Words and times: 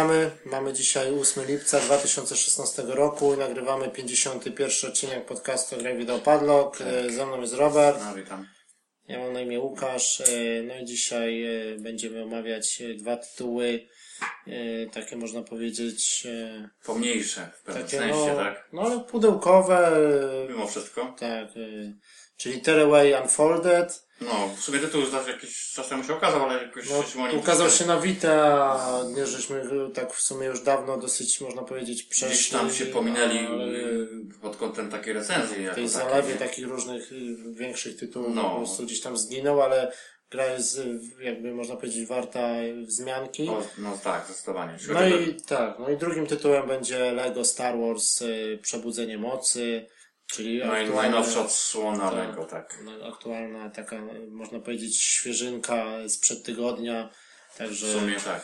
witamy. 0.00 0.30
Mamy 0.44 0.72
dzisiaj 0.72 1.20
8 1.20 1.44
lipca 1.46 1.80
2016 1.80 2.82
roku 2.82 3.34
i 3.34 3.38
nagrywamy 3.38 3.88
51 3.88 4.70
odcinek 4.90 5.26
podcastu 5.26 5.76
Graj 5.76 5.96
Wideo 5.98 6.18
Padlock. 6.18 6.80
E, 6.80 7.10
Ze 7.10 7.26
mną 7.26 7.40
jest 7.40 7.54
Robert, 7.54 8.00
No, 8.04 8.14
witam. 8.14 8.46
ja 9.08 9.18
mam 9.18 9.32
na 9.32 9.40
imię 9.40 9.60
Łukasz. 9.60 10.20
E, 10.20 10.24
No 10.62 10.74
i 10.78 10.84
dzisiaj 10.84 11.44
e, 11.44 11.76
będziemy 11.78 12.22
omawiać 12.22 12.82
dwa 12.98 13.16
tytuły, 13.16 13.86
takie 14.92 15.16
można 15.16 15.42
powiedzieć, 15.42 16.26
Pomniejsze 16.84 17.50
w 17.60 17.62
pewnym 17.62 17.84
takie 17.84 17.98
sensie, 17.98 18.26
no, 18.28 18.36
tak? 18.36 18.68
no 18.72 18.82
ale 18.82 19.00
pudełkowe, 19.00 19.96
Mimo 20.48 20.66
wszystko. 20.66 21.14
tak, 21.18 21.48
czyli 22.36 22.60
Tearaway 22.60 23.14
Unfolded. 23.22 24.09
No, 24.20 24.48
w 24.56 24.60
sumie 24.60 24.78
tytuł 24.78 25.00
już 25.00 25.10
jakiś 25.28 25.72
czas 25.72 25.88
temu 25.88 26.04
się 26.04 26.14
ukazał, 26.14 26.42
ale 26.44 26.62
jakoś 26.62 26.84
No, 26.90 27.26
nim 27.28 27.38
ukazał 27.38 27.70
się 27.70 27.86
na 27.86 28.00
Vita, 28.00 28.62
a 28.72 29.02
nie 29.16 29.26
żeśmy 29.26 29.62
tak 29.94 30.12
w 30.14 30.20
sumie 30.20 30.46
już 30.46 30.60
dawno 30.60 30.96
dosyć, 30.98 31.40
można 31.40 31.62
powiedzieć, 31.62 32.02
przeszli. 32.02 32.34
Gdzieś 32.34 32.48
tam 32.48 32.72
się 32.72 32.86
pominęli 32.86 33.38
ale 33.46 33.64
y, 33.66 34.08
pod 34.42 34.56
kątem 34.56 34.90
takiej 34.90 35.12
recenzji. 35.12 35.62
jako 35.64 35.74
tej 35.74 35.88
zalewie 35.88 36.34
takich 36.34 36.66
różnych 36.68 37.12
y, 37.12 37.36
większych 37.54 37.96
tytułów 37.96 38.34
No. 38.34 38.50
po 38.50 38.56
prostu 38.56 38.82
gdzieś 38.82 39.00
tam 39.00 39.16
zginął, 39.16 39.62
ale 39.62 39.92
gra 40.30 40.46
jest 40.46 40.78
y, 40.78 41.00
jakby 41.20 41.54
można 41.54 41.76
powiedzieć 41.76 42.06
warta 42.08 42.40
wzmianki. 42.86 43.46
No, 43.46 43.62
no 43.78 43.98
tak, 44.04 44.24
zdecydowanie. 44.26 44.76
No 44.88 45.06
i 45.08 45.34
tak, 45.34 45.78
no 45.78 45.90
i 45.90 45.96
drugim 45.96 46.26
tytułem 46.26 46.66
będzie 46.68 47.12
Lego 47.12 47.44
Star 47.44 47.78
Wars 47.78 48.22
Przebudzenie 48.62 49.18
Mocy, 49.18 49.86
czyli 50.32 50.62
aktualne, 50.62 50.94
najnowsza 50.94 51.40
odsłona 51.40 52.10
Tak. 52.10 52.28
Lego, 52.28 52.44
tak. 52.44 52.78
no, 52.84 53.06
aktualna 53.06 53.70
taka, 53.70 53.96
można 54.30 54.60
powiedzieć, 54.60 55.02
świeżynka 55.02 55.84
sprzed 56.08 56.42
tygodnia. 56.42 57.10
Także 57.58 57.86
W 57.86 58.00
sumie 58.00 58.20
tak. 58.20 58.42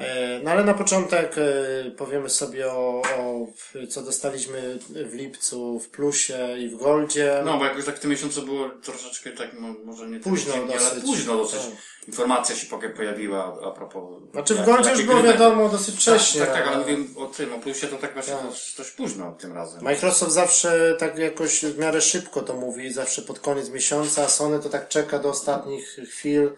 E, 0.00 0.40
No 0.44 0.50
ale 0.50 0.64
na 0.64 0.74
początek 0.74 1.34
e, 1.38 1.90
powiemy 1.90 2.30
sobie 2.30 2.72
o, 2.72 3.02
o 3.18 3.46
co 3.88 4.02
dostaliśmy 4.02 4.78
w 4.88 5.14
lipcu 5.14 5.78
w 5.80 5.88
plusie 5.88 6.38
i 6.58 6.68
w 6.68 6.76
goldzie. 6.76 7.42
No, 7.44 7.58
bo 7.58 7.64
jakoś 7.64 7.84
tak 7.84 7.96
w 7.96 8.00
tym 8.00 8.10
miesiącu 8.10 8.42
było 8.42 8.68
troszeczkę 8.82 9.30
tak, 9.30 9.48
no, 9.60 9.74
może 9.84 10.08
nie 10.08 10.20
Późno 10.20 10.52
tyle 10.52 10.64
dziwnie, 10.64 10.78
ale 10.80 10.88
dosyć. 10.88 11.04
późno 11.04 11.36
dosyć. 11.36 11.60
Tak. 11.60 12.08
Informacja 12.08 12.56
się 12.56 12.66
pojawiła 12.96 13.56
a, 13.66 13.70
propos... 13.70 14.04
Znaczy 14.32 14.54
w 14.54 14.64
goldzie 14.64 14.90
już 14.90 15.02
było 15.02 15.22
wiadomo 15.22 15.68
dosyć 15.68 15.94
wcześnie. 15.94 16.40
Tak, 16.40 16.52
tak, 16.52 16.66
ale 16.66 16.78
mówię 16.78 16.96
o 17.16 17.26
tym, 17.26 17.54
o 17.54 17.58
plusie 17.58 17.86
to 17.86 17.96
tak 17.96 18.14
właśnie 18.14 18.34
Tak. 18.34 18.46
dość, 18.76 18.90
późno 18.90 19.32
tym 19.32 19.52
razem. 19.52 19.82
Microsoft 19.84 20.32
zawsze 20.32 20.96
tak 20.98 21.18
jakoś 21.18 21.64
w 21.64 21.78
miarę 21.78 22.00
szybko 22.00 22.42
to 22.42 22.54
mówi, 22.54 22.92
zawsze 22.92 23.22
pod 23.22 23.38
koniec 23.40 23.68
miesiąca, 23.70 24.22
a 24.22 24.28
Sony 24.28 24.58
to 24.60 24.68
tak 24.68 24.88
czeka 24.88 25.18
do 25.18 25.28
ostatnich 25.28 25.96
chwil. 26.10 26.50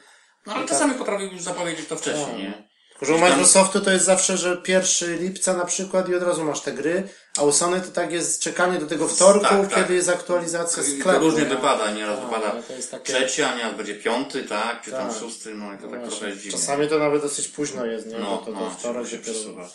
No 0.47 0.53
ale 0.53 0.65
I 0.65 0.69
tak- 0.69 0.79
czasami 0.79 0.95
potrafił 0.95 1.29
już 1.29 1.43
zapowiedzieć 1.43 1.87
to 1.89 1.97
wcześniej, 1.97 2.27
Tak. 2.27 2.39
nie? 2.39 2.72
Tylko, 3.03 3.19
że 3.19 3.25
u 3.25 3.29
tam- 3.29 3.31
Microsoftu 3.31 3.81
to 3.81 3.91
jest 3.91 4.05
zawsze, 4.05 4.37
że 4.37 4.63
1 4.69 5.17
lipca 5.19 5.57
na 5.57 5.65
przykład 5.65 6.09
i 6.09 6.15
od 6.15 6.23
razu 6.23 6.45
masz 6.45 6.61
te 6.61 6.73
gry, 6.73 7.09
a 7.39 7.43
u 7.43 7.53
Sony 7.53 7.81
to 7.81 7.91
tak 7.91 8.13
jest 8.13 8.43
czekanie 8.43 8.79
do 8.79 8.87
tego 8.87 9.09
wtorku, 9.09 9.45
Tak, 9.45 9.61
tak. 9.69 9.75
kiedy 9.75 9.95
jest 9.95 10.09
aktualizacja 10.09 10.83
I 10.83 10.87
sklepu. 10.87 11.19
to 11.19 11.19
różnie 11.19 11.41
nie? 11.43 11.47
wypada, 11.49 11.91
nieraz 11.91 12.19
Tak, 12.19 12.25
wypada 12.29 12.53
jest 12.77 12.91
takie- 12.91 13.13
trzeci, 13.13 13.43
a 13.43 13.57
nieraz 13.57 13.77
będzie 13.77 13.95
piąty, 13.95 14.45
tak, 14.45 14.83
czy 14.83 14.91
tam 14.91 15.09
Tak. 15.09 15.19
szósty, 15.19 15.55
no 15.55 15.73
i 15.75 15.77
to 15.77 15.83
tak 15.83 15.91
Właśnie. 15.91 16.09
trochę 16.11 16.29
jest 16.29 16.43
dziwnie. 16.43 16.59
Czasami 16.59 16.89
to 16.89 16.99
nawet 16.99 17.23
dosyć 17.23 17.49
późno 17.49 17.87
jest, 17.87 18.07
nie? 18.07 18.19
no, 18.19 18.31
Bo 18.31 18.39
to, 18.39 18.45
to 18.45 18.53
no, 18.53 18.71
wtorek 18.71 19.09
się 19.09 19.19
przesuwa. 19.19 19.69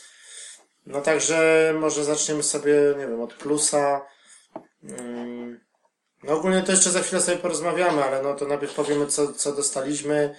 No 0.85 1.01
także 1.01 1.73
może 1.79 2.03
zaczniemy 2.03 2.43
sobie, 2.43 2.73
nie 2.99 3.07
wiem, 3.07 3.21
od 3.21 3.33
plusa. 3.33 4.01
Mm, 4.83 5.59
No 6.23 6.33
ogólnie 6.33 6.61
to 6.63 6.71
jeszcze 6.71 6.89
za 6.89 7.01
chwilę 7.01 7.21
sobie 7.21 7.37
porozmawiamy, 7.37 8.03
ale 8.03 8.21
no 8.23 8.33
to 8.35 8.45
najpierw 8.47 8.73
powiemy 8.73 9.07
co, 9.07 9.33
co 9.33 9.51
dostaliśmy. 9.53 10.35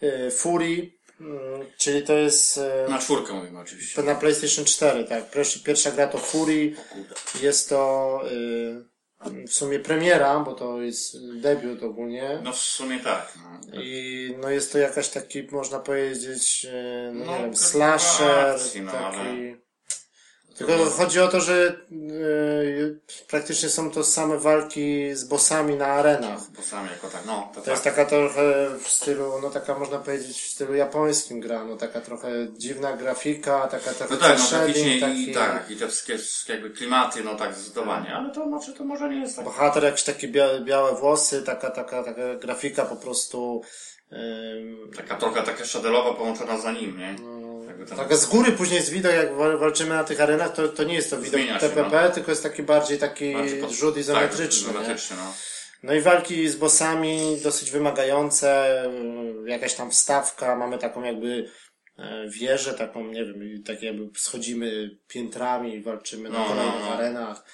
Yy, 0.00 0.30
Fury, 0.30 0.90
mm, 1.20 1.66
czyli 1.78 2.02
to 2.02 2.12
jest 2.12 2.58
e, 2.58 2.86
Na 2.88 2.98
czwórkę 2.98 3.32
mówimy 3.32 3.58
oczywiście. 3.58 3.96
to 3.96 4.02
na 4.02 4.14
PlayStation 4.14 4.64
4, 4.64 5.04
tak. 5.04 5.30
Pierwsza, 5.30 5.60
pierwsza 5.64 5.90
gra 5.90 6.06
to 6.06 6.18
Fury. 6.18 6.74
Jest 7.42 7.68
to 7.68 8.20
yy, 8.30 8.84
w 9.46 9.52
sumie 9.52 9.78
premiera, 9.78 10.40
bo 10.40 10.54
to 10.54 10.82
jest 10.82 11.16
debiut 11.40 11.82
ogólnie. 11.82 12.40
No 12.42 12.52
w 12.52 12.58
sumie 12.58 13.00
tak. 13.00 13.38
No. 13.42 13.80
I 13.82 14.34
no 14.40 14.50
jest 14.50 14.72
to 14.72 14.78
jakaś 14.78 15.08
taki, 15.08 15.42
można 15.42 15.78
powiedzieć, 15.78 16.66
e, 16.70 17.12
no, 17.14 17.24
No, 17.24 17.32
nie 17.32 17.44
wiem, 17.44 17.56
slasher, 17.56 18.58
no, 18.82 18.92
taki... 18.92 19.56
Tylko 20.58 20.84
chodzi 20.84 21.20
o 21.20 21.28
to, 21.28 21.40
że 21.40 21.76
e, 21.92 23.24
praktycznie 23.28 23.68
są 23.68 23.90
to 23.90 24.04
same 24.04 24.38
walki 24.38 25.14
z 25.14 25.24
bossami 25.24 25.74
na 25.74 25.86
arenach. 25.86 26.40
Bo 26.56 26.62
sam 26.62 26.86
jako 26.86 27.08
tak, 27.08 27.26
no, 27.26 27.48
to, 27.54 27.54
To 27.54 27.60
tak. 27.60 27.70
jest 27.70 27.84
taka 27.84 28.04
trochę 28.04 28.70
w 28.84 28.88
stylu, 28.88 29.32
no 29.42 29.50
taka 29.50 29.78
można 29.78 29.98
powiedzieć 29.98 30.40
w 30.42 30.50
stylu 30.50 30.74
japońskim 30.74 31.40
gra, 31.40 31.64
no 31.64 31.76
taka 31.76 32.00
trochę 32.00 32.28
dziwna 32.56 32.96
grafika, 32.96 33.66
taka 33.66 33.92
trochę 33.94 34.14
No 34.14 34.20
tak, 34.20 34.38
no 34.38 34.58
graficznie 34.58 35.00
taki. 35.00 35.30
i 35.30 35.34
tak, 35.34 35.70
i 35.70 35.76
te 35.76 35.88
wszystkie 35.88 36.18
jakby 36.48 36.70
klimaty, 36.70 37.24
no 37.24 37.34
tak 37.34 37.54
zdecydowanie, 37.54 38.14
ale 38.14 38.34
to 38.34 38.48
znaczy 38.48 38.72
to 38.72 38.84
może 38.84 39.08
nie 39.08 39.20
jest 39.20 39.36
tak. 39.36 39.44
Bohater 39.44 39.84
jakieś 39.84 40.02
takie 40.02 40.28
białe, 40.28 40.60
białe 40.60 40.94
włosy, 40.94 41.42
taka, 41.42 41.70
taka, 41.70 42.02
taka 42.02 42.34
grafika 42.34 42.84
po 42.84 42.96
prostu 42.96 43.62
Taka 44.96 45.16
trochę 45.16 45.42
taka 45.42 45.64
szadelowa 45.64 46.14
połączona 46.14 46.58
za 46.58 46.72
nim, 46.72 46.98
nie? 46.98 47.16
No. 47.22 47.37
Jakby 47.68 47.86
tam- 47.86 47.98
Taka 47.98 48.16
z 48.16 48.26
góry 48.26 48.52
później 48.52 48.76
jest 48.76 48.90
widok, 48.90 49.12
jak 49.12 49.34
wal- 49.36 49.58
walczymy 49.58 49.94
na 49.94 50.04
tych 50.04 50.20
arenach, 50.20 50.52
to, 50.54 50.68
to 50.68 50.84
nie 50.84 50.94
jest 50.94 51.10
to 51.10 51.16
widok 51.18 51.40
Zmienia 51.40 51.60
się, 51.60 51.68
TPP, 51.68 52.10
tylko 52.14 52.30
jest 52.32 52.42
taki 52.42 52.62
bardziej 52.62 52.98
taki 52.98 53.32
Bardziej 53.32 53.60
pod- 53.60 53.70
rzut 53.70 53.96
izometryczny. 53.96 54.64
Tak, 54.66 54.74
izometryczny, 54.74 55.16
no. 55.16 55.32
No 55.82 55.94
i 55.94 56.00
walki 56.00 56.48
z 56.48 56.56
bossami 56.56 57.38
dosyć 57.44 57.70
wymagające, 57.70 58.82
y, 59.46 59.50
jakaś 59.50 59.74
tam 59.74 59.90
wstawka, 59.90 60.56
mamy 60.56 60.78
taką 60.78 61.02
jakby 61.02 61.50
e, 61.98 62.28
wieżę, 62.28 62.74
taką, 62.74 63.04
nie 63.06 63.24
wiem, 63.24 63.62
tak 63.66 63.82
jakby 63.82 64.18
schodzimy 64.18 64.90
piętrami 65.08 65.74
i 65.74 65.82
walczymy 65.82 66.28
na 66.28 66.38
No, 66.38 66.44
no, 66.44 66.48
kolejnych 66.54 66.80
no. 66.80 66.94
arenach. 66.94 67.44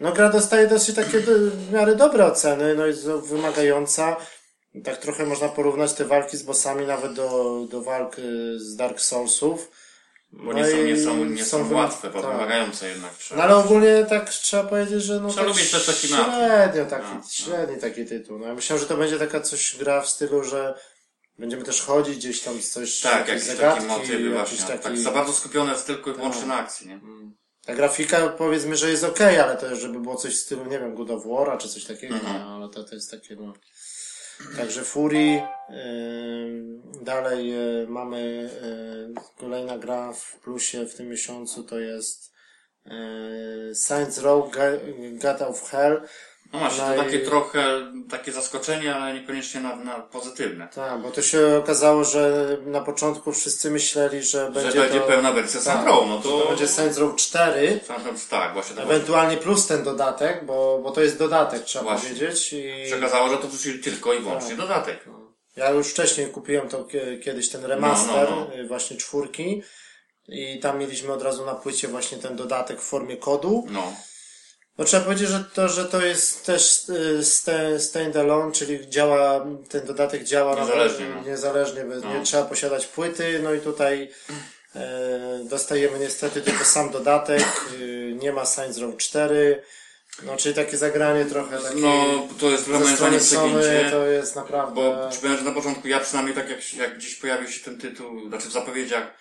No 0.00 0.12
gra 0.12 0.28
dostaje 0.30 0.66
dosyć 0.66 0.96
takie 0.96 1.18
w 1.20 1.72
miarę 1.72 1.96
dobre 1.96 2.24
oceny, 2.26 2.74
no 2.74 2.86
jest 2.86 3.08
wymagająca. 3.10 4.16
Tak 4.84 4.96
trochę 4.96 5.26
można 5.26 5.48
porównać 5.48 5.92
te 5.92 6.04
walki 6.04 6.36
z 6.36 6.42
bossami 6.42 6.86
nawet 6.86 7.12
do, 7.12 7.60
do 7.70 7.82
walk 7.82 8.18
y, 8.18 8.58
z 8.58 8.76
Dark 8.76 9.00
Soulsów. 9.00 9.70
Bo 10.32 10.52
nie 10.52 10.64
są, 10.70 10.76
nie 10.76 10.96
są, 11.04 11.24
nie 11.24 11.44
są, 11.44 11.64
wyma- 11.68 11.76
łatwe, 11.76 12.10
bo 12.10 12.22
tak. 12.22 12.30
wymagające 12.32 12.88
jednak. 12.88 13.10
No 13.36 13.42
ale 13.42 13.56
ogólnie 13.56 14.06
tak 14.08 14.30
trzeba 14.30 14.64
powiedzieć, 14.64 15.02
że 15.02 15.20
no 15.20 15.28
Trzeba 15.28 15.42
tak 15.46 15.54
lubić 15.56 15.70
też 15.70 15.86
te 15.86 15.92
klimaty. 15.92 16.30
średnio 16.30 16.84
taki, 16.84 17.04
No, 17.06 17.14
no. 17.14 17.22
średni 17.30 17.80
taki 17.80 18.06
tytuł. 18.06 18.38
No 18.38 18.46
ja 18.46 18.54
myślałem, 18.54 18.80
że 18.82 18.88
to 18.88 18.96
będzie 18.96 19.18
taka 19.18 19.40
coś 19.40 19.76
gra 19.76 20.00
w 20.00 20.08
stylu, 20.08 20.44
że 20.44 20.74
będziemy 21.38 21.62
też 21.64 21.82
chodzić 21.82 22.16
gdzieś 22.16 22.40
tam 22.40 22.60
coś, 22.60 23.00
Tak, 23.00 23.28
jakieś 23.28 23.44
zagadki, 23.44 23.80
takie 23.86 23.98
motywy 23.98 24.30
właśnie. 24.30 24.58
taki... 24.66 24.82
Tak 24.82 24.98
za 24.98 25.10
bardzo 25.10 25.32
skupione 25.32 25.72
jest 25.72 25.86
tylko 25.86 26.10
i 26.10 26.14
wyłącznie 26.14 26.46
na 26.46 26.54
akcji, 26.58 26.88
nie? 26.88 27.00
Ta 27.64 27.74
grafika 27.74 28.28
powiedzmy, 28.28 28.76
że 28.76 28.90
jest 28.90 29.04
okej, 29.04 29.38
ale 29.38 29.56
to 29.56 29.76
żeby 29.76 30.00
było 30.00 30.16
coś 30.16 30.34
w 30.34 30.38
stylu, 30.40 30.64
nie 30.64 30.78
wiem, 30.78 30.94
God 30.94 31.10
of 31.10 31.24
War'a 31.24 31.58
czy 31.58 31.68
coś 31.68 31.84
takiego, 31.84 32.14
Mhm. 32.14 32.38
no, 32.42 32.56
ale 32.56 32.68
to, 32.68 32.84
to 32.84 32.94
jest 32.94 33.10
takie, 33.10 33.36
no. 33.36 33.52
Także 34.56 34.82
Fury, 34.82 35.42
ym, 35.70 36.82
dalej 37.02 37.54
y, 37.82 37.86
mamy 37.88 38.50
y, 39.18 39.38
kolejna 39.38 39.78
gra 39.78 40.12
w 40.12 40.40
plusie 40.40 40.86
w 40.86 40.94
tym 40.94 41.08
miesiącu, 41.08 41.64
to 41.64 41.78
jest 41.78 42.30
Saints 43.74 44.18
Row 44.18 44.52
God 45.22 45.42
of 45.42 45.70
Hell. 45.70 46.02
No 46.52 46.58
właśnie, 46.58 46.82
No 46.82 46.88
to 46.88 46.94
i- 46.94 47.04
takie 47.04 47.18
trochę, 47.18 47.92
takie 48.10 48.32
zaskoczenie, 48.32 48.94
ale 48.94 49.14
niekoniecznie 49.14 49.60
na, 49.60 49.76
na 49.76 49.94
pozytywne. 50.00 50.68
Tak, 50.74 51.02
bo 51.02 51.10
to 51.10 51.22
się 51.22 51.56
okazało, 51.58 52.04
że 52.04 52.56
na 52.66 52.80
początku 52.80 53.32
wszyscy 53.32 53.70
myśleli, 53.70 54.22
że 54.22 54.50
będzie, 54.50 54.70
Że 54.72 54.80
będzie 54.80 55.00
to, 55.00 55.06
pełna 55.06 55.32
wersja 55.32 55.60
tak, 55.60 55.86
no 55.86 56.20
to... 56.22 56.30
to 56.42 56.48
będzie 56.48 56.68
Saints 56.68 56.98
Row 56.98 57.16
4, 57.16 57.80
Saints 57.86 58.06
Row, 58.06 58.28
tak, 58.28 58.52
właśnie 58.52 58.76
tak. 58.76 58.84
ewentualnie 58.84 59.36
plus 59.36 59.66
ten 59.66 59.82
dodatek, 59.84 60.44
bo, 60.46 60.80
bo 60.82 60.90
to 60.90 61.00
jest 61.00 61.18
dodatek, 61.18 61.64
trzeba 61.64 61.84
Właśnie. 61.84 62.08
powiedzieć. 62.08 62.52
I 62.52 62.72
Przekazało, 62.86 63.28
że 63.28 63.36
to 63.38 63.48
wrzucili 63.48 63.78
tylko 63.78 64.14
i 64.14 64.20
wyłącznie 64.20 64.48
Tak. 64.50 64.58
dodatek. 64.58 65.04
ja 65.56 65.70
już 65.70 65.88
wcześniej 65.88 66.26
kupiłem 66.26 66.68
to 66.68 66.84
kie- 66.84 67.18
kiedyś 67.24 67.48
ten 67.48 67.64
remaster, 67.64 68.30
No, 68.30 68.36
no, 68.50 68.54
y, 68.56 68.66
właśnie 68.68 68.96
czwórki. 68.96 69.62
I 70.28 70.60
tam 70.60 70.78
mieliśmy 70.78 71.12
od 71.12 71.22
razu 71.22 71.46
na 71.46 71.54
płycie 71.54 71.88
właśnie 71.88 72.18
ten 72.18 72.36
dodatek 72.36 72.80
w 72.80 72.84
formie 72.84 73.16
kodu. 73.16 73.66
No. 73.70 73.92
No 74.80 74.86
trzeba 74.86 75.04
powiedzieć, 75.04 75.28
że 75.28 75.44
to, 75.54 75.68
że 75.68 75.84
to 75.84 76.00
jest 76.06 76.46
też 76.46 76.88
y, 76.88 77.24
sta- 77.24 77.78
standalone, 77.78 78.52
czyli 78.52 78.88
działa, 78.90 79.46
ten 79.68 79.86
dodatek 79.86 80.24
działa 80.24 80.54
na- 80.54 80.60
Niezależnie, 80.60 81.06
no. 81.16 81.22
niezależnie 81.30 81.84
bez, 81.84 82.04
No. 82.04 82.14
nie 82.18 82.24
trzeba 82.24 82.42
posiadać 82.44 82.86
płyty, 82.86 83.40
no 83.42 83.54
i 83.54 83.60
tutaj 83.60 84.10
e, 84.76 84.80
dostajemy 85.44 85.98
niestety 85.98 86.40
tylko 86.42 86.64
sam 86.64 86.90
dodatek, 86.90 87.44
y, 87.80 88.16
nie 88.22 88.32
ma 88.32 88.44
Saints 88.44 88.78
Row 88.78 88.96
4, 88.96 89.62
no 90.22 90.36
czyli 90.36 90.54
takie 90.54 90.76
zagranie 90.76 91.24
trochę 91.24 91.58
takie 91.58 91.76
No, 91.80 92.28
to 92.40 92.50
jest 92.50 92.64
dla 92.66 92.80
przegięcie. 92.80 93.90
to 93.90 94.06
jest 94.06 94.36
naprawdę... 94.36 94.74
Bo 94.74 95.08
przypomnę, 95.10 95.36
że 95.38 95.44
na 95.44 95.52
początku 95.52 95.88
ja 95.88 96.00
przynajmniej 96.00 96.36
tak 96.36 96.50
jak, 96.50 96.74
jak 96.74 96.98
gdzieś 96.98 97.14
pojawił 97.16 97.48
się 97.48 97.64
ten 97.64 97.78
tytuł, 97.78 98.28
znaczy 98.28 98.48
w 98.48 98.52
zapowiedziach, 98.52 99.14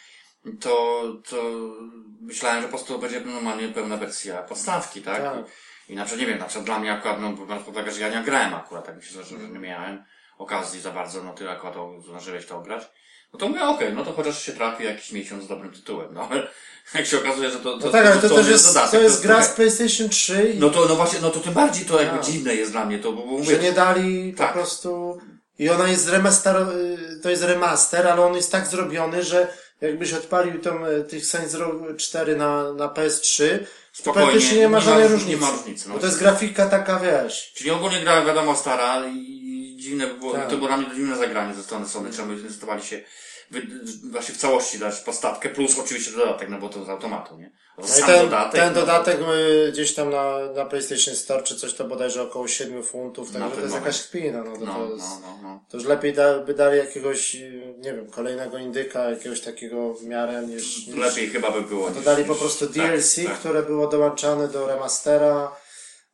to, 0.59 1.03
to 1.29 1.43
myślałem, 2.21 2.61
że 2.61 2.67
po 2.67 2.77
prostu 2.77 2.99
będzie 2.99 3.21
normalnie 3.21 3.67
pełna 3.67 3.97
wersja 3.97 4.43
podstawki, 4.43 5.01
tak? 5.01 5.23
Tak. 5.23 5.45
I 5.89 5.95
na 5.95 6.05
przykład, 6.05 6.21
nie 6.21 6.27
wiem, 6.27 6.39
na 6.39 6.45
przykład 6.45 6.65
dla 6.65 6.79
mnie 6.79 6.93
akurat, 6.93 7.21
no, 7.21 7.33
biorąc 7.33 7.63
pod 7.63 7.73
uwagę, 7.75 7.91
że 7.91 7.99
ja 7.99 8.09
nie 8.09 8.25
grałem 8.25 8.53
akurat, 8.53 8.85
tak 8.85 8.97
mi 8.97 9.03
się 9.03 9.13
zdarzyło, 9.13 9.41
że 9.41 9.47
nie 9.49 9.59
miałem 9.59 10.03
okazji 10.37 10.81
za 10.81 10.91
bardzo, 10.91 11.23
no 11.23 11.33
ty 11.33 11.49
akurat 11.49 11.73
to 11.73 12.01
zdążyłeś 12.01 12.45
to 12.45 12.61
grać. 12.61 12.89
No 13.33 13.39
to 13.39 13.47
mówię, 13.47 13.63
okej, 13.63 13.93
no 13.93 14.05
to 14.05 14.13
chociaż 14.13 14.43
się 14.43 14.51
trafi 14.53 14.83
jakiś 14.83 15.11
miesiąc 15.11 15.43
z 15.43 15.47
dobrym 15.47 15.71
tytułem, 15.71 16.13
no 16.13 16.27
ale 16.31 16.47
jak 16.95 17.05
się 17.05 17.17
okazuje, 17.17 17.51
że 17.51 17.59
to, 17.59 17.77
to, 17.79 17.85
No 17.85 17.91
tak, 17.91 18.05
ale 18.05 18.15
to, 18.21 18.29
to 18.29 18.35
też 18.35 18.47
jest, 18.47 18.67
dodatek, 18.67 18.91
to 18.91 19.01
jest 19.01 19.23
gra 19.23 19.43
z 19.43 19.49
PlayStation 19.49 20.09
3 20.09 20.53
i 20.55 20.59
No 20.59 20.69
to, 20.69 20.85
no 20.85 20.95
właśnie, 20.95 21.19
no 21.21 21.29
to 21.29 21.39
tym 21.39 21.53
bardziej 21.53 21.85
to 21.85 22.01
jakby 22.01 22.17
Tak. 22.17 22.25
dziwne 22.25 22.55
jest 22.55 22.71
dla 22.71 22.85
mnie 22.85 22.99
to, 22.99 23.11
bo, 23.11 23.21
bo 23.21 23.27
mówię, 23.27 23.55
że 23.55 23.59
nie 23.59 23.71
dali 23.71 24.33
Tak. 24.33 24.47
po 24.47 24.53
prostu... 24.53 25.19
I 25.59 25.69
ona 25.69 25.87
jest 25.87 26.09
remaster, 26.09 26.55
y, 26.57 27.19
to 27.23 27.29
jest 27.29 27.43
remaster, 27.43 28.07
ale 28.07 28.25
on 28.25 28.35
jest 28.35 28.51
tak 28.51 28.67
zrobiony, 28.67 29.23
że 29.23 29.53
jakbyś 29.81 30.13
odpalił 30.13 30.61
tą, 30.61 30.85
y, 30.87 31.03
tych 31.03 31.25
Saints 31.25 31.53
Row 31.53 31.73
4 31.97 32.35
na, 32.35 32.73
na 32.73 32.87
PS3, 32.87 33.59
to 33.59 33.65
Spokojnie, 33.93 34.29
praktycznie 34.31 34.57
nie 34.57 34.69
ma 34.69 34.79
nie 34.79 34.85
ma 34.85 34.91
żadnej 34.91 35.07
róż- 35.07 35.11
różnicy. 35.11 35.29
nie 35.29 35.37
ma 35.37 35.51
różnicy, 35.51 35.87
no. 35.89 35.93
Bo 35.95 35.99
to 35.99 36.05
jest 36.05 36.19
grafika 36.19 36.65
taka, 36.69 36.99
wiesz... 36.99 37.51
Czyli 37.55 37.71
ogólnie 37.71 37.99
gra 38.01 38.25
wiadomo 38.25 38.55
stara 38.55 39.07
i 39.07 39.75
dziwne 39.79 40.07
by 40.07 40.13
było, 40.13 40.33
Tak. 40.33 40.49
to 40.49 40.55
było 40.55 40.67
dla 40.67 40.77
mnie 40.77 40.87
dziwne 40.95 41.17
zagranie 41.17 41.53
ze 41.55 41.63
strony 41.63 41.87
Sony, 41.87 42.13
czemu 42.13 42.37
zdecydowali 42.37 42.83
się 42.83 43.01
właśnie 44.11 44.35
w 44.35 44.37
całości 44.37 44.79
dać 44.79 44.95
podstawkę, 44.99 45.49
plus 45.49 45.79
oczywiście 45.79 46.11
dodatek, 46.11 46.49
no 46.49 46.57
bo 46.59 46.69
to 46.69 46.85
z 46.85 46.89
automatu, 46.89 47.37
nie? 47.37 47.51
No 47.77 47.87
Sam 47.87 48.07
ten 48.07 48.25
dodatek. 48.25 48.61
ten 48.61 48.73
no, 48.73 48.79
dodatek 48.79 49.17
gdzieś 49.71 49.93
tam 49.93 50.09
na, 50.09 50.39
na 50.55 50.65
PlayStation 50.65 51.15
Store 51.15 51.43
czy 51.43 51.55
coś 51.55 51.73
to 51.73 51.83
bodajże 51.85 52.21
około 52.23 52.47
7 52.47 52.83
funtów, 52.83 53.31
także 53.31 53.49
to 53.49 53.55
jest 53.61 53.67
moment. 53.73 53.85
jakaś 53.85 54.01
kpina, 54.07 54.43
no 54.43 54.53
to, 54.57 54.65
No, 54.65 54.73
to 54.73 54.79
no, 54.85 54.93
jest... 54.95 55.05
no, 55.21 55.39
no. 55.43 55.63
To 55.69 55.77
już 55.77 55.85
lepiej 55.85 56.13
da, 56.13 56.39
by 56.39 56.53
dali 56.53 56.77
jakiegoś, 56.77 57.33
nie 57.77 57.93
wiem, 57.93 58.09
kolejnego 58.11 58.57
indyka, 58.57 59.09
jakiegoś 59.09 59.41
takiego 59.41 59.93
w 59.93 60.03
miarę 60.05 60.41
niż... 60.47 60.87
niż 60.87 60.95
Lepiej 60.97 61.29
chyba 61.29 61.51
by 61.51 61.61
było. 61.61 61.87
to 61.89 61.95
niż- 61.95 62.05
dali 62.05 62.23
po 62.25 62.31
niż- 62.33 62.39
prostu 62.41 62.65
tak, 62.67 62.73
DLC, 62.75 63.15
tak. 63.25 63.39
które 63.39 63.63
było 63.63 63.87
dołączane 63.87 64.47
do 64.47 64.67
remastera. 64.67 65.51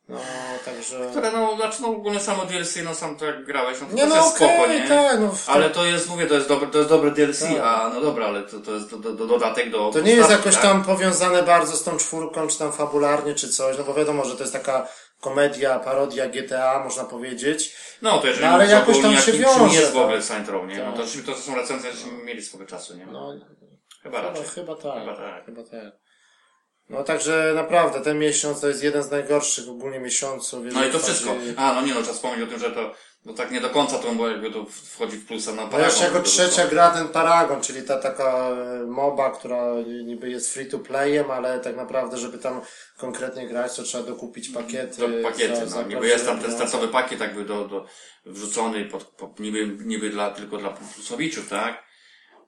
No, 0.08 0.18
także... 0.64 1.08
Które 1.10 1.32
no, 1.32 1.56
znaczy 1.56 1.82
no 1.82 1.88
ogólnie 1.88 2.20
samo 2.20 2.44
DLC, 2.44 2.76
no 2.84 2.94
sam 2.94 3.16
to 3.16 3.24
jak 3.26 3.44
grałeś, 3.44 3.80
no 3.80 3.86
to 3.86 3.94
Nie 3.94 4.06
no 4.06 4.16
jest 4.16 4.36
okej, 4.36 4.48
spoko, 4.56 4.72
nie? 4.72 4.88
tak, 4.88 5.20
no 5.20 5.32
w- 5.32 5.48
Ale 5.50 5.70
to 5.70 5.84
jest, 5.86 6.08
mówię, 6.08 6.26
to 6.26 6.34
jest 6.34 6.48
dobre, 6.48 6.68
to 6.68 6.78
jest 6.78 6.90
dobre 6.90 7.10
DLC, 7.10 7.40
Tak. 7.40 7.50
a 7.62 7.90
no 7.94 8.00
dobra, 8.00 8.26
ale 8.26 8.42
to, 8.42 8.60
to 8.60 8.72
jest 8.72 8.90
do, 8.90 8.96
do, 8.96 9.12
do 9.12 9.26
dodatek 9.26 9.70
do 9.70 9.90
To 9.92 10.00
nie 10.00 10.12
jest 10.12 10.30
jakoś 10.30 10.54
tak? 10.54 10.62
tam 10.62 10.84
powiązane 10.84 11.42
bardzo 11.42 11.76
z 11.76 11.84
tą 11.84 11.96
czwórką, 11.96 12.46
czy 12.48 12.58
tam 12.58 12.72
fabularnie, 12.72 13.34
czy 13.34 13.48
coś, 13.48 13.78
no 13.78 13.84
bo 13.84 13.94
wiadomo, 13.94 14.24
że 14.24 14.34
to 14.36 14.40
jest 14.42 14.52
taka 14.52 14.88
komedia, 15.20 15.78
parodia 15.78 16.28
GTA, 16.28 16.80
można 16.84 17.04
powiedzieć. 17.04 17.76
No 18.02 18.18
to 18.18 18.26
jeżeli 18.26 18.46
No, 18.46 18.52
ale 18.52 18.66
jakoś 18.66 19.00
tam 19.02 19.10
się 19.12 19.16
jakim- 19.18 19.34
czym 19.34 19.42
wiąże, 19.42 19.80
jest 19.80 19.92
w 19.92 19.96
ogóle 19.96 20.16
tak. 20.16 20.24
Saint 20.26 20.48
Row, 20.48 20.66
nie? 20.68 20.78
No 20.78 20.92
Tak. 20.92 21.06
to, 21.26 21.32
to 21.32 21.38
są 21.38 21.54
recenzje, 21.54 21.92
że 21.92 22.06
mieli 22.24 22.42
swego 22.42 22.66
czasu, 22.66 22.96
nie? 22.96 23.06
No, 23.06 23.32
Chyba 24.02 24.18
chyba, 24.18 24.28
raczej. 24.30 24.44
chyba 24.48 24.74
tak. 24.76 24.94
Chyba 25.00 25.16
tak. 25.16 25.44
Chyba 25.46 25.62
tak. 25.62 26.05
No 26.90 27.04
także 27.04 27.52
naprawdę, 27.54 28.00
ten 28.00 28.18
miesiąc 28.18 28.60
to 28.60 28.68
jest 28.68 28.82
jeden 28.82 29.02
z 29.02 29.10
najgorszych 29.10 29.68
ogólnie 29.68 30.00
miesiąców. 30.00 30.64
No 30.72 30.84
i 30.84 30.90
to 30.92 30.98
wszystko. 30.98 31.34
A, 31.56 31.72
no 31.74 31.80
nie 31.82 31.94
no, 31.94 32.00
trzeba 32.00 32.14
wspomnieć 32.14 32.48
o 32.48 32.50
tym, 32.50 32.60
że 32.60 32.70
to, 32.70 32.92
no 33.24 33.32
tak 33.32 33.50
nie 33.50 33.60
do 33.60 33.70
końca 33.70 33.98
to, 33.98 34.12
bo 34.12 34.28
jakby 34.28 34.50
to 34.50 34.64
wchodzi 34.64 35.16
w 35.16 35.26
plusa 35.26 35.50
na 35.52 35.62
No 35.62 35.68
Paragon. 35.68 35.90
jeszcze 35.90 36.04
jako 36.04 36.20
trzecia 36.22 36.66
gra 36.66 36.90
ten 36.90 37.08
Paragon, 37.08 37.60
czyli 37.60 37.82
ta 37.82 37.98
taka 37.98 38.48
e, 38.50 38.86
MOBA, 38.86 39.30
która 39.30 39.74
niby 40.04 40.30
jest 40.30 40.54
free 40.54 40.66
to 40.66 40.78
playem, 40.78 41.30
ale 41.30 41.60
tak 41.60 41.76
naprawdę, 41.76 42.18
żeby 42.18 42.38
tam 42.38 42.60
konkretnie 42.96 43.48
grać, 43.48 43.76
to 43.76 43.82
trzeba 43.82 44.04
dokupić 44.04 44.48
pakiety. 44.48 44.96
To 44.96 45.08
pakiety, 45.30 45.56
za- 45.56 45.62
no. 45.62 45.68
za 45.68 45.82
Niby 45.82 46.08
jest 46.08 46.26
tam 46.26 46.40
ten 46.40 46.52
startowy 46.52 46.88
pakiet 46.88 47.20
jakby 47.20 47.44
do, 47.44 47.68
do, 47.68 47.86
wrzucony 48.26 48.84
pod, 48.84 49.04
pod, 49.04 49.40
niby, 49.40 49.76
niby 49.84 50.10
dla, 50.10 50.30
tylko 50.30 50.56
dla 50.56 50.70
plusowiczów, 50.70 51.48
tak? 51.48 51.85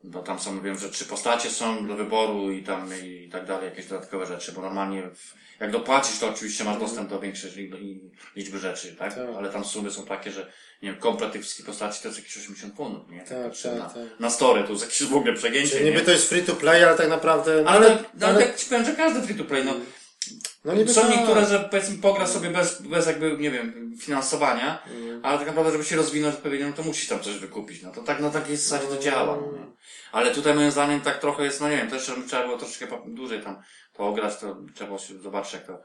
Bo 0.04 0.22
tam 0.22 0.38
są, 0.38 0.60
wiem, 0.60 0.78
że 0.78 0.90
trzy 0.90 1.04
postacie 1.04 1.50
są 1.50 1.86
do 1.86 1.94
wyboru 1.96 2.50
i 2.52 2.62
tam 2.62 2.90
i 3.04 3.28
tak 3.32 3.46
dalej, 3.46 3.64
jakieś 3.64 3.86
dodatkowe 3.86 4.26
rzeczy, 4.26 4.52
bo 4.52 4.60
normalnie 4.62 5.02
w, 5.02 5.34
jak 5.60 5.70
dopłacisz, 5.70 6.18
to 6.18 6.28
oczywiście 6.28 6.64
masz 6.64 6.78
dostęp 6.78 7.10
do 7.10 7.20
większej 7.20 7.50
li- 7.50 8.00
liczby 8.36 8.58
rzeczy, 8.58 8.96
tak? 8.98 9.14
Tak. 9.14 9.24
Ale 9.38 9.48
tam 9.50 9.64
sumy 9.64 9.90
są 9.90 10.04
takie, 10.06 10.30
że 10.30 10.52
nie 10.82 10.90
wiem, 10.92 11.00
komplet 11.00 11.32
tych 11.32 11.42
wszystkich 11.42 11.66
postaci 11.66 12.02
to 12.02 12.08
jest 12.08 12.18
jakieś 12.20 12.36
80 12.36 12.76
funtów, 12.76 13.10
nie? 13.10 13.18
Tak, 13.20 13.28
tak, 13.62 13.78
na, 13.78 13.84
tak. 13.88 14.20
na 14.20 14.30
story, 14.30 14.62
to 14.64 14.72
jest 14.72 14.84
jakieś 14.84 15.02
w 15.04 15.16
ogóle 15.16 15.34
przegięcie, 15.34 15.70
Czyli 15.70 15.84
nie? 15.84 15.90
niby 15.90 16.02
to 16.04 16.10
jest 16.10 16.28
free 16.28 16.42
to 16.42 16.54
play, 16.54 16.84
ale 16.84 16.96
tak 16.96 17.08
naprawdę. 17.08 17.62
No 17.62 17.70
Ale, 17.70 17.86
ale, 17.86 17.96
tak, 17.96 18.06
no, 18.14 18.26
ale, 18.26 18.46
tak 18.46 18.56
ci 18.56 18.66
powiem, 18.66 18.84
że 18.84 18.92
każdy 18.92 19.22
free 19.22 19.34
to 19.38 19.44
play, 19.44 19.64
no. 19.64 19.74
No 20.64 20.74
niby 20.74 20.92
Są 20.94 21.00
tak. 21.02 21.10
niektóre, 21.10 21.46
że 21.46 21.60
powiedzmy 21.70 21.98
pogra 21.98 22.26
sobie 22.26 22.50
bez, 22.50 22.82
bez 22.82 23.06
jakby, 23.06 23.36
nie 23.38 23.50
wiem, 23.50 23.92
finansowania, 24.00 24.82
Mm. 24.86 25.20
ale 25.24 25.38
tak 25.38 25.46
naprawdę, 25.46 25.72
żeby 25.72 25.84
się 25.84 25.96
rozwinąć 25.96 26.34
odpowiednio, 26.34 26.66
no 26.66 26.72
to 26.72 26.82
musisz 26.82 27.08
tam 27.08 27.20
coś 27.20 27.34
wykupić. 27.38 27.82
No 27.82 27.90
to 27.92 28.02
tak 28.02 28.20
na 28.20 28.30
takiej 28.30 28.56
zasadzie 28.56 28.86
to 28.96 29.02
działa. 29.02 29.36
No, 29.36 29.52
nie? 29.58 29.66
Ale 30.12 30.30
tutaj 30.30 30.54
moim 30.54 30.70
zdaniem 30.70 31.00
tak 31.00 31.18
trochę 31.20 31.44
jest, 31.44 31.60
no 31.60 31.68
nie 31.68 31.76
wiem, 31.76 31.88
to 31.88 31.94
jeszcze 31.94 32.12
trzeba 32.28 32.42
było 32.46 32.58
troszeczkę 32.58 32.86
dłużej 33.06 33.42
tam 33.42 33.62
to 33.92 34.02
ograć, 34.08 34.36
to 34.36 34.56
trzeba 34.74 34.86
było 34.86 34.98
się 34.98 35.18
zobaczyć 35.18 35.52
jak 35.52 35.66
to, 35.66 35.82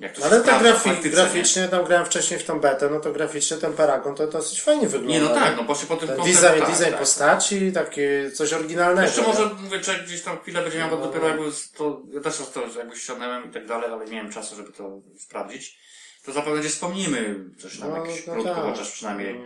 Ale 0.00 0.10
tak 0.30 0.40
sprawdza 0.42 0.72
grafi- 0.72 0.78
faktycznie, 0.88 1.10
graficznie, 1.10 1.68
tam 1.68 1.84
grałem 1.84 2.06
wcześniej 2.06 2.40
w 2.40 2.44
tą 2.44 2.60
betę, 2.60 2.90
no 2.90 3.00
to 3.00 3.12
graficznie 3.12 3.56
ten 3.56 3.72
Paragon 3.72 4.14
to 4.14 4.26
dosyć 4.26 4.62
fajnie 4.62 4.82
Nie, 4.82 4.88
wygląda. 4.88 5.12
nie 5.18 5.20
no 5.20 5.34
tak, 5.34 5.56
no 5.56 5.64
poszli 5.64 5.88
po 5.88 5.96
tym 5.96 6.08
Ten 6.08 6.16
koncept, 6.16 6.40
design, 6.42 6.60
tak, 6.60 6.70
design 6.70 6.90
tak. 6.90 6.98
postaci, 7.00 7.72
takie 7.72 8.30
coś 8.30 8.52
oryginalnego. 8.52 9.06
Jeszcze 9.06 9.20
nie? 9.20 9.26
może, 9.26 9.50
mówię, 9.62 9.80
człowiek 9.80 10.04
gdzieś 10.04 10.22
tam 10.22 10.38
chwilę 10.40 10.62
będzie 10.62 10.78
miał, 10.78 10.90
bo 10.90 10.96
No. 10.96 11.02
dopiero 11.06 11.28
jakby 11.28 11.52
z- 11.52 11.70
to, 11.72 12.02
ja 12.12 12.20
też 12.20 12.36
to 12.54 12.78
jakby 12.78 12.96
ściągnąłem 12.96 13.50
i 13.50 13.52
tak 13.52 13.66
dalej, 13.66 13.90
ale 13.92 14.04
nie 14.04 14.12
miałem 14.12 14.32
czasu, 14.32 14.56
żeby 14.56 14.72
to 14.72 15.00
sprawdzić. 15.18 15.78
To 16.24 16.32
zapewne 16.32 16.60
gdzieś 16.60 16.72
wspomnimy 16.72 17.34
coś 17.58 17.78
tam 17.78 17.90
No, 17.90 17.96
jakieś 18.06 18.26
no 18.26 18.32
krótko, 18.32 18.54
tak. 18.54 18.64
chociaż 18.64 18.90
przynajmniej 18.92 19.40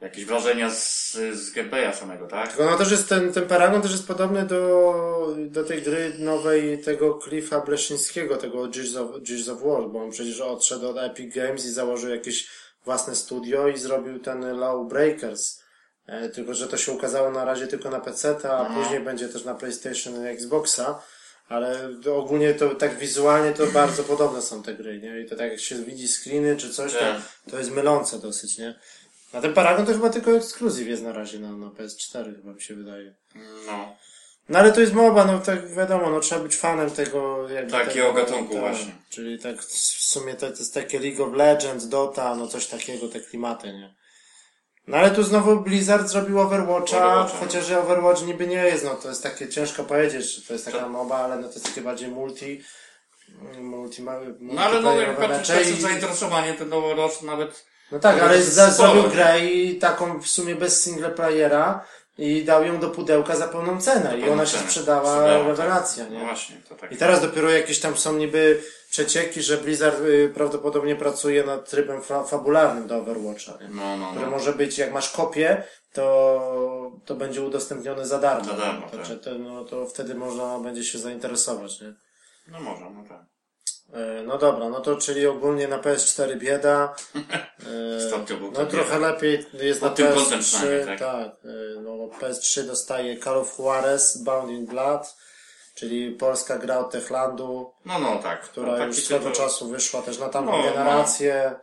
jakieś 0.00 0.24
wrażenia 0.24 0.70
z, 0.70 1.12
z 1.32 1.50
gameplaya 1.50 1.92
samego, 1.94 2.26
tak? 2.26 2.48
Tylko 2.48 2.70
no 2.70 2.78
też 2.78 2.90
jest 2.90 3.08
ten, 3.08 3.32
ten 3.32 3.46
Paragon 3.48 3.82
też 3.82 3.90
jest 3.92 4.06
podobny 4.06 4.46
do, 4.46 5.36
do 5.38 5.64
tej 5.64 5.82
gry 5.82 6.12
nowej 6.18 6.78
tego 6.82 7.18
Cliffa 7.24 7.60
Bleszyńskiego, 7.60 8.36
tego 8.36 8.68
Gears 8.68 8.96
of, 8.96 9.10
Gears 9.22 9.48
of 9.48 9.62
War, 9.62 9.88
bo 9.88 10.02
on 10.02 10.10
przecież 10.10 10.40
odszedł 10.40 10.88
od 10.88 10.98
Epic 10.98 11.34
Games 11.34 11.64
i 11.64 11.70
założył 11.70 12.10
jakieś 12.10 12.48
własne 12.84 13.14
studio 13.14 13.68
i 13.68 13.78
zrobił 13.78 14.18
ten 14.18 14.58
Lawbreakers. 14.58 15.62
E, 16.06 16.28
tylko, 16.28 16.54
że 16.54 16.66
to 16.68 16.76
się 16.76 16.92
ukazało 16.92 17.30
na 17.30 17.44
razie 17.44 17.66
tylko 17.66 17.90
na 17.90 18.00
PC, 18.00 18.36
a 18.50 18.60
Mhm. 18.60 18.82
później 18.82 19.00
będzie 19.00 19.28
też 19.28 19.44
na 19.44 19.54
PlayStation 19.54 20.24
i 20.24 20.28
Xboxa. 20.28 21.02
Ale 21.48 21.90
ogólnie 22.16 22.54
to 22.54 22.74
tak 22.74 22.98
wizualnie 22.98 23.52
to 23.52 23.66
bardzo 23.66 24.04
podobne 24.04 24.42
są 24.42 24.62
te 24.62 24.74
gry, 24.74 25.00
nie? 25.00 25.20
I 25.20 25.26
to 25.28 25.36
tak 25.36 25.50
jak 25.50 25.60
się 25.60 25.74
widzi 25.74 26.08
screeny 26.08 26.56
czy 26.56 26.70
coś, 26.70 26.92
to, 26.92 26.98
Tak. 26.98 27.16
to 27.50 27.58
jest 27.58 27.70
mylące 27.70 28.18
dosyć, 28.18 28.58
nie? 28.58 28.78
A 29.36 29.40
ten 29.40 29.54
Paragon 29.54 29.86
to 29.86 29.92
chyba 29.92 30.10
tylko 30.10 30.30
ekskluzyw 30.36 30.86
jest 30.88 31.02
na 31.02 31.12
razie 31.12 31.38
na, 31.38 31.52
na 31.52 31.66
PS4, 31.66 32.36
chyba 32.36 32.52
mi 32.52 32.62
się 32.62 32.74
wydaje. 32.74 33.14
No. 33.66 33.96
No 34.48 34.58
ale 34.58 34.72
to 34.72 34.80
jest 34.80 34.92
MOBA, 34.92 35.24
no 35.24 35.38
tak 35.38 35.74
wiadomo, 35.74 36.10
no 36.10 36.20
trzeba 36.20 36.40
być 36.42 36.56
fanem 36.56 36.90
tego 36.90 37.48
jakby 37.48 37.70
Takiego 37.72 38.06
tego, 38.06 38.12
gatunku 38.12 38.58
właśnie. 38.58 38.92
Czyli 39.10 39.38
tak 39.38 39.62
w 39.62 40.04
sumie 40.04 40.34
to, 40.34 40.40
to 40.40 40.58
jest 40.58 40.74
takie 40.74 41.00
League 41.00 41.24
of 41.24 41.34
Legends, 41.34 41.88
Dota, 41.88 42.34
no 42.34 42.46
coś 42.48 42.66
takiego, 42.66 43.08
te 43.08 43.20
klimaty, 43.20 43.66
nie? 43.72 43.94
No 44.86 44.96
ale 44.96 45.10
tu 45.10 45.22
znowu 45.22 45.60
Blizzard 45.60 46.08
zrobił 46.08 46.40
Overwatcha, 46.40 46.96
Overwatcha. 47.06 47.38
chociaż 47.38 47.66
że 47.66 47.80
Overwatch 47.80 48.22
niby 48.22 48.46
nie 48.46 48.64
jest, 48.64 48.84
no 48.84 48.94
to 48.94 49.08
jest 49.08 49.22
takie 49.22 49.48
ciężko 49.48 49.84
powiedzieć, 49.84 50.34
czy 50.34 50.46
to 50.46 50.52
jest 50.52 50.64
taka 50.64 50.78
To- 50.78 50.88
MOBA, 50.88 51.16
ale 51.16 51.36
no 51.36 51.48
to 51.48 51.54
jest 51.54 51.64
takie 51.66 51.80
bardziej 51.80 52.08
multi, 52.10 52.62
multi, 53.60 54.02
No 54.40 54.62
ale 54.62 54.80
no 54.80 55.00
jak 55.00 55.16
patrzysz 55.16 55.68
i- 55.78 55.80
zainteresowanie, 55.82 56.54
ten 56.54 56.68
noworoczny 56.68 57.26
nawet 57.26 57.66
No 57.92 57.98
tak, 57.98 58.22
ale 58.22 58.42
za, 58.42 58.70
zrobił 58.70 59.02
grę 59.02 59.40
i 59.40 59.78
taką 59.78 60.20
w 60.20 60.26
sumie 60.26 60.54
bez 60.56 60.82
single 60.84 61.10
playera 61.10 61.84
i 62.18 62.44
dał 62.44 62.64
ją 62.64 62.80
do 62.80 62.90
pudełka 62.90 63.36
za 63.36 63.48
pełną 63.48 63.80
cenę 63.80 64.18
i 64.18 64.28
ona 64.30 64.46
się 64.46 64.56
cenę. 64.56 64.64
sprzedała, 64.68 65.00
Sprzedała, 65.10 65.38
tak. 65.38 65.46
rewelacja, 65.46 66.04
no 66.04 66.10
nie? 66.10 66.24
właśnie, 66.24 66.56
to 66.68 66.74
tak. 66.74 66.92
I 66.92 66.96
teraz 66.96 67.20
dopiero 67.20 67.50
jakieś 67.50 67.80
tam 67.80 67.96
są 67.96 68.12
niby 68.16 68.62
przecieki, 68.90 69.42
że 69.42 69.56
Blizzard 69.58 70.00
y, 70.00 70.32
prawdopodobnie 70.34 70.96
pracuje 70.96 71.44
nad 71.44 71.70
trybem 71.70 72.02
fa 72.02 72.24
fabularnym 72.24 72.86
do 72.86 72.96
Overwatcha, 72.96 73.52
nie? 73.60 73.68
No, 73.68 73.96
no, 73.96 74.10
Który 74.10 74.24
no. 74.24 74.30
może 74.30 74.52
być, 74.52 74.78
jak 74.78 74.92
masz 74.92 75.10
kopię, 75.10 75.62
to, 75.92 76.92
to 77.04 77.14
będzie 77.14 77.42
udostępnione 77.42 78.06
za 78.06 78.18
darmo. 78.18 78.44
Za 78.44 78.52
darmo, 78.56 78.88
Także 78.90 79.14
tak. 79.16 79.24
to, 79.24 79.38
no, 79.38 79.64
to 79.64 79.86
wtedy 79.86 80.14
można 80.14 80.58
będzie 80.58 80.84
się 80.84 80.98
zainteresować, 80.98 81.80
nie? 81.80 81.94
No 82.48 82.60
może, 82.60 82.90
no 82.90 83.04
tak. 83.08 83.24
E, 83.92 84.22
No 84.22 84.38
dobra, 84.38 84.68
no 84.68 84.80
to 84.80 84.96
czyli 84.96 85.26
ogólnie 85.26 85.68
na 85.68 85.78
PS4 85.78 86.36
bieda. 86.38 86.94
E, 87.14 88.26
No 88.58 88.66
trochę 88.66 88.98
lepiej 88.98 89.46
jest 89.52 89.82
na 89.82 89.88
Pod 89.88 89.96
tym 89.96 90.06
kątem 90.14 90.40
PS3, 90.40 90.42
przynajmniej, 90.42 90.86
tak. 90.86 90.98
tak. 90.98 91.26
e, 91.44 91.80
No 91.80 91.90
PS3 91.90 92.62
dostaje 92.66 93.18
Call 93.18 93.38
of 93.38 93.58
Juarez, 93.58 94.16
Bound 94.22 94.50
in 94.50 94.66
Blood, 94.66 95.16
czyli 95.74 96.10
polska 96.10 96.58
gra 96.58 96.78
od 96.78 96.90
Techlandu, 96.90 97.72
No, 97.84 97.98
no, 97.98 98.16
tak. 98.16 98.42
która 98.42 98.76
no, 98.78 98.84
już 98.86 98.96
swego 99.04 99.24
tytuł- 99.30 99.36
czasu 99.36 99.68
wyszła 99.68 100.02
też 100.02 100.18
na 100.18 100.28
tamtą 100.28 100.52
No, 100.52 100.58
no. 100.58 100.64
generację. 100.64 101.54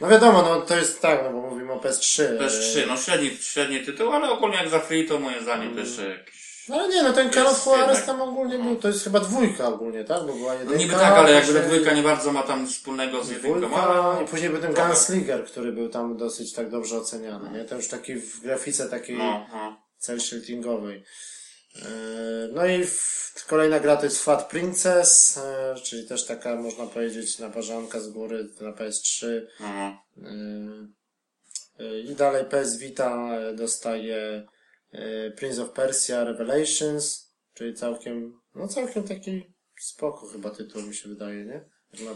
No 0.00 0.08
wiadomo, 0.08 0.42
no 0.42 0.60
to 0.60 0.76
jest 0.76 1.00
tak, 1.00 1.20
no 1.24 1.32
bo 1.32 1.40
mówimy 1.50 1.72
o 1.72 1.76
PS3. 1.80 2.22
e, 2.22 2.38
PS3, 2.38 2.86
no 2.88 2.96
średni, 2.96 3.30
średni 3.40 3.80
tytuł, 3.86 4.12
ale 4.12 4.30
ogólnie 4.30 4.56
jak 4.56 4.68
za 4.68 4.78
free, 4.80 5.08
to 5.08 5.18
moim 5.18 5.42
zdaniem 5.42 5.74
to 5.74 5.80
jeszcze 5.80 6.08
jakiś... 6.08 6.43
No 6.68 6.76
ale 6.76 6.88
nie, 6.88 7.02
no 7.02 7.12
ten 7.12 7.30
Juarez 7.32 7.66
jednak- 7.66 8.06
tam 8.06 8.22
ogólnie 8.22 8.58
był, 8.58 8.76
to 8.76 8.88
jest 8.88 9.04
chyba 9.04 9.20
dwójka 9.20 9.68
ogólnie, 9.68 10.04
tak? 10.04 10.26
Bo 10.26 10.32
była 10.32 10.52
No 10.54 10.58
jedynka. 10.60 10.78
niby 10.78 10.92
tak, 10.94 11.12
ale 11.12 11.30
jakby 11.32 11.52
ta 11.52 11.60
później- 11.60 11.70
dwójka 11.72 11.94
nie 11.94 12.02
bardzo 12.02 12.32
ma 12.32 12.42
tam 12.42 12.66
wspólnego 12.68 13.24
z 13.24 13.30
jedynką, 13.30 13.58
Dwójka 13.60 13.82
ale... 13.82 14.24
i 14.24 14.28
później 14.28 14.50
był 14.50 14.60
ten 14.60 14.74
Gunslinger, 14.74 15.44
który 15.46 15.72
był 15.72 15.88
tam 15.88 16.16
dosyć 16.16 16.52
tak 16.52 16.70
dobrze 16.70 16.96
oceniany, 16.98 17.58
nie? 17.58 17.64
To 17.64 17.74
już 17.76 17.88
taki 17.88 18.14
w 18.14 18.40
grafice 18.40 18.88
takiej 18.88 19.18
No, 19.18 19.46
no. 19.52 19.76
cel 19.98 20.20
shadingowej. 20.20 21.04
E, 21.76 21.84
No 22.52 22.66
i 22.66 22.84
w, 22.86 23.44
kolejna 23.48 23.80
gra 23.80 23.96
to 23.96 24.04
jest 24.04 24.24
Fat 24.24 24.48
Princess, 24.48 25.38
e, 25.38 25.74
czyli 25.84 26.08
też 26.08 26.26
taka 26.26 26.56
można 26.56 26.86
powiedzieć 26.86 27.38
naparzanka 27.38 28.00
z 28.00 28.08
góry 28.08 28.48
na 28.60 28.72
PS3. 28.72 29.26
no, 29.60 29.98
no. 30.16 30.30
E, 31.80 32.00
I 32.00 32.14
dalej 32.14 32.44
PS 32.44 32.78
Vita 32.78 33.28
dostaje 33.54 34.46
Prince 35.36 35.58
of 35.58 35.70
Persia 35.70 36.24
Revelations, 36.24 37.34
czyli 37.54 37.74
całkiem, 37.74 38.40
no 38.54 38.68
całkiem 38.68 39.02
taki 39.02 39.54
spoko 39.80 40.26
chyba 40.26 40.50
tytuł 40.50 40.82
mi 40.82 40.94
się 40.94 41.08
wydaje, 41.08 41.44
nie? 41.44 41.64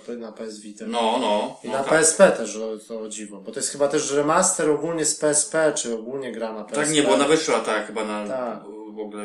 Na, 0.08 0.14
na 0.16 0.32
PS 0.32 0.60
Vita. 0.60 0.84
No, 0.88 1.18
no. 1.20 1.60
I 1.64 1.66
no 1.66 1.72
na 1.72 1.78
tak. 1.84 1.88
PSP 1.88 2.30
też, 2.32 2.56
o, 2.56 2.78
to 2.88 3.00
o 3.00 3.08
dziwo, 3.08 3.40
bo 3.40 3.52
to 3.52 3.58
jest 3.60 3.70
chyba 3.72 3.88
też 3.88 4.12
remaster 4.12 4.70
ogólnie 4.70 5.04
z 5.04 5.14
PSP, 5.14 5.72
czy 5.76 5.94
ogólnie 5.94 6.32
gra 6.32 6.52
na 6.52 6.64
PSP. 6.64 6.84
Tak 6.84 6.90
nie, 6.94 7.02
bo 7.02 7.14
ona 7.14 7.28
wyszła 7.28 7.60
tak 7.60 7.86
chyba 7.86 8.04
na 8.04 8.28
Tak. 8.28 8.62
w 8.94 8.98
ogóle 8.98 9.24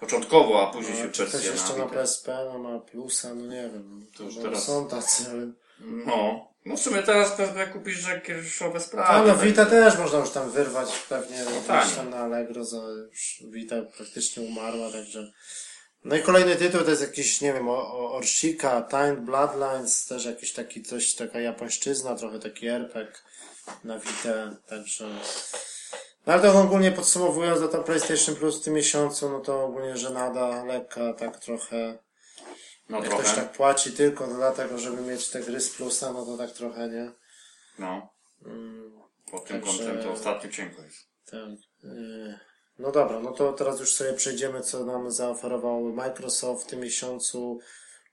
początkowo, 0.00 0.68
a 0.68 0.72
później 0.72 0.96
się 0.96 1.04
No, 1.04 1.10
ktoś 1.12 1.30
wersja 1.32 1.52
jeszcze 1.52 1.72
na 1.78 1.84
na. 1.84 1.90
PSP, 1.90 2.32
no 2.52 2.58
ma 2.58 2.78
plusa, 2.80 3.34
no 3.34 3.46
nie 3.46 3.70
wiem. 3.72 4.06
To 4.16 4.24
już 4.24 4.36
bo 4.36 4.42
teraz- 4.42 4.64
Są 4.66 4.88
tacy, 4.88 5.30
ale... 5.30 5.52
No. 5.80 6.48
No 6.66 6.76
w 6.76 6.80
sumie 6.80 7.02
teraz 7.02 7.32
pewnie 7.32 7.66
kupisz 7.66 8.06
kieszowe 8.24 8.80
sprawy. 8.80 9.08
A 9.08 9.22
no 9.22 9.34
tak. 9.34 9.44
Vita 9.44 9.66
też 9.66 9.98
można 9.98 10.18
już 10.18 10.30
tam 10.30 10.50
wyrwać 10.50 10.88
pewnie 11.08 11.44
tak. 11.66 11.84
gdzieś 11.84 11.96
tam 11.96 12.10
na 12.10 12.16
Allegro, 12.16 12.64
za 12.64 12.76
już 13.10 13.42
Vita 13.50 13.76
praktycznie 13.96 14.42
umarła, 14.42 14.92
także... 14.92 15.32
No 16.04 16.16
i 16.16 16.22
kolejny 16.22 16.56
tytuł 16.56 16.80
to 16.80 16.90
jest 16.90 17.02
jakiś, 17.02 17.40
nie 17.40 17.52
wiem, 17.52 17.68
Orshika, 17.68 18.82
Time 18.90 19.16
Bloodlines, 19.16 20.06
też 20.06 20.24
jakiś 20.24 20.52
taki 20.52 20.82
coś, 20.82 21.14
taka 21.14 21.40
japońszczyzna, 21.40 22.14
trochę 22.14 22.38
taki 22.38 22.66
RPG 22.66 23.12
na 23.84 23.98
Vita, 23.98 24.56
także... 24.68 25.08
No 26.26 26.32
ale 26.32 26.42
to 26.42 26.60
ogólnie 26.60 26.92
podsumowując, 26.92 27.60
no 27.60 27.68
to 27.68 27.82
PlayStation 27.82 28.36
Plus 28.36 28.60
w 28.60 28.64
tym 28.64 28.74
miesiącu, 28.74 29.30
no 29.30 29.40
to 29.40 29.64
ogólnie 29.64 29.96
żenada, 29.96 30.64
lekka, 30.64 31.12
tak 31.12 31.40
trochę... 31.40 32.05
No 32.88 32.98
Jak 32.98 33.06
trochę. 33.08 33.22
ktoś 33.22 33.34
tak 33.36 33.52
płaci 33.52 33.92
tylko 33.92 34.26
dlatego, 34.26 34.78
żeby 34.78 35.02
mieć 35.02 35.28
te 35.28 35.40
gry 35.40 35.60
z 35.60 35.70
plusa, 35.70 36.12
no 36.12 36.24
to 36.26 36.36
tak 36.36 36.50
trochę, 36.50 36.88
nie? 36.88 37.10
No. 37.78 38.08
Mm, 38.46 38.92
Pod 39.30 39.44
tym 39.44 39.60
Także- 39.60 39.78
kątem 39.78 40.02
to 40.02 40.12
ostatnio 40.12 40.50
cienko 40.50 40.82
jest. 40.82 41.06
tak. 41.30 41.40
Yy, 41.84 42.38
No 42.78 42.92
dobra, 42.92 43.20
no 43.20 43.32
to 43.32 43.52
teraz 43.52 43.80
już 43.80 43.94
sobie 43.94 44.12
przejdziemy, 44.12 44.60
co 44.60 44.84
nam 44.84 45.10
zaoferował 45.10 45.80
Microsoft 45.80 46.64
w 46.66 46.70
tym 46.70 46.80
miesiącu 46.80 47.58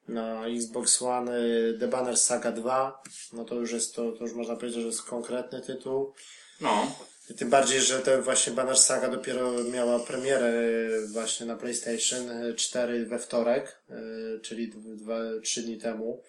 na 0.08 0.48
Xbox 0.48 1.02
One 1.02 1.40
yy, 1.40 1.78
The 1.80 1.88
Banner 1.88 2.18
Saga 2.18 2.52
2. 2.52 3.02
No 3.34 3.46
to 3.46 3.56
już 3.56 3.72
jest 3.72 3.96
to, 3.96 4.12
to 4.12 4.24
już 4.24 4.34
można 4.34 4.56
powiedzieć, 4.56 4.82
że 4.82 4.88
jest 4.88 5.04
konkretny 5.04 5.62
tytuł. 5.62 6.14
No. 6.62 6.96
I 7.30 7.34
tym 7.34 7.50
bardziej, 7.50 7.82
że 7.82 8.00
ten 8.00 8.22
właśnie 8.22 8.54
Banner 8.54 8.78
Saga 8.78 9.10
dopiero 9.10 9.64
miała 9.64 10.00
premierę 10.00 10.52
yy, 10.52 11.08
właśnie 11.08 11.46
na 11.46 11.56
PlayStation 11.56 12.44
yy, 12.44 12.56
4 12.56 13.06
we 13.06 13.20
wtorek, 13.20 13.82
yy, 13.90 14.40
czyli 14.44 14.72
dwa, 14.76 15.20
trzy 15.44 15.62
dni 15.62 15.78
temu. 15.78 16.24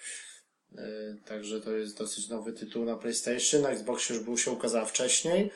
Yy, 0.74 1.16
Także 1.24 1.60
to 1.60 1.72
jest 1.72 1.98
dosyć 1.98 2.28
nowy 2.28 2.52
tytuł 2.52 2.84
na 2.84 2.96
PlayStation. 2.96 3.62
Na 3.62 3.70
Xboxie 3.70 4.16
już 4.16 4.24
był 4.24 4.38
się 4.38 4.50
ukazała 4.50 4.84
wcześniej. 4.84 5.50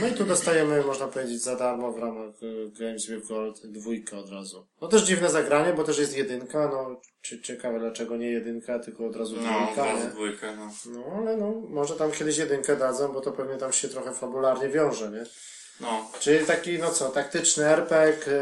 No 0.00 0.06
i 0.08 0.12
tu 0.12 0.24
dostajemy, 0.24 0.82
można 0.82 1.06
powiedzieć, 1.08 1.42
za 1.42 1.56
darmo 1.56 1.92
w 1.92 1.98
ramach 1.98 2.42
y, 2.42 2.70
Games 2.78 3.06
with 3.06 3.28
Gold 3.28 3.66
dwójkę 3.66 4.18
od 4.18 4.30
razu. 4.30 4.66
No 4.80 4.88
też 4.88 5.02
dziwne 5.02 5.30
zagranie, 5.30 5.72
bo 5.72 5.84
też 5.84 5.98
jest 5.98 6.16
jedynka. 6.16 6.68
No, 6.72 7.00
czy, 7.22 7.40
ciekawe 7.42 7.78
dlaczego 7.80 8.16
nie 8.16 8.30
jedynka, 8.30 8.78
tylko 8.78 9.06
od 9.06 9.16
razu 9.16 9.36
No, 9.36 9.42
dwójka. 9.42 9.74
zaraz 9.76 10.04
nie? 10.04 10.10
dwójkę, 10.10 10.56
no. 10.56 10.70
No 10.86 11.04
ale 11.18 11.36
no, 11.36 11.52
może 11.68 11.94
tam 11.96 12.12
kiedyś 12.12 12.36
jedynkę 12.38 12.76
dadzą, 12.76 13.12
bo 13.12 13.20
to 13.20 13.32
pewnie 13.32 13.56
tam 13.56 13.72
się 13.72 13.88
trochę 13.88 14.14
fabularnie 14.14 14.68
wiąże, 14.68 15.10
nie? 15.10 15.24
No. 15.80 16.10
Czyli 16.20 16.46
taki, 16.46 16.78
no 16.78 16.90
co, 16.90 17.08
taktyczny 17.08 17.64
RPG. 17.64 18.32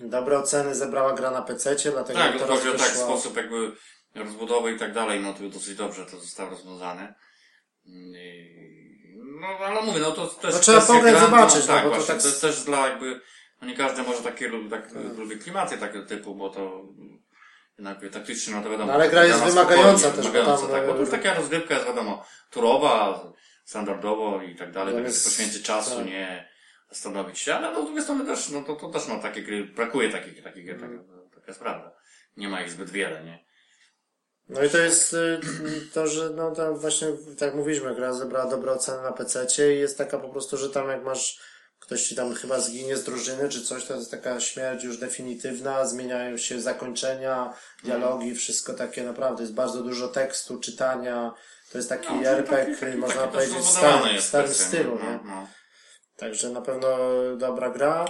Y, 0.00 0.08
dobre 0.08 0.38
oceny 0.38 0.74
zebrała 0.74 1.12
gra 1.12 1.30
na 1.30 1.42
PC, 1.42 1.76
dlatego 1.76 2.18
Tak, 2.18 2.32
teraz 2.38 2.48
chodzi 2.58 2.68
o 2.68 2.78
tak 2.78 2.88
sposób 2.96 3.36
jakby 3.36 3.72
rozbudowy 4.14 4.72
i 4.72 4.78
tak 4.78 4.92
dalej, 4.92 5.20
no 5.20 5.34
to 5.34 5.48
dosyć 5.48 5.76
dobrze 5.76 6.06
to 6.06 6.20
zostało 6.20 6.50
rozwiązane. 6.50 7.14
I, 7.84 9.16
no 9.40 9.46
ale 9.46 9.82
mówię, 9.82 10.00
no 10.00 10.10
to 10.12 10.26
też 10.26 10.54
No, 10.54 10.60
trzeba 10.60 10.80
pograć, 10.80 11.02
grantu, 11.14 11.20
zobaczyć, 11.30 11.60
no, 11.60 11.66
tak, 11.66 11.84
bo 11.84 11.90
to 11.90 11.96
właśnie, 11.96 12.14
tak- 12.14 12.22
to 12.22 12.28
jest 12.28 12.40
też 12.40 12.64
dla 12.64 12.88
jakby, 12.88 13.20
no 13.60 13.68
nie 13.68 13.76
każdy 13.76 14.02
może 14.02 14.22
takie 14.22 14.48
lubi, 14.48 14.70
tak, 14.70 14.88
lubi 15.16 15.38
klimaty 15.38 15.78
takiego 15.78 16.06
typu, 16.06 16.34
bo 16.34 16.50
to 16.50 16.82
jednak 17.78 18.12
taktycznie, 18.12 18.54
no 18.54 18.62
to 18.62 18.70
wiadomo. 18.70 18.86
No, 18.86 18.92
ale 18.92 19.10
gra 19.10 19.24
jest 19.24 19.44
wymagająca 19.44 20.10
też, 20.10 20.16
bo 20.16 20.32
wymagająca, 20.32 20.62
tam, 20.62 20.70
tak, 20.70 20.86
bo 20.86 20.92
to 20.92 20.98
e, 20.98 21.00
już 21.00 21.10
taka 21.10 21.34
rozgrywka 21.34 21.74
jest 21.74 21.86
wiadomo, 21.86 22.24
turowa, 22.50 23.24
standardowo 23.64 24.42
i 24.42 24.54
tak 24.56 24.72
dalej, 24.72 24.94
No 24.94 25.00
tak 25.00 25.06
jest- 25.06 25.24
się 25.24 25.30
poświęci 25.30 25.62
czasu, 25.62 25.96
tak. 25.96 26.06
nie 26.06 26.48
zastanowić 26.90 27.38
się, 27.38 27.54
ale 27.54 27.72
no 27.72 27.82
z 27.82 27.84
drugiej 27.84 28.02
strony 28.02 28.26
też, 28.26 28.48
no 28.48 28.62
to, 28.62 28.76
to 28.76 28.88
też 28.88 29.08
no 29.08 29.18
takie 29.18 29.42
gry, 29.42 29.64
brakuje 29.64 30.10
takich, 30.10 30.42
takich 30.42 30.64
gier, 30.66 30.80
taka, 30.80 30.94
taka 31.34 31.46
jest 31.46 31.60
prawda. 31.60 31.92
Nie 32.36 32.48
ma 32.48 32.62
ich 32.62 32.70
zbyt 32.70 32.90
wiele, 32.90 33.24
nie? 33.24 33.44
No 34.52 34.64
i 34.64 34.70
to 34.70 34.78
jest 34.78 35.12
y, 35.14 35.40
to, 35.94 36.06
że 36.06 36.30
no 36.30 36.50
tam 36.50 36.78
właśnie, 36.78 37.08
tak 37.38 37.54
mówiliśmy, 37.54 37.94
gra 37.94 38.12
zebrała 38.12 38.50
dobre 38.50 38.72
oceny 38.72 39.02
na 39.02 39.12
PC 39.12 39.46
i 39.74 39.78
jest 39.78 39.98
taka 39.98 40.18
po 40.18 40.28
prostu, 40.28 40.56
że 40.56 40.70
tam 40.70 40.88
jak 40.88 41.04
masz, 41.04 41.40
ktoś 41.78 42.02
ci 42.02 42.16
tam 42.16 42.34
chyba 42.34 42.60
zginie 42.60 42.96
z 42.96 43.04
drużyny 43.04 43.48
czy 43.48 43.62
coś, 43.62 43.84
to 43.84 43.94
jest 43.94 44.10
taka 44.10 44.40
śmierć 44.40 44.84
już 44.84 44.98
definitywna, 44.98 45.86
zmieniają 45.86 46.36
się 46.36 46.60
zakończenia, 46.60 47.54
dialogi, 47.84 48.34
wszystko 48.34 48.74
takie 48.74 49.02
naprawdę, 49.02 49.42
jest 49.42 49.54
bardzo 49.54 49.82
dużo 49.82 50.08
tekstu, 50.08 50.60
czytania, 50.60 51.34
to 51.72 51.78
jest 51.78 51.88
taki 51.88 52.14
No, 52.14 52.28
RPG, 52.28 52.76
taki- 52.76 52.96
można 52.96 53.20
taki 53.20 53.32
powiedzieć, 53.32 53.54
w 53.54 53.58
dość 53.58 53.74
rozbudowane 53.74 54.20
starym, 54.22 54.54
stylu, 54.54 54.98
no, 54.98 55.10
nie? 55.10 55.20
no. 55.24 55.48
Także 56.16 56.50
na 56.50 56.60
pewno 56.60 56.88
dobra 57.36 57.70
gra. 57.70 58.04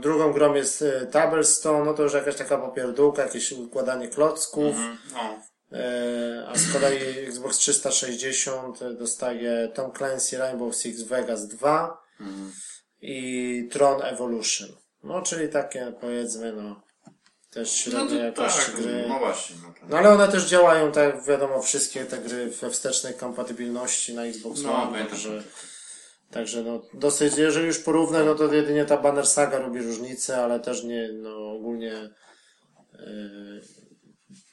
Drugą 0.00 0.32
grą 0.32 0.54
jest 0.54 0.82
y, 0.82 1.08
Tabblestone, 1.12 1.84
no 1.84 1.94
to 1.94 2.02
już 2.02 2.12
jakaś 2.14 2.36
taka 2.36 2.58
popierdółka, 2.58 3.22
jakieś 3.22 3.52
układanie 3.52 4.08
klocków. 4.08 4.76
No. 5.12 5.38
E, 5.78 6.46
A 6.48 6.58
z 6.58 6.72
kolei 6.72 6.98
Xbox 7.26 7.56
360 7.58 8.78
dostaje 8.98 9.68
Tom 9.74 9.92
Clancy 9.92 10.38
Rainbow 10.38 10.76
Six 10.76 11.02
Vegas 11.02 11.48
2 11.48 12.00
Mhm. 12.20 12.52
i 13.00 13.68
Tron 13.72 14.02
Evolution. 14.02 14.68
No, 15.04 15.22
czyli 15.22 15.48
takie 15.48 15.92
powiedzmy, 16.00 16.52
no, 16.52 16.82
też 17.50 17.86
No 17.86 17.92
średniej 17.92 18.32
to 18.32 18.42
jakości 18.42 18.72
tak, 18.72 18.80
gry. 18.80 19.04
no 19.08 19.18
właśnie. 19.18 19.56
No, 19.62 19.68
to, 19.80 19.86
No 19.88 19.98
ale 19.98 20.10
one 20.10 20.28
też 20.28 20.44
działają, 20.44 20.92
tak 20.92 21.24
wiadomo, 21.24 21.62
wszystkie 21.62 22.04
te 22.04 22.18
gry 22.18 22.46
we 22.50 22.70
wstecznej 22.70 23.14
kompatybilności 23.14 24.14
na 24.14 24.24
Xbox 24.24 24.62
no 24.62 24.82
One, 24.82 25.04
także, 25.04 25.42
także 26.30 26.62
no, 26.62 26.82
dosyć, 26.94 27.36
jeżeli 27.38 27.66
już 27.66 27.78
porównać, 27.78 28.26
no 28.26 28.34
to 28.34 28.54
jedynie 28.54 28.84
ta 28.84 28.96
Banner 28.96 29.26
Saga 29.26 29.58
robi 29.58 29.82
różnicę, 29.82 30.44
ale 30.44 30.60
też 30.60 30.84
nie, 30.84 31.08
no 31.12 31.52
ogólnie 31.52 32.10
yy, 32.92 33.60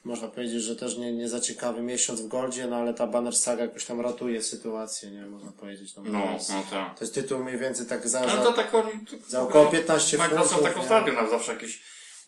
można 0.04 0.28
powiedzieć, 0.28 0.62
że 0.62 0.76
też 0.76 0.96
nie, 0.96 1.12
nie 1.12 1.28
za 1.28 1.40
ciekawy 1.40 1.82
miesiąc 1.82 2.20
w 2.20 2.28
Goldzie, 2.28 2.66
no 2.66 2.76
ale 2.76 2.94
ta 2.94 3.06
Banner 3.06 3.36
Saga 3.36 3.62
jakoś 3.62 3.84
tam 3.84 4.00
ratuje 4.00 4.42
sytuację, 4.42 5.10
nie 5.10 5.26
można 5.26 5.52
powiedzieć. 5.52 5.96
No, 5.96 6.02
No, 6.06 6.32
jest, 6.32 6.50
no 6.50 6.62
tak. 6.70 6.98
to 6.98 7.04
jest 7.04 7.14
tytuł 7.14 7.44
mniej 7.44 7.58
więcej 7.58 7.86
tak 7.86 8.08
za, 8.08 8.20
No 8.20 8.28
za, 8.28 8.36
to 8.36 8.52
tak 8.52 8.70
to- 8.70 8.82
za 9.28 9.42
około 9.42 9.66
15 9.66 10.18
Microsoft 10.18 10.50
funtów, 10.50 10.68
tak 10.68 10.78
ostatnio 10.82 11.12
nam 11.12 11.30
zawsze 11.30 11.52
jakieś 11.52 11.82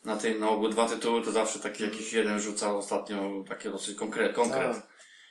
na 0.05 0.17
tej, 0.17 0.41
na 0.41 0.51
ogół 0.51 0.69
dwa 0.69 0.89
tytuły, 0.89 1.23
to 1.23 1.33
zawsze 1.33 1.59
taki 1.59 1.83
jakiś 1.83 2.13
jeden 2.13 2.41
rzucał 2.41 2.79
ostatnio 2.79 3.45
takie 3.49 3.71
dosyć 3.71 3.95
konkret, 3.95 4.35
konkret. 4.35 4.73
Tak. 4.73 4.90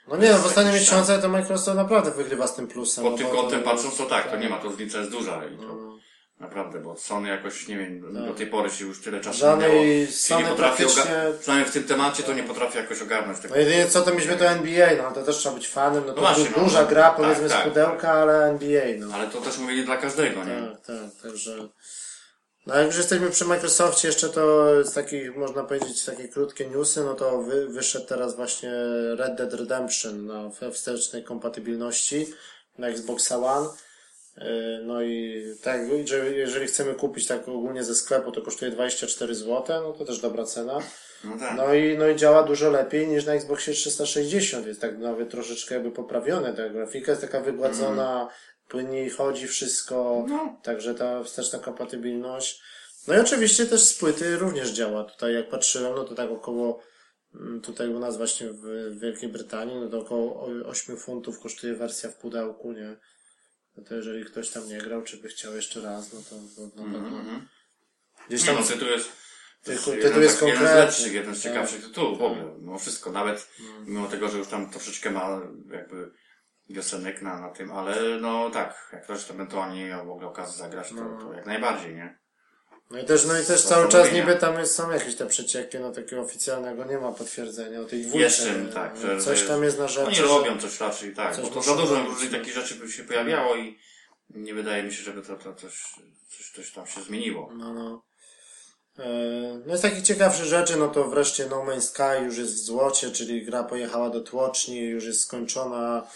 No 0.10 0.18
nie, 0.18 0.30
no 0.32 0.38
w 0.38 0.54
tam- 0.54 0.74
miesiącu 0.74 1.12
to 1.22 1.30
Microsoft 1.30 1.78
naprawdę 1.78 2.12
wygrywa 2.12 2.48
z 2.48 2.56
tym 2.56 2.68
plusem. 2.68 3.04
Pod 3.04 3.14
no 3.14 3.18
tym 3.18 3.28
kątem 3.28 3.64
patrząc, 3.64 3.98
to 3.98 4.06
tak, 4.06 4.24
to 4.26 4.32
tak. 4.32 4.42
nie 4.42 4.50
ma, 4.50 4.58
to 4.58 4.64
różnica 4.70 4.98
jest 4.98 5.12
duża 5.12 5.42
i 5.46 5.58
to 5.58 5.64
No. 5.64 5.98
naprawdę, 6.40 6.80
bo 6.80 6.96
Sony 6.98 7.30
jakoś, 7.30 7.68
nie 7.68 7.78
wiem, 7.78 8.14
Tak. 8.14 8.26
do 8.26 8.34
tej 8.34 8.48
pory 8.48 8.70
się 8.70 8.86
już 8.86 9.02
tyle 9.02 9.20
czasu 9.22 9.40
Żadnej 9.40 9.72
minęło, 9.72 10.12
Sony 10.12 10.44
nie 10.44 10.50
potrafi 10.50 10.84
praktycznie- 10.84 11.16
przynajmniej 11.40 11.70
w 11.70 11.74
tym 11.74 11.84
temacie 11.84 12.24
to 12.24 12.34
nie 12.34 12.44
potrafi 12.44 12.78
jakoś 12.78 13.02
ogarnąć 13.02 13.40
tego. 13.40 13.54
No 13.54 13.60
jedynie 13.60 13.88
co 13.88 14.02
to 14.02 14.12
mieliśmy 14.12 14.36
to 14.36 14.46
NBA, 14.50 14.90
no 14.98 15.04
ale 15.04 15.16
to 15.16 15.24
też 15.24 15.38
trzeba 15.38 15.56
być 15.56 15.68
fanem, 15.68 16.04
no 16.08 16.14
to 16.14 16.22
No 16.22 16.28
właśnie, 16.28 16.46
du- 16.46 16.52
no. 16.58 16.64
duża 16.64 16.86
gra 16.86 17.12
powiedzmy 17.12 17.50
Tak, 17.50 17.52
z 17.58 17.62
tak, 17.64 17.68
pudełka, 17.70 18.12
ale 18.12 18.46
NBA, 18.50 18.84
no. 19.00 19.16
Ale 19.16 19.28
to 19.28 19.42
też 19.42 19.58
mówię 19.58 19.76
nie 19.76 19.84
dla 19.84 19.98
każdego, 19.98 20.44
nie? 20.44 20.62
Tak, 20.62 20.82
tak, 20.86 21.22
także... 21.32 21.68
No 22.70 22.76
jak 22.76 22.88
już 22.88 22.98
jesteśmy 22.98 23.30
przy 23.30 23.46
Microsoftie 23.46 24.08
jeszcze 24.08 24.30
to 24.30 24.68
z 24.84 24.94
takich, 24.94 25.36
można 25.36 25.64
powiedzieć, 25.64 26.06
takie 26.06 26.28
krótkie 26.28 26.68
newsy, 26.68 27.04
no 27.04 27.14
to 27.14 27.42
wy, 27.42 27.68
wyszedł 27.68 28.06
teraz 28.06 28.36
właśnie 28.36 28.72
Red 29.18 29.36
Dead 29.36 29.54
Redemption 29.54 30.26
na 30.26 30.50
we 30.50 30.72
wstecznej 30.72 31.24
kompatybilności 31.24 32.28
na 32.78 32.88
Xboxa 32.88 33.38
One. 33.38 33.70
Yy, 34.38 34.44
No 34.86 35.02
i 35.02 35.44
tak, 35.64 35.82
że 36.06 36.32
jeżeli 36.32 36.68
chcemy 36.68 36.94
kupić 36.94 37.28
tak 37.28 37.48
ogólnie 37.48 37.84
ze 37.84 37.96
sklepu, 37.96 38.32
to 38.32 38.42
kosztuje 38.42 38.72
24 38.72 39.36
zł, 39.36 39.64
no 39.84 39.94
to 39.94 40.06
też 40.06 40.20
dobra 40.20 40.46
cena. 40.46 40.80
No 41.24 41.38
tak. 41.40 41.58
No 41.58 41.74
i, 41.74 41.98
no 41.98 42.08
i 42.08 42.16
działa 42.16 42.44
dużo 42.44 42.70
lepiej 42.70 43.08
niż 43.08 43.26
na 43.26 43.34
Xboxie 43.34 43.74
360. 43.74 44.68
Jest 44.68 44.82
tak 44.82 44.98
nawet 44.98 45.30
troszeczkę 45.32 45.76
jakby 45.76 45.92
poprawione. 45.92 46.54
Ta 46.54 46.70
grafika 46.70 47.12
jest 47.12 47.22
taka 47.22 47.42
wygładzona, 47.42 48.30
płynniej 48.70 49.10
chodzi 49.10 49.48
wszystko. 49.48 50.26
No. 50.28 50.60
Także 50.64 50.96
ta 50.96 51.24
wsteczna 51.24 51.60
kompatybilność. 51.60 52.62
No 53.08 53.16
i 53.16 53.20
oczywiście 53.20 53.66
też 53.66 53.82
z 53.84 53.94
płyty 53.94 54.38
również 54.38 54.70
działa. 54.70 55.04
Tutaj 55.04 55.34
jak 55.34 55.50
patrzyłem, 55.50 55.96
no 55.96 56.04
to 56.04 56.16
tak 56.16 56.30
około, 56.32 56.82
mm, 57.36 57.62
tutaj 57.62 57.90
u 57.90 58.00
nas 58.00 58.18
właśnie 58.18 58.48
w 58.52 58.64
Wielkiej 59.00 59.30
Brytanii, 59.30 59.76
no 59.76 59.90
to 59.90 60.00
około 60.00 60.42
o- 60.46 60.68
8 60.70 60.98
funtów 60.98 61.40
kosztuje 61.40 61.74
wersja 61.76 62.10
w 62.10 62.16
pudełku, 62.16 62.72
nie? 62.72 62.96
No 63.78 63.84
to 63.84 63.96
jeżeli 63.96 64.26
ktoś 64.26 64.50
tam 64.50 64.68
nie 64.68 64.78
grał, 64.78 65.02
czy 65.02 65.18
by 65.18 65.28
chciał 65.28 65.56
jeszcze 65.56 65.82
raz, 65.82 66.14
no 66.14 66.20
to, 66.30 66.36
to 66.56 66.82
na 66.86 66.94
pewno 66.94 67.22
gdzieś 68.28 68.42
Nie 68.42 68.48
tam 68.48 68.56
no, 68.56 68.64
tytuł 68.68 68.88
jest, 68.88 69.10
to 69.64 69.72
Tytuł- 69.72 69.94
jeden, 69.94 70.08
tytuł 70.10 70.22
jest 70.24 70.40
tak- 70.40 70.48
jeden 70.50 70.58
z 70.62 70.62
konkretny. 70.64 70.86
lepszych, 70.86 71.14
jeden 71.14 71.36
z 71.36 71.42
Tak. 71.44 71.52
ciekawszych 71.54 71.84
tytułów 71.84 72.20
w 72.20 72.22
ogóle. 72.22 72.56
Mimo 72.60 72.80
wszystko, 72.80 73.12
nawet 73.12 73.48
mimo 73.86 74.08
tego, 74.08 74.30
że 74.30 74.38
już 74.38 74.48
tam 74.48 74.70
troszeczkę 74.72 75.12
ma 75.12 75.42
jakby 75.72 76.12
wiosenek 76.70 77.22
na, 77.22 77.40
na 77.40 77.50
tym, 77.50 77.72
ale 77.72 78.20
no 78.22 78.50
tak, 78.50 78.90
jak 78.94 79.04
ktoś 79.04 79.26
to 79.26 79.34
ewentualnie 79.34 79.86
miał 79.88 80.06
w 80.06 80.10
ogóle 80.10 80.28
okazję 80.28 80.58
zagrać, 80.58 80.90
to, 80.90 80.96
to 80.96 81.34
jak 81.34 81.46
najbardziej, 81.46 81.96
nie? 81.96 82.20
No 82.92 83.00
i 83.00 83.06
też, 83.06 83.26
no 83.26 83.40
i 83.40 83.46
też 83.46 83.62
cały 83.62 83.90
czas 83.90 84.12
niby 84.14 84.36
tam 84.36 84.60
jest, 84.60 84.76
są 84.76 84.92
jakieś 84.92 85.16
te 85.16 85.26
przecieki, 85.26 85.80
no 85.80 85.92
takiego 85.92 86.22
oficjalnego 86.22 86.86
nie 86.86 86.98
ma 86.98 87.12
potwierdzenia 87.12 87.82
o 87.82 87.86
tej 87.86 88.02
dwójce. 88.02 88.20
Jeszcze, 88.20 88.60
nie? 88.60 88.72
tak, 88.72 88.92
No, 88.96 89.02
że- 89.02 89.22
Coś 89.22 89.48
tam 89.48 89.64
jest 89.64 89.80
na 89.80 89.88
rzeczy. 89.88 90.08
Oni 90.08 90.16
że- 90.16 90.24
robią 90.24 90.58
coś 90.58 90.80
raczej, 90.80 91.14
tak, 91.14 91.36
coś 91.36 91.50
bo 91.50 91.62
za 91.62 91.76
dużo 91.76 92.04
różnych 92.04 92.32
no. 92.32 92.38
takich 92.38 92.54
rzeczy 92.54 92.76
by 92.76 92.90
się 92.92 93.04
pojawiało 93.04 93.56
i 93.56 93.80
nie 94.30 94.54
wydaje 94.54 94.84
mi 94.84 94.94
się, 94.94 95.04
żeby 95.04 95.22
to, 95.22 95.36
to 95.36 95.56
coś, 95.56 95.94
coś, 96.30 96.52
coś 96.56 96.72
tam 96.72 96.88
się 96.88 97.02
zmieniło. 97.02 97.50
No, 97.54 97.74
no. 97.74 98.04
E, 99.00 99.60
No 99.66 99.78
z 99.78 99.82
takich 99.82 100.04
ciekawszych 100.04 100.46
rzeczy, 100.46 100.78
no 100.78 100.88
to 100.88 101.04
wreszcie 101.04 101.48
No 101.50 101.66
Man's 101.66 101.82
Sky 101.82 102.26
już 102.26 102.38
jest 102.38 102.54
w 102.54 102.58
złocie, 102.58 103.12
czyli 103.12 103.46
gra 103.46 103.64
pojechała 103.64 104.10
do 104.10 104.22
tłoczni, 104.22 104.80
już 104.80 105.06
jest 105.06 105.22
skończona. 105.22 106.08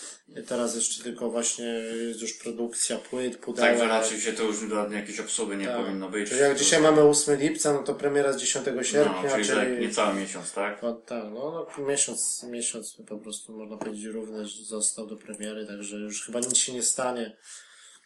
Teraz 0.47 0.75
jeszcze 0.75 1.03
tylko 1.03 1.29
właśnie 1.29 1.65
jest 2.07 2.21
już 2.21 2.33
produkcja 2.33 2.97
płyt, 2.97 3.37
pudełek. 3.37 3.71
Także 3.71 3.87
raczej 3.87 4.21
się 4.21 4.33
to 4.33 4.43
już 4.43 4.69
do 4.69 4.91
jakieś 4.91 5.19
obsługi 5.19 5.57
nie 5.57 5.65
Tak. 5.67 5.77
powinno 5.77 6.09
być. 6.09 6.29
Czyli 6.29 6.41
jak 6.41 6.57
dzisiaj 6.57 6.81
mamy 6.81 7.01
8 7.01 7.39
lipca, 7.39 7.73
no 7.73 7.83
to 7.83 7.93
premiera 7.93 8.33
z 8.33 8.37
10 8.37 8.65
sierpnia, 8.81 9.23
no, 9.23 9.29
czyli, 9.31 9.43
że 9.43 9.53
czyli... 9.55 9.87
niecały 9.87 10.15
miesiąc, 10.15 10.53
tak? 10.53 10.83
O, 10.83 10.93
tak, 10.93 11.23
no, 11.33 11.67
no 11.77 11.85
miesiąc, 11.85 12.45
miesiąc 12.49 12.97
po 13.07 13.17
prostu 13.17 13.53
można 13.53 13.77
powiedzieć 13.77 14.05
równy 14.05 14.45
został 14.63 15.07
do 15.07 15.15
premiery, 15.15 15.67
także 15.67 15.97
już 15.97 16.25
chyba 16.25 16.39
nic 16.39 16.57
się 16.57 16.73
nie 16.73 16.83
stanie. 16.83 17.35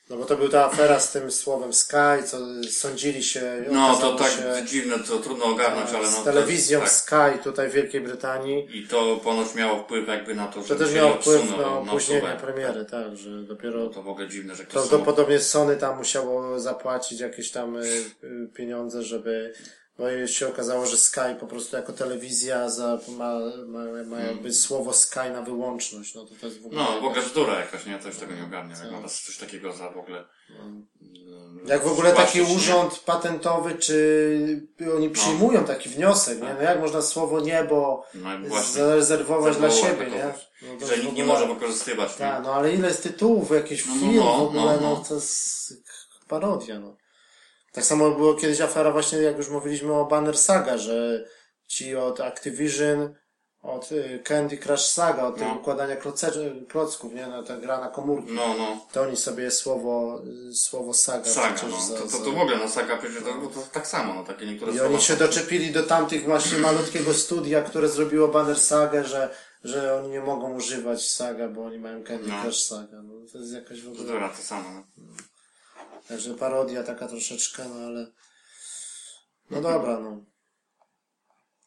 No 0.09 0.17
bo 0.17 0.25
to 0.25 0.37
była 0.37 0.49
ta 0.49 0.65
afera 0.65 0.99
z 0.99 1.11
tym 1.11 1.31
słowem 1.31 1.73
Sky, 1.73 2.23
co 2.25 2.37
sądzili 2.69 3.23
się. 3.23 3.65
No 3.71 3.97
to 3.97 4.15
tak 4.15 4.31
się, 4.31 4.65
dziwne, 4.65 4.99
to 4.99 5.17
trudno 5.17 5.45
ogarnąć, 5.45 5.89
ale 5.89 6.03
no 6.03 6.11
z 6.11 6.15
to- 6.15 6.23
telewizją 6.23 6.79
tak. 6.79 6.89
Sky 6.89 7.43
tutaj 7.43 7.69
w 7.69 7.73
Wielkiej 7.73 8.01
Brytanii. 8.01 8.67
I 8.73 8.87
to 8.87 9.17
ponoć 9.23 9.55
miało 9.55 9.83
wpływ 9.83 10.07
jakby 10.07 10.35
na 10.35 10.47
to, 10.47 10.61
To 10.61 10.67
żeby 10.67 10.85
też 10.85 10.93
miało 10.93 11.13
wpływ 11.13 11.57
na 11.57 11.79
opóźnienie 11.79 12.37
premiery, 12.41 12.85
tak, 12.85 13.17
że 13.17 13.43
dopiero 13.43 13.89
To 13.89 14.03
w 14.03 14.09
ogóle 14.09 14.27
dziwne, 14.27 14.55
że 14.55 14.63
ktoś 14.63 14.73
prawdopodobnie 14.73 15.39
Sony 15.39 15.77
tam 15.77 15.97
musiało 15.97 16.59
zapłacić 16.59 17.19
jakieś 17.19 17.51
tam 17.51 17.75
y, 17.75 17.85
y, 18.23 18.49
pieniądze, 18.53 19.03
żeby 19.03 19.53
bo 19.98 20.27
się 20.27 20.48
okazało, 20.48 20.86
że 20.86 20.98
Sky 20.98 21.36
po 21.39 21.48
prostu 21.48 21.75
jako 21.75 21.94
telewizja 21.94 22.70
za, 22.70 23.00
ma, 23.08 23.34
ma, 23.68 24.04
ma 24.06 24.20
jakby 24.20 24.54
słowo 24.54 24.94
Sky 24.94 25.30
na 25.34 25.42
wyłączność. 25.42 26.16
No 26.16 26.25
to, 26.25 26.36
to 26.42 26.46
jest 26.48 26.62
w 26.62 26.66
ogóle. 26.66 26.82
No, 26.84 27.01
w 27.01 27.06
ogóle 27.06 27.22
bzdura 27.22 27.60
jakaś, 27.60 27.86
nie? 27.86 28.00
Coś 28.00 28.18
tego 28.18 28.36
nie 28.36 28.44
ogarniam. 28.44 28.84
Jak 28.84 28.92
można 28.92 29.10
coś 29.10 29.38
takiego 29.38 29.74
za 29.74 29.89
w 29.89 29.98
ogóle... 29.98 30.25
mm, 30.60 30.88
Jak 31.66 31.84
w 31.84 31.88
ogóle 31.88 32.12
taki 32.13 32.39
płacić, 32.39 32.50
nie? 32.50 32.56
urząd 32.56 33.00
patentowy, 33.00 33.75
czy 33.75 34.68
oni 34.96 35.10
przyjmują 35.10 35.66
taki 35.66 35.89
wniosek, 35.89 36.42
nie? 36.42 36.54
No 36.54 36.62
jak 36.62 36.80
można 36.80 37.01
słowo 37.01 37.39
niebo 37.39 38.06
No 38.13 38.30
zarezerwować 38.72 39.58
dla 39.58 39.72
siebie, 39.72 40.06
nie? 40.12 40.34
No 40.80 40.88
Że 40.88 40.98
nikt 40.98 41.13
nie 41.13 41.25
może 41.25 41.48
wykorzystywać? 41.48 42.16
Tak, 42.16 42.44
no 42.44 42.54
ale 42.54 42.74
ile 42.74 42.88
jest 42.88 43.04
tytułów, 43.04 43.51
jakichś 43.51 43.86
No, 43.86 43.94
no, 43.96 44.00
film 44.01 44.16
no, 44.16 44.38
w 44.38 44.42
ogóle, 44.42 44.62
no, 44.75 44.82
no, 44.82 44.89
no. 44.89 45.04
to 45.10 45.16
jest 45.16 45.74
parodia, 46.27 46.80
no. 46.80 46.98
Tak 47.77 47.86
samo 47.86 48.12
było 48.12 48.34
kiedyś 48.36 48.62
afera 48.62 48.91
właśnie, 48.91 49.17
jak 49.17 49.38
już 49.38 49.50
mówiliśmy 49.50 49.93
o 49.93 50.05
Banner 50.05 50.38
Saga, 50.38 50.77
że 50.77 51.25
ci 51.67 51.96
od 51.96 52.19
Activision, 52.22 53.13
od 53.62 53.91
y, 53.91 54.19
Candy 54.24 54.57
Crush 54.57 54.81
Saga, 54.86 55.24
od 55.24 55.36
tego 55.36 55.48
No. 55.48 55.55
układania 55.55 55.96
kloce- 55.96 56.65
klocków, 56.69 57.13
nie? 57.13 57.27
No, 57.27 57.44
ta 57.44 57.57
gra 57.57 57.79
na 57.79 57.87
komórki. 57.87 58.31
No, 58.33 58.55
no. 58.57 58.85
To 58.94 59.01
oni 59.01 59.18
sobie 59.18 59.51
słowo, 59.51 60.22
y, 60.50 60.53
słowo 60.55 60.94
Saga, 60.94 61.29
Saga, 61.29 61.61
no. 61.70 61.81
za, 61.81 61.96
To, 61.98 62.01
to, 62.07 62.18
to 62.18 62.31
w 62.31 62.37
ogóle, 62.42 62.57
no 62.57 62.70
Saga 62.70 62.98
przecież 62.98 63.24
to, 63.24 63.59
to 63.61 63.68
tak 63.74 63.87
samo, 63.87 64.13
no 64.13 64.24
takie 64.24 64.46
niektóre 64.46 64.74
I 64.74 64.79
oni 64.79 65.01
się 65.01 65.13
są- 65.13 65.20
doczepili 65.20 65.72
do 65.72 65.83
tamtych 65.83 66.24
właśnie 66.25 66.57
malutkiego 66.57 67.13
studia, 67.13 67.61
które 67.61 67.90
zrobiło 67.90 68.27
Banner 68.27 68.59
Saga, 68.59 69.03
że, 69.03 69.35
że 69.63 69.96
oni 70.00 70.09
nie 70.09 70.22
mogą 70.22 70.53
używać 70.55 71.09
Saga, 71.11 71.48
bo 71.48 71.66
oni 71.66 71.79
mają 71.79 72.03
Candy 72.03 72.27
No. 72.29 72.42
Crush 72.42 72.63
Saga. 72.63 73.01
No, 73.03 73.13
to 73.31 73.37
jest 73.37 73.53
jakaś 73.53 73.81
w 73.81 73.87
ogóle... 73.87 74.03
Bzdura, 74.03 74.29
to 74.29 74.42
samo, 74.44 74.70
no. 74.72 74.83
Także 76.07 76.33
parodia 76.33 76.83
taka 76.83 77.07
troszeczkę, 77.07 77.70
no 77.70 77.85
ale... 77.85 78.11
No 79.50 79.61
dobra, 79.61 80.00
no. 80.00 80.24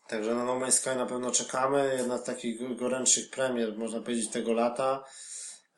Także 0.09 0.35
na 0.35 0.45
No 0.45 0.61
Man's 0.61 0.71
Sky 0.71 0.95
na 0.97 1.07
pewno 1.07 1.31
czekamy. 1.31 1.95
Jedna 1.99 2.19
z 2.19 2.25
takich 2.25 2.77
gorętszych 2.77 3.31
premier, 3.31 3.77
można 3.77 4.01
powiedzieć, 4.01 4.31
tego 4.31 4.53
lata. 4.53 5.05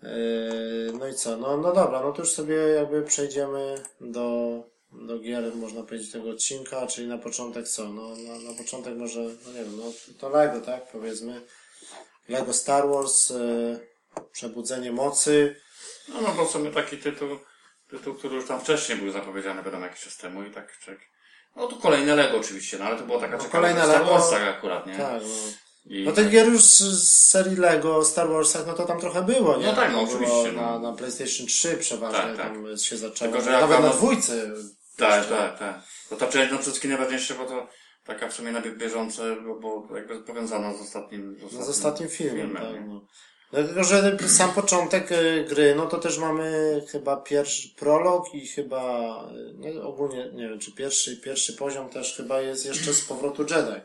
Yy, 0.02 0.92
No 0.98 1.08
i 1.08 1.14
co? 1.14 1.36
No, 1.36 1.56
no 1.56 1.72
dobra, 1.72 2.00
no 2.02 2.12
to 2.12 2.22
już 2.22 2.32
sobie 2.32 2.56
jakby 2.56 3.02
przejdziemy 3.02 3.82
do, 4.00 4.58
do 4.92 5.18
gier, 5.18 5.56
można 5.56 5.82
powiedzieć, 5.82 6.12
tego 6.12 6.30
odcinka, 6.30 6.86
czyli 6.86 7.08
na 7.08 7.18
początek 7.18 7.68
co? 7.68 7.88
No 7.88 8.08
na, 8.08 8.38
na 8.38 8.58
początek 8.58 8.96
może, 8.96 9.20
no 9.20 9.52
nie 9.52 9.64
wiem, 9.64 9.76
no 9.76 9.92
to 10.18 10.28
Lego, 10.28 10.60
tak? 10.60 10.92
Powiedzmy. 10.92 11.40
Lego 12.28 12.52
Star 12.52 12.88
Wars, 12.88 13.30
yy, 13.30 13.86
Przebudzenie 14.32 14.92
Mocy. 14.92 15.56
No, 16.08 16.20
no 16.20 16.34
bo 16.34 16.44
w 16.46 16.50
sumie 16.50 16.70
taki 16.70 16.98
tytuł, 16.98 17.28
tytuł, 17.92 18.14
który 18.14 18.36
już 18.36 18.46
tam 18.46 18.60
wcześniej 18.60 18.98
był 18.98 19.10
zapowiedziany, 19.10 19.62
wiadomo, 19.62 19.84
jakiś 19.84 20.00
czas 20.04 20.16
temu 20.16 20.42
i 20.42 20.50
tak, 20.50 20.76
tak. 20.86 20.98
No 21.56 21.66
to 21.66 21.76
kolejne 21.76 22.14
Lego 22.14 22.38
oczywiście, 22.38 22.78
no 22.78 22.84
ale 22.84 22.96
to 22.96 23.04
było 23.04 23.20
taka 23.20 23.36
No, 23.36 23.44
kolejne 23.44 23.84
Star 23.84 24.00
Lego. 24.00 24.12
Warsa 24.12 24.36
akurat, 24.48 24.86
nie? 24.86 24.96
Tak, 24.96 25.22
no. 25.22 25.28
No 26.04 26.12
tych 26.12 26.30
gier 26.30 26.48
już 26.48 26.62
z, 26.62 27.12
serii 27.28 27.56
Lego, 27.56 28.04
Star 28.04 28.28
Warsach, 28.28 28.66
no 28.66 28.72
to 28.72 28.84
tam 28.84 29.00
trochę 29.00 29.22
było, 29.22 29.56
nie? 29.56 29.66
No 29.66 29.72
tak, 29.72 29.92
no 29.92 29.98
To 29.98 30.04
oczywiście, 30.04 30.52
no. 30.52 30.62
na, 30.62 30.78
na 30.78 30.92
PlayStation 30.96 31.46
3 31.46 31.76
przeważnie 31.76 32.18
Tak, 32.18 32.36
tak. 32.36 32.46
tam 32.46 32.78
się 32.78 32.96
zaczęło. 32.96 33.32
Tylko, 33.32 33.44
że 33.44 33.52
jak 33.52 33.60
Nawet 33.60 33.80
na 33.80 33.88
dwójce. 33.88 34.50
Tak, 34.96 35.28
tak, 35.28 35.58
tak. 35.58 35.80
To 36.08 36.16
ta 36.16 36.26
część 36.26 36.50
no 36.52 36.58
przede 36.58 36.62
wszystkim 36.62 36.90
najważniejsze, 36.90 37.34
bo 37.34 37.44
to 37.44 37.68
taka 38.04 38.28
w 38.28 38.32
sumie 38.32 38.52
na 38.52 38.60
bieżące, 38.60 39.36
bo, 39.36 39.54
bo 39.54 39.96
jakby 39.96 40.20
powiązana 40.20 40.74
z 40.74 40.80
ostatnim, 40.80 41.36
z 41.50 41.52
No 41.52 41.64
z 41.64 41.68
ostatnim 41.68 42.08
filmem, 42.08 42.36
filmem, 42.36 42.74
tak. 42.74 42.86
No. 42.86 43.06
Dlatego, 43.52 43.84
że 43.84 44.16
sam 44.28 44.50
początek 44.52 45.12
y, 45.12 45.44
gry, 45.48 45.74
no 45.74 45.86
to 45.86 45.98
też 45.98 46.18
mamy 46.18 46.80
chyba 46.92 47.16
pierwszy 47.16 47.68
prolog 47.76 48.34
i 48.34 48.46
chyba, 48.46 49.14
y, 49.36 49.72
no 49.74 49.88
ogólnie, 49.88 50.30
nie 50.32 50.48
wiem, 50.48 50.58
czy 50.58 50.72
pierwszy, 50.72 51.16
pierwszy 51.16 51.52
poziom 51.52 51.88
też 51.88 52.16
chyba 52.16 52.40
jest 52.40 52.66
jeszcze 52.66 52.92
z 52.94 53.00
powrotu 53.00 53.42
Jedi. 53.42 53.80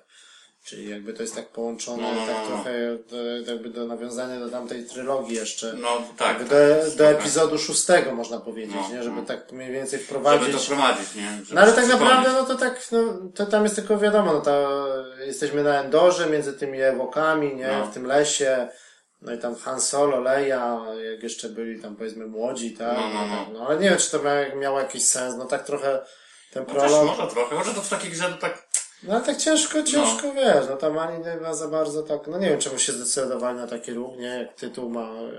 Czyli 0.66 0.90
jakby 0.90 1.14
to 1.14 1.22
jest 1.22 1.36
tak 1.36 1.50
połączone, 1.50 2.04
No, 2.04 2.14
no, 2.14 2.26
tak 2.28 2.36
no, 2.36 2.42
no. 2.42 2.48
trochę 2.48 2.98
do, 3.10 3.52
jakby 3.52 3.70
do 3.70 3.86
nawiązania 3.86 4.40
do 4.40 4.50
tamtej 4.50 4.86
trylogii 4.86 5.36
jeszcze. 5.36 5.74
No 5.74 6.02
tak. 6.18 6.38
Tak, 6.40 6.48
do, 6.50 6.56
do 6.86 6.92
trochę. 6.98 7.20
epizodu 7.20 7.58
szóstego 7.58 8.12
można 8.12 8.40
powiedzieć, 8.40 8.76
No, 8.90 8.96
nie? 8.98 9.04
Żeby 9.04 9.16
no. 9.16 9.26
tak 9.26 9.52
mniej 9.52 9.72
więcej 9.72 10.00
Żeby 10.00 10.04
wprowadzić. 10.04 10.52
to 10.52 10.60
wprowadzić, 10.60 11.16
nie? 11.16 11.32
Żeby 11.44 11.56
No 11.56 11.62
ale 11.62 11.74
tak 11.74 11.88
naprawdę, 11.88 12.32
no 12.34 12.44
to 12.46 12.56
tak, 12.56 12.88
no, 12.92 13.00
to 13.36 13.46
tam 13.46 13.64
jest 13.64 13.76
tylko 13.76 13.98
wiadomo, 13.98 14.34
no 14.34 14.42
to 14.42 14.88
jesteśmy 15.26 15.64
na 15.64 15.82
Endorze, 15.84 16.30
między 16.30 16.54
tymi 16.54 16.82
Ewokami, 16.82 17.56
nie? 17.56 17.68
No. 17.68 17.86
W 17.86 17.94
tym 17.94 18.06
lesie. 18.06 18.68
No 19.22 19.34
i 19.34 19.38
tam 19.38 19.56
Han 19.56 19.82
Solo, 19.82 20.20
Leia, 20.20 20.86
jak 21.12 21.24
jeszcze 21.24 21.50
byli 21.50 21.82
tam 21.82 21.96
powiedzmy 21.96 22.28
młodzi, 22.28 22.72
tak? 22.72 22.98
No, 22.98 23.10
no, 23.10 23.28
no. 23.28 23.36
Tak, 23.46 23.54
no 23.54 23.68
ale 23.68 23.80
nie 23.80 23.90
wiem, 23.90 23.98
czy 24.00 24.12
to 24.12 24.20
miało, 24.56 24.80
jakiś 24.80 25.06
sens, 25.06 25.36
no 25.38 25.46
tak 25.46 25.66
trochę 25.66 26.02
ten 26.54 26.66
No 26.68 26.74
prolog. 26.74 27.06
może 27.06 27.28
trochę, 27.32 27.56
może 27.56 27.74
to 27.74 27.82
w 27.82 27.90
takich 27.90 28.12
grze 28.12 28.38
tak, 28.42 28.68
No 29.04 29.16
ale 29.16 29.26
tak 29.26 29.38
ciężko, 29.38 29.84
ciężko 29.84 30.34
wiesz, 30.34 30.66
no 30.70 30.76
tam 30.78 30.98
ani 30.98 31.24
nie 31.26 31.36
ma 31.36 31.54
za 31.54 31.68
bardzo 31.68 32.04
tak, 32.04 32.28
no 32.28 32.38
nie 32.40 32.50
wiem 32.50 32.60
czemu 32.60 32.78
się 32.78 32.92
zdecydowali 32.92 33.58
na 33.58 33.68
taki 33.68 33.94
ruch, 33.94 34.18
nie? 34.18 34.28
Jak 34.28 34.54
tytuł 34.54 34.90
ma, 34.90 35.02
e, 35.10 35.32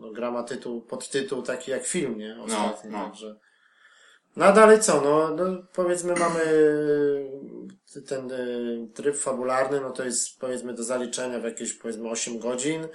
no 0.00 0.10
gra 0.12 0.30
ma 0.30 0.42
tytuł, 0.42 0.82
podtytuł 0.82 1.42
taki 1.42 1.70
jak 1.70 1.86
film, 1.86 2.18
nie? 2.18 2.36
Ostatni, 2.44 2.90
no. 2.90 3.04
także. 3.04 3.36
No 4.36 4.44
a 4.44 4.52
dalej 4.52 4.80
co, 4.80 5.00
no, 5.00 5.36
no 5.36 5.62
powiedzmy 5.72 6.14
mamy 6.14 6.40
e, 7.96 8.00
ten 8.00 8.32
e, 8.32 8.36
tryb 8.94 9.16
fabularny, 9.16 9.80
no 9.80 9.90
to 9.90 10.04
jest 10.04 10.38
powiedzmy 10.38 10.74
do 10.74 10.84
zaliczenia 10.84 11.38
w 11.38 11.44
jakieś 11.44 11.72
powiedzmy 11.72 12.10
8 12.10 12.38
godzin. 12.38 12.88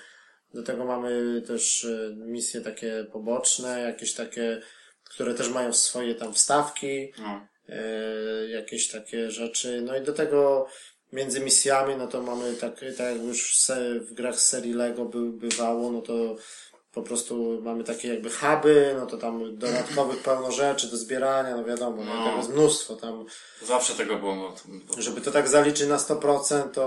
Do 0.53 0.63
tego 0.63 0.85
mamy 0.85 1.41
też 1.47 1.85
e, 1.85 2.15
misje 2.15 2.61
takie 2.61 3.05
poboczne, 3.11 3.81
jakieś 3.81 4.13
takie, 4.13 4.61
które 5.03 5.33
też 5.33 5.49
mają 5.49 5.73
swoje 5.73 6.15
tam 6.15 6.33
wstawki 6.33 7.13
no. 7.19 7.47
jakieś 8.47 8.87
takie 8.87 9.31
rzeczy. 9.31 9.81
No 9.81 9.97
i 9.97 10.01
do 10.01 10.13
tego 10.13 10.67
między 11.13 11.39
misjami, 11.39 11.95
no 11.95 12.07
to 12.07 12.21
mamy 12.21 12.53
tak, 12.53 12.79
tak 12.97 12.99
jak 12.99 13.23
już 13.23 13.67
w, 13.99 14.13
grach 14.13 14.39
serii 14.39 14.73
Lego 14.73 15.05
by, 15.05 15.31
bywało, 15.31 15.91
no 15.91 16.01
to 16.01 16.35
po 16.93 17.01
prostu 17.01 17.61
mamy 17.61 17.83
takie 17.83 18.07
jakby 18.07 18.29
huby, 18.29 18.95
no 18.99 19.05
to 19.05 19.17
tam 19.17 19.57
dodatkowych 19.57 20.23
pełno 20.23 20.51
rzeczy 20.51 20.87
do 20.87 20.97
zbierania, 20.97 21.55
no 21.55 21.63
wiadomo, 21.65 22.03
no. 22.03 22.25
Tego 22.25 22.37
jest 22.37 22.49
mnóstwo 22.49 22.95
tam. 22.95 23.25
Zawsze 23.61 23.93
tego 23.93 24.15
było. 24.15 24.35
No, 24.35 24.55
to, 24.95 25.01
Żeby 25.01 25.21
to 25.21 25.31
tak 25.31 25.47
zaliczyć 25.47 25.87
na 25.87 25.97
100%, 25.97 26.71
to 26.71 26.81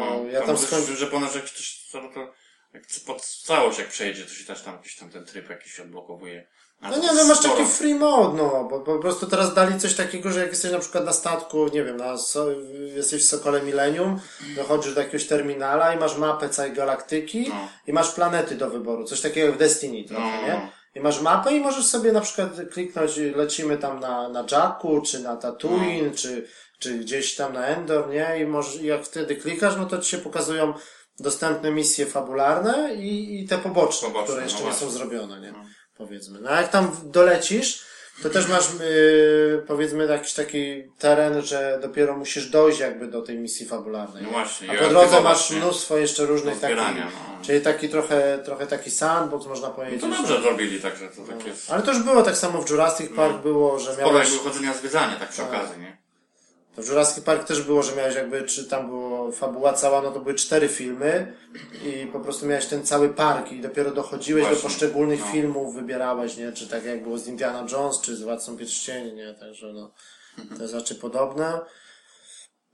no, 0.00 0.30
ja 0.30 0.40
tam 0.40 0.50
może, 0.50 0.66
skończę. 0.66 0.96
że 0.96 1.06
ponad 1.06 1.34
jak 1.34 1.50
coś, 1.50 1.88
to, 1.92 2.00
to 2.14 2.32
jak 2.74 2.82
pod 3.06 3.26
całość 3.26 3.78
jak 3.78 3.88
przejdzie, 3.88 4.24
to 4.24 4.30
się 4.30 4.44
też 4.44 4.62
tam 4.62 4.74
jakiś 4.76 4.96
tam 4.96 5.10
ten 5.10 5.24
tryb 5.24 5.50
jakiś 5.50 5.80
odblokowuje. 5.80 6.46
No 6.82 6.98
nie, 6.98 7.12
no 7.14 7.24
masz 7.24 7.38
sporo. 7.38 7.54
taki 7.56 7.68
free 7.68 7.94
mode, 7.94 8.36
no, 8.42 8.64
bo 8.70 8.80
po 8.80 8.98
prostu 8.98 9.26
teraz 9.26 9.54
dali 9.54 9.80
coś 9.80 9.94
takiego, 9.94 10.30
że 10.32 10.40
jak 10.40 10.48
jesteś 10.50 10.72
na 10.72 10.78
przykład 10.78 11.04
na 11.04 11.12
statku, 11.12 11.66
nie 11.68 11.84
wiem, 11.84 11.96
na, 11.96 12.16
so, 12.18 12.46
jesteś 12.94 13.22
w 13.24 13.28
Sokole 13.28 13.62
Millennium, 13.62 14.20
dochodzisz 14.56 14.94
do 14.94 15.00
jakiegoś 15.00 15.26
terminala 15.26 15.94
i 15.94 15.98
masz 15.98 16.16
mapę 16.18 16.48
całej 16.48 16.72
galaktyki 16.72 17.46
No. 17.48 17.68
i 17.86 17.92
masz 17.92 18.10
planety 18.10 18.54
do 18.54 18.70
wyboru, 18.70 19.04
coś 19.04 19.20
takiego 19.20 19.46
jak 19.46 19.56
w 19.56 19.58
Destiny 19.58 20.04
trochę, 20.08 20.22
No, 20.40 20.42
nie? 20.42 20.54
no. 20.54 20.68
I 20.94 21.00
masz 21.00 21.20
mapę 21.20 21.52
i 21.52 21.60
możesz 21.60 21.86
sobie 21.86 22.12
na 22.12 22.20
przykład 22.20 22.50
kliknąć, 22.72 23.16
lecimy 23.16 23.78
tam 23.78 24.00
na, 24.00 24.28
na 24.28 24.44
Jacku, 24.52 25.00
czy 25.00 25.20
na 25.20 25.36
Tatooine, 25.36 26.06
No. 26.10 26.14
czy, 26.16 26.48
czy 26.78 26.98
gdzieś 26.98 27.34
tam 27.36 27.52
na 27.52 27.66
Endor, 27.66 28.08
nie? 28.10 28.38
I 28.40 28.46
możesz, 28.46 28.82
jak 28.82 29.04
wtedy 29.04 29.36
klikasz, 29.36 29.76
no 29.76 29.86
to 29.86 29.98
ci 29.98 30.10
się 30.10 30.18
pokazują 30.18 30.74
dostępne 31.20 31.70
misje 31.70 32.06
fabularne 32.06 32.94
i, 32.94 33.40
i 33.40 33.48
te 33.48 33.58
poboczne, 33.58 34.08
Poboczne, 34.08 34.24
które 34.24 34.40
no 34.40 34.44
jeszcze 34.46 34.64
nie 34.64 34.72
są 34.72 34.90
zrobione, 34.90 35.40
nie? 35.40 35.54
Powiedzmy. 35.98 36.40
No 36.40 36.50
a 36.50 36.60
jak 36.60 36.70
tam 36.70 36.96
dolecisz, 37.04 37.84
to 38.22 38.30
też 38.30 38.48
masz, 38.48 38.64
yy, 38.80 39.64
powiedzmy, 39.66 40.06
jakiś 40.06 40.32
taki 40.32 40.84
teren, 40.98 41.42
że 41.42 41.78
dopiero 41.82 42.16
musisz 42.16 42.50
dojść 42.50 42.78
jakby 42.78 43.06
do 43.06 43.22
tej 43.22 43.38
misji 43.38 43.66
fabularnej. 43.66 44.22
No 44.22 44.30
właśnie, 44.30 44.70
A 44.70 44.82
po 44.84 44.88
drodze 44.88 45.20
masz 45.20 45.50
mnóstwo 45.50 45.96
jeszcze 45.96 46.26
różnych 46.26 46.60
takich, 46.60 46.76
no. 46.76 47.42
czyli 47.42 47.60
taki 47.60 47.88
trochę, 47.88 48.38
trochę 48.44 48.66
taki 48.66 48.90
sandbox, 48.90 49.46
można 49.46 49.70
powiedzieć. 49.70 50.00
To 50.00 50.08
dobrze 50.08 50.42
zrobili, 50.42 50.80
także 50.80 51.08
to 51.08 51.22
takie 51.22 51.48
jest. 51.48 51.70
Ale 51.70 51.82
to 51.82 51.92
już 51.92 52.02
było 52.02 52.22
tak 52.22 52.36
samo 52.36 52.62
w 52.62 52.70
Jurassic 52.70 53.10
Park 53.16 53.42
było, 53.42 53.78
że 53.78 53.92
Sporo 53.92 54.12
miałeś... 54.12 54.32
jakby 54.32 54.44
chodzenia 54.44 54.74
zwiedzania, 54.74 55.16
tak 55.16 55.28
przy 55.28 55.42
okazji, 55.42 55.80
nie? 55.80 56.05
To 56.76 56.82
w 56.82 56.88
Jurassic 56.88 57.24
Park 57.24 57.46
też 57.46 57.62
było, 57.62 57.82
że 57.82 57.96
miałeś 57.96 58.14
jakby, 58.14 58.42
czy 58.42 58.64
tam 58.64 58.86
było 58.86 59.32
fabuła 59.32 59.72
cała, 59.72 60.02
no 60.02 60.10
to 60.10 60.20
były 60.20 60.34
cztery 60.34 60.68
filmy 60.68 61.32
i 61.84 62.06
po 62.06 62.20
prostu 62.20 62.46
miałeś 62.46 62.66
ten 62.66 62.86
cały 62.86 63.08
park 63.08 63.52
i 63.52 63.60
dopiero 63.60 63.90
dochodziłeś 63.90 64.44
Właśnie, 64.44 64.62
do 64.62 64.68
poszczególnych 64.68 65.20
no. 65.20 65.26
filmów, 65.26 65.74
wybierałeś, 65.74 66.36
nie? 66.36 66.52
Czy 66.52 66.68
tak 66.68 66.84
jak 66.84 67.02
było 67.02 67.18
z 67.18 67.26
Indiana 67.26 67.66
Jones, 67.72 68.00
czy 68.00 68.16
z 68.16 68.22
Władcą 68.22 68.56
Pierścieni, 68.56 69.12
nie? 69.12 69.34
Także 69.34 69.72
no, 69.72 69.90
to 70.56 70.62
jest 70.62 70.74
raczej 70.74 70.96
podobne. 70.96 71.60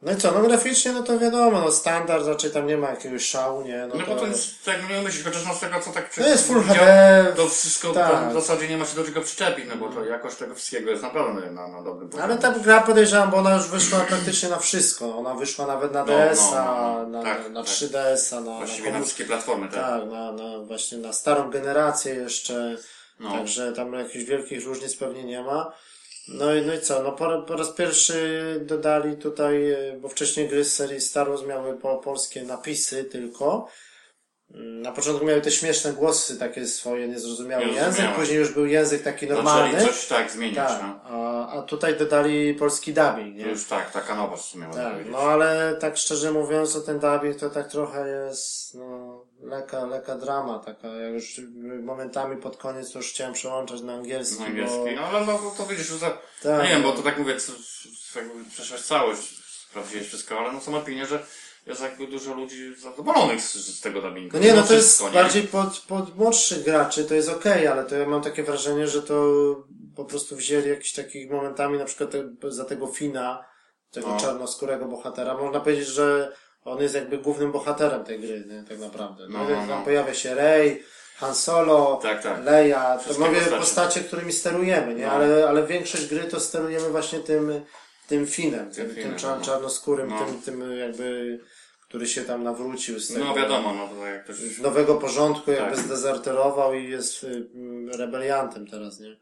No 0.02 0.12
i 0.12 0.16
co, 0.16 0.32
no 0.32 0.40
graficznie, 0.42 0.92
no 0.92 1.02
to 1.02 1.18
wiadomo, 1.18 1.60
no 1.60 1.72
standard, 1.72 2.26
raczej 2.26 2.50
tam 2.50 2.66
nie 2.66 2.76
ma 2.76 2.90
jakiegoś 2.90 3.24
szału, 3.26 3.62
nie? 3.62 3.86
No, 3.88 3.94
No 3.94 4.04
to, 4.06 4.14
bo 4.14 4.20
to 4.20 4.26
jest, 4.26 4.64
tak 4.64 4.90
nie 4.90 5.02
myślisz, 5.02 5.24
chociaż 5.24 5.46
no 5.46 5.54
z 5.54 5.60
tego 5.60 5.80
co 5.80 5.90
tak 5.90 6.14
to 6.14 6.20
jest 6.28 6.46
Full 6.46 6.62
HD, 6.62 7.26
To 7.36 7.48
wszystko 7.48 7.92
Tak. 7.92 8.12
tam 8.12 8.30
w 8.30 8.32
zasadzie 8.32 8.68
nie 8.68 8.76
ma 8.76 8.84
się 8.84 8.96
do 8.96 9.04
czego 9.04 9.20
przyczepić, 9.20 9.64
no 9.68 9.76
bo 9.76 9.88
to 9.88 10.04
jakość 10.04 10.36
tego 10.36 10.54
wszystkiego 10.54 10.90
jest 10.90 11.02
naprawdę 11.02 11.50
na, 11.50 11.68
na 11.68 11.82
dobrym 11.82 12.08
poziomie. 12.08 12.24
ale 12.32 12.38
ta 12.38 12.50
gra 12.52 12.80
podejrzewam, 12.80 13.30
bo 13.30 13.36
ona 13.36 13.54
już 13.54 13.66
wyszła 13.68 14.00
praktycznie 14.00 14.48
na 14.48 14.58
wszystko. 14.58 15.18
Ona 15.18 15.34
wyszła 15.34 15.66
nawet 15.66 15.92
na 15.92 16.04
No, 16.04 16.12
no, 16.12 16.18
DS-a, 16.18 16.64
no, 16.64 17.02
no. 17.02 17.08
na, 17.08 17.22
Tak, 17.22 17.50
na 17.50 17.62
tak. 17.62 17.72
3DS-a, 17.72 18.40
na, 18.40 18.56
Właściwie 18.56 18.90
na 18.92 18.98
na 18.98 19.04
wszystkie 19.04 19.24
platformy, 19.24 19.68
tak? 19.68 19.80
Tak, 19.80 20.10
na, 20.10 20.32
na 20.32 20.58
właśnie 20.58 20.98
na 20.98 21.12
starą 21.12 21.50
generację 21.50 22.14
jeszcze. 22.14 22.76
No. 23.20 23.32
Także 23.32 23.72
tam 23.72 23.92
jakichś 23.92 24.24
wielkich 24.24 24.66
różnic 24.66 24.96
pewnie 24.96 25.24
nie 25.24 25.42
ma. 25.42 25.72
No 26.28 26.54
i, 26.54 26.62
no 26.66 26.74
i 26.74 26.80
co, 26.80 27.02
no 27.02 27.12
po, 27.12 27.42
po 27.42 27.56
raz 27.56 27.70
pierwszy 27.72 28.60
dodali 28.66 29.16
tutaj, 29.16 29.70
e, 29.72 29.96
bo 30.00 30.08
wcześniej 30.08 30.48
gry 30.48 30.64
z 30.64 30.74
serii 30.74 31.00
Star 31.00 31.28
Wars 31.28 31.42
miały 31.46 31.76
po 31.78 31.96
polskie 31.98 32.42
napisy 32.42 33.04
tylko. 33.04 33.68
Mm, 34.54 34.82
Na 34.82 34.92
początku 34.92 35.24
miały 35.26 35.40
te 35.40 35.50
śmieszne 35.50 35.92
głosy, 35.92 36.38
takie 36.38 36.66
swoje 36.66 37.08
niezrozumiały 37.08 37.64
język, 37.64 37.76
Niezrozumiałe. 37.80 38.16
później 38.16 38.38
już 38.38 38.52
był 38.54 38.66
język 38.66 39.02
taki 39.02 39.26
normalny. 39.26 39.72
Zaczęli 39.72 39.88
coś 39.92 40.06
tak 40.06 40.30
zmienić, 40.30 40.56
Tak, 40.56 40.82
no. 40.82 41.00
a, 41.04 41.48
a 41.58 41.62
tutaj 41.62 41.98
dodali 41.98 42.54
polski 42.54 42.92
dubbing, 42.94 43.36
To 43.38 43.44
nie? 43.44 43.50
już 43.50 43.64
tak, 43.64 43.90
taka 43.92 44.14
nowość 44.16 44.42
w 44.42 44.46
sumie 44.46 44.66
Tak, 44.74 44.94
no 45.10 45.18
ale 45.18 45.76
tak 45.80 45.96
szczerze 45.96 46.32
mówiąc, 46.32 46.72
to 46.72 46.80
ten 46.80 46.98
dubbing 46.98 47.36
to 47.36 47.50
tak 47.50 47.68
trochę 47.70 48.08
jest, 48.08 48.74
no, 48.74 49.11
leka, 49.42 49.86
leka 49.86 50.14
drama 50.16 50.58
taka. 50.58 50.88
Ja 50.88 51.08
już 51.08 51.40
momentami 51.82 52.36
pod 52.36 52.56
koniec 52.56 52.92
to 52.92 52.98
już 52.98 53.10
chciałem 53.10 53.34
przełączać 53.34 53.80
na 53.80 53.92
angielski, 53.94 54.40
Na 54.40 54.46
angielski, 54.46 54.78
bo... 54.78 54.90
no 54.96 55.02
ale 55.02 55.26
no, 55.26 55.54
to 55.58 55.66
widzisz, 55.66 55.86
że 55.86 55.98
za... 55.98 56.10
Tak. 56.10 56.18
no 56.44 56.62
nie 56.62 56.68
wiem, 56.68 56.82
bo 56.82 56.92
to 56.92 57.02
tak 57.02 57.18
mówię, 57.18 57.36
jakby 58.16 58.44
przeszłaś 58.50 58.80
całość, 58.80 59.36
sprawdziłeś 59.68 60.06
wszystko, 60.06 60.38
ale 60.38 60.52
no 60.52 60.60
są 60.60 60.76
opinie, 60.76 61.06
że 61.06 61.26
jest 61.66 61.82
jakby 61.82 62.06
dużo 62.06 62.34
ludzi 62.34 62.74
zadowolonych 62.76 63.40
z, 63.40 63.54
z 63.54 63.80
tego 63.80 64.02
dubbingu. 64.02 64.36
No 64.36 64.44
nie, 64.44 64.54
no 64.54 64.62
to 64.62 64.74
jest 64.74 65.02
nie? 65.02 65.10
bardziej 65.10 65.42
pod, 65.42 65.78
pod 65.78 66.16
młodszych 66.16 66.62
graczy, 66.62 67.04
to 67.04 67.14
jest 67.14 67.28
okej, 67.28 67.66
ale 67.66 67.84
to 67.84 67.96
ja 67.96 68.08
mam 68.08 68.22
takie 68.22 68.42
wrażenie, 68.42 68.86
że 68.86 69.02
to 69.02 69.14
po 69.96 70.04
prostu 70.04 70.36
wzięli 70.36 70.68
jakiś 70.68 70.92
takich 70.92 71.30
momentami, 71.30 71.78
na 71.78 71.84
przykład 71.84 72.10
te, 72.10 72.50
za 72.50 72.64
tego 72.64 72.86
Fina, 72.86 73.44
tego 73.90 74.08
No. 74.08 74.20
czarnoskórego 74.20 74.84
bohatera, 74.86 75.36
można 75.36 75.60
powiedzieć, 75.60 75.86
że 75.88 76.32
on 76.64 76.82
jest 76.82 76.94
jakby 76.94 77.18
głównym 77.18 77.52
bohaterem 77.52 78.04
tej 78.04 78.20
gry, 78.20 78.44
nie? 78.48 78.64
tak 78.68 78.78
naprawdę. 78.78 79.26
No, 79.28 79.38
No, 79.38 79.44
no, 79.44 79.50
no, 79.56 79.60
no. 79.62 79.66
Tam 79.68 79.84
pojawia 79.84 80.14
się 80.14 80.34
Rey, 80.34 80.82
Han 81.16 81.34
Solo, 81.34 81.98
Tak, 82.02 82.22
tak. 82.22 82.44
Leia, 82.44 82.98
to 82.98 83.18
mówię 83.18 83.30
postacie. 83.40 83.56
postacie, 83.58 84.00
którymi 84.00 84.32
sterujemy, 84.32 84.94
nie? 84.94 85.06
No. 85.06 85.12
Ale, 85.12 85.48
ale 85.48 85.66
większość 85.66 86.06
gry 86.06 86.24
to 86.24 86.40
sterujemy 86.40 86.90
właśnie 86.90 87.18
tym, 87.20 87.60
tym 88.08 88.26
Finem, 88.26 88.70
tym, 88.70 88.86
tym, 88.86 88.94
Finem, 88.94 89.14
no. 89.22 89.40
czarnoskórym, 89.44 90.08
No. 90.10 90.18
tym, 90.24 90.42
tym 90.42 90.78
jakby, 90.78 91.38
który 91.88 92.06
się 92.06 92.22
tam 92.22 92.44
nawrócił 92.44 93.00
z 93.00 93.12
tego 93.14 93.24
No 93.24 93.34
wiadomo, 93.34 93.74
no 93.74 93.88
to 93.88 94.06
jak 94.06 94.32
z 94.32 94.60
nowego 94.60 94.94
porządku 94.94 95.50
jakby 95.50 95.76
Tak. 95.76 95.84
zdezerterował 95.84 96.74
i 96.74 96.90
jest 96.90 97.24
y, 97.24 97.46
rebeliantem 97.98 98.66
teraz, 98.66 99.00
nie? 99.00 99.16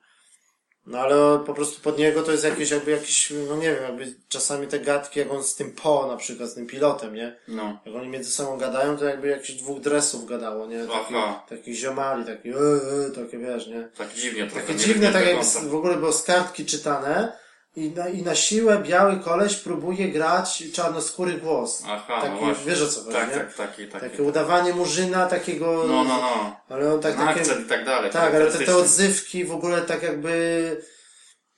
No 0.86 0.98
ale 0.98 1.38
po 1.46 1.54
prostu 1.54 1.80
pod 1.80 1.98
niego 1.98 2.22
to 2.22 2.32
jest 2.32 2.44
jakieś 2.44 2.70
jakby 2.70 2.90
jakiś, 2.90 3.32
no 3.48 3.56
nie 3.56 3.74
wiem, 3.74 3.82
jakby 3.82 4.14
czasami 4.28 4.66
te 4.66 4.80
gadki, 4.80 5.18
jak 5.18 5.32
on 5.32 5.44
z 5.44 5.54
tym 5.54 5.72
Po 5.72 6.06
na 6.06 6.16
przykład, 6.16 6.50
z 6.50 6.54
tym 6.54 6.66
pilotem, 6.66 7.14
nie? 7.14 7.36
No. 7.48 7.80
Jak 7.86 7.94
oni 7.94 8.08
między 8.08 8.30
sobą 8.30 8.58
gadają, 8.58 8.96
to 8.96 9.04
jakby 9.04 9.28
jakichś 9.28 9.52
dwóch 9.52 9.80
dresów 9.80 10.26
gadało, 10.26 10.66
nie? 10.66 10.84
Taki, 10.86 11.14
Aha. 11.16 11.44
takich 11.48 11.74
ziomali, 11.74 12.24
taki, 12.24 12.48
e, 12.48 12.54
e, 12.54 13.10
takie 13.24 13.38
wiesz, 13.38 13.66
nie? 13.66 13.88
Tak 13.96 14.14
dziwnie 14.14 14.46
trochę. 14.46 14.60
Takie 14.60 14.72
nie 14.72 14.78
dziwne, 14.78 15.02
wiem, 15.02 15.12
tak 15.12 15.26
jak 15.26 15.44
w 15.44 15.74
ogóle 15.74 15.96
było 15.96 16.12
z 16.12 16.22
kartki 16.22 16.66
czytane 16.66 17.32
i 17.76 17.90
na, 17.90 18.08
i 18.08 18.22
na 18.22 18.34
siłę 18.34 18.78
biały 18.78 19.16
koleś 19.16 19.56
próbuje 19.56 20.08
grać 20.08 20.64
czarnoskóry 20.74 21.32
głos. 21.34 21.82
Aha, 21.86 22.20
taki, 22.20 22.32
no 22.34 22.38
właśnie. 22.40 22.64
wiesz 22.66 22.82
o 22.82 22.88
co 22.88 23.00
chodzi, 23.00 23.12
Tak, 23.16 23.28
nie? 23.30 23.34
tak, 23.36 23.54
taki, 23.54 23.88
taki. 23.88 24.10
Takie 24.10 24.22
udawanie 24.22 24.74
murzyna, 24.74 25.26
takiego... 25.26 25.84
No, 25.88 26.04
no, 26.04 26.16
no. 26.16 26.56
Ale 26.68 26.94
on 26.94 27.00
tak, 27.00 27.16
takie, 27.16 27.40
Akcent 27.40 27.66
i 27.66 27.68
tak 27.68 27.84
dalej. 27.84 28.10
tak, 28.10 28.34
ale 28.34 28.46
te, 28.52 28.58
te 28.58 28.76
odzywki 28.76 29.44
w 29.44 29.52
ogóle 29.52 29.80
tak 29.82 30.02
jakby 30.02 30.82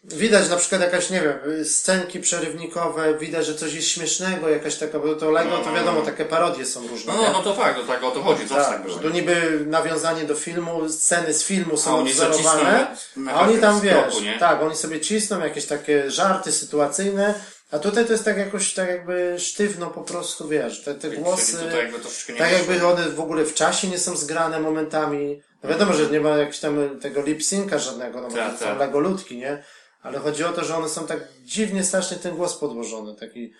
widać 0.04 0.48
na 0.48 0.56
przykład 0.56 0.80
jakaś, 0.80 1.10
nie 1.10 1.20
wiem, 1.20 1.64
scenki 1.64 2.20
przerywnikowe, 2.20 3.18
widać, 3.18 3.46
że 3.46 3.54
coś 3.54 3.74
jest 3.74 3.88
śmiesznego, 3.88 4.48
jakaś 4.48 4.76
taka, 4.76 4.98
bo 4.98 5.14
to 5.14 5.30
Lego, 5.30 5.50
No, 5.50 5.58
to 5.58 5.66
no, 5.70 5.76
wiadomo, 5.76 5.98
no. 6.00 6.06
takie 6.06 6.24
parodie 6.24 6.66
są 6.66 6.88
różne. 6.88 7.12
No, 7.12 7.18
nie? 7.20 7.26
no, 7.26 7.32
no 7.32 7.42
to 7.42 7.52
tak, 7.56 7.76
to 7.76 7.82
tak 7.84 8.04
o 8.04 8.10
to 8.10 8.22
chodzi, 8.22 8.46
zawsze 8.46 8.64
tak 8.64 8.72
Tak, 8.72 8.82
było. 8.82 8.94
że 8.96 9.02
to 9.02 9.10
niby 9.10 9.64
nawiązanie 9.66 10.24
do 10.24 10.34
filmu, 10.34 10.88
sceny 10.88 11.34
z 11.34 11.44
filmu 11.44 11.74
A 11.74 11.76
są 11.76 11.98
oni 11.98 12.10
odwzorowane, 12.10 12.96
na 13.16 13.32
a 13.32 13.40
oni 13.40 13.58
tam, 13.58 13.80
wiesz, 13.80 14.20
nie? 14.20 14.38
tak, 14.38 14.62
oni 14.62 14.76
sobie 14.76 15.00
cisną 15.00 15.40
jakieś 15.40 15.66
takie 15.66 16.10
żarty 16.10 16.52
sytuacyjne, 16.52 17.34
a 17.70 17.78
tutaj 17.78 18.06
to 18.06 18.12
jest 18.12 18.24
tak 18.24 18.36
jakoś, 18.36 18.74
tak 18.74 18.88
jakby 18.88 19.34
sztywno 19.38 19.86
po 19.86 20.00
prostu, 20.00 20.48
wiesz, 20.48 20.82
te, 20.84 20.94
te 20.94 21.10
głosy, 21.10 21.56
jakby 21.76 21.98
tak 21.98 22.10
wyszło. 22.12 22.46
jakby 22.46 22.86
one 22.86 23.08
w 23.10 23.20
ogóle 23.20 23.44
w 23.44 23.54
czasie 23.54 23.88
nie 23.88 23.98
są 23.98 24.16
zgrane 24.16 24.60
momentami. 24.60 25.42
No 25.62 25.70
wiadomo, 25.70 25.92
że 25.92 26.06
nie 26.06 26.20
ma 26.20 26.28
jakiegoś 26.28 26.58
tam 26.58 27.00
tego 27.00 27.22
lip-synca 27.22 27.78
żadnego, 27.78 28.20
no 28.20 28.28
bo 28.28 28.36
Tak, 28.36 28.52
to 28.52 28.58
są 28.58 28.64
tak. 28.64 28.78
legoludki, 28.78 29.36
nie? 29.36 29.62
Ale 30.02 30.18
chodzi 30.18 30.44
o 30.44 30.52
to, 30.52 30.64
że 30.64 30.76
one 30.76 30.88
są 30.88 31.06
tak 31.06 31.28
dziwnie 31.42 31.84
strasznie 31.84 32.16
ten 32.16 32.36
głos 32.36 32.56
podłożony, 32.56 33.14
taki, 33.16 33.52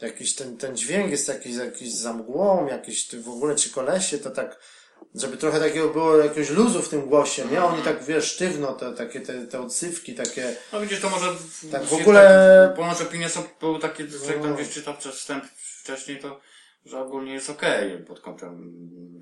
jakiś 0.00 0.34
ten, 0.34 0.56
ten 0.56 0.76
dźwięk 0.76 1.10
jest 1.10 1.28
jakiś, 1.28 1.56
jakiś 1.56 1.92
za 1.94 2.12
mgłą, 2.12 2.66
jakiś 2.66 3.06
ty 3.06 3.22
w 3.22 3.28
ogóle 3.28 3.56
ci 3.56 3.70
kolesie, 3.70 4.18
to 4.18 4.30
tak, 4.30 4.58
żeby 5.14 5.36
trochę 5.36 5.60
takiego 5.60 5.88
było 5.88 6.16
jakiegoś 6.16 6.50
luzu 6.50 6.82
w 6.82 6.88
tym 6.88 7.00
głosie, 7.06 7.44
nie? 7.44 7.64
Oni 7.64 7.82
tak, 7.82 8.04
wiesz, 8.04 8.24
sztywno, 8.32 8.72
te, 8.72 8.92
takie 8.92 9.20
te, 9.20 9.46
te 9.46 9.60
odsywki, 9.60 10.14
takie, 10.14 10.56
No 10.72 10.80
widzisz, 10.80 11.00
to 11.00 11.10
może... 11.10 11.26
Tak, 11.72 11.82
w 11.84 11.94
ogóle- 11.94 12.66
Tak, 12.68 12.76
ponoć 12.76 13.02
opinie 13.02 13.28
są, 13.28 13.42
były 13.60 13.78
takie, 13.78 14.02
jak 14.02 14.36
No. 14.36 14.42
tam 14.42 14.54
gdzieś 14.54 14.70
czytał 14.70 14.94
wstęp 15.12 15.44
wcześniej, 15.82 16.18
to 16.20 16.40
że 16.84 17.00
ogólnie 17.00 17.32
jest 17.32 17.50
okej 17.50 17.98
pod 17.98 18.20
kątem 18.20 18.72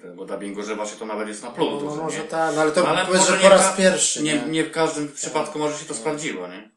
tego 0.03 0.25
dubbingu, 0.25 0.63
że 0.63 0.77
właśnie 0.77 0.99
to 0.99 1.07
nawet 1.07 1.29
jest 1.29 1.43
na 1.43 1.51
plus 1.51 1.83
no, 1.85 1.97
no 1.97 2.03
może 2.03 2.21
tak, 2.21 2.55
no 2.55 2.61
ale 2.61 2.71
to 2.73 2.89
Ale 2.89 3.07
powiedz, 3.07 3.27
że 3.29 3.37
po 3.37 3.49
raz 3.49 3.77
pierwszy, 3.77 4.23
Nie, 4.23 4.35
nie? 4.35 4.49
nie 4.49 4.65
w 4.65 4.71
każdym 4.71 5.13
przypadku 5.13 5.59
może 5.59 5.79
się 5.79 5.85
to 5.85 5.95
sprawdziło, 5.95 6.49
nie? 6.49 6.71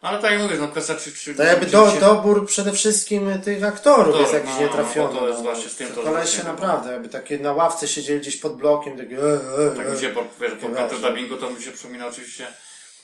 Ale 0.00 0.18
tak 0.22 0.32
jak 0.32 0.40
mówisz, 0.40 0.58
no 0.60 0.68
kwestia 0.68 0.94
czy... 0.94 1.12
czy 1.12 1.34
To 1.34 1.42
jakby 1.42 1.66
do, 1.66 1.90
się- 1.90 2.00
dobór 2.00 2.46
przede 2.46 2.72
wszystkim 2.72 3.40
tych 3.44 3.64
aktorów 3.64 3.98
Aktorów, 3.98 4.20
jest 4.20 4.32
jakiś 4.32 4.50
no, 4.54 4.60
nietrafiony. 4.60 5.14
no, 5.14 5.20
to 5.20 5.28
jest 5.28 5.42
właśnie 5.42 5.68
z 5.68 5.76
tym 5.76 5.88
to 5.88 6.02
Kolesie 6.02 6.42
naprawdę, 6.44 6.92
jakby 6.92 7.08
takie 7.08 7.38
na 7.38 7.52
ławce 7.52 7.88
siedzieli 7.88 8.20
gdzieś 8.20 8.36
pod 8.36 8.56
blokiem, 8.56 8.98
takie 8.98 9.18
e, 9.18 9.34
e, 9.72 9.76
Tak 9.76 9.86
e. 9.86 9.90
mi 9.92 9.98
się, 10.00 10.08
po, 10.08 10.20
wiesz, 10.40 10.52
po 10.52 10.60
Takie 10.60 10.74
kątem 10.74 10.88
wiesz. 10.90 11.00
dubbingu 11.00 11.36
to 11.36 11.50
mi 11.50 11.62
się 11.62 11.72
przypomina 11.72 12.06
oczywiście 12.06 12.46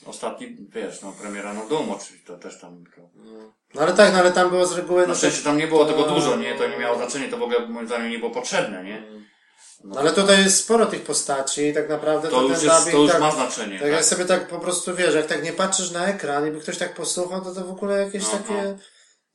ostatni, 0.05 0.57
wiesz, 0.69 1.01
no 1.01 1.11
premiera 1.21 1.53
no 1.53 1.65
Doom 1.65 1.91
oczywiście, 1.91 2.27
to 2.27 2.37
też 2.37 2.59
tam... 2.59 2.83
To... 2.95 3.01
No 3.73 3.81
ale 3.81 3.93
tak, 3.93 4.13
no 4.13 4.19
ale 4.19 4.31
tam 4.31 4.49
było 4.49 4.65
z 4.65 4.77
reguły... 4.77 5.07
No, 5.07 5.15
szczęście 5.15 5.43
tam 5.43 5.57
nie 5.57 5.67
było 5.67 5.85
tego 5.85 6.03
dużo, 6.03 6.35
nie? 6.35 6.55
To 6.55 6.67
nie 6.67 6.77
miało 6.77 6.97
znaczenia, 6.97 7.29
to 7.29 7.37
w 7.37 7.43
ogóle 7.43 7.67
moim 7.67 7.87
zdaniem 7.87 8.11
nie 8.11 8.19
było 8.19 8.31
potrzebne, 8.31 8.83
nie? 8.83 9.03
no, 9.83 9.99
ale 9.99 10.11
tutaj 10.11 10.43
jest 10.43 10.59
sporo 10.59 10.85
tych 10.85 11.01
postaci 11.01 11.61
i 11.61 11.73
tak 11.73 11.89
naprawdę 11.89 12.29
To 12.29 12.35
to, 12.35 12.47
już, 12.47 12.59
ten 12.59 12.69
jest, 12.69 12.91
to 12.91 12.97
już 12.97 13.11
tak, 13.11 13.21
ma 13.21 13.31
znaczenie. 13.31 13.73
tak 13.73 13.81
Tak, 13.81 13.91
jak 13.91 14.05
sobie 14.05 14.25
tak 14.25 14.47
po 14.47 14.59
prostu 14.59 14.95
wiesz, 14.95 15.15
jak 15.15 15.25
tak 15.25 15.43
nie 15.43 15.53
patrzysz 15.53 15.91
na 15.91 16.05
ekran 16.05 16.47
i 16.47 16.51
by 16.51 16.59
ktoś 16.59 16.77
tak 16.77 16.95
posłuchał, 16.95 17.41
to 17.41 17.53
to 17.53 17.65
w 17.65 17.71
ogóle 17.71 18.05
jakieś 18.05 18.23
No, 18.23 18.29
takie 18.29 18.77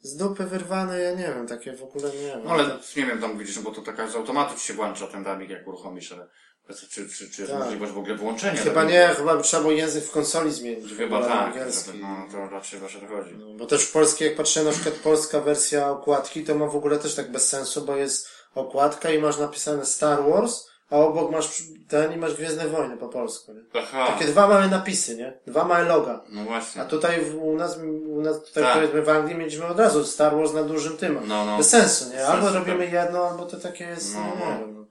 z 0.00 0.16
dupy 0.16 0.44
wyrwane, 0.44 1.00
ja 1.00 1.10
nie 1.10 1.22
wiem, 1.34 1.46
takie 1.46 1.72
w 1.72 1.82
ogóle 1.82 2.10
nie 2.10 2.26
wiem. 2.26 2.40
No 2.44 2.50
ale 2.50 2.64
nie 2.96 3.06
wiem, 3.06 3.20
tam 3.20 3.38
widzisz, 3.38 3.56
no 3.56 3.62
bo 3.62 3.70
to 3.70 3.82
taka 3.82 4.08
z 4.08 4.16
automatu 4.16 4.54
ci 4.54 4.66
się 4.66 4.74
włącza 4.74 5.06
ten 5.06 5.24
dubbing, 5.24 5.50
jak 5.50 5.68
uruchomisz, 5.68 6.12
ale 6.12 6.28
czy, 6.74 7.08
czy, 7.08 7.30
czy 7.30 7.42
jest 7.42 7.52
Tak. 7.52 7.60
możliwość 7.64 7.92
w 7.92 7.98
ogóle 7.98 8.14
włączenia 8.14 8.52
Chyba 8.62 8.64
dubbingu? 8.82 8.92
nie, 8.92 9.08
chyba 9.08 9.36
trzeba 9.42 9.60
było 9.62 9.72
język 9.74 10.04
w 10.04 10.10
konsoli 10.10 10.52
zmienić. 10.52 10.92
Chyba 10.96 11.22
tak, 11.22 11.30
angielski. 11.46 11.90
no 12.02 12.08
to 12.32 12.48
raczej 12.54 12.80
właśnie 12.80 13.08
chodzi. 13.08 13.30
No, 13.38 13.54
Bo 13.54 13.66
też 13.66 13.84
w 13.84 13.92
polskiej, 13.92 14.28
jak 14.28 14.36
patrzę 14.36 14.64
na 14.64 14.70
przykład 14.70 14.94
polska 14.94 15.40
wersja 15.40 15.90
okładki, 15.90 16.44
to 16.44 16.54
ma 16.54 16.66
w 16.66 16.76
ogóle 16.76 16.98
też 16.98 17.14
tak 17.14 17.30
bez 17.32 17.48
sensu, 17.48 17.82
bo 17.84 17.96
jest 17.96 18.28
okładka 18.54 19.10
i 19.10 19.18
masz 19.18 19.38
napisane 19.38 19.86
Star 19.86 20.22
Wars, 20.30 20.66
a 20.90 20.96
obok 20.96 21.30
masz 21.30 21.62
ten 21.88 22.12
i 22.12 22.16
masz 22.16 22.34
Gwiezdne 22.34 22.68
Wojny 22.68 22.96
po 22.96 23.08
polsku, 23.08 23.52
nie? 23.52 23.60
Aha. 23.74 24.06
Takie 24.06 24.24
dwa 24.24 24.48
małe 24.48 24.68
napisy, 24.68 25.16
nie? 25.16 25.38
Dwa 25.46 25.64
małe 25.64 25.84
loga. 25.84 26.24
No 26.28 26.44
właśnie. 26.44 26.82
A 26.82 26.84
tutaj 26.84 27.30
u 27.30 27.56
nas, 27.56 27.78
u 28.08 28.20
nas 28.20 28.44
tutaj 28.44 28.62
Tak. 28.62 28.74
powiedzmy 28.74 29.02
w 29.02 29.08
Anglii 29.08 29.36
mieliśmy 29.36 29.66
od 29.66 29.78
razu 29.78 30.04
Star 30.04 30.36
Wars 30.36 30.52
na 30.52 30.62
dużym 30.62 30.96
tym. 30.96 31.20
No, 31.26 31.44
no. 31.44 31.58
Bez 31.58 31.68
sensu, 31.68 32.10
nie? 32.10 32.26
Albo 32.26 32.42
sensu, 32.46 32.58
robimy 32.58 32.86
jedno, 32.86 33.28
albo 33.28 33.46
to 33.46 33.56
takie 33.60 33.84
jest, 33.84 34.14
No, 34.14 34.20
no, 34.20 34.44
no. 34.44 34.50
nie 34.58 34.58
wiem. 34.66 34.86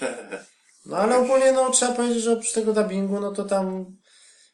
No. 0.86 0.96
Ale 0.96 1.16
ogólnie 1.16 1.52
no 1.52 1.70
trzeba 1.70 1.92
powiedzieć, 1.92 2.22
że 2.22 2.32
oprócz 2.32 2.52
tego 2.52 2.72
dubbingu, 2.72 3.20
no 3.20 3.32
to 3.32 3.44
tam 3.44 3.86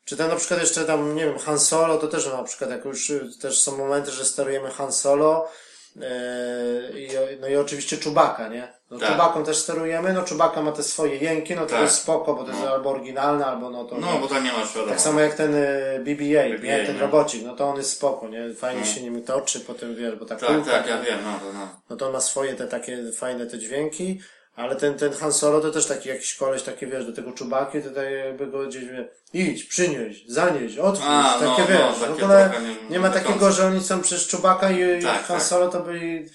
czy 0.04 0.16
tam 0.16 0.28
na 0.28 0.36
przykład 0.36 0.60
jeszcze 0.60 0.84
tam, 0.84 1.14
nie 1.14 1.24
wiem, 1.24 1.38
Han 1.38 1.60
Solo, 1.60 1.98
to 1.98 2.08
też 2.08 2.26
na 2.26 2.42
przykład 2.42 2.70
jak 2.70 2.84
już 2.84 3.10
y, 3.10 3.28
też 3.40 3.60
są 3.62 3.76
momenty, 3.76 4.10
że 4.10 4.24
sterujemy 4.24 4.70
Han 4.70 4.92
Solo 4.92 5.48
yy, 5.96 7.38
no 7.40 7.48
i 7.48 7.56
oczywiście 7.56 7.96
Czubaka, 7.96 8.48
nie? 8.48 8.78
No 8.90 8.98
Tak. 8.98 9.08
Czubaką 9.08 9.44
też 9.44 9.56
sterujemy, 9.56 10.12
no 10.12 10.22
Czubaka 10.22 10.62
ma 10.62 10.72
te 10.72 10.82
swoje 10.82 11.16
jęki, 11.16 11.54
no 11.54 11.60
to 11.62 11.70
Tak. 11.70 11.80
jest 11.80 11.94
spoko, 11.96 12.34
bo 12.34 12.44
to 12.44 12.50
jest 12.50 12.62
No. 12.64 12.70
albo 12.70 12.90
oryginalne, 12.90 13.46
albo 13.46 13.70
no 13.70 13.84
to... 13.84 13.98
No, 13.98 14.18
bo 14.18 14.26
tam 14.28 14.44
nie 14.44 14.52
masz 14.52 14.68
wiadomo. 14.74 14.92
Tak 14.92 15.00
samo 15.00 15.20
jak 15.20 15.34
ten 15.34 15.54
y, 15.54 16.00
BB-8, 16.04 16.58
BB-8, 16.58 16.62
nie? 16.62 16.86
Ten 16.86 16.94
no. 16.96 17.00
robocik, 17.02 17.44
no 17.44 17.56
to 17.56 17.68
on 17.68 17.76
jest 17.76 17.92
spoko, 17.92 18.28
nie? 18.28 18.54
Fajnie 18.54 18.80
No. 18.80 18.86
się 18.86 19.02
nim 19.02 19.22
toczy, 19.24 19.60
potem 19.60 19.94
wiesz, 19.96 20.14
bo 20.16 20.24
tak 20.24 20.40
Tak, 20.40 20.64
tak, 20.66 20.86
ja 20.86 20.96
nie? 20.98 21.04
wiem, 21.06 21.18
no 21.24 21.38
to 21.38 21.58
no. 21.58 21.68
no 21.90 21.96
to 21.96 22.06
on 22.06 22.12
ma 22.12 22.20
swoje 22.20 22.54
te 22.54 22.66
takie 22.66 23.12
fajne 23.12 23.46
te 23.46 23.58
dźwięki, 23.58 24.20
ale 24.58 24.76
ten, 24.76 24.94
ten 24.94 25.12
Han 25.12 25.32
Solo 25.32 25.60
to 25.60 25.70
też 25.70 25.86
taki 25.86 26.08
jakiś 26.08 26.34
koleś, 26.34 26.62
taki 26.62 26.86
wiesz, 26.86 27.06
do 27.06 27.12
tego 27.12 27.32
czubaki, 27.32 27.82
tutaj 27.82 28.14
jakby 28.18 28.46
go 28.46 28.66
gdzieś, 28.66 28.84
wie, 28.84 29.08
idź, 29.32 29.64
przynieś, 29.64 30.24
zanieś, 30.26 30.78
otwórz, 30.78 31.06
A, 31.08 31.38
no, 31.42 31.50
takie 31.56 31.62
no, 31.62 31.78
wiesz, 31.78 31.96
w 31.96 32.00
takie 32.00 32.12
ogóle 32.12 32.50
trochę 32.50 32.66
nie- 32.66 32.90
nie 32.90 33.00
ma 33.00 33.08
do 33.08 33.14
takiego, 33.14 33.32
końca. 33.40 33.50
że 33.50 33.66
oni 33.66 33.80
są 33.84 34.00
przez 34.02 34.26
czubaka 34.26 34.70
i, 34.70 34.98
i 34.98 35.02
Tak, 35.02 35.24
Han 35.24 35.36
tak. 35.38 35.42
Solo 35.46 35.68
to 35.68 35.80
byli 35.80 36.26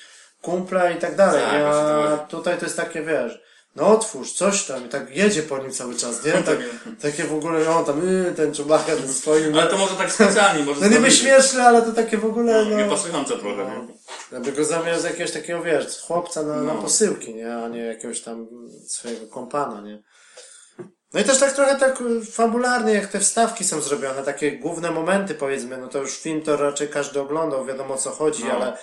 kumple 0.42 0.94
i 0.94 0.96
tak 0.96 1.16
dalej, 1.16 1.42
Tak, 1.44 1.54
nie? 1.54 1.60
właśnie 1.60 1.82
a 1.84 2.18
chodzi. 2.18 2.32
tutaj 2.32 2.58
to 2.58 2.66
jest 2.66 2.78
takie, 2.78 3.02
wiesz, 3.02 3.42
no 3.76 3.88
otwórz, 3.88 4.34
coś 4.34 4.66
tam 4.66 4.86
i 4.86 4.90
tak 4.90 5.16
jedzie 5.16 5.44
po 5.44 5.58
nim 5.58 5.72
cały 5.72 5.96
czas, 5.96 6.26
nie? 6.26 6.32
Tak, 6.32 6.58
takie 7.02 7.24
w 7.24 7.34
ogóle, 7.34 7.70
on 7.70 7.86
tam, 7.86 8.08
yy, 8.26 8.32
ten 8.36 8.54
czubaka 8.54 8.96
ten 8.96 9.14
swoim, 9.14 9.54
Ale 9.60 9.68
to 9.68 9.78
może 9.78 9.96
tak 9.96 10.12
specjalnie, 10.12 10.64
może 10.66 10.82
no 10.82 10.88
niby 10.88 11.12
śmieszne, 11.12 11.64
ale 11.64 11.82
to 11.82 11.92
takie 11.92 12.18
w 12.18 12.26
ogóle, 12.26 12.66
no, 12.66 12.78
Niepasujące 12.78 13.38
trochę, 13.38 13.66
nie? 13.66 13.94
jakby 14.32 14.52
go 14.52 14.66
zamiast 14.66 15.04
jakiegoś 15.06 15.32
takiego, 15.32 15.62
wiesz, 15.64 16.02
chłopca 16.08 16.44
na, 16.44 16.56
na 16.56 16.74
No. 16.74 16.82
posyłki, 16.82 17.36
nie? 17.36 17.56
A 17.56 17.68
nie 17.68 17.80
jakiegoś 17.86 18.22
tam 18.22 18.48
swojego 18.88 19.28
kompana, 19.28 19.82
nie? 19.82 20.04
No 21.14 21.20
i 21.20 21.24
też 21.24 21.40
tak 21.40 21.52
trochę 21.52 21.76
tak 21.80 22.02
y, 22.02 22.26
fabularnie, 22.26 22.94
jak 22.94 23.08
te 23.08 23.20
wstawki 23.20 23.64
są 23.64 23.82
zrobione, 23.82 24.24
takie 24.24 24.52
główne 24.52 24.92
momenty 24.92 25.36
powiedzmy, 25.36 25.78
no 25.78 25.88
to 25.88 26.00
już 26.00 26.18
film 26.20 26.42
to 26.42 26.58
raczej 26.58 26.88
każdy 26.90 27.22
oglądał, 27.22 27.66
wiadomo 27.66 27.94
o 27.94 27.98
co 27.98 28.10
chodzi, 28.12 28.44
No. 28.46 28.52
ale 28.54 28.78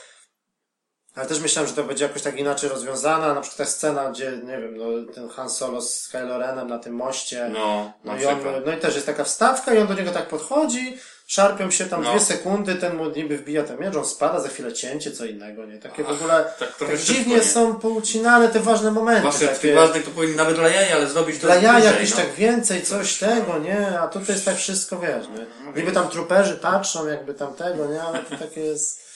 ale 1.14 1.26
też 1.26 1.40
myślałem, 1.40 1.68
że 1.68 1.74
to 1.76 1.84
będzie 1.84 2.04
jakoś 2.04 2.22
tak 2.22 2.36
inaczej 2.38 2.70
rozwiązane, 2.70 3.34
na 3.34 3.40
przykład 3.40 3.58
ta 3.68 3.72
scena, 3.72 4.10
gdzie, 4.10 4.30
nie 4.44 4.58
wiem, 4.60 4.76
no, 4.76 5.12
ten 5.14 5.28
Han 5.28 5.50
Solo 5.50 5.80
z 5.82 6.08
Kylo 6.08 6.38
Renem 6.38 6.68
na 6.68 6.78
tym 6.78 6.94
moście, 6.94 7.50
No, 7.52 7.92
no 8.04 8.16
i, 8.16 8.26
on, 8.26 8.38
no 8.66 8.72
i 8.72 8.76
też 8.76 8.94
jest 8.94 9.06
taka 9.06 9.24
wstawka 9.24 9.74
i 9.74 9.78
on 9.78 9.86
do 9.86 9.94
niego 9.94 10.10
tak 10.10 10.28
podchodzi, 10.28 10.96
szarpią 11.26 11.70
się 11.70 11.86
tam 11.86 12.02
No. 12.02 12.10
dwie 12.10 12.20
sekundy, 12.20 12.74
ten 12.74 12.96
mu 12.96 13.10
niby 13.10 13.38
wbija 13.38 13.62
ten 13.62 13.78
miecz, 13.80 13.96
on 13.96 14.04
spada, 14.04 14.40
za 14.40 14.48
chwilę 14.48 14.72
cięcie, 14.72 15.10
co 15.12 15.24
innego, 15.24 15.66
nie? 15.66 15.78
Takie 15.78 16.04
w 16.04 16.10
ogóle, 16.10 16.44
tak 16.58 16.76
tak, 16.76 16.98
dziwnie 16.98 17.36
nie? 17.36 17.42
są 17.44 17.74
poucinane 17.74 18.48
te 18.48 18.60
ważne 18.60 18.90
momenty. 18.90 19.22
Właśnie 19.22 19.48
takie, 19.48 19.74
ważnych 19.74 20.04
to 20.04 20.10
powinni 20.10 20.36
nawet 20.36 20.56
dla 20.56 20.68
jaj, 20.68 20.92
ale 20.92 21.06
zrobić 21.06 21.40
to 21.40 21.46
dla 21.46 21.56
ja 21.56 21.72
dłużej, 21.72 21.92
jakieś 21.92 22.10
no. 22.10 22.16
tak 22.16 22.34
więcej, 22.34 22.82
coś 22.82 23.18
tego, 23.18 23.58
nie? 23.58 24.00
A 24.00 24.08
tutaj 24.08 24.34
jest 24.34 24.44
tak 24.44 24.56
wszystko, 24.56 24.98
wiesz, 24.98 25.26
nie? 25.28 25.72
Niby 25.80 25.92
tam 25.92 26.08
truperzy 26.08 26.54
patrzą, 26.54 27.06
jakby 27.06 27.34
tam 27.34 27.54
tego, 27.54 27.86
nie? 27.86 28.02
Ale 28.02 28.18
to 28.18 28.36
takie 28.36 28.60
jest... 28.60 29.09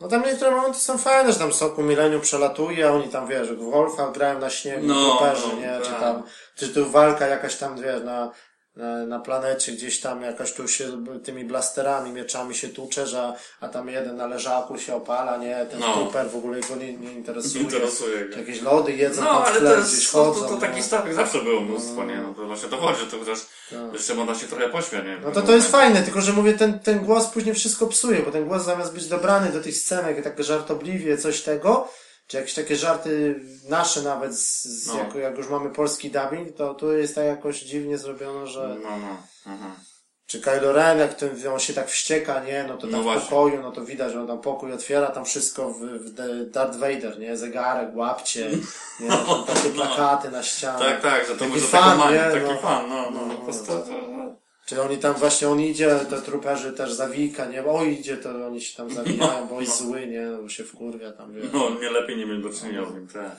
No 0.00 0.08
tam 0.08 0.22
niektóre 0.22 0.50
momenty 0.50 0.78
są 0.78 0.98
fajne, 0.98 1.32
że 1.32 1.38
tam 1.38 1.52
Soku 1.52 1.82
Mileniu 1.82 2.20
przelatuje, 2.20 2.88
a 2.88 2.92
oni 2.92 3.08
tam, 3.08 3.26
wiesz, 3.26 3.48
w 3.52 3.70
golfa 3.70 4.10
grają 4.10 4.38
na 4.38 4.50
śniegu, 4.50 4.86
No, 4.86 4.94
truperzy, 5.16 5.48
no, 5.48 5.60
nie? 5.60 5.80
Czy 5.84 5.90
tak. 5.90 6.00
tam, 6.00 6.22
czy 6.54 6.68
tu 6.68 6.90
walka 6.90 7.26
jakaś 7.26 7.56
tam, 7.56 7.76
wiesz, 7.82 8.02
na, 8.02 8.30
na, 9.06 9.18
planecie 9.20 9.72
gdzieś 9.72 10.00
tam 10.00 10.22
jakaś 10.22 10.52
tu 10.52 10.68
się 10.68 11.04
tymi 11.24 11.44
blasterami, 11.44 12.10
mieczami 12.10 12.54
się 12.54 12.68
tucze, 12.68 13.06
że, 13.06 13.32
a 13.60 13.68
tam 13.68 13.88
jeden 13.88 14.16
na 14.16 14.26
leżaku 14.26 14.78
się 14.78 14.94
opala, 14.94 15.36
nie? 15.36 15.66
Ten 15.70 15.80
No. 15.80 15.92
trooper 15.94 16.30
w 16.30 16.36
ogóle 16.36 16.60
go 16.60 16.76
nie, 16.76 16.92
nie 16.92 17.12
interesuje. 17.12 17.64
Interesuje 17.64 18.24
go. 18.28 18.38
Jakieś 18.38 18.62
lody 18.62 18.92
jedzą 18.92 19.22
No, 19.24 19.42
tam 19.42 19.54
w 19.54 19.58
tle, 19.58 19.70
to, 19.76 19.82
gdzieś 19.82 19.92
jest, 19.94 20.12
to, 20.12 20.24
chodzą. 20.24 20.40
to, 20.40 20.46
to 20.48 20.54
no. 20.54 20.60
takich 20.60 20.84
stawek 20.84 21.14
zawsze 21.14 21.42
było 21.42 21.60
mnóstwo, 21.60 22.04
nie? 22.04 22.16
No 22.16 22.34
to 22.34 22.46
właśnie 22.46 22.68
to 22.68 22.76
chodzi, 22.76 23.06
to 23.10 23.18
chociaż 23.18 23.38
jeszcze 23.92 24.14
można 24.14 24.34
się 24.34 24.46
trochę 24.46 24.68
pośmiać, 24.68 25.04
nie? 25.04 25.18
No 25.24 25.30
to 25.32 25.42
to 25.42 25.52
jest 25.52 25.70
fajne, 25.70 26.02
tylko 26.02 26.20
że 26.20 26.32
mówię, 26.32 26.54
ten, 26.54 26.78
ten 26.78 26.98
głos 26.98 27.26
później 27.26 27.54
wszystko 27.54 27.86
psuje, 27.86 28.18
bo 28.22 28.30
ten 28.30 28.44
głos 28.48 28.64
zamiast 28.64 28.92
być 28.94 29.06
dobrany 29.06 29.52
do 29.52 29.60
tych 29.60 29.76
scenek, 29.76 30.24
tak 30.24 30.44
żartobliwie, 30.44 31.18
coś 31.18 31.40
tego, 31.42 31.88
czy 32.26 32.36
jakieś 32.36 32.54
takie 32.54 32.76
żarty 32.76 33.40
nasze 33.68 34.02
nawet, 34.02 34.34
z, 34.34 34.64
z, 34.64 34.86
No. 34.86 34.98
jak, 34.98 35.14
jak 35.14 35.36
już 35.38 35.48
mamy 35.48 35.70
polski 35.70 36.10
dubbing, 36.10 36.56
to 36.56 36.74
tu 36.74 36.92
jest 36.92 37.14
tak 37.14 37.24
jakoś 37.24 37.60
dziwnie 37.60 37.98
zrobione, 37.98 38.46
że 38.46 38.76
No, 38.82 38.90
no. 38.98 39.16
Mhm. 39.52 39.72
czy 40.26 40.40
Kylo 40.40 40.72
Ren, 40.72 40.98
jak 40.98 41.14
ten, 41.14 41.48
on 41.52 41.58
się 41.60 41.74
tak 41.74 41.88
wścieka, 41.90 42.40
nie, 42.44 42.64
no 42.68 42.74
to 42.76 42.80
tam 42.80 42.90
No 42.90 42.98
w 43.00 43.02
właśnie. 43.02 43.20
pokoju, 43.30 43.62
no 43.62 43.72
to 43.72 43.84
widać, 43.84 44.12
że 44.12 44.20
on 44.20 44.26
tam 44.26 44.40
pokój 44.40 44.72
otwiera, 44.72 45.06
tam 45.06 45.24
wszystko 45.24 45.70
w, 45.70 45.80
w 45.80 46.10
Darth 46.50 46.76
Vader, 46.76 47.18
nie, 47.18 47.36
zegarek, 47.36 47.88
łapcie, 47.96 48.50
nie, 49.00 49.08
tam 49.08 49.44
takie 49.46 49.70
plakaty 49.70 50.30
na 50.30 50.42
ścianach. 50.42 50.80
Tak, 50.80 51.02
tak, 51.02 51.26
że 51.26 51.32
to 51.32 51.38
Taki 51.38 51.50
może 51.50 51.66
fan, 51.66 51.82
taką 51.82 51.96
manię, 51.98 52.16
nie? 52.18 52.40
taki 52.40 52.54
No. 52.54 52.58
fan, 52.60 52.88
no, 52.88 53.10
no. 53.10 53.26
No, 53.26 53.34
po 53.34 53.42
prostu, 53.44 53.72
no. 53.72 53.78
to, 53.80 53.86
to, 53.86 54.45
Czy 54.66 54.82
oni 54.82 54.98
tam 54.98 55.14
właśnie, 55.14 55.48
on 55.48 55.60
idzie, 55.60 55.98
te 56.10 56.22
truperzy 56.22 56.72
też 56.72 56.92
zawika, 56.92 57.44
nie? 57.46 57.64
O, 57.64 57.84
idzie, 57.84 58.16
to 58.16 58.46
oni 58.46 58.60
się 58.60 58.76
tam 58.76 58.90
zawijają, 58.94 59.46
bo 59.46 59.60
jest 59.60 59.78
zły, 59.78 60.06
nie? 60.06 60.22
No, 60.26 60.42
bo 60.42 60.48
się 60.48 60.64
wkurwia 60.64 61.12
tam, 61.12 61.32
wie. 61.34 61.42
no, 61.52 61.70
nie 61.80 61.90
lepiej 61.90 62.16
nie 62.16 62.26
mieć 62.26 62.42
do 62.42 62.50
czynienia 62.60 62.86
z 62.90 62.94
nim, 62.94 63.08
tak. 63.08 63.36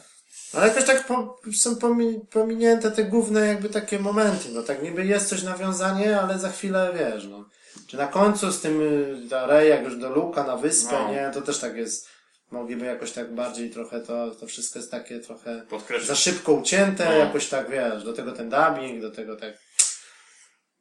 Ale 0.53 0.67
jakoś 0.67 0.83
tak 0.85 1.07
po, 1.07 1.39
są 1.55 1.75
pomi, 1.75 2.19
pominięte 2.31 2.91
te 2.91 3.03
główne 3.03 3.47
jakby 3.47 3.69
takie 3.69 3.99
momenty, 3.99 4.49
no 4.53 4.63
tak 4.63 4.83
niby 4.83 5.05
jest 5.05 5.29
coś 5.29 5.43
nawiązanie, 5.43 6.19
ale 6.21 6.39
za 6.39 6.49
chwilę, 6.49 6.93
wiesz, 6.99 7.25
no. 7.27 7.45
Czy 7.87 7.97
na 7.97 8.07
końcu 8.07 8.51
z 8.51 8.61
tym, 8.61 8.81
y, 8.81 9.47
Rey, 9.47 9.69
jak 9.69 9.83
już 9.83 9.97
do 9.97 10.09
Luka 10.09 10.43
na 10.43 10.57
wyspę, 10.57 10.91
No. 11.07 11.11
nie? 11.11 11.31
To 11.33 11.41
też 11.41 11.59
tak 11.59 11.75
jest, 11.77 12.07
mogliby 12.51 12.85
jakoś 12.85 13.11
tak 13.11 13.33
bardziej 13.35 13.69
trochę 13.69 13.99
to, 14.01 14.31
to 14.31 14.47
wszystko 14.47 14.79
jest 14.79 14.91
takie 14.91 15.19
trochę 15.19 15.61
Podkreślić. 15.69 16.07
za 16.07 16.15
szybko 16.15 16.51
ucięte, 16.53 17.05
No. 17.05 17.11
jakoś 17.11 17.47
tak, 17.49 17.69
wiesz, 17.69 18.03
do 18.03 18.13
tego 18.13 18.31
ten 18.31 18.49
dubbing, 18.49 19.01
do 19.01 19.11
tego 19.11 19.35
tak... 19.35 19.53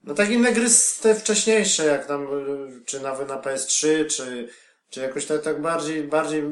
No 0.06 0.14
tak 0.14 0.30
inne 0.30 0.52
gry 0.52 0.70
z- 0.70 0.98
te 0.98 1.14
wcześniejsze, 1.14 1.86
jak 1.86 2.06
tam, 2.06 2.22
y, 2.24 2.84
czy 2.84 3.00
nawet 3.00 3.28
na 3.28 3.36
PS3, 3.38 4.06
czy, 4.06 4.48
czy 4.90 5.00
jakoś 5.00 5.26
tak, 5.26 5.42
tak 5.42 5.60
bardziej, 5.62 6.02
bardziej 6.04 6.42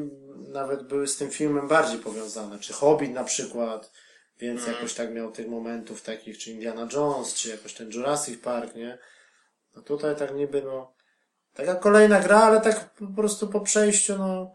nawet 0.47 0.83
były 0.83 1.07
z 1.07 1.17
tym 1.17 1.29
filmem 1.31 1.67
bardziej 1.67 1.99
powiązane, 1.99 2.59
czy 2.59 2.73
Hobbit 2.73 3.11
na 3.13 3.23
przykład, 3.23 3.91
więc 4.39 4.59
Mhm. 4.59 4.75
jakoś 4.75 4.93
tak 4.93 5.13
miał 5.13 5.31
tych 5.31 5.47
momentów 5.47 6.01
takich, 6.01 6.37
czy 6.37 6.51
Indiana 6.51 6.87
Jones, 6.93 7.33
czy 7.33 7.49
jakoś 7.49 7.73
ten 7.73 7.91
Jurassic 7.91 8.41
Park, 8.41 8.75
nie? 8.75 8.97
No 9.75 9.81
tutaj 9.81 10.15
tak 10.15 10.35
niby, 10.35 10.61
no, 10.61 10.93
taka 11.53 11.75
kolejna 11.75 12.19
gra, 12.19 12.39
ale 12.43 12.61
tak 12.61 12.89
po 12.93 13.07
prostu 13.07 13.47
po 13.47 13.59
przejściu, 13.61 14.17
no, 14.17 14.53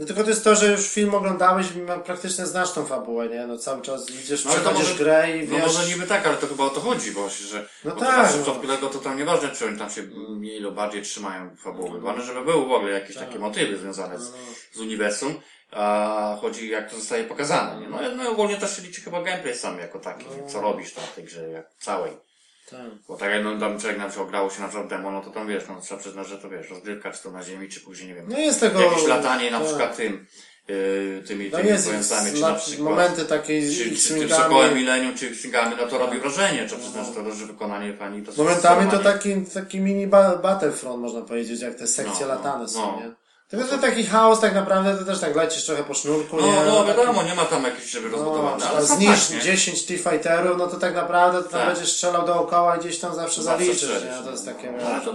no 0.00 0.06
tylko 0.06 0.22
to 0.22 0.30
jest 0.30 0.44
to, 0.44 0.54
że 0.54 0.66
już 0.66 0.88
film 0.88 1.14
oglądałeś 1.14 1.66
i 1.66 2.02
praktycznie 2.04 2.46
znasz 2.46 2.72
tą 2.72 2.86
fabułę, 2.86 3.28
nie? 3.28 3.46
No 3.46 3.58
cały 3.58 3.82
czas 3.82 4.10
idziesz, 4.10 4.44
No 4.44 4.50
to 4.50 4.56
przechodzisz 4.56 4.88
może- 4.88 5.04
grę 5.04 5.36
i 5.38 5.48
No 5.48 5.56
wiesz... 5.56 5.66
może 5.66 5.88
niby 5.88 6.06
tak, 6.06 6.26
ale 6.26 6.36
to 6.36 6.46
chyba 6.46 6.64
o 6.64 6.70
to 6.70 6.80
chodzi 6.80 7.10
właśnie, 7.10 7.46
że 7.46 7.68
No 7.84 7.90
tak, 7.90 8.32
to 8.32 8.54
no. 8.62 8.74
tego 8.74 8.86
to 8.88 8.98
tam 8.98 9.16
nieważne, 9.16 9.48
czy 9.48 9.66
oni 9.66 9.78
tam 9.78 9.90
się 9.90 10.02
mniej 10.28 10.60
lub 10.60 10.74
bardziej 10.74 11.02
trzymają 11.02 11.56
fabuły. 11.56 12.00
Ważne, 12.00 12.24
żeby 12.24 12.44
były 12.44 12.66
w 12.66 12.72
ogóle 12.72 12.90
jakieś 12.90 13.16
takie 13.16 13.38
motywy 13.38 13.78
związane 13.78 14.18
z, 14.20 14.32
z 14.72 14.78
uniwersum, 14.80 15.40
a 15.72 16.38
chodzi 16.40 16.68
jak 16.68 16.90
to 16.90 16.96
zostaje 16.96 17.24
pokazane. 17.24 17.80
Nie? 17.80 17.88
No, 17.88 17.98
no 18.16 18.30
ogólnie 18.30 18.56
też 18.56 18.76
się 18.76 18.82
liczy 18.82 19.00
chyba 19.00 19.22
gameplay 19.22 19.54
sam 19.54 19.78
jako 19.78 19.98
taki, 19.98 20.26
co 20.48 20.60
robisz 20.60 20.92
tam 20.92 21.04
w 21.04 21.14
tej 21.14 21.24
grze 21.24 21.48
jak 21.48 21.66
całej. 21.78 22.29
Tak. 22.70 22.90
Bo 23.08 23.16
tak 23.16 23.30
jak 23.30 23.44
no, 23.44 23.58
tam 23.60 23.80
człowiek 23.80 23.98
na 23.98 24.08
przykład 24.08 24.28
grało 24.30 24.50
się 24.50 24.60
na 24.60 24.68
przykład 24.68 24.88
demo, 24.88 25.10
no 25.10 25.20
to 25.20 25.30
tam 25.30 25.48
wiesz, 25.48 25.64
no 25.68 25.80
trzeba 25.80 26.00
przyznać, 26.00 26.28
że 26.28 26.38
to 26.38 26.50
wiesz, 26.50 26.70
rozgrywka 26.70 27.12
czy 27.12 27.22
to 27.22 27.30
na 27.30 27.42
ziemi, 27.42 27.68
czy 27.68 27.80
później 27.80 28.08
nie 28.08 28.14
wiem. 28.14 28.26
No 28.28 28.38
jest 28.38 28.60
tego... 28.60 28.80
Jakieś 28.80 29.06
latanie 29.06 29.50
na 29.50 29.58
tak. 29.58 29.68
przykład 29.68 29.96
tym, 29.96 30.26
yy, 30.68 31.22
tymi, 31.26 31.50
No 31.50 31.58
tymi 31.58 31.68
pojazdami, 31.68 32.32
czy 32.32 32.40
na 32.40 32.54
przykład 32.54 32.78
momenty 32.90 33.24
takie 33.24 33.62
z 33.62 33.78
czy, 33.78 33.96
czy 33.96 34.14
tym. 34.14 34.28
Sokołem 34.28 34.74
Millennium, 34.74 35.14
czy 35.14 35.26
X-Wingami, 35.26 35.76
no 35.78 35.86
to 35.86 35.98
robi 35.98 36.18
wrażenie, 36.18 36.66
trzeba 36.66 36.80
przyznać, 36.82 37.06
że 37.06 37.12
to, 37.12 37.34
że 37.34 37.46
wykonanie 37.46 37.96
fani 37.96 38.22
to 38.22 38.32
Momentami 38.36 38.90
to 38.90 38.98
taki, 38.98 39.42
taki 39.54 39.80
mini 39.80 40.06
ba- 40.06 40.36
Battlefront 40.36 41.00
można 41.02 41.22
powiedzieć, 41.22 41.60
jak 41.60 41.74
te 41.74 41.86
sekcje 41.86 42.26
No, 42.26 42.34
no, 42.34 42.34
latane 42.34 42.68
są, 42.68 42.80
no. 42.80 43.00
nie? 43.00 43.19
Tylko 43.50 43.68
to 43.68 43.78
taki 43.78 44.04
chaos 44.04 44.40
tak 44.40 44.54
naprawdę, 44.54 44.98
to 44.98 45.04
też 45.04 45.20
tak 45.20 45.36
lecisz 45.36 45.64
trochę 45.64 45.84
po 45.84 45.94
sznurku, 45.94 46.36
nie? 46.40 46.52
No, 46.52 46.64
no 46.64 46.84
Taki- 46.84 46.98
wiadomo, 46.98 47.22
nie 47.22 47.34
ma 47.34 47.44
tam 47.44 47.64
jakichś, 47.64 47.90
żeby 47.90 48.08
No, 48.08 48.16
rozbudowane, 48.16 48.62
czy 48.62 48.68
ale 48.68 48.86
zniszcz 48.86 49.26
tak, 49.28 49.36
nie? 49.36 49.42
10 49.42 49.86
T-Fighterów, 49.86 50.58
no 50.58 50.66
to 50.66 50.76
tak 50.76 50.94
naprawdę 50.94 51.42
to 51.42 51.48
tam 51.48 51.60
Tak. 51.60 51.68
będziesz 51.74 51.92
strzelał 51.92 52.26
dookoła 52.26 52.76
i 52.76 52.80
gdzieś 52.80 52.98
tam 52.98 53.14
zawsze 53.14 53.42
Zawsze 53.42 53.64
zaliczysz, 53.64 53.82
strzelisz, 53.82 54.18
nie? 54.18 54.24
To 54.24 54.30
jest 54.30 54.44
takie, 54.46 54.72
no, 54.72 54.88
ale 54.88 55.00
to, 55.04 55.12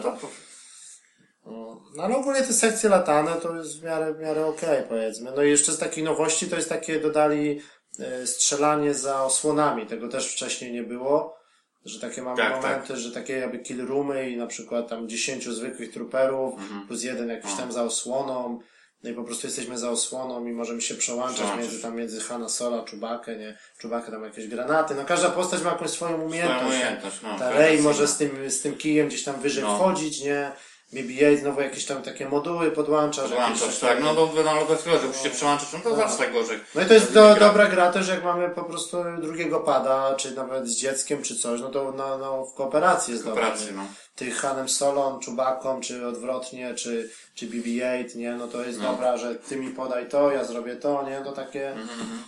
No, 1.45 1.81
no 1.95 2.03
ale 2.03 2.17
ogólnie 2.17 2.41
te 2.41 2.53
sekcje 2.53 2.89
latane 2.89 3.35
to 3.35 3.55
jest 3.55 3.79
w 3.79 3.83
miarę, 3.83 4.13
w 4.13 4.19
miarę 4.19 4.45
okej, 4.45 4.83
powiedzmy. 4.89 5.31
No 5.35 5.43
i 5.43 5.49
jeszcze 5.49 5.71
z 5.71 5.77
takich 5.77 6.03
nowości 6.03 6.47
to 6.49 6.55
jest 6.55 6.69
takie, 6.69 6.99
dodali 6.99 7.61
e, 7.99 8.27
strzelanie 8.27 8.93
za 8.93 9.23
osłonami. 9.23 9.85
Tego 9.85 10.07
też 10.07 10.31
wcześniej 10.31 10.71
nie 10.71 10.83
było. 10.83 11.37
Że 11.85 11.99
takie 11.99 12.21
mamy 12.21 12.37
Tak, 12.37 12.55
momenty, 12.55 12.97
że 12.97 13.11
takie 13.11 13.33
jakby 13.37 13.59
kill 13.59 13.85
roomy 13.87 14.29
i 14.29 14.37
na 14.37 14.47
przykład 14.47 14.89
tam 14.89 15.09
10 15.09 15.43
zwykłych 15.49 15.91
trooperów 15.93 16.53
Mhm. 16.59 16.87
plus 16.87 17.03
jeden 17.03 17.29
jakiś 17.29 17.51
No. 17.51 17.57
tam 17.57 17.71
za 17.71 17.83
osłoną. 17.83 18.59
No 19.03 19.09
i 19.09 19.13
po 19.13 19.23
prostu 19.23 19.47
jesteśmy 19.47 19.77
za 19.77 19.89
osłoną 19.89 20.45
i 20.45 20.51
możemy 20.51 20.81
się 20.81 20.95
przełączać 20.95 21.45
między 21.57 21.81
tam 21.81 21.95
między 21.95 22.21
Hanna 22.21 22.49
Sola, 22.49 22.83
Czubakę, 22.83 23.35
nie? 23.37 23.57
Czubakę 23.77 24.11
tam 24.11 24.23
jakieś 24.23 24.47
granaty. 24.47 24.95
No 24.95 25.05
każda 25.05 25.29
postać 25.29 25.61
ma 25.63 25.69
jakąś 25.71 25.89
swoją 25.89 26.21
umiejętność. 26.21 26.59
Swoją 26.61 26.75
umiejętność, 26.75 27.17
no, 27.23 27.39
Ta 27.39 27.51
Rey 27.51 27.81
może 27.81 27.97
inna. 27.99 28.07
z 28.07 28.17
tym, 28.17 28.49
z 28.51 28.61
tym 28.61 28.75
kijem 28.77 29.07
gdzieś 29.07 29.23
tam 29.23 29.41
wyżej 29.41 29.63
No. 29.63 29.75
wchodzić, 29.75 30.23
nie? 30.23 30.51
BB-8 30.93 31.39
znowu 31.39 31.61
jakieś 31.61 31.85
tam 31.85 32.01
takie 32.01 32.29
moduły 32.29 32.71
podłączasz. 32.71 33.29
Podłączasz, 33.29 33.79
tak, 33.79 33.89
takie- 33.89 34.03
no 34.03 34.15
do, 34.15 34.29
no, 34.45 34.65
do 34.65 34.99
że 35.01 35.07
musicie 35.07 35.29
przełączać, 35.29 35.67
no 35.73 35.79
to 35.79 35.95
zawsze 35.95 36.17
tak 36.17 36.33
że... 36.33 36.59
No 36.75 36.81
i 36.81 36.85
to 36.85 36.93
jest 36.93 37.13
do, 37.13 37.35
dobra 37.35 37.67
gra 37.67 37.91
też, 37.91 38.07
jak 38.07 38.23
mamy 38.23 38.49
po 38.49 38.63
prostu 38.63 38.97
drugiego 39.21 39.59
pada, 39.59 40.15
czy 40.15 40.31
nawet 40.31 40.67
z 40.67 40.75
dzieckiem, 40.75 41.23
czy 41.23 41.35
coś, 41.39 41.61
no 41.61 41.69
to 41.69 41.93
no, 41.97 42.17
no, 42.17 42.45
w 42.45 42.53
kooperacji 42.53 43.13
jest 43.13 43.25
dobra, 43.25 43.53
no. 43.75 43.87
Tych 44.15 44.37
Hanem 44.37 44.69
Solon, 44.69 45.19
Czubaką, 45.19 45.81
czy 45.81 46.07
odwrotnie, 46.07 46.73
czy, 46.73 47.09
czy 47.35 47.47
BB-8, 47.47 48.15
nie? 48.15 48.31
No 48.35 48.47
to 48.47 48.63
jest 48.63 48.79
No. 48.79 48.91
dobra, 48.91 49.17
że 49.17 49.35
ty 49.35 49.55
mi 49.55 49.69
podaj 49.69 50.09
to, 50.09 50.31
ja 50.31 50.43
zrobię 50.43 50.75
to, 50.75 51.09
nie? 51.09 51.21
To 51.21 51.31
takie, 51.31 51.71
Mhm, 51.71 52.23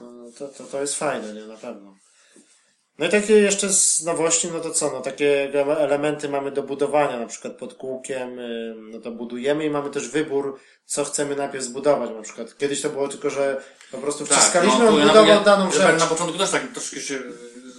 no, 0.00 0.30
to, 0.38 0.48
to, 0.48 0.64
to 0.64 0.80
jest 0.80 0.94
fajne, 0.94 1.32
nie? 1.34 1.46
Na 1.46 1.56
pewno. 1.56 1.94
No 2.98 3.06
i 3.06 3.08
takie 3.10 3.32
jeszcze 3.34 3.68
z 3.68 4.04
nowości, 4.04 4.48
no 4.52 4.60
to 4.60 4.70
co, 4.70 4.90
no 4.90 5.00
takie 5.00 5.50
elementy 5.78 6.28
mamy 6.28 6.50
do 6.50 6.62
budowania, 6.62 7.18
na 7.20 7.26
przykład 7.26 7.52
pod 7.52 7.74
kółkiem, 7.74 8.38
y, 8.38 8.74
no 8.78 9.00
to 9.00 9.10
budujemy 9.10 9.64
i 9.66 9.70
mamy 9.70 9.90
też 9.90 10.08
wybór, 10.08 10.58
co 10.84 11.04
chcemy 11.04 11.36
najpierw 11.36 11.64
zbudować, 11.64 12.10
na 12.10 12.22
przykład. 12.22 12.56
Kiedyś 12.58 12.82
to 12.82 12.90
było 12.90 13.08
tylko, 13.08 13.30
że 13.30 13.62
po 13.92 13.98
prostu 13.98 14.26
wciskaliśmy, 14.26 14.84
no, 14.84 15.02
on 15.02 15.10
to 15.10 15.24
ja 15.24 15.40
daną 15.40 15.70
rzecz. 15.70 15.82
tak 15.82 15.98
Na 15.98 16.06
początku 16.06 16.38
też 16.38 16.50
tak 16.50 16.72
troszkę 16.72 17.00
się, 17.00 17.18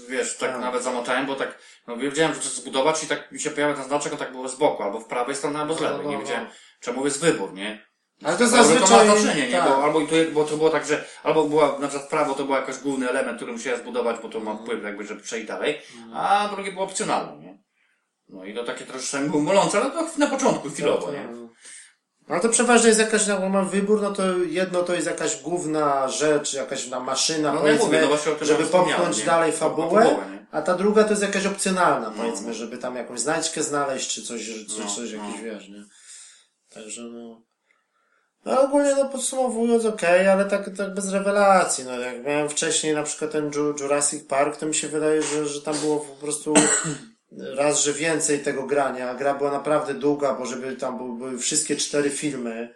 wiesz, 0.09 0.37
tak 0.37 0.51
Tak. 0.51 0.61
nawet 0.61 0.83
zamotałem, 0.83 1.25
bo 1.25 1.35
tak, 1.35 1.57
no 1.87 1.97
wiedziałem, 1.97 2.33
że 2.33 2.39
chcę 2.39 2.49
zbudować 2.49 3.03
i 3.03 3.07
tak 3.07 3.31
mi 3.31 3.39
się 3.39 3.49
pojawia 3.49 3.73
ten 3.75 3.83
znaczek, 3.83 4.13
on 4.13 4.19
tak 4.19 4.31
było 4.31 4.49
z 4.49 4.55
boku, 4.55 4.83
albo 4.83 4.99
w 4.99 5.05
prawej 5.05 5.35
stronie, 5.35 5.57
albo 5.57 5.73
z 5.73 5.81
No, 5.81 5.89
lewej. 5.89 6.05
no, 6.05 6.11
Nie 6.11 6.17
no. 6.17 6.23
wiedziałem, 6.23 6.47
czemu 6.81 7.05
jest 7.05 7.19
wybór, 7.21 7.53
nie? 7.53 7.88
Ale 8.23 8.37
to 8.37 8.43
To, 8.45 8.51
to 8.51 8.57
zazwyczaj... 8.57 9.07
ma 9.07 9.15
znaczenie, 9.17 9.47
nie? 9.47 9.51
tak. 9.53 9.69
Bo, 9.69 9.83
albo, 9.83 9.99
i 9.99 10.07
tu, 10.07 10.15
bo 10.33 10.43
to 10.43 10.57
było 10.57 10.69
tak, 10.69 10.85
że 10.85 11.05
albo 11.23 11.43
była 11.43 11.79
na 11.79 11.87
przykład 11.87 12.09
prawo 12.09 12.33
to 12.33 12.43
był 12.45 12.55
jakiś 12.55 12.77
główny 12.77 13.09
element, 13.09 13.37
który 13.37 13.51
musiałem 13.51 13.79
zbudować, 13.79 14.17
bo 14.21 14.29
to 14.29 14.39
ma 14.39 14.55
wpływ 14.55 14.83
jakby, 14.83 15.05
żeby 15.05 15.21
przejść 15.21 15.47
dalej, 15.47 15.81
a 16.13 16.49
drugie 16.55 16.71
było 16.71 16.85
opcjonalne, 16.85 17.37
nie? 17.43 17.59
No 18.29 18.45
i 18.45 18.55
to 18.55 18.63
takie 18.63 18.85
troszeczkę 18.85 19.29
było 19.29 19.43
molące, 19.43 19.81
ale 19.81 19.91
to 19.91 20.07
na 20.17 20.27
początku, 20.27 20.69
chwilowo, 20.69 21.11
nie? 21.11 21.27
No 22.27 22.39
to 22.39 22.49
przeważnie 22.49 22.87
jest 22.87 22.99
jakaś, 22.99 23.27
jak 23.27 23.39
mam 23.49 23.69
wybór, 23.69 24.01
no 24.01 24.13
to 24.13 24.37
jedno 24.37 24.83
to 24.83 24.93
jest 24.93 25.07
jakaś 25.07 25.41
główna 25.41 26.07
rzecz, 26.07 26.53
jakaś 26.53 26.87
na 26.87 26.99
maszyna, 26.99 27.49
No 27.53 27.55
ja 27.55 27.61
powiedzmy, 27.61 27.85
mówię, 27.85 28.17
no 28.39 28.45
żeby 28.45 28.65
popchnąć 28.65 29.23
dalej 29.23 29.51
fabułę, 29.51 30.03
fabułę, 30.05 30.45
a 30.51 30.61
ta 30.61 30.75
druga 30.75 31.03
to 31.03 31.09
jest 31.09 31.21
jakaś 31.21 31.45
opcjonalna, 31.45 32.09
No, 32.09 32.15
powiedzmy, 32.17 32.47
no. 32.47 32.53
żeby 32.53 32.77
tam 32.77 32.95
jakąś 32.95 33.19
znajdźkę 33.19 33.63
znaleźć, 33.63 34.13
czy 34.13 34.23
coś, 34.23 34.45
czy 34.45 34.65
No, 34.79 34.85
coś 34.95 35.13
no. 35.13 35.25
jakiś, 35.25 35.41
wiesz, 35.41 35.69
nie? 35.69 35.83
Także 36.73 37.01
no... 37.01 37.41
No 38.45 38.61
ogólnie 38.61 38.95
no 38.95 39.09
podsumowując 39.09 39.85
okej, 39.85 40.27
ale 40.27 40.45
tak, 40.45 40.77
tak 40.77 40.93
bez 40.93 41.11
rewelacji, 41.13 41.85
no 41.85 41.99
jak 41.99 42.23
miałem 42.25 42.49
wcześniej 42.49 42.93
na 42.95 43.03
przykład 43.03 43.31
ten 43.31 43.49
Ju- 43.51 43.81
Jurassic 43.81 44.23
Park, 44.27 44.57
to 44.57 44.65
mi 44.65 44.75
się 44.75 44.87
wydaje, 44.87 45.21
że, 45.21 45.45
że 45.45 45.61
tam 45.61 45.77
było 45.77 45.99
po 45.99 46.15
prostu 46.15 46.53
raz, 47.57 47.83
że 47.83 47.93
więcej 47.93 48.39
tego 48.39 48.63
grania. 48.63 49.13
Gra 49.13 49.33
była 49.33 49.51
naprawdę 49.51 49.93
długa, 49.93 50.33
bo 50.33 50.45
żeby 50.45 50.75
tam 50.75 51.17
były, 51.17 51.37
wszystkie 51.37 51.75
cztery 51.75 52.09
filmy 52.09 52.75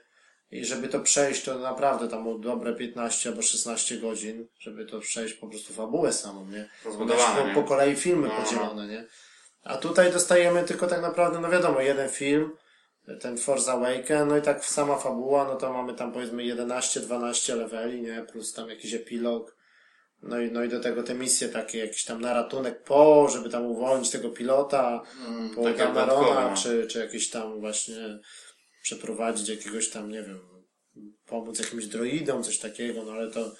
i 0.52 0.65
żeby 0.65 0.88
to 0.88 0.99
przejść, 0.99 1.43
to 1.43 1.60
naprawdę 1.60 2.08
tam 2.08 2.23
było 2.23 2.38
dobre 2.39 2.73
15 2.73 3.30
albo 3.30 3.41
16 3.41 3.97
godzin, 3.97 4.47
żeby 4.60 4.86
to 4.86 4.99
przejść 4.99 5.34
po 5.34 5.47
prostu 5.47 5.73
fabułę 5.73 6.13
samą, 6.13 6.45
nie? 6.45 6.69
Rozbudowane, 6.86 7.54
po, 7.54 7.62
po 7.62 7.67
kolei 7.67 7.95
filmy 7.95 8.28
No, 8.28 8.34
no. 8.38 8.43
podzielone, 8.43 8.88
nie? 8.88 9.06
A 9.63 9.78
tutaj 9.78 10.12
dostajemy 10.12 10.63
tylko 10.63 10.88
tak 10.88 11.02
naprawdę, 11.02 11.39
no 11.39 11.49
wiadomo, 11.49 11.82
jeden 11.82 12.10
film, 12.10 12.52
ten 13.22 13.38
Force 13.38 13.72
Awaken, 13.72 14.28
no 14.28 14.38
i 14.38 14.42
tak 14.42 14.66
sama 14.66 14.98
fabuła, 14.98 15.46
no 15.46 15.56
to 15.56 15.74
mamy 15.74 15.94
tam 15.94 16.12
powiedzmy 16.12 16.44
11-12 16.44 17.58
leveli, 17.58 18.02
nie? 18.02 18.26
Plus 18.32 18.54
tam 18.54 18.70
jakiś 18.70 18.94
epilog. 18.94 19.56
No 20.22 20.39
i, 20.42 20.52
no 20.52 20.63
i 20.63 20.70
do 20.70 20.80
tego 20.80 21.04
te 21.04 21.13
misje 21.13 21.50
takie, 21.50 21.78
jakiś 21.80 22.06
tam 22.06 22.22
na 22.22 22.34
ratunek 22.34 22.84
po, 22.84 23.30
żeby 23.30 23.50
tam 23.50 23.66
uwolnić 23.66 24.10
tego 24.10 24.30
pilota, 24.30 25.02
Mm, 25.28 25.50
po 25.56 25.70
Damerona, 25.74 26.50
no. 26.50 26.58
czy, 26.58 26.88
czy 26.88 27.00
jakieś 27.00 27.30
tam 27.30 27.60
właśnie 27.60 28.20
przeprowadzić 28.84 29.50
jakiegoś 29.50 29.89
tam, 29.89 30.12
nie 30.12 30.24
wiem, 30.24 30.39
pomóc 31.26 31.60
jakimś 31.60 31.86
droidom, 31.86 32.44
coś 32.44 32.60
takiego, 32.60 33.04
no 33.04 33.12
ale 33.12 33.32
to 33.32 33.52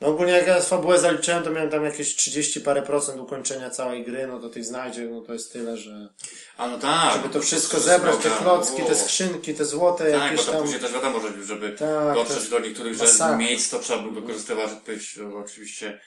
no 0.00 0.08
ogólnie 0.08 0.32
jak 0.32 0.46
ja 0.46 0.60
fabułę 0.60 0.98
zaliczyłem, 0.98 1.42
to 1.44 1.50
miałem 1.50 1.70
tam 1.70 1.84
jakieś 1.84 2.16
30 2.16 2.60
parę 2.60 2.82
procent 2.82 3.20
ukończenia 3.20 3.70
całej 3.70 4.04
gry, 4.04 4.26
no 4.26 4.38
to 4.40 4.48
tych 4.48 4.64
znajdzie, 4.64 5.04
no 5.04 5.20
to 5.20 5.32
jest 5.32 5.52
tyle, 5.52 5.76
że 5.76 6.08
A 6.56 6.68
no 6.68 6.78
tak. 6.78 7.12
żeby 7.12 7.28
to 7.34 7.40
wszystko 7.40 7.76
jest 7.76 7.86
zebrać, 7.88 8.16
te 8.22 8.30
klocki, 8.30 8.82
te 8.82 8.94
skrzynki, 8.94 9.54
te 9.54 9.64
złote 9.64 10.04
Tak, 10.04 10.20
bo 10.20 10.24
jakieś 10.26 10.44
to 10.46 10.52
tam... 10.52 10.62
później 10.62 10.80
też 10.80 10.92
wiadomo, 10.92 11.20
że 11.20 11.44
żeby 11.44 11.70
Tak, 11.72 12.14
dotrzeć 12.14 12.36
jest 12.36 12.50
do 12.50 12.58
niektórych 12.58 12.94
że 12.94 13.04
masakra. 13.04 13.36
miejsc, 13.36 13.70
to 13.70 13.78
trzeba 13.78 14.02
by 14.02 14.20
wykorzystywać 14.20 14.72
odpowiedź, 14.72 15.18
oczywiście 15.44 16.00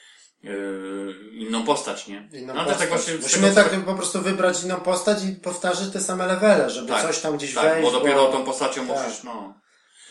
yy, 0.44 0.52
inną 1.34 1.64
postać, 1.64 2.08
nie? 2.08 2.30
Inną 2.34 2.54
no, 2.54 2.60
tak 2.66 2.70
postać. 2.70 2.90
właśnie 2.90 3.18
z 3.18 3.22
Musimy 3.24 3.50
tego, 3.52 3.70
tak 3.70 3.86
po 3.86 3.96
prostu 3.96 4.22
wybrać 4.22 4.64
inną 4.64 4.76
postać 4.76 5.24
i 5.24 5.36
powtarzać 5.36 5.90
te 5.94 6.00
same 6.02 6.28
levele, 6.28 6.70
żeby 6.70 6.88
Tak, 6.88 7.02
coś 7.08 7.20
tam 7.20 7.38
gdzieś 7.38 7.54
tak, 7.54 7.64
wejść. 7.64 7.92
bo 7.92 8.00
dopiero 8.00 8.28
tą 8.28 8.44
postacią 8.46 8.88
tak. 8.88 9.06
musisz, 9.08 9.24
no. 9.24 9.54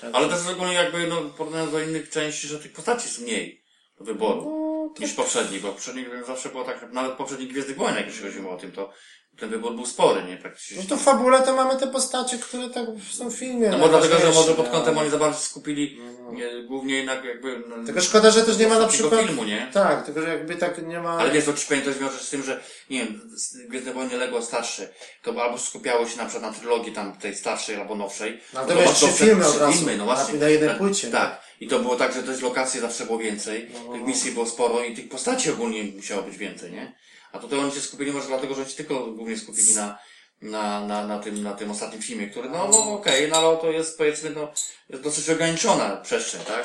Tak, 0.00 0.10
Ale 0.12 0.28
też 0.28 0.38
ogólnie 0.52 0.74
jakby, 0.74 1.06
no, 1.06 1.16
porównując 1.36 1.72
do 1.72 1.80
innych 1.80 2.10
części, 2.10 2.46
że 2.48 2.58
tych 2.58 2.72
postaci 2.72 3.08
jest 3.08 3.20
mniej 3.20 3.59
wyboru 4.00 4.70
No, 4.90 4.94
to 4.94 5.02
niż 5.02 5.12
poprzednich, 5.12 5.62
bo 5.62 5.68
poprzednich 5.68 6.08
zawsze 6.26 6.48
było 6.48 6.64
tak, 6.64 6.92
nawet 6.92 7.12
poprzednich 7.12 7.48
Gwiezdnych 7.48 7.76
Wojnach, 7.76 8.06
jeśli 8.06 8.22
chodziło 8.22 8.52
o 8.52 8.56
tym, 8.56 8.72
to 8.72 8.92
ten 9.38 9.50
wybór 9.50 9.74
był 9.74 9.86
spory, 9.86 10.22
nie? 10.24 10.36
Praktycznie. 10.36 10.76
No 10.76 10.82
to 10.88 10.96
w 10.96 11.02
fabule 11.02 11.42
to 11.42 11.56
mamy 11.56 11.76
te 11.76 11.86
postacie, 11.86 12.38
które 12.38 12.70
tak 12.70 12.86
są 13.10 13.30
w 13.30 13.34
filmie. 13.34 13.68
No 13.68 13.78
bo 13.78 13.88
dlatego, 13.88 14.18
że 14.18 14.32
może 14.32 14.54
pod 14.54 14.66
no. 14.66 14.72
kątem 14.72 14.98
oni 14.98 15.10
za 15.10 15.18
bardzo 15.18 15.38
skupili 15.38 16.00
nie, 16.32 16.62
głównie 16.62 17.04
na 17.04 17.14
jakby... 17.14 17.62
No, 17.68 17.84
Tylko 17.86 18.00
szkoda, 18.00 18.30
że 18.30 18.44
też 18.44 18.58
nie 18.58 18.68
ma 18.68 18.78
na 18.78 18.86
przykład... 18.86 19.20
filmu, 19.20 19.44
nie? 19.44 19.70
Tak, 19.72 20.04
tylko 20.04 20.20
że 20.20 20.28
jakby 20.28 20.56
tak 20.56 20.86
nie 20.86 21.00
ma... 21.00 21.10
Ale 21.10 21.30
wiesz, 21.30 21.44
to 21.44 21.52
powiem, 21.68 21.84
to 21.84 21.94
wiąże 21.94 22.18
się 22.18 22.24
z 22.24 22.30
tym, 22.30 22.42
że 22.42 22.60
nie 22.90 22.98
wiem, 22.98 23.20
Gwiezdne 23.68 23.92
Wojny 23.92 24.16
Lego 24.16 24.42
starsze, 24.42 24.88
to 25.22 25.42
albo 25.42 25.58
skupiało 25.58 26.08
się 26.08 26.16
na 26.16 26.26
przykład 26.26 26.52
na 26.52 26.58
trylogii 26.58 26.92
tam 26.92 27.16
tej 27.16 27.34
starszej 27.34 27.76
albo 27.76 27.94
nowszej. 27.94 28.40
No, 28.54 28.64
to 28.66 28.74
to 28.74 28.92
trzy 28.92 29.06
filmy 29.06 29.46
od 29.46 29.58
razu, 29.58 29.78
filmy, 29.78 29.96
no 29.96 30.06
na- 30.06 30.14
właśnie. 30.14 30.38
na 30.38 30.48
jednej 30.48 30.68
tak, 30.68 30.78
płycie, 30.78 31.06
nie? 31.06 31.12
Tak. 31.12 31.49
I 31.60 31.68
to 31.68 31.78
było 31.78 31.96
tak, 31.96 32.14
że 32.14 32.22
też 32.22 32.40
lokacji 32.40 32.80
zawsze 32.80 33.06
było 33.06 33.18
więcej, 33.18 33.70
No, 33.72 33.78
no, 33.84 33.92
tych 33.92 34.00
no. 34.00 34.06
misji 34.06 34.32
było 34.32 34.46
sporo 34.46 34.84
i 34.84 34.94
tych 34.96 35.08
postaci 35.08 35.50
ogólnie 35.50 35.84
musiało 35.84 36.22
być 36.22 36.36
więcej, 36.36 36.72
nie? 36.72 36.94
A 37.32 37.38
tutaj 37.38 37.58
oni 37.58 37.72
się 37.72 37.80
skupili 37.80 38.12
może 38.12 38.26
dlatego, 38.28 38.54
że 38.54 38.60
oni 38.62 38.70
się 38.70 38.76
tylko 38.76 39.06
głównie 39.06 39.38
skupili 39.38 39.74
na, 39.74 39.98
na, 40.42 40.86
na, 40.86 41.06
na, 41.06 41.18
tym, 41.18 41.42
na 41.42 41.52
tym 41.52 41.70
ostatnim 41.70 42.02
filmie, 42.02 42.26
który, 42.26 42.48
no, 42.48 42.68
no 42.72 42.92
okej, 42.92 43.28
no 43.28 43.36
ale 43.36 43.56
to 43.56 43.70
jest 43.70 43.98
powiedzmy, 43.98 44.30
no, 44.30 44.52
jest 44.88 45.02
dosyć 45.02 45.30
ograniczona 45.30 45.96
przestrzeń, 45.96 46.40
tak? 46.44 46.64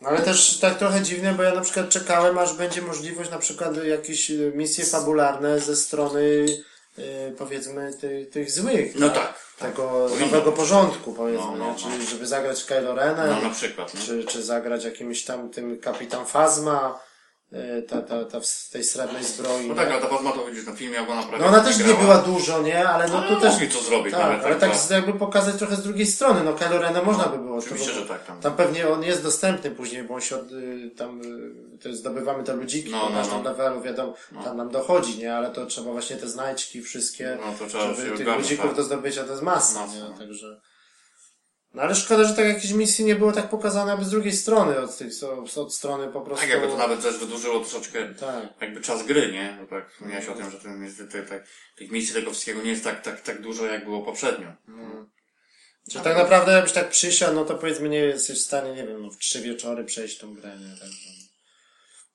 No 0.00 0.08
ale 0.08 0.20
też 0.22 0.58
tak 0.58 0.78
trochę 0.78 1.02
dziwne, 1.02 1.34
bo 1.34 1.42
ja 1.42 1.54
na 1.54 1.60
przykład 1.60 1.88
czekałem, 1.88 2.38
aż 2.38 2.54
będzie 2.54 2.82
możliwość 2.82 3.30
na 3.30 3.38
przykład 3.38 3.84
jakieś 3.84 4.32
misje 4.54 4.84
fabularne 4.84 5.60
ze 5.60 5.76
strony 5.76 6.46
y, 6.98 7.32
powiedzmy 7.38 7.94
tych, 8.00 8.30
tych 8.30 8.50
złych. 8.50 8.94
No 8.94 9.08
tak. 9.10 9.48
Tego 9.58 9.82
Powinno 10.08 10.26
nowego 10.26 10.52
porządku 10.52 11.12
powiedzmy, 11.12 11.46
No, 11.46 11.56
no, 11.56 11.74
czyli 11.78 12.06
żeby 12.06 12.26
zagrać 12.26 12.64
Kylo 12.64 12.94
Renem, 12.94 13.30
No 13.30 13.48
na 13.48 13.54
przykład, 13.54 13.94
no. 13.94 14.00
czy, 14.06 14.24
czy 14.24 14.42
zagrać 14.42 14.84
jakimś 14.84 15.24
tam 15.24 15.50
tym 15.50 15.78
Kapitan 15.78 16.26
Phasma, 16.26 17.00
y, 17.52 17.82
ta, 17.82 18.02
ta, 18.02 18.24
ta 18.24 18.40
w 18.40 18.70
tej 18.72 18.84
srebrnej 18.84 19.24
zbroi. 19.24 19.68
No 19.68 19.74
tak, 19.74 19.90
ale 19.90 20.00
ta 20.00 20.06
Pazma 20.06 20.32
to 20.32 20.46
widzisz 20.46 20.66
na 20.66 20.72
filmie, 20.72 20.96
jak 20.96 21.10
ona 21.10 21.22
prawie 21.22 21.38
No 21.44 21.48
ona 21.48 21.60
też 21.60 21.78
nie 21.78 21.94
była 21.94 22.18
dużo, 22.18 22.62
nie? 22.62 22.88
Ale 22.88 23.08
no 23.08 23.18
Ale 23.18 23.28
tu 23.28 23.40
też... 23.40 23.52
mogli 23.52 23.68
to 23.68 23.80
zrobić 23.82 24.12
Tak, 24.14 24.22
nawet. 24.22 24.44
ale 24.44 24.56
tak 24.56 24.72
to- 24.72 24.78
z- 24.78 24.90
jakby 24.90 25.12
pokazać 25.12 25.56
trochę 25.56 25.76
z 25.76 25.82
drugiej 25.82 26.06
strony. 26.06 26.40
No 26.44 26.52
Kylo 26.52 26.78
Rena 26.78 27.02
można 27.02 27.24
by 27.26 27.38
było. 27.38 27.56
Oczywiście, 27.58 27.90
to, 27.92 27.98
że 28.00 28.06
tak. 28.06 28.26
Tam. 28.26 28.40
Tam 28.40 28.56
pewnie 28.56 28.88
on 28.88 29.02
jest 29.04 29.22
dostępny 29.22 29.70
później, 29.70 30.02
bo 30.02 30.14
on 30.14 30.20
się 30.20 30.36
od, 30.36 30.52
y, 30.52 30.90
tam 30.96 31.20
to 31.82 31.88
jest, 31.88 32.00
zdobywamy 32.00 32.44
te 32.44 32.56
ludziki 32.56 32.90
No, 32.90 33.00
po 33.00 33.10
no, 33.10 33.16
każdym 33.16 33.42
no. 33.42 33.50
levelu, 33.50 33.82
wiadomo, 33.82 34.14
tam 34.44 34.56
nam 34.56 34.70
dochodzi, 34.70 35.18
nie? 35.18 35.34
Ale 35.34 35.50
to 35.50 35.66
trzeba 35.66 35.92
właśnie 35.92 36.16
te 36.16 36.28
znajdźki 36.28 36.82
wszystkie, 36.82 37.38
No 37.40 37.68
żeby 37.68 38.16
tych 38.18 38.26
ludzików 38.26 38.66
tak. 38.66 38.76
do 38.76 38.82
zdobycia 38.82 39.24
to 39.24 39.30
jest 39.30 39.42
masa, 39.42 39.80
Masa, 39.80 39.94
nie? 39.94 40.00
no. 40.00 40.18
Także... 40.18 40.60
No 41.74 41.82
ale 41.82 41.94
szkoda, 41.94 42.24
że 42.24 42.34
tak 42.34 42.46
jakieś 42.46 42.72
misji 42.72 43.04
nie 43.04 43.14
było 43.14 43.32
tak 43.32 43.48
pokazane, 43.48 43.92
aby 43.92 44.04
z 44.04 44.10
drugiej 44.10 44.32
strony, 44.32 44.78
od, 44.80 44.98
tych, 44.98 45.12
od, 45.56 45.74
strony 45.74 46.08
po 46.08 46.20
prostu... 46.20 46.40
Tak, 46.40 46.50
jakby 46.50 46.68
to 46.68 46.76
nawet 46.76 47.02
też 47.02 47.18
wydłużyło 47.18 47.60
troszeczkę 47.60 48.14
Tak. 48.14 48.44
jakby 48.60 48.80
czas 48.80 49.06
gry, 49.06 49.32
nie? 49.32 49.58
No 49.60 49.66
tak, 49.66 49.92
wspomniałeś 49.92 50.28
o 50.28 50.34
tym, 50.34 50.50
że 50.50 50.58
ten, 50.58 50.94
te, 51.08 51.22
te, 51.22 51.44
tych 51.76 51.90
misji 51.90 52.14
tego 52.14 52.30
wszystkiego 52.30 52.62
nie 52.62 52.70
jest 52.70 52.84
tak, 52.84 53.02
tak, 53.02 53.20
tak 53.20 53.42
dużo, 53.42 53.66
jak 53.66 53.84
było 53.84 54.02
poprzednio. 54.02 54.52
Czy 55.92 56.00
tak 56.00 56.16
naprawdę 56.16 56.52
jakbyś 56.52 56.72
tak 56.72 56.88
przysiadł, 56.88 57.34
no 57.34 57.44
to 57.44 57.54
powiedzmy 57.54 57.88
nie 57.88 57.98
jesteś 57.98 58.38
w 58.38 58.44
stanie, 58.44 58.74
nie 58.74 58.86
wiem, 58.86 59.02
no 59.02 59.10
w 59.10 59.18
trzy 59.18 59.40
wieczory 59.40 59.84
przejść 59.84 60.18
tą 60.18 60.34
grę, 60.34 60.56
nie? 60.60 60.80
Także... 60.80 61.17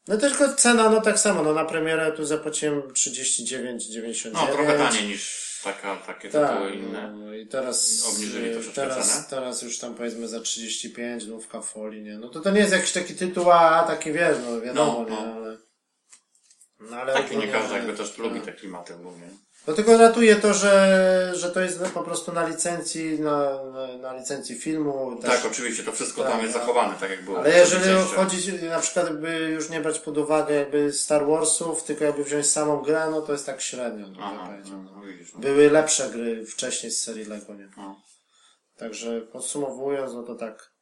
No 0.08 0.18
tylko 0.18 0.54
cena, 0.54 0.90
no 0.90 1.02
tak 1.02 1.20
samo, 1.20 1.44
no 1.44 1.54
na 1.54 1.66
premierę 1.66 2.12
tu 2.12 2.26
zapłaciłem 2.26 2.82
39,99. 2.82 4.30
No, 4.34 4.48
trochę 4.48 4.78
taniej 4.78 5.08
niż 5.08 5.44
taka, 5.64 5.96
takie 5.96 6.30
Tak, 6.30 6.50
tytuły 6.52 6.72
inne. 6.72 7.12
no 7.12 7.34
i 7.34 7.48
teraz, 7.48 8.06
Obniżyli 8.10 8.50
e, 8.50 8.54
troszeczkę 8.54 8.82
teraz, 8.82 9.10
cenę. 9.16 9.26
teraz 9.30 9.62
już 9.62 9.80
tam 9.80 9.96
powiedzmy 9.96 10.28
za 10.28 10.40
35 10.40 11.26
nówka 11.26 11.62
folii, 11.62 12.02
nie? 12.04 12.18
No 12.18 12.30
to 12.30 12.40
to 12.40 12.52
nie 12.52 12.60
jest 12.60 12.74
jakiś 12.74 12.92
taki 12.92 13.16
tytuł, 13.16 13.52
a 13.52 13.84
taki 13.88 14.12
wiesz, 14.12 14.38
no 14.46 14.62
wiadomo, 14.62 15.06
No, 15.10 15.16
no. 15.16 15.22
nie? 15.26 15.34
Ale... 15.34 15.58
No 16.80 16.98
ale 16.98 17.14
Tak, 17.14 17.32
i 17.32 17.38
nie 17.38 17.48
każdy 17.48 17.74
jakby 17.74 17.94
też 17.94 18.18
lubi 18.18 18.42
te 18.42 18.54
klimaty 18.54 18.94
ogólnie. 18.96 19.30
No 19.68 19.74
tylko 19.74 19.98
ratuje 19.98 20.36
to, 20.36 20.54
że, 20.54 21.32
że 21.36 21.52
to 21.52 21.62
jest 21.62 21.82
no, 21.82 21.90
po 21.90 22.04
prostu 22.04 22.34
na 22.34 22.48
licencji, 22.48 23.20
na, 23.20 23.64
na, 24.02 24.14
licencji 24.14 24.56
filmu. 24.56 25.16
Też. 25.22 25.32
Tak, 25.32 25.52
oczywiście, 25.52 25.84
to 25.84 25.92
wszystko 25.92 26.24
Tak, 26.24 26.32
tam 26.32 26.42
jest 26.42 26.54
tak. 26.54 26.62
zachowane, 26.62 26.96
tak 27.00 27.10
jak 27.10 27.26
było. 27.26 27.40
Ale 27.40 27.58
jeżeli 27.58 27.94
chodzi 28.16 28.64
na 28.64 28.80
przykład 28.80 29.18
by 29.20 29.50
już 29.54 29.70
nie 29.70 29.82
brać 29.82 30.00
pod 30.00 30.18
uwagę 30.18 30.56
jakby 30.56 30.94
Star 30.94 31.28
Warsów, 31.28 31.84
tylko 31.84 32.04
jakby 32.04 32.24
wziąć 32.24 32.48
samą 32.48 32.82
grę, 32.82 33.08
no 33.12 33.22
to 33.22 33.32
jest 33.32 33.46
tak 33.46 33.62
średnio. 33.62 34.08
No, 34.08 34.18
Aha, 34.22 34.48
powiedział. 34.52 34.84
no, 34.84 35.02
widzisz, 35.02 35.34
no. 35.34 35.40
Były 35.40 35.70
lepsze 35.70 36.10
gry 36.10 36.46
wcześniej 36.46 36.92
z 36.92 37.02
serii 37.02 37.26
Lego, 37.26 37.54
nie? 37.54 37.70
No. 37.78 38.02
Także 38.78 39.22
podsumowując, 39.22 40.14
no 40.14 40.24
to 40.24 40.36
tak 40.36 40.73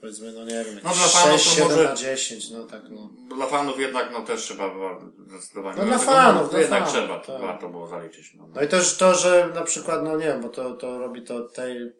powiedzmy, 0.00 0.32
no 0.32 0.44
nie 0.44 0.64
wiem, 0.64 0.74
No 0.74 0.80
dla 0.80 0.90
fanów 0.92 1.32
to 1.32 1.38
6, 1.38 1.50
7 1.54 1.68
może- 1.68 1.84
na 1.84 1.94
10, 1.94 2.50
no 2.50 2.64
tak 2.64 2.82
no. 2.90 3.10
Dla 3.36 3.46
fanów 3.46 3.80
jednak, 3.80 4.12
no 4.12 4.22
też 4.22 4.42
trzeba 4.42 4.68
było 4.70 5.00
zdecydowanie. 5.26 5.76
No 5.78 5.84
dla 5.84 5.96
Dlatego, 5.98 6.12
fanów, 6.12 6.50
dla 6.50 6.60
Jednak 6.60 6.78
fanów, 6.80 6.94
trzeba, 6.94 7.18
to 7.20 7.32
tak. 7.32 7.42
warto 7.42 7.68
było 7.68 7.86
zaliczyć. 7.88 8.34
No. 8.34 8.48
No 8.54 8.62
i 8.62 8.68
też 8.68 8.96
to, 8.96 9.14
że 9.14 9.50
na 9.54 9.62
przykład, 9.62 10.04
no 10.04 10.16
nie 10.16 10.26
wiem, 10.26 10.42
bo 10.42 10.48
to, 10.48 10.74
to 10.76 10.98
robi 10.98 11.22
to 11.22 11.40
tej, 11.48 11.92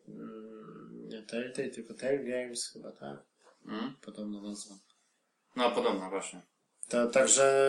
nie 1.09 1.23
Telltale, 1.23 1.69
tylko 1.69 1.95
Tale 1.95 2.19
Games 2.19 2.71
chyba, 2.73 2.93
tak? 2.93 3.17
Mm? 3.67 3.95
Podobno 4.05 4.43
nazwa. 4.43 4.75
no 5.57 5.71
podobno 5.71 6.11
właśnie. 6.11 6.43
To, 6.89 7.07
także 7.07 7.67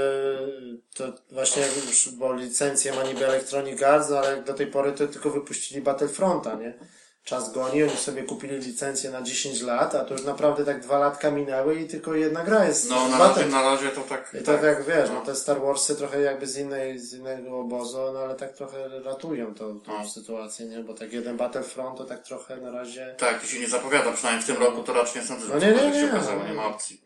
to 0.95 1.13
właśnie 1.31 1.63
już, 1.87 2.09
bo 2.09 2.33
licencję 2.33 2.93
ma 2.93 3.03
niby 3.03 3.25
Electronic 3.27 3.83
Arts, 3.83 4.09
no 4.09 4.17
ale 4.17 4.35
jak 4.35 4.43
do 4.45 4.53
tej 4.53 4.67
pory 4.67 4.91
to 4.91 5.07
tylko 5.07 5.29
wypuścili 5.29 5.81
Battlefronta, 5.81 6.55
nie? 6.55 6.79
Czas 7.23 7.53
goni, 7.53 7.83
oni 7.83 7.97
sobie 7.97 8.23
kupili 8.23 8.57
licencję 8.57 9.11
na 9.11 9.21
10 9.21 9.61
lat, 9.61 9.95
a 9.95 10.05
to 10.05 10.13
już 10.13 10.23
naprawdę 10.23 10.65
tak 10.65 10.81
dwa 10.81 10.99
latka 10.99 11.31
minęły 11.31 11.75
i 11.81 11.87
tylko 11.87 12.15
jedna 12.15 12.43
gra 12.43 12.65
jest. 12.65 12.89
No 12.89 13.07
na 13.07 13.17
razie, 13.17 13.45
na 13.45 13.61
razie 13.61 13.89
to 13.89 14.01
tak. 14.01 14.35
I 14.41 14.43
to 14.43 14.53
tak 14.53 14.63
jak 14.63 14.85
wiesz, 14.85 15.09
no 15.09 15.15
no. 15.15 15.21
te 15.25 15.35
Star 15.35 15.61
Warsy 15.61 15.95
trochę 15.95 16.21
jakby 16.21 16.47
z, 16.47 16.57
innej, 16.57 16.99
z 16.99 17.13
innego 17.13 17.59
obozu, 17.59 17.97
no 18.13 18.19
ale 18.19 18.35
tak 18.35 18.53
trochę 18.53 18.89
ratują 19.03 19.55
tą, 19.55 19.79
tą 19.79 19.91
No. 20.03 20.09
sytuację, 20.09 20.65
nie? 20.65 20.79
Bo 20.79 20.93
tak 20.93 21.13
jeden 21.13 21.37
Battlefront 21.37 21.97
to 21.97 22.05
tak 22.05 22.23
trochę 22.23 22.57
na 22.57 22.71
razie... 22.71 23.15
Tak, 23.17 23.41
to 23.41 23.47
się 23.47 23.59
nie 23.59 23.67
zapowiada, 23.67 24.11
przynajmniej 24.11 24.43
w 24.43 24.47
tym 24.47 24.57
roku 24.57 24.83
to 24.83 24.93
raczej 24.93 25.21
nie 25.21 25.27
sądzę, 25.27 25.47
że 25.47 25.53
No 25.53 25.59
nie, 25.59 25.67
nie, 25.67 25.73
cokolwiek 25.73 25.95
się 25.95 26.05
nie, 26.05 26.11
okazało, 26.11 26.39
no. 26.39 26.47
nie 26.47 26.53
ma 26.53 26.65
opcji. 26.65 27.01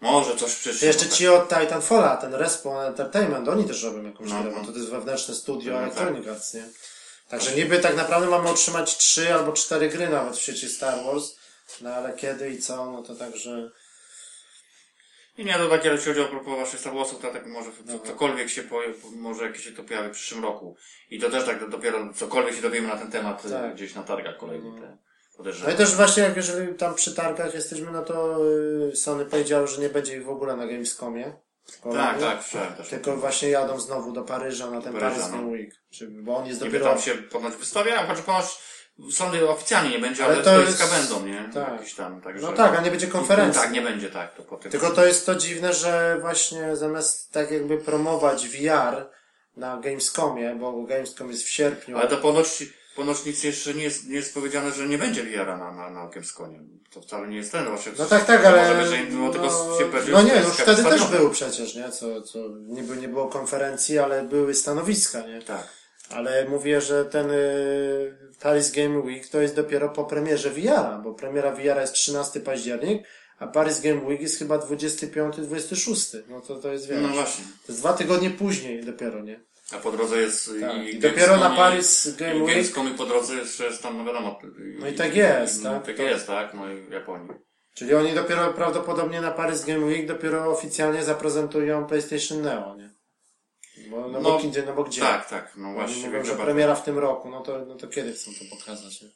Może 0.00 0.36
coś 0.36 0.54
przyszłym. 0.54 0.86
jeszcze 0.88 1.04
tak. 1.04 1.14
ci 1.14 1.28
od 1.28 1.48
Titanfalla, 1.48 2.16
ten 2.16 2.34
Respawn 2.34 2.76
Entertainment, 2.86 3.48
oni 3.48 3.64
też 3.64 3.82
robią 3.82 4.02
jakąś 4.04 4.30
No, 4.30 4.42
grę, 4.42 4.52
no. 4.54 4.60
bo 4.60 4.72
to 4.72 4.78
jest 4.78 4.90
wewnętrzne 4.90 5.34
studio 5.34 5.72
No, 5.72 5.78
Electronic 5.78 6.28
Arts, 6.28 6.54
nie? 6.54 6.64
Także 7.32 7.56
niby 7.56 7.78
tak 7.78 7.96
naprawdę 7.96 8.26
mamy 8.30 8.48
otrzymać 8.48 8.96
trzy 8.96 9.34
albo 9.34 9.52
cztery 9.52 9.88
gry 9.88 10.08
nawet 10.08 10.36
w 10.36 10.40
sieci 10.42 10.68
Star 10.68 11.04
Wars, 11.04 11.36
no 11.80 11.90
ale 11.90 12.12
kiedy 12.12 12.50
i 12.50 12.58
co, 12.58 12.90
no 12.92 13.02
to 13.02 13.14
także... 13.14 13.70
I 15.38 15.44
nie, 15.44 15.54
to 15.54 15.68
tak, 15.68 15.84
jeśli 15.84 16.06
chodzi 16.06 16.20
o 16.20 16.24
propos 16.28 16.58
waszych 16.58 16.80
Star 16.80 16.94
Warsów, 16.94 17.20
to 17.22 17.30
tak 17.30 17.46
może 17.46 17.70
No. 17.86 17.98
co, 17.98 18.06
cokolwiek 18.06 18.48
się 18.50 18.62
pojawi, 18.62 18.94
może 19.16 19.44
jakieś 19.44 19.64
się 19.64 19.72
to 19.72 19.82
pojawi 19.84 20.08
w 20.08 20.12
przyszłym 20.12 20.42
roku. 20.44 20.76
I 21.10 21.20
to 21.20 21.30
też 21.30 21.44
tak 21.44 21.68
dopiero 21.70 22.12
cokolwiek 22.14 22.54
się 22.54 22.62
dowiemy 22.62 22.88
na 22.88 22.96
ten 22.96 23.10
temat 23.10 23.42
Tak. 23.50 23.72
y, 23.72 23.74
gdzieś 23.74 23.94
na 23.94 24.02
targach 24.02 24.36
kolejnych. 24.38 24.74
te- 24.74 24.80
No 25.32 25.36
Podejrzewam. 25.36 25.74
i 25.74 25.76
też 25.76 25.94
właśnie 25.94 26.22
jak 26.22 26.36
jeżeli 26.36 26.74
tam 26.74 26.94
przy 26.94 27.14
targach 27.14 27.54
jesteśmy, 27.54 27.90
no 27.90 28.02
to 28.02 28.38
y, 28.92 28.96
Sony 28.96 29.26
powiedział, 29.26 29.66
że 29.66 29.80
nie 29.80 29.88
będzie 29.88 30.16
ich 30.16 30.24
w 30.24 30.30
ogóle 30.30 30.56
na 30.56 30.66
Gamescomie. 30.66 31.32
Tak, 31.92 32.20
tak, 32.20 32.42
słyszałem 32.42 32.74
też. 32.74 32.88
Tylko 32.88 33.16
właśnie 33.16 33.48
jadą 33.48 33.80
znowu 33.80 34.12
do 34.12 34.22
Paryża 34.22 34.70
na 34.70 34.80
ten 34.80 34.92
Paryża, 34.92 35.10
Paris 35.10 35.30
no. 35.32 35.36
Game 35.38 35.50
Week. 35.50 35.74
Czy, 35.90 36.08
bo 36.08 36.36
on 36.36 36.46
jest 36.46 36.60
Niby 36.60 36.78
dopiero... 36.78 36.94
tam 36.94 37.02
się 37.02 37.14
ponoć 37.14 37.54
wystawiają, 37.56 38.06
choć 38.06 38.20
ponoć 38.20 38.46
sądy 39.10 39.48
oficjalnie 39.50 39.90
nie 39.90 39.98
będzie, 39.98 40.24
Ale 40.24 40.34
ale, 40.34 40.44
to 40.44 40.60
jest- 40.60 40.90
będą, 40.94 41.26
nie? 41.26 41.50
tak. 41.54 41.72
Jakieś 41.72 41.94
tam, 41.94 42.20
także... 42.20 42.46
No 42.46 42.52
tak, 42.52 42.78
a 42.78 42.80
nie 42.80 42.90
będzie 42.90 43.06
konferencji. 43.06 43.62
Tak, 43.62 43.72
nie 43.72 43.82
będzie 43.82 44.10
tak, 44.10 44.34
to 44.34 44.42
potem. 44.42 44.72
Tylko 44.72 44.90
to 44.90 45.06
jest 45.06 45.26
to 45.26 45.34
dziwne, 45.34 45.72
że 45.72 46.18
właśnie 46.20 46.76
zamiast 46.76 47.32
tak 47.32 47.50
jakby 47.50 47.78
promować 47.78 48.48
VR 48.48 49.06
na 49.56 49.76
Gamescomie, 49.76 50.54
bo 50.54 50.82
Gamescom 50.82 51.30
jest 51.30 51.44
w 51.44 51.48
sierpniu. 51.48 51.98
Ale 51.98 52.08
to 52.08 52.16
ponoć, 52.16 52.64
ponoć 52.96 53.24
nic 53.24 53.44
jeszcze 53.44 53.74
nie 53.74 53.82
jest, 53.82 54.08
nie 54.08 54.16
jest 54.16 54.34
powiedziane, 54.34 54.72
że 54.72 54.88
nie 54.88 54.98
będzie 54.98 55.22
VR-a 55.22 55.56
na, 55.56 55.72
na, 55.72 55.90
na 55.90 56.06
Gamesconie. 56.08 56.60
To 56.90 57.00
wcale 57.00 57.28
nie 57.28 57.36
jest 57.36 57.52
ten 57.52 57.64
właśnie. 57.64 57.92
No 57.98 58.06
tak, 58.06 58.24
tak, 58.24 58.44
ale... 58.44 58.62
Może 58.62 58.82
być, 58.82 58.90
że 58.90 59.04
im 59.04 59.16
było 59.16 59.30
tylko 59.30 59.48
się 59.48 60.10
no 60.12 60.22
nie, 60.22 60.34
już 60.34 60.44
jest 60.44 60.60
wtedy 60.60 60.82
też 60.82 61.00
stadion. 61.00 61.20
był 61.20 61.30
przecież, 61.30 61.74
nie? 61.74 61.90
Co, 61.90 62.22
co 62.22 62.38
niby 62.66 62.96
nie 62.96 63.08
było 63.08 63.28
konferencji, 63.28 63.98
ale 63.98 64.22
były 64.22 64.54
stanowiska, 64.54 65.26
nie? 65.26 65.42
Tak. 65.42 65.68
Ale 66.10 66.48
mówię, 66.48 66.80
że 66.80 67.04
ten 67.04 67.30
y, 67.30 68.16
Paris 68.40 68.70
Game 68.70 68.98
Week 68.98 69.28
to 69.28 69.40
jest 69.40 69.56
dopiero 69.56 69.88
po 69.88 70.04
premierze 70.04 70.50
VR-a, 70.50 70.98
bo 71.04 71.14
premiera 71.14 71.52
VR 71.52 71.80
jest 71.80 71.92
13 71.92 72.40
październik, 72.40 73.02
a 73.38 73.46
Paris 73.46 73.80
Game 73.80 74.00
Week 74.04 74.20
jest 74.20 74.38
chyba 74.38 74.58
25-26. 74.58 76.18
No 76.28 76.40
to 76.40 76.56
to 76.56 76.72
jest, 76.72 76.88
wiesz, 76.88 76.98
No 77.02 77.08
właśnie. 77.08 77.44
to 77.66 77.72
jest 77.72 77.80
dwa 77.80 77.92
tygodnie 77.92 78.30
później 78.30 78.84
dopiero, 78.84 79.22
nie? 79.22 79.40
A 79.72 79.78
po 79.78 79.92
drodze 79.92 80.20
jest 80.20 80.50
Tak. 80.60 80.76
i 80.76 80.90
I 80.90 80.98
dopiero 80.98 81.36
na 81.36 81.50
Paris 81.50 82.16
Game 82.16 82.36
i 82.36 82.42
Week 82.42 82.54
Gamescom 82.54 82.94
i 82.94 82.98
po 82.98 83.06
drodze 83.06 83.34
jeszcze 83.34 83.64
jest 83.64 83.82
tam, 83.82 83.98
no 83.98 84.04
wiadomo. 84.04 84.38
No 84.78 84.88
i 84.88 84.94
tak 84.94 85.16
jest, 85.16 85.62
no, 85.62 85.70
tak? 85.70 85.86
Tak 85.86 85.96
To- 85.96 86.02
jest, 86.02 86.26
tak, 86.26 86.54
no 86.54 86.72
i 86.72 86.80
w 86.80 86.90
Japonii. 86.90 87.28
Czyli 87.74 87.94
oni 87.94 88.14
dopiero 88.14 88.52
prawdopodobnie 88.52 89.20
na 89.20 89.30
Paris 89.30 89.64
Game 89.64 89.86
Week 89.86 90.06
dopiero 90.06 90.50
oficjalnie 90.52 91.04
zaprezentują 91.04 91.86
PlayStation 91.86 92.42
Neo, 92.42 92.76
nie? 92.76 92.90
Bo, 93.90 94.00
no, 94.00 94.08
No, 94.08 94.20
bo 94.20 94.38
gdzie, 94.38 94.62
no 94.66 94.72
bo 94.74 94.84
gdzie? 94.84 95.00
Tak, 95.00 95.28
tak, 95.28 95.52
no 95.56 95.72
właśnie. 95.72 96.06
mówią, 96.06 96.24
że 96.24 96.36
premiera 96.36 96.74
w 96.74 96.84
tym 96.84 96.98
roku, 96.98 97.30
no 97.30 97.40
to, 97.40 97.64
no 97.64 97.74
to 97.74 97.88
kiedy 97.88 98.12
chcą 98.12 98.30
to 98.30 98.56
pokazać, 98.56 99.02
nie? 99.02 99.08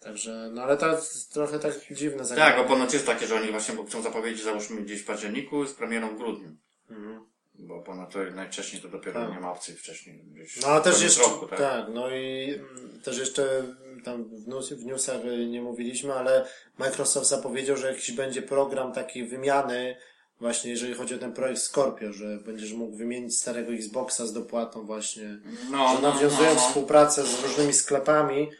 Także, 0.00 0.50
no 0.52 0.62
ale 0.62 0.76
to 0.76 0.88
jest 0.88 1.32
trochę 1.32 1.58
tak 1.58 1.72
dziwne 1.90 2.24
Tak, 2.36 2.56
bo 2.56 2.64
ponoć 2.64 2.92
jest 2.92 3.06
takie, 3.06 3.26
że 3.26 3.34
oni 3.34 3.50
właśnie 3.50 3.86
chcą 3.86 4.02
zapowiedzieć, 4.02 4.42
załóżmy 4.42 4.82
gdzieś 4.82 5.00
w 5.00 5.04
październiku 5.04 5.66
z 5.66 5.74
premierą 5.74 6.08
w 6.08 6.18
grudniu. 6.18 6.56
Mhm. 6.90 7.26
Bo 7.58 7.80
ponad 7.82 8.12
to 8.12 8.18
najwcześniej 8.34 8.82
to 8.82 8.88
dopiero 8.88 9.20
Tak. 9.20 9.30
nie 9.30 9.40
ma 9.40 9.52
opcji 9.52 9.74
wcześniej. 9.74 10.24
No 10.62 10.68
ale 10.68 10.80
też 10.80 11.02
jeszcze, 11.02 11.22
roku, 11.22 11.46
tak? 11.48 11.58
tak? 11.58 11.86
no 11.94 12.10
i 12.10 12.54
mm, 12.54 13.00
też 13.04 13.18
jeszcze 13.18 13.58
mm, 13.58 14.02
tam 14.02 14.24
w, 14.24 14.48
news, 14.48 14.72
w 14.72 14.84
newsach 14.84 15.24
y, 15.24 15.46
nie 15.46 15.62
mówiliśmy, 15.62 16.14
ale 16.14 16.46
Microsoft 16.78 17.26
zapowiedział, 17.26 17.76
że 17.76 17.88
jakiś 17.92 18.12
będzie 18.12 18.42
program 18.42 18.92
takiej 18.92 19.26
wymiany, 19.26 19.96
właśnie 20.40 20.70
jeżeli 20.70 20.94
chodzi 20.94 21.14
o 21.14 21.18
ten 21.18 21.32
projekt 21.32 21.60
Scorpio, 21.60 22.12
że 22.12 22.38
będziesz 22.46 22.72
mógł 22.72 22.96
wymienić 22.96 23.36
starego 23.38 23.72
Xboxa 23.72 24.26
z 24.26 24.32
dopłatą 24.32 24.86
właśnie, 24.86 25.38
No, 25.70 25.88
że 25.96 26.02
no, 26.02 26.12
nawiązując 26.12 26.56
no, 26.56 26.62
no. 26.62 26.68
współpracę 26.68 27.22
z 27.22 27.42
różnymi 27.42 27.72
sklepami, 27.72 28.50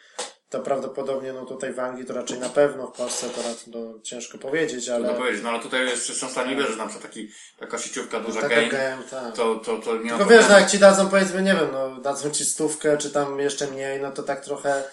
to 0.54 0.60
prawdopodobnie 0.60 1.32
no 1.32 1.44
tutaj 1.44 1.72
w 1.72 1.78
Anglii 1.78 2.06
to 2.06 2.14
raczej 2.14 2.38
na 2.38 2.48
pewno, 2.48 2.86
w 2.86 2.92
Polsce 2.92 3.28
to, 3.28 3.42
raczej, 3.42 3.72
no, 3.72 4.00
ciężko 4.02 4.38
powiedzieć, 4.38 4.88
ale 4.88 5.04
Trudno 5.04 5.18
powiedzieć, 5.20 5.42
no 5.42 5.50
ale 5.50 5.60
tutaj 5.60 5.86
jeszcze 5.86 6.14
są 6.14 6.28
w 6.28 6.30
stanie 6.30 6.56
wierzyć, 6.56 6.76
na 6.76 6.86
przykład 6.86 7.02
taki, 7.02 7.28
taka 7.58 7.78
sieciówka 7.78 8.20
duża 8.20 8.40
taka 8.40 8.54
game, 8.54 8.68
game, 8.68 9.02
tak. 9.10 9.34
to, 9.34 9.54
to, 9.54 9.78
to 9.78 9.96
nie 9.96 10.10
Tylko 10.10 10.26
wiesz, 10.26 10.48
no 10.48 10.58
jak 10.58 10.70
ci 10.70 10.78
dadzą 10.78 11.08
powiedzmy, 11.08 11.42
nie 11.42 11.54
wiem, 11.54 11.68
no 11.72 12.00
dadzą 12.00 12.30
ci 12.30 12.44
stówkę, 12.44 12.98
czy 12.98 13.10
tam 13.10 13.40
jeszcze 13.40 13.66
mniej, 13.66 14.00
no 14.00 14.10
to 14.10 14.22
tak 14.22 14.44
trochę, 14.44 14.84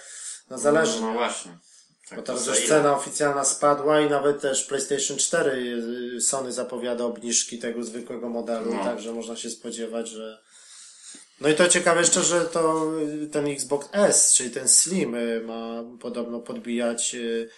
no 0.50 0.58
zależy. 0.58 1.02
No, 1.02 1.08
no 1.08 1.14
właśnie. 1.14 1.52
Tak, 2.10 2.20
Bo 2.20 2.26
teraz 2.26 2.48
już 2.48 2.68
cena 2.68 2.96
oficjalna 2.96 3.44
spadła 3.44 4.02
i 4.02 4.10
nawet 4.10 4.42
też 4.42 4.64
PlayStation 4.64 5.18
4 5.18 5.52
y, 6.18 6.22
Sony 6.22 6.52
zapowiada 6.52 7.04
obniżki 7.04 7.60
tego 7.60 7.84
zwykłego 7.84 8.30
modelu, 8.30 8.74
No. 8.74 8.84
także 8.84 9.14
można 9.14 9.36
się 9.36 9.50
spodziewać, 9.50 10.08
że 10.10 10.42
no 11.42 11.50
i 11.50 11.56
to 11.56 11.68
ciekawe 11.68 12.00
jeszcze, 12.00 12.24
że 12.24 12.46
to 12.46 12.92
y, 13.24 13.28
ten 13.28 13.48
Xbox 13.48 13.90
S, 13.92 14.34
czyli 14.34 14.52
ten 14.52 14.68
Slim 14.68 15.16
y, 15.16 15.42
ma 15.46 15.84
podobno 16.00 16.40
podbijać 16.40 17.16
y, 17.16 17.50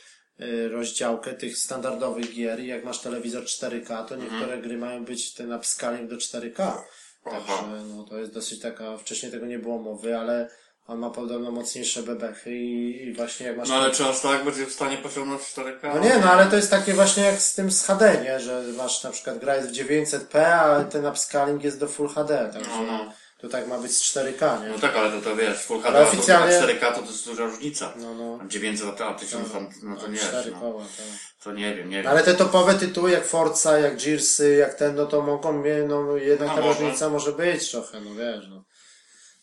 rozdziałkę 0.72 1.34
tych 1.34 1.58
standardowych 1.58 2.34
gier 2.34 2.60
i 2.60 2.68
jak 2.68 2.84
masz 2.84 3.00
telewizor 3.00 3.44
4K, 3.44 4.06
to 4.06 4.16
niektóre 4.16 4.44
Mhm. 4.44 4.62
gry 4.62 4.78
mają 4.78 5.06
być 5.06 5.34
ten 5.34 5.54
upscaling 5.54 6.10
do 6.10 6.16
4K. 6.16 6.54
Aha. 6.60 6.84
Także 7.32 7.84
no, 7.96 8.04
to 8.04 8.18
jest 8.20 8.34
dosyć 8.34 8.60
taka, 8.60 8.98
wcześniej 8.98 9.32
tego 9.32 9.46
nie 9.46 9.60
było 9.60 9.78
mowy, 9.78 10.18
ale 10.18 10.50
on 10.88 11.00
ma 11.00 11.10
podobno 11.10 11.52
mocniejsze 11.52 12.04
bebechy 12.04 12.52
i, 12.56 13.04
i 13.04 13.14
właśnie 13.14 13.46
jak 13.48 13.58
masz... 13.58 13.70
No 13.70 13.76
ale 13.76 13.92
czy 13.92 14.06
aż 14.06 14.22
tak 14.22 14.46
będzie 14.46 14.66
w 14.66 14.74
stanie 14.74 14.98
posiągnąć 14.98 15.42
4K? 15.42 15.96
No 15.96 16.00
nie, 16.00 16.18
no 16.18 16.32
ale 16.32 16.46
to 16.46 16.56
jest 16.56 16.72
takie 16.72 16.94
właśnie 16.94 17.24
jak 17.24 17.40
z 17.42 17.54
tym 17.56 17.72
z 17.72 17.84
HD, 17.86 18.22
nie? 18.24 18.40
Że 18.40 18.64
masz 18.78 19.04
na 19.04 19.12
przykład 19.12 19.40
gra 19.40 19.56
jest 19.56 19.70
w 19.70 19.74
900p, 19.74 20.38
a 20.40 20.84
ten 20.84 21.06
upscaling 21.06 21.64
jest 21.64 21.80
do 21.80 21.88
Full 21.88 22.08
HD, 22.10 22.50
także 22.54 22.70
No, 22.70 22.84
no. 22.84 23.14
To 23.44 23.50
tak 23.50 23.68
ma 23.68 23.78
być 23.78 23.98
z 23.98 24.02
4K, 24.16 24.62
nie? 24.64 24.70
No 24.70 24.80
tak, 24.80 24.96
ale 24.96 25.12
to, 25.12 25.22
to 25.22 25.36
wiesz, 25.36 25.60
Full 25.66 25.82
HD, 25.82 26.00
oficjalnie- 26.08 26.60
to 26.60 26.68
4K 26.68 26.94
to, 26.94 27.02
to 27.02 27.12
jest 27.12 27.26
duża 27.26 27.44
różnica. 27.46 27.94
No, 27.96 28.14
no. 28.14 28.40
900 28.48 29.02
a 29.02 29.14
1000, 29.14 29.52
tam, 29.52 29.70
no 29.84 29.96
to 29.96 30.08
nie 30.08 30.18
Cztery 30.18 30.44
wiesz, 30.44 30.54
no. 30.54 30.60
koła, 30.60 30.84
tak. 30.84 31.06
To 31.44 31.52
nie 31.52 31.76
wiem, 31.76 31.90
nie 31.90 31.98
No, 31.98 32.04
wiem. 32.04 32.12
ale 32.12 32.24
te 32.24 32.34
topowe 32.34 32.74
tytuły 32.76 33.12
jak 33.12 33.26
Forza, 33.26 33.80
jak 33.80 34.04
Gearsy, 34.04 34.56
jak 34.56 34.74
ten, 34.74 34.96
no 34.96 35.06
to 35.06 35.22
mogą 35.22 35.54
mieć, 35.64 35.84
no 35.88 36.18
jednak 36.18 36.48
No 36.50 36.56
ta 36.56 36.62
może. 36.62 36.80
różnica 36.80 37.10
może 37.10 37.32
być 37.32 37.72
trochę, 37.72 38.02
no 38.02 38.16
wiesz, 38.16 38.46
no. 38.50 38.64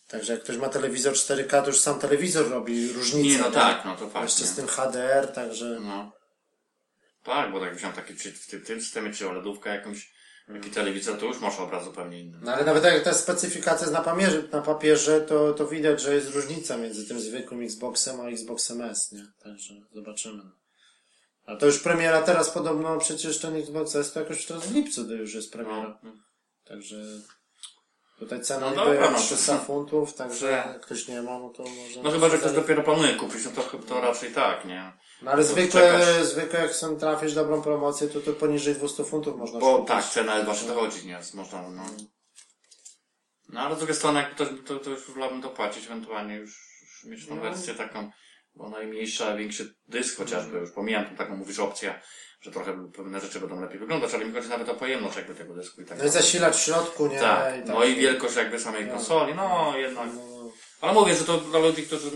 Także 0.07 0.33
jak 0.33 0.43
ktoś 0.43 0.57
ma 0.57 0.69
telewizor 0.69 1.13
4K, 1.13 1.61
to 1.61 1.67
już 1.67 1.79
sam 1.79 1.99
telewizor 1.99 2.49
robi 2.49 2.91
różnicę. 2.93 3.29
Nie, 3.29 3.37
no 3.37 3.51
tak, 3.51 3.85
no 3.85 3.95
to 3.95 4.09
fakt. 4.09 4.25
Jeszcze 4.25 4.41
nie? 4.41 4.47
z 4.47 4.55
tym 4.55 4.67
HDR, 4.67 5.27
także... 5.33 5.65
No. 5.81 6.11
Tak, 7.23 7.51
bo 7.51 7.59
tak 7.59 7.75
wziąłem 7.75 7.95
taki, 7.95 8.15
czy 8.15 8.31
w 8.31 8.65
tym- 8.67 8.81
systemie, 8.81 9.13
czy 9.13 9.29
OLEDówkę 9.29 9.69
jakąś, 9.75 10.10
Hmm. 10.51 10.61
taki 10.63 10.75
telewizor, 10.75 11.17
to 11.19 11.25
już 11.25 11.39
masz 11.39 11.59
obraz 11.59 11.83
zupełnie 11.83 12.19
inny. 12.19 12.37
No 12.41 12.53
ale 12.53 12.65
nawet 12.65 12.83
jak 12.83 13.03
ta 13.03 13.13
specyfikacja 13.13 13.81
jest 13.81 13.93
na 13.93 14.01
papierze, 14.01 14.43
na 14.51 14.61
papierze 14.61 15.21
to, 15.21 15.53
to 15.53 15.67
widać, 15.67 16.01
że 16.01 16.15
jest 16.15 16.35
różnica 16.35 16.77
między 16.77 17.07
tym 17.07 17.19
zwykłym 17.19 17.61
Xboxem 17.63 18.21
a 18.21 18.29
Xboxem 18.29 18.81
S, 18.81 19.11
nie? 19.11 19.25
Także 19.43 19.73
zobaczymy. 19.91 20.43
A 21.45 21.55
to 21.55 21.65
już 21.65 21.79
premiera 21.79 22.21
teraz 22.21 22.49
podobno, 22.49 22.97
przecież 22.97 23.39
ten 23.39 23.55
Xbox 23.55 23.95
S 23.95 24.13
to 24.13 24.19
jakoś 24.19 24.45
teraz 24.45 24.67
w 24.67 24.75
lipcu 24.75 25.05
to 25.05 25.13
już 25.13 25.33
jest 25.33 25.51
premiera. 25.53 25.99
No. 26.03 26.11
Także 26.65 26.95
tutaj 28.19 28.41
cena 28.41 28.59
No 28.59 28.69
niby 28.69 28.85
dobra, 28.95 29.11
no 29.11 29.17
to- 29.17 29.23
300 29.23 29.57
funtów, 29.57 30.13
także 30.13 30.39
Że- 30.39 30.51
jak 30.51 30.81
ktoś 30.81 31.07
nie 31.07 31.21
ma, 31.21 31.39
no 31.39 31.49
to 31.49 31.63
może... 31.63 32.03
No 32.03 32.11
chyba, 32.11 32.29
że 32.29 32.37
ktoś 32.37 32.51
dopiero 32.51 32.83
planuje 32.83 33.13
kupić, 33.15 33.45
no 33.45 33.51
to, 33.51 33.77
to 33.77 34.01
raczej 34.01 34.31
tak, 34.31 34.65
nie? 34.65 34.93
No 35.21 35.31
ale 35.31 35.43
zwykle, 35.43 35.81
czekasz. 35.81 36.25
zwykle 36.25 36.59
jak 36.61 36.73
są 36.73 36.97
trafisz 36.97 37.33
dobrą 37.33 37.61
promocję, 37.61 38.07
to 38.07 38.19
to 38.21 38.33
poniżej 38.33 38.75
200 38.75 39.03
funtów 39.03 39.37
można 39.37 39.59
Bo 39.59 39.75
kupić. 39.75 39.87
tak, 39.87 40.05
cena 40.05 40.33
jest 40.33 40.45
właśnie 40.45 40.67
dochodzi, 40.67 41.07
nie? 41.07 41.19
Można, 41.33 41.69
no. 41.69 41.83
No 43.49 43.59
ale 43.61 43.75
z 43.75 43.77
drugiej 43.77 43.95
strony, 43.95 44.19
jak 44.19 44.35
to, 44.35 44.45
to, 44.65 44.79
to 44.79 44.89
już 44.89 45.11
wolałbym 45.11 45.41
dopłacić, 45.41 45.85
ewentualnie 45.85 46.35
już, 46.35 46.55
już 46.81 47.03
mieć 47.11 47.27
tą 47.27 47.35
No. 47.35 47.41
wersję 47.41 47.73
taką, 47.75 48.11
bo 48.55 48.69
najmniejsza, 48.69 49.35
większy 49.35 49.75
dysk 49.87 50.17
chociażby, 50.17 50.57
już 50.57 50.71
pomijam 50.71 51.05
tą 51.05 51.15
taką, 51.15 51.35
mówisz, 51.37 51.59
opcję, 51.59 52.01
że 52.41 52.51
trochę 52.51 52.89
pewne 52.95 53.19
rzeczy 53.19 53.39
będą 53.39 53.61
lepiej 53.61 53.79
wyglądać, 53.79 54.13
ale 54.13 54.25
mi 54.25 54.33
chodzi 54.33 54.49
nawet 54.49 54.69
o 54.69 54.73
pojemność 54.75 55.15
jakby 55.17 55.35
tego 55.35 55.53
dysku 55.53 55.81
i 55.81 55.85
tak 55.85 55.97
No 55.99 56.05
i 56.05 56.09
zasilacz 56.09 56.55
w 56.55 56.59
środku, 56.59 57.07
nie? 57.07 57.19
Tak, 57.19 57.65
no 57.65 57.83
i 57.83 57.95
wielkość 57.95 58.35
jakby 58.35 58.59
samej 58.59 58.85
No. 58.85 58.93
konsoli, 58.93 59.35
no 59.35 59.73
jednak. 59.77 60.09
No, 60.15 60.51
Ale 60.81 60.93
mówię, 60.93 61.15
że 61.15 61.25
to 61.25 61.37
dla 61.37 61.59
ludzi, 61.59 61.83
którzy 61.83 62.11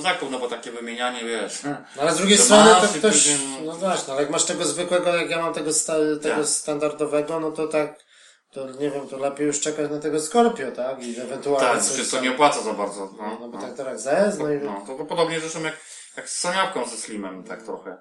zakup, 0.00 0.30
no 0.30 0.38
bo 0.38 0.48
takie 0.48 0.70
wymienianie, 0.70 1.24
wiesz. 1.24 1.62
no 1.62 1.76
ale 2.02 2.12
z 2.12 2.16
drugiej 2.16 2.38
To 2.38 2.44
strony 2.44 2.70
to 2.70 2.80
masz 2.80 2.96
i 2.96 2.98
ktoś, 2.98 3.12
później, 3.12 3.38
no. 3.60 3.72
no 3.72 3.78
właśnie, 3.78 4.12
ale 4.12 4.22
jak 4.22 4.30
masz 4.30 4.44
tego 4.44 4.64
zwykłego, 4.64 5.16
jak 5.16 5.30
ja 5.30 5.42
mam 5.42 5.54
tego, 5.54 5.72
sta, 5.72 5.92
tego 6.22 6.36
Tak. 6.36 6.46
standardowego, 6.46 7.40
no 7.40 7.50
to 7.50 7.68
tak, 7.68 8.04
to 8.52 8.70
nie 8.70 8.90
wiem, 8.90 9.08
to 9.08 9.16
lepiej 9.18 9.46
już 9.46 9.60
czekać 9.60 9.90
na 9.90 9.98
tego 9.98 10.20
Scorpio, 10.20 10.72
tak? 10.72 11.02
I 11.02 11.20
ewentualnie 11.20 11.68
Tak, 11.68 11.82
coś 11.82 12.10
to 12.10 12.20
nie 12.20 12.30
opłaca 12.30 12.60
za 12.62 12.72
bardzo. 12.72 13.10
No, 13.18 13.36
No 13.40 13.48
bo 13.48 13.58
no. 13.58 13.62
tak 13.66 13.74
teraz 13.76 14.02
ZS, 14.02 14.38
no 14.38 14.52
i... 14.52 14.58
No, 14.58 14.84
to, 14.86 14.94
to 14.98 15.04
podobnie 15.04 15.40
zresztą 15.40 15.62
jak, 15.62 15.76
jak 16.16 16.28
z 16.30 16.38
Soniawką 16.38 16.86
ze 16.86 16.96
Slimem, 16.96 17.44
tak 17.44 17.62
trochę. 17.62 17.96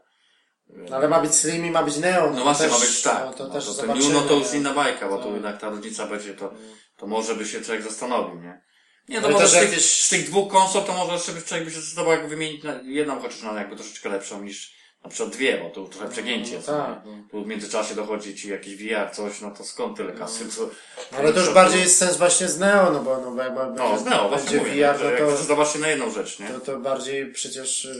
No 0.68 0.96
ale 0.96 1.08
ma 1.08 1.20
być 1.20 1.36
Slim 1.36 1.66
i 1.66 1.72
ma 1.72 1.84
być 1.84 1.98
Neo. 1.98 2.30
No 2.30 2.38
to 2.38 2.44
właśnie, 2.44 2.66
też, 2.66 2.74
ma 2.74 2.80
być 2.80 3.02
tak. 3.02 3.26
No, 3.26 3.34
to 3.34 3.48
no, 3.48 3.54
też 3.54 3.66
to 3.66 3.74
ten 3.74 3.82
zobaczymy, 3.82 4.14
New, 4.14 4.24
no 4.24 4.30
to 4.30 4.34
już 4.36 4.54
inna 4.54 4.74
bajka, 4.74 5.10
bo 5.10 5.16
Tak. 5.18 5.26
tu 5.26 5.34
jednak 5.34 5.62
ta 5.62 5.70
różnica 5.70 6.08
będzie, 6.08 6.34
to, 6.34 6.54
to 6.98 7.08
może 7.08 7.36
by 7.36 7.46
się 7.46 7.62
człowiek 7.62 7.84
zastanowił, 7.84 8.42
nie? 8.42 8.62
Nie, 9.10 9.22
to 9.22 9.28
Ale 9.28 9.34
może 9.34 9.46
też 9.46 9.52
z 9.56 9.60
tych, 9.60 9.70
jakieś- 9.70 10.02
z 10.02 10.10
tych 10.10 10.26
dwóch 10.26 10.52
konsol 10.52 10.84
to 10.84 10.94
może 10.94 11.14
jeszcze 11.14 11.32
by 11.32 11.42
człowiek 11.42 11.66
by 11.66 11.72
się 11.72 11.80
zdecydował 11.80 12.12
jakby 12.12 12.28
wymienić 12.28 12.64
na 12.64 12.80
jedną 12.84 13.20
chociaż 13.22 13.42
na 13.42 13.54
jakby 13.60 13.76
troszeczkę 13.76 14.10
lepszą 14.10 14.44
niż 14.44 14.74
na 15.04 15.10
przykład 15.10 15.30
dwie, 15.36 15.58
bo 15.58 15.70
tu 15.70 15.88
trochę 15.88 16.10
przegięcie 16.10 16.56
no 16.56 16.62
tak, 16.74 17.06
nie? 17.06 17.12
no. 17.12 17.24
Tu 17.32 17.44
w 17.44 17.48
międzyczasie 17.48 17.96
dochodzi 17.96 18.36
ci 18.36 18.50
jakiś 18.50 18.76
VR, 18.76 19.12
coś, 19.14 19.42
no 19.42 19.52
to 19.52 19.64
skąd 19.64 19.98
tyle 19.98 20.12
kasy? 20.14 20.50
Co, 20.50 20.70
No, 21.12 21.18
ale 21.18 21.34
to 21.34 21.40
już 21.40 21.54
bardziej 21.54 21.82
jest 21.82 21.98
sens 21.98 22.18
właśnie 22.18 22.48
z 22.48 22.60
Neo, 22.60 22.92
no 22.92 23.00
bo, 23.00 23.18
no, 23.22 23.32
bo 23.32 23.42
jak 23.44 23.54
No, 23.78 24.00
znał, 24.00 24.30
właśnie 24.30 24.60
będzie 24.60 24.94
VR, 24.94 25.20
no 25.22 25.28
to, 25.28 25.38
zobaczcie 25.44 25.80
na 25.80 25.88
jedną 25.88 26.12
rzecz, 26.12 26.40
nie? 26.40 26.48
to, 26.48 26.60
to 26.60 26.80
bardziej 26.80 27.32
przecież 27.32 27.86
y, 27.86 27.96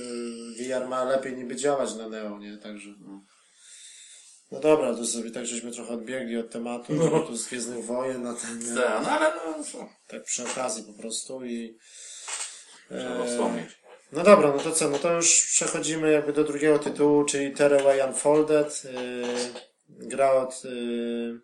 VR 0.60 0.88
ma 0.88 1.04
lepiej 1.04 1.34
niby 1.38 1.56
działać 1.56 1.96
na 1.96 2.10
Neo, 2.10 2.40
nie? 2.40 2.58
Także. 2.58 2.90
No 3.08 3.22
dobra, 4.60 4.94
to 4.96 5.06
sobie 5.06 5.32
tak 5.32 5.46
żeśmy 5.46 5.72
trochę 5.72 5.94
odbiegli 5.94 6.38
od 6.38 6.50
tematu, 6.50 6.94
no. 6.94 7.20
tu 7.20 7.38
z 7.38 7.48
Gwiezdnych 7.48 7.86
Wojen 7.86 8.24
na 8.24 8.34
ten, 8.34 8.60
nie? 8.60 8.82
Tak, 8.82 9.04
no 9.04 9.12
ale 9.12 9.34
no 9.36 9.64
co, 9.64 9.90
tak 10.08 10.24
przy 10.24 10.44
okazji 10.44 10.84
po 10.84 11.02
prostu 11.02 11.46
i... 11.46 11.78
trzeba 12.88 13.26
e, 13.26 13.28
wspomnieć. 13.28 13.84
No 14.12 14.24
dobra, 14.24 14.54
no 14.58 14.64
to 14.64 14.72
co, 14.72 14.90
no 14.90 14.98
to 14.98 15.14
już 15.14 15.46
przechodzimy 15.46 16.12
jakby 16.12 16.34
do 16.34 16.44
drugiego 16.44 16.80
tytułu, 16.80 17.24
czyli 17.24 17.52
Tearaway 17.52 18.02
Unfolded. 18.08 18.84
Yy, 18.84 20.08
gra 20.08 20.32
od, 20.32 20.64
yy, 20.64 21.40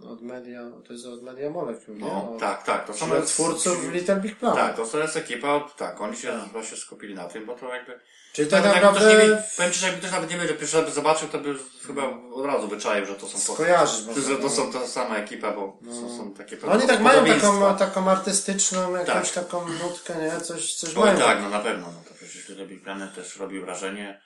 od 0.00 0.22
Media, 0.22 0.60
to 0.86 0.92
jest 0.92 1.06
od 1.06 1.22
Media 1.22 1.50
Molecule, 1.50 1.96
nie? 1.98 2.04
No, 2.04 2.32
Od, 2.32 2.40
tak, 2.40 2.62
tak, 2.62 2.86
to 2.86 2.94
są 2.94 3.06
czyli 3.06 3.18
od 3.18 3.26
twórców 3.26 3.92
Little 3.92 4.16
Big 4.16 4.36
Planet. 4.36 4.76
Tak, 4.76 4.90
to 4.90 4.98
jest 4.98 5.16
ekipa, 5.16 5.60
tak, 5.76 6.00
oni 6.00 6.16
się 6.16 6.28
Tak. 6.28 6.48
właśnie 6.52 6.76
skupili 6.76 7.14
na 7.14 7.24
tym, 7.24 7.46
bo 7.46 7.54
to 7.54 7.74
jakby... 7.74 8.00
Czyli 8.32 8.50
tak 8.50 8.64
jakby 8.64 8.80
ktoś 8.80 8.92
nie 8.92 9.06
naprawdę 9.06 9.28
wie, 9.28 9.42
powiem 9.56 9.72
jakby 9.82 9.98
ktoś 9.98 10.10
nawet 10.12 10.30
nie 10.30 10.36
wiedział, 10.38 10.56
pierwszy 10.56 10.76
raz 10.76 10.86
by 10.86 10.92
zobaczył, 10.92 11.28
to 11.28 11.38
by 11.38 11.54
chyba 11.86 12.02
od 12.32 12.46
razu 12.46 12.68
wyczaił, 12.68 13.06
że 13.06 13.14
to 13.14 13.26
są 13.28 13.46
po, 13.46 13.54
skojarzyć 13.54 14.06
można. 14.06 14.22
że 14.22 14.36
to 14.36 14.42
no. 14.42 14.50
są 14.50 14.72
ta 14.72 14.86
sama 14.86 15.16
ekipa, 15.16 15.52
bo 15.52 15.78
są, 15.92 16.16
są 16.16 16.34
takie 16.34 16.56
No 16.66 16.72
oni 16.72 16.86
tak 16.86 17.00
mają 17.00 17.26
taką, 17.26 17.76
taką 17.76 18.10
artystyczną, 18.10 18.96
jakąś 18.96 19.30
Tak. 19.32 19.44
taką 19.44 19.68
nutkę, 19.68 20.14
nie? 20.22 20.40
Coś, 20.40 20.74
coś 20.74 20.96
Oj 20.96 21.04
mają. 21.04 21.18
tak, 21.18 21.38
no 21.42 21.48
na 21.48 21.60
pewno, 21.60 21.86
no 21.86 22.02
to 22.08 22.14
przecież 22.14 22.48
Little 22.48 22.66
Big 22.66 22.82
Planet 22.84 23.14
też 23.14 23.36
robił 23.36 23.64
wrażenie 23.64 24.20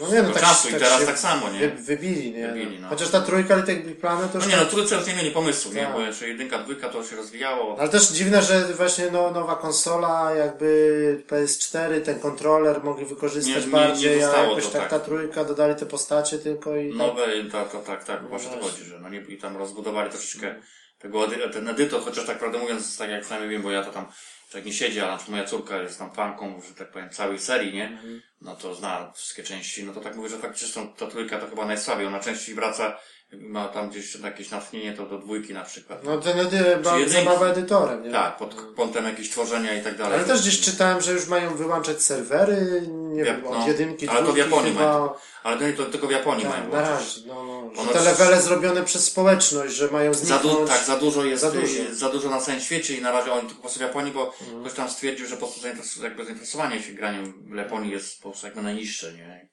No 0.00 0.08
nie, 0.12 0.22
no 0.22 0.30
tak, 0.30 0.42
czasu 0.42 0.68
tak 0.68 0.76
i 0.76 0.84
teraz 0.84 1.06
tak 1.06 1.18
samo, 1.18 1.50
nie? 1.50 1.68
wybili, 1.68 2.32
nie? 2.32 2.48
Wybili, 2.48 2.80
no. 2.80 2.88
Chociaż 2.88 3.08
ta 3.10 3.20
trójka 3.20 3.56
Little 3.56 3.74
Big 3.74 4.00
Planet 4.00 4.32
to 4.32 4.38
już 4.38 4.44
No 4.46 4.50
nie, 4.50 4.56
tak- 4.56 4.64
no 4.64 4.70
trójce 4.70 4.96
już 4.96 5.06
nie 5.06 5.14
mieli 5.14 5.30
pomysłu, 5.30 5.72
nie? 5.72 5.82
Tak. 5.82 5.92
Bo 5.92 6.00
jeszcze 6.00 6.28
jedynka, 6.28 6.58
dwójka 6.58 6.88
to 6.88 7.04
się 7.04 7.16
rozwijało. 7.16 7.76
Ale 7.80 7.88
też 7.88 8.08
dziwne, 8.08 8.42
że 8.42 8.60
właśnie 8.74 9.10
no, 9.12 9.30
nowa 9.30 9.56
konsola, 9.56 10.34
jakby 10.34 11.24
PS4, 11.28 12.02
ten 12.02 12.20
kontroler 12.20 12.84
mogli 12.84 13.06
wykorzystać 13.06 13.54
Nie- 13.54 13.60
nie- 13.60 13.66
nie 13.66 13.72
bardziej, 13.72 14.22
a 14.22 14.26
zostało 14.26 14.48
jakoś 14.48 14.64
to 14.64 14.70
tak, 14.70 14.80
tak. 14.80 14.90
ta 14.90 15.00
trójka 15.00 15.44
dodali 15.44 15.74
te 15.74 15.86
postacie 15.86 16.38
tylko 16.38 16.76
i 16.76 16.88
tak. 16.88 16.98
Nowe, 16.98 17.26
tak, 17.52 17.72
tak, 17.72 17.84
tak, 17.84 18.04
tak, 18.04 18.28
właśnie 18.28 18.56
to 18.56 18.64
chodzi, 18.64 18.84
że 18.84 18.98
no 19.00 19.08
nie, 19.08 19.20
i 19.20 19.38
tam 19.38 19.56
rozbudowali 19.56 20.10
troszeczkę 20.10 20.54
tego, 20.98 21.28
ten 21.52 21.68
edytor, 21.68 22.02
chociaż 22.02 22.26
tak 22.26 22.38
prawdę 22.38 22.58
mówiąc, 22.58 22.98
tak 22.98 23.10
jak 23.10 23.20
przynajmniej 23.20 23.50
wiem, 23.50 23.62
bo 23.62 23.70
ja 23.70 23.84
to 23.84 23.90
tam, 23.92 24.06
człowiek 24.50 24.66
nie 24.66 24.72
siedzi, 24.72 25.00
ale 25.00 25.10
na 25.10 25.16
przykład 25.16 25.36
moja 25.36 25.48
córka 25.48 25.76
jest 25.82 25.98
tam 25.98 26.12
fanką, 26.14 26.60
że 26.68 26.74
tak 26.74 26.90
powiem, 26.90 27.10
całej 27.10 27.38
serii, 27.38 27.74
nie? 27.74 27.86
Mhm. 27.88 28.22
No 28.40 28.56
to 28.56 28.74
zna 28.74 29.12
wszystkie 29.12 29.42
części, 29.42 29.84
no 29.84 29.92
to 29.92 30.00
tak 30.00 30.16
mówię, 30.16 30.28
że 30.28 30.38
faktycznie 30.38 30.68
tą- 30.74 30.94
ta 30.94 31.06
trójka 31.06 31.38
to 31.38 31.48
chyba 31.48 31.66
najsłabiej, 31.66 32.06
ona 32.06 32.20
częściej 32.20 32.54
wraca, 32.54 32.98
ma 33.32 33.68
tam 33.68 33.90
gdzieś 33.90 34.14
jakieś 34.14 34.50
natchnienie, 34.50 34.92
to 34.92 35.06
do 35.06 35.18
dwójki 35.18 35.54
na 35.54 35.62
przykład. 35.64 36.04
No 36.04 36.18
ten 36.18 36.38
edy, 36.40 36.76
ba- 36.84 36.98
jedynki. 36.98 37.24
zabawa 37.24 37.46
edytorem, 37.46 38.02
nie? 38.02 38.12
Tak, 38.12 38.36
pod 38.36 38.54
kątem 38.76 39.04
jakieś 39.04 39.30
tworzenia 39.30 39.74
i 39.74 39.82
tak 39.84 39.96
dalej. 39.98 40.14
Ale 40.14 40.24
też 40.24 40.40
gdzieś 40.40 40.60
czytałem, 40.60 41.00
że 41.00 41.12
już 41.12 41.26
mają 41.28 41.54
wyłączać 41.56 42.02
serwery, 42.02 42.82
nie 42.90 43.24
wiem, 43.24 43.46
od 43.46 43.58
no. 43.58 43.68
jedynki, 43.68 44.08
Ale 44.08 44.26
to 44.26 44.32
w 44.32 44.36
Japonii 44.36 44.72
chyba. 44.72 44.92
mają. 44.92 45.10
Ale 45.42 45.72
to, 45.72 45.84
to 45.84 45.90
tylko 45.90 46.06
w 46.06 46.10
Japonii 46.10 46.44
Tak, 46.44 46.52
mają 46.52 46.72
na 46.72 46.80
razie, 46.90 47.20
no, 47.26 47.44
no. 47.76 47.84
Że 47.84 47.90
te 47.92 48.00
levele 48.00 48.42
zrobione 48.42 48.84
przez 48.84 49.04
społeczność, 49.04 49.74
że 49.74 49.88
mają 49.90 50.14
Za 50.14 50.20
zniknąć. 50.20 50.42
du- 50.58 50.66
tak, 50.66 50.84
za 50.84 50.96
dużo 50.96 51.24
jest, 51.24 51.42
Za 51.42 51.50
za 51.50 51.60
dużo. 51.60 51.66
dużo. 51.82 51.94
za 51.94 52.08
dużo 52.08 52.30
na 52.30 52.40
całym 52.40 52.60
świecie 52.60 52.94
i 52.96 53.02
na 53.02 53.12
razie 53.12 53.32
oni 53.32 53.40
tylko 53.40 53.54
po 53.54 53.60
prostu 53.60 53.78
w 53.78 53.82
Japonii, 53.82 54.12
bo 54.12 54.32
ktoś 54.60 54.72
tam 54.74 54.90
stwierdził, 54.90 55.26
że 55.26 55.36
po 55.36 55.46
prostu 55.46 55.60
zainteresowanie 56.00 56.82
się 56.82 56.92
graniem 56.92 57.32
w 57.52 57.56
Japonii 57.56 57.90
jest 57.92 58.22
po 58.22 58.30
prostu 58.30 58.46
jakby 58.46 58.62
najniższe, 58.62 59.12
nie? 59.12 59.48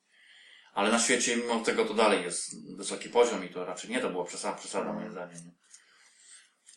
Ale 0.73 0.91
na 0.91 0.99
świecie 0.99 1.37
mimo 1.37 1.59
tego 1.59 1.85
to 1.85 1.93
dalej 1.93 2.23
jest 2.23 2.75
wysoki 2.77 3.09
poziom 3.09 3.45
i 3.45 3.49
to 3.49 3.65
raczej 3.65 3.89
nie 3.89 3.99
to 4.01 4.09
było 4.09 4.23
przesada, 4.25 4.57
przesada 4.57 4.93
moim 4.93 5.11
zdaniem. 5.11 5.35
nie? 5.45 5.51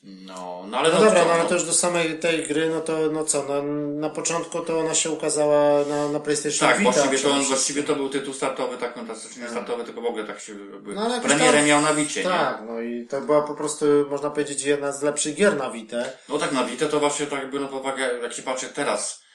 No, 0.03 0.65
no 0.69 0.79
ale 0.79 0.89
No 0.89 0.99
no, 0.99 1.05
dobra, 1.05 1.25
no 1.25 1.33
ale 1.33 1.45
to 1.45 1.55
już 1.55 1.65
do 1.65 1.73
samej 1.73 2.19
tej 2.19 2.47
gry, 2.47 2.71
no 2.71 2.81
to 2.81 2.99
no 3.13 3.25
co, 3.25 3.45
no, 3.49 3.63
na 4.01 4.11
początku 4.11 4.61
to 4.61 4.79
ona 4.81 4.95
się 4.95 5.11
ukazała 5.11 5.85
na, 5.85 6.09
na 6.09 6.21
PlayStation 6.21 6.69
tak, 6.69 6.79
Vita. 6.79 6.91
właściwie 6.93 7.19
to, 7.19 7.35
właściwie 7.43 7.83
to 7.83 7.95
był 7.97 8.09
tytuł 8.09 8.35
startowy, 8.35 8.77
tak, 8.79 8.97
no 8.97 9.03
nie 9.43 9.49
startowy, 9.49 9.85
tylko 9.85 10.01
w 10.01 10.07
ogóle 10.07 10.25
tak 10.25 10.41
się 10.41 10.53
jakby 10.73 10.95
No, 10.95 11.03
ale 11.03 11.21
premierę 11.21 11.59
tam- 11.59 11.67
miał 11.67 11.81
na 11.81 11.95
Wicie, 11.95 12.21
nie? 12.25 12.29
Tak, 12.31 12.63
no 12.67 12.81
i 12.81 13.07
to 13.07 13.21
była 13.21 13.43
po 13.43 13.55
prostu, 13.55 13.85
można 14.11 14.31
powiedzieć, 14.31 14.63
jedna 14.63 14.93
z 14.93 15.03
lepszych 15.03 15.35
gier 15.35 15.57
na 15.57 15.71
Vita. 15.71 16.05
No 16.29 16.39
tak, 16.39 16.53
na 16.53 16.65
Vita 16.65 16.87
to 16.89 17.01
właśnie 17.01 17.27
tak 17.27 17.41
jakby, 17.41 17.61
no 17.61 17.69
pod 17.69 17.81
uwagę, 17.81 18.19
jak 18.23 18.33
się 18.33 18.43
patrzy 18.43 18.69
teraz, 18.69 19.23
mm, 19.23 19.26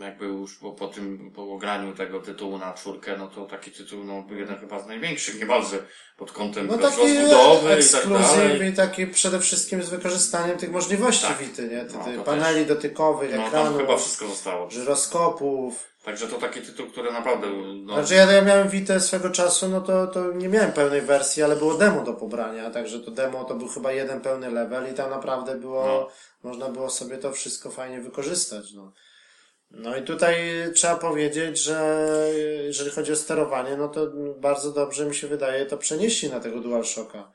jakby 0.00 0.24
już 0.26 0.54
po, 0.56 0.72
po 0.72 0.88
tym, 0.88 1.30
po 1.34 1.42
ograniu 1.52 1.94
tego 1.94 2.20
tytułu 2.20 2.58
na 2.58 2.72
czwórkę, 2.74 3.16
no 3.16 3.28
to 3.28 3.46
taki 3.46 3.70
tytuł, 3.70 4.04
no, 4.04 4.22
był 4.22 4.36
jeden 4.38 4.58
chyba 4.58 4.80
z 4.82 4.86
największych, 4.86 5.38
niemalże 5.40 5.78
pod 6.16 6.32
kątem 6.32 6.66
No 6.66 6.78
taki 6.78 6.96
rozbudowy 7.18 7.78
i 7.80 7.92
tak 7.92 8.08
dalej. 8.08 8.68
i 8.68 8.72
taki 8.72 9.06
przede 9.06 9.40
wszystkim 9.40 9.82
z 9.82 9.88
wykorzystaniem 9.88 10.58
tych 10.58 10.70
możliwości 10.72 11.26
Tak. 11.26 11.38
Vity, 11.38 11.62
nie? 11.68 11.84
Ty, 11.84 12.16
No, 12.16 12.22
paneli 12.24 12.66
dotykowych, 12.66 13.30
No 13.36 13.46
ekranów, 13.46 13.80
chyba 13.80 13.96
wszystko 13.96 14.26
zostało. 14.28 14.70
żyroskopów. 14.70 15.90
Także 16.04 16.28
to 16.28 16.38
taki 16.38 16.60
tytuł, 16.60 16.86
który 16.86 17.12
naprawdę, 17.12 17.46
no, 17.82 17.94
Znaczy 17.94 18.14
ja, 18.14 18.32
ja 18.32 18.42
miałem 18.42 18.68
Vita 18.68 19.00
swego 19.00 19.30
czasu, 19.30 19.68
no 19.68 19.80
to, 19.80 20.06
to 20.06 20.32
nie 20.32 20.48
miałem 20.48 20.72
pełnej 20.72 21.00
wersji, 21.00 21.42
ale 21.42 21.56
było 21.56 21.74
demo 21.74 22.04
do 22.04 22.12
pobrania, 22.12 22.70
także 22.70 23.00
to 23.00 23.10
demo 23.10 23.44
to 23.44 23.54
był 23.54 23.68
chyba 23.68 23.92
jeden 23.92 24.20
pełny 24.20 24.50
level 24.50 24.92
i 24.92 24.94
tam 24.94 25.10
naprawdę 25.10 25.54
było, 25.56 25.84
No. 25.86 26.08
można 26.50 26.68
było 26.68 26.90
sobie 26.90 27.18
to 27.18 27.32
wszystko 27.32 27.70
fajnie 27.70 28.00
wykorzystać, 28.00 28.72
no. 28.72 28.92
No 29.70 29.96
i 29.96 30.02
tutaj 30.02 30.36
trzeba 30.74 30.96
powiedzieć, 30.96 31.62
że 31.62 32.06
jeżeli 32.64 32.90
chodzi 32.90 33.12
o 33.12 33.16
sterowanie, 33.16 33.76
no 33.76 33.88
to 33.88 34.06
bardzo 34.36 34.72
dobrze 34.72 35.06
mi 35.06 35.14
się 35.14 35.26
wydaje 35.26 35.66
to 35.66 35.78
przenieśli 35.78 36.30
na 36.30 36.40
tego 36.40 36.60
DualShocka 36.60 37.32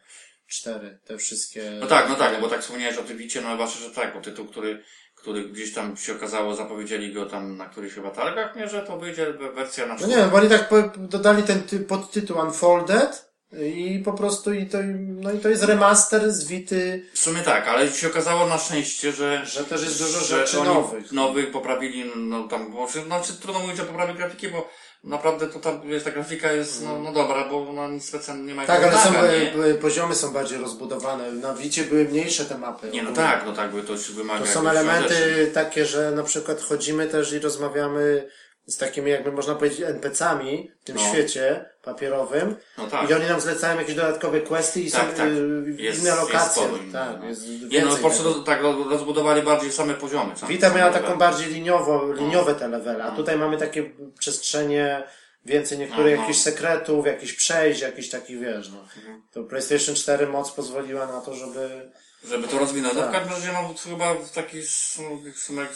4, 0.47 0.99
te 1.05 1.17
wszystkie... 1.17 1.71
no 1.79 1.87
tak, 1.87 2.09
no 2.09 2.15
tak, 2.15 2.33
no 2.33 2.41
bo 2.41 2.49
tak 2.49 2.61
wspomniałeś 2.61 2.97
o 2.97 3.03
tym 3.03 3.17
Vicie, 3.17 3.41
no 3.41 3.57
właśnie, 3.57 3.87
że 3.87 3.95
tak, 3.95 4.13
bo 4.13 4.21
tytuł, 4.21 4.45
który, 4.45 4.83
który 5.15 5.49
gdzieś 5.49 5.73
tam 5.73 5.97
się 5.97 6.15
okazało, 6.15 6.55
zapowiedzieli 6.55 7.13
go 7.13 7.25
tam 7.25 7.57
na 7.57 7.65
którychś 7.65 7.95
chyba 7.95 8.11
targach, 8.11 8.55
nie, 8.55 8.69
że 8.69 8.81
to 8.81 8.97
wyjdzie 8.97 9.33
wersja 9.33 9.85
na 9.85 9.95
No 9.95 10.07
nie 10.07 10.17
bo 10.31 10.37
oni 10.37 10.49
tak 10.49 10.69
dodali 10.97 11.43
ten 11.43 11.63
ty, 11.63 11.79
podtytuł 11.79 12.37
Unfolded 12.39 13.24
i 13.53 14.01
po 14.05 14.13
prostu 14.13 14.53
i 14.53 14.65
to, 14.65 14.77
no 14.97 15.31
i 15.31 15.39
to 15.39 15.49
jest 15.49 15.63
remaster 15.63 16.31
z 16.31 16.47
Vity, 16.47 17.05
W 17.13 17.19
sumie 17.19 17.41
tak, 17.41 17.67
ale 17.67 17.91
się 17.91 18.07
okazało 18.07 18.45
na 18.47 18.57
szczęście, 18.57 19.11
że, 19.11 19.45
że 19.45 19.63
też 19.63 19.83
jest 19.83 19.97
dużo 19.99 20.19
rzeczy 20.19 20.57
nowych. 20.63 21.11
Nowych 21.11 21.51
poprawili, 21.51 22.11
no 22.15 22.47
tam, 22.47 22.71
bo, 22.71 22.87
znaczy 23.05 23.33
trudno 23.33 23.59
mówić 23.61 23.79
o 23.79 23.83
poprawie 23.85 24.13
grafiki, 24.13 24.47
bo 24.47 24.69
naprawdę 25.03 25.47
to 25.47 25.59
tam, 25.59 25.81
wiesz, 25.89 26.03
ta 26.03 26.11
grafika 26.11 26.51
jest, 26.51 26.83
no, 26.83 26.99
no 26.99 27.11
dobra, 27.13 27.47
bo 27.49 27.69
ona 27.69 27.87
nic 27.87 28.07
specjalnie 28.07 28.43
nie 28.43 28.55
ma 28.55 28.65
Tak, 28.65 28.83
ale 28.83 28.85
jakiegoś 28.93 29.13
są, 29.13 29.19
e, 29.19 29.39
nie? 29.67 29.73
e, 29.73 29.75
poziomy 29.75 30.15
są 30.15 30.33
bardziej 30.33 30.57
rozbudowane. 30.59 31.31
Na 31.31 31.53
Wicie 31.53 31.83
były 31.83 32.05
mniejsze 32.05 32.45
te 32.45 32.57
mapy. 32.57 32.87
Nie, 32.93 33.03
no 33.03 33.09
ogólnie. 33.09 33.29
tak, 33.29 33.45
no 33.45 33.53
tak, 33.53 33.71
bo 33.71 33.81
to 33.81 33.97
się 33.97 34.13
wymaga 34.13 34.45
To 34.45 34.51
są 34.51 34.69
elementy 34.69 35.09
rzeczy. 35.15 35.51
takie, 35.53 35.85
że 35.85 36.11
na 36.11 36.23
przykład 36.23 36.61
chodzimy 36.61 37.07
też 37.07 37.33
i 37.33 37.39
rozmawiamy 37.39 38.27
z 38.67 38.77
takimi 38.77 39.11
jakby 39.11 39.31
można 39.31 39.55
powiedzieć 39.55 39.81
NPC-ami 39.81 40.71
w 40.81 40.85
tym 40.85 40.95
No. 40.95 41.01
świecie 41.09 41.65
papierowym 41.83 42.55
No 42.77 42.87
tak. 42.87 43.09
i 43.09 43.13
oni 43.13 43.25
nam 43.25 43.41
zlecają 43.41 43.79
jakieś 43.79 43.95
dodatkowe 43.95 44.41
questy 44.41 44.81
i 44.81 44.91
Tak, 44.91 45.01
są 45.11 45.17
tak. 45.17 45.27
y, 45.27 45.75
Jest- 45.77 45.99
inne 45.99 46.09
jest 46.09 46.21
lokacje. 46.21 46.63
sporo 46.63 46.77
innych, 46.77 46.93
tak, 46.93 47.19
no. 47.19 47.25
jest 47.25 47.43
Nie 47.71 47.81
no, 47.85 47.91
po 47.91 47.97
prostu 47.97 48.43
tak 48.43 48.61
roz- 48.61 48.87
rozbudowali 48.89 49.41
bardziej 49.41 49.71
same 49.71 49.93
poziomy. 49.93 50.37
Sam, 50.37 50.49
same 50.61 50.75
miała 50.75 50.91
taką 50.93 51.17
bardziej 51.17 51.47
liniowo, 51.53 52.05
No. 52.07 52.13
liniowe 52.13 52.55
te 52.55 52.67
levele, 52.67 53.03
a 53.03 53.11
tutaj 53.11 53.37
mamy 53.37 53.57
takie 53.57 53.91
przestrzenie, 54.19 55.03
więcej 55.45 55.77
niektórych 55.77 56.11
No, 56.15 56.21
no. 56.21 56.21
jakichś 56.21 56.39
sekretów, 56.43 57.05
jakichś 57.05 57.33
przejść, 57.33 57.81
jakichś 57.81 58.09
takich, 58.09 58.39
wiesz, 58.39 58.69
no. 58.69 58.79
Mhm. 58.97 59.21
To 59.33 59.43
PlayStation 59.43 59.95
4 59.95 60.27
moc 60.27 60.51
pozwoliła 60.51 61.07
na 61.07 61.21
to, 61.21 61.33
żeby... 61.33 61.91
Żeby 62.27 62.47
to 62.47 62.59
rozwinąć. 62.59 62.95
No 62.95 63.01
Tak. 63.01 63.09
w 63.09 63.13
każdym 63.13 63.33
razie, 63.33 63.51
no 63.53 63.73
to 63.83 63.89
chyba 63.89 64.13
w 64.13 64.31
taki 64.31 64.57
sum- 64.61 65.33
sumek... 65.35 65.69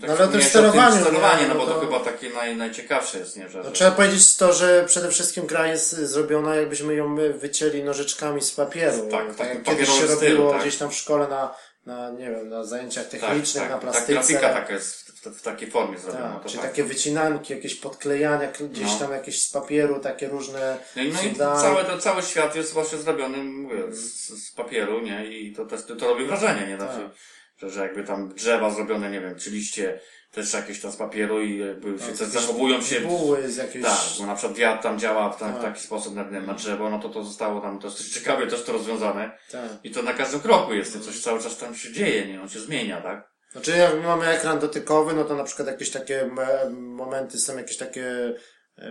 Tak 0.00 0.08
No, 0.08 0.16
ale 0.16 0.24
o 0.24 0.28
tym 0.28 0.42
sterowaniu, 0.42 1.00
sterowanie, 1.00 1.42
nie? 1.42 1.48
no, 1.48 1.54
No 1.54 1.60
bo 1.60 1.66
to, 1.66 1.74
to- 1.74 1.80
chyba 1.80 2.00
takie 2.00 2.30
naj, 2.30 2.56
najciekawsze 2.56 3.18
jest, 3.18 3.36
nie? 3.36 3.48
Że, 3.48 3.58
No, 3.58 3.64
że... 3.64 3.72
trzeba 3.72 3.90
powiedzieć 3.90 4.36
to, 4.36 4.52
że 4.52 4.84
przede 4.86 5.10
wszystkim 5.10 5.46
gra 5.46 5.66
jest 5.66 5.90
zrobiona, 5.96 6.54
jakbyśmy 6.54 6.94
ją 6.94 7.16
wycięli 7.38 7.82
nożyczkami 7.84 8.42
z 8.42 8.50
papieru. 8.50 9.08
Tak, 9.10 9.26
tak 9.26 9.36
takim 9.36 9.54
jak 9.54 9.64
kiedyś 9.64 9.88
się 9.88 9.94
stylu, 9.94 10.14
robiło 10.14 10.52
tak. 10.52 10.60
gdzieś 10.60 10.76
tam 10.76 10.90
w 10.90 10.94
szkole 10.94 11.28
na, 11.28 11.54
na, 11.86 12.10
nie 12.10 12.30
wiem, 12.30 12.48
na 12.48 12.64
zajęciach 12.64 13.06
technicznych, 13.08 13.64
na 13.64 13.70
tak, 13.70 13.80
plastyce. 13.80 14.06
Tak, 14.06 14.14
grafika 14.14 14.54
taka 14.54 14.72
jest 14.72 14.96
w, 14.96 15.20
w, 15.20 15.38
w 15.38 15.42
takiej 15.42 15.70
formie 15.70 15.98
zrobiona. 15.98 16.34
Tak, 16.34 16.42
to 16.42 16.48
czy 16.48 16.56
tak. 16.56 16.66
takie 16.66 16.84
wycinanki, 16.84 17.52
jakieś 17.52 17.74
podklejania, 17.74 18.52
gdzieś 18.70 18.92
No. 18.92 18.98
tam 18.98 19.12
jakieś 19.12 19.42
z 19.42 19.52
papieru, 19.52 20.00
takie 20.00 20.28
różne 20.28 20.78
No 20.96 21.02
no 21.02 21.22
i 21.22 21.36
cały, 21.36 21.84
to, 21.84 21.98
cały 21.98 22.22
świat 22.22 22.56
jest 22.56 22.72
właśnie 22.72 22.98
zrobiony 22.98 23.44
mówię, 23.44 23.92
z, 23.92 24.28
z 24.46 24.52
papieru, 24.52 25.00
nie? 25.00 25.26
I 25.26 25.52
to 25.52 25.66
też 25.66 25.80
to 25.84 26.08
robi 26.08 26.26
wrażenie, 26.26 26.66
nie? 26.66 26.76
Znaczy, 26.76 27.10
że, 27.58 27.70
że 27.70 27.80
jakby 27.82 28.04
tam 28.04 28.34
drzewa 28.34 28.70
zrobione, 28.70 29.10
nie 29.10 29.20
wiem, 29.20 29.36
czy 29.38 29.50
liście 29.50 30.00
też 30.30 30.52
jakieś 30.52 30.80
tam 30.80 30.92
z 30.92 30.96
papieru 30.96 31.42
i 31.42 31.58
jakby 31.58 31.98
się 31.98 32.06
Tak, 32.18 32.28
zachowują 32.28 32.80
się 32.82 33.00
buły 33.00 33.48
z 33.50 33.56
jakiejś... 33.56 33.84
Tak, 33.84 34.00
bo 34.18 34.26
na 34.26 34.34
przykład 34.34 34.58
wiatr 34.58 34.82
tam 34.82 34.98
działa 34.98 35.32
w, 35.32 35.38
tam, 35.38 35.50
w 35.50 35.54
Tak. 35.54 35.62
taki 35.62 35.80
sposób 35.80 36.14
na, 36.14 36.24
na 36.24 36.54
drzewo, 36.54 36.90
no 36.90 36.98
to 36.98 37.08
to 37.08 37.24
zostało 37.24 37.60
tam, 37.60 37.78
to 37.78 37.86
jest 37.86 37.98
coś 37.98 38.08
ciekawie 38.08 38.46
też 38.46 38.64
to 38.64 38.72
rozwiązane. 38.72 39.38
Tak. 39.52 39.70
I 39.84 39.90
to 39.90 40.02
na 40.02 40.12
każdym 40.12 40.40
kroku 40.40 40.74
jest, 40.74 41.04
coś 41.04 41.20
cały 41.20 41.42
czas 41.42 41.58
tam 41.58 41.74
się 41.74 41.92
dzieje, 41.92 42.26
nie? 42.26 42.42
On 42.42 42.48
się 42.48 42.60
zmienia, 42.60 43.00
tak? 43.00 43.34
Znaczy 43.52 43.70
jak 43.70 44.02
mamy 44.02 44.26
ekran 44.26 44.58
dotykowy, 44.58 45.14
no 45.14 45.24
to 45.24 45.34
na 45.36 45.44
przykład 45.44 45.68
jakieś 45.68 45.90
takie 45.90 46.26
me- 46.26 46.70
momenty, 46.70 47.38
są 47.38 47.56
jakieś 47.56 47.76
takie 47.76 48.34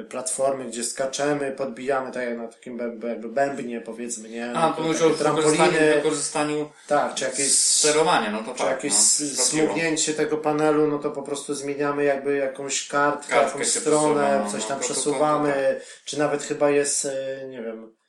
platformy, 0.09 0.65
gdzie 0.65 0.84
skaczemy, 0.84 1.51
podbijamy, 1.51 2.11
tak 2.11 2.23
jak 2.23 2.38
na 2.38 2.47
takim 2.47 2.77
jakby 2.77 3.29
bębnie 3.29 3.81
powiedzmy, 3.81 4.29
nie? 4.29 4.51
A, 4.53 4.75
No 4.79 4.93
to 4.93 5.07
o 5.07 5.09
trampoliny, 5.09 5.93
wykorzystaniu 5.95 6.69
tak, 6.88 7.15
czy 7.15 7.23
jakieś 7.25 7.57
sterowania, 7.57 8.31
no 8.31 8.43
to 8.43 8.53
czy 8.53 8.57
tak. 8.63 8.69
jakieś 8.69 8.93
no, 9.38 9.43
smugnięcie 9.43 10.13
tego 10.13 10.38
panelu, 10.38 10.88
no 10.88 10.99
to 10.99 11.11
po 11.11 11.21
prostu 11.21 11.53
zmieniamy 11.53 12.03
jakby 12.03 12.38
jakąś 12.38 12.88
kartkę, 12.88 13.29
Kartkę 13.29 13.45
jakąś 13.59 13.67
stronę, 13.67 14.21
przesuwa, 14.21 14.43
no, 14.45 14.51
coś 14.51 14.61
no, 14.61 14.67
tam 14.67 14.79
to- 14.79 14.84
to- 14.84 14.88
to- 14.88 14.93
przesuwamy, 14.93 15.81
czy 16.05 16.19
nawet 16.19 16.43
chyba 16.43 16.69
jest, 16.69 17.05
e, 17.05 17.47
nie 17.47 17.61
wiem, 17.61 17.84
e, 17.84 18.03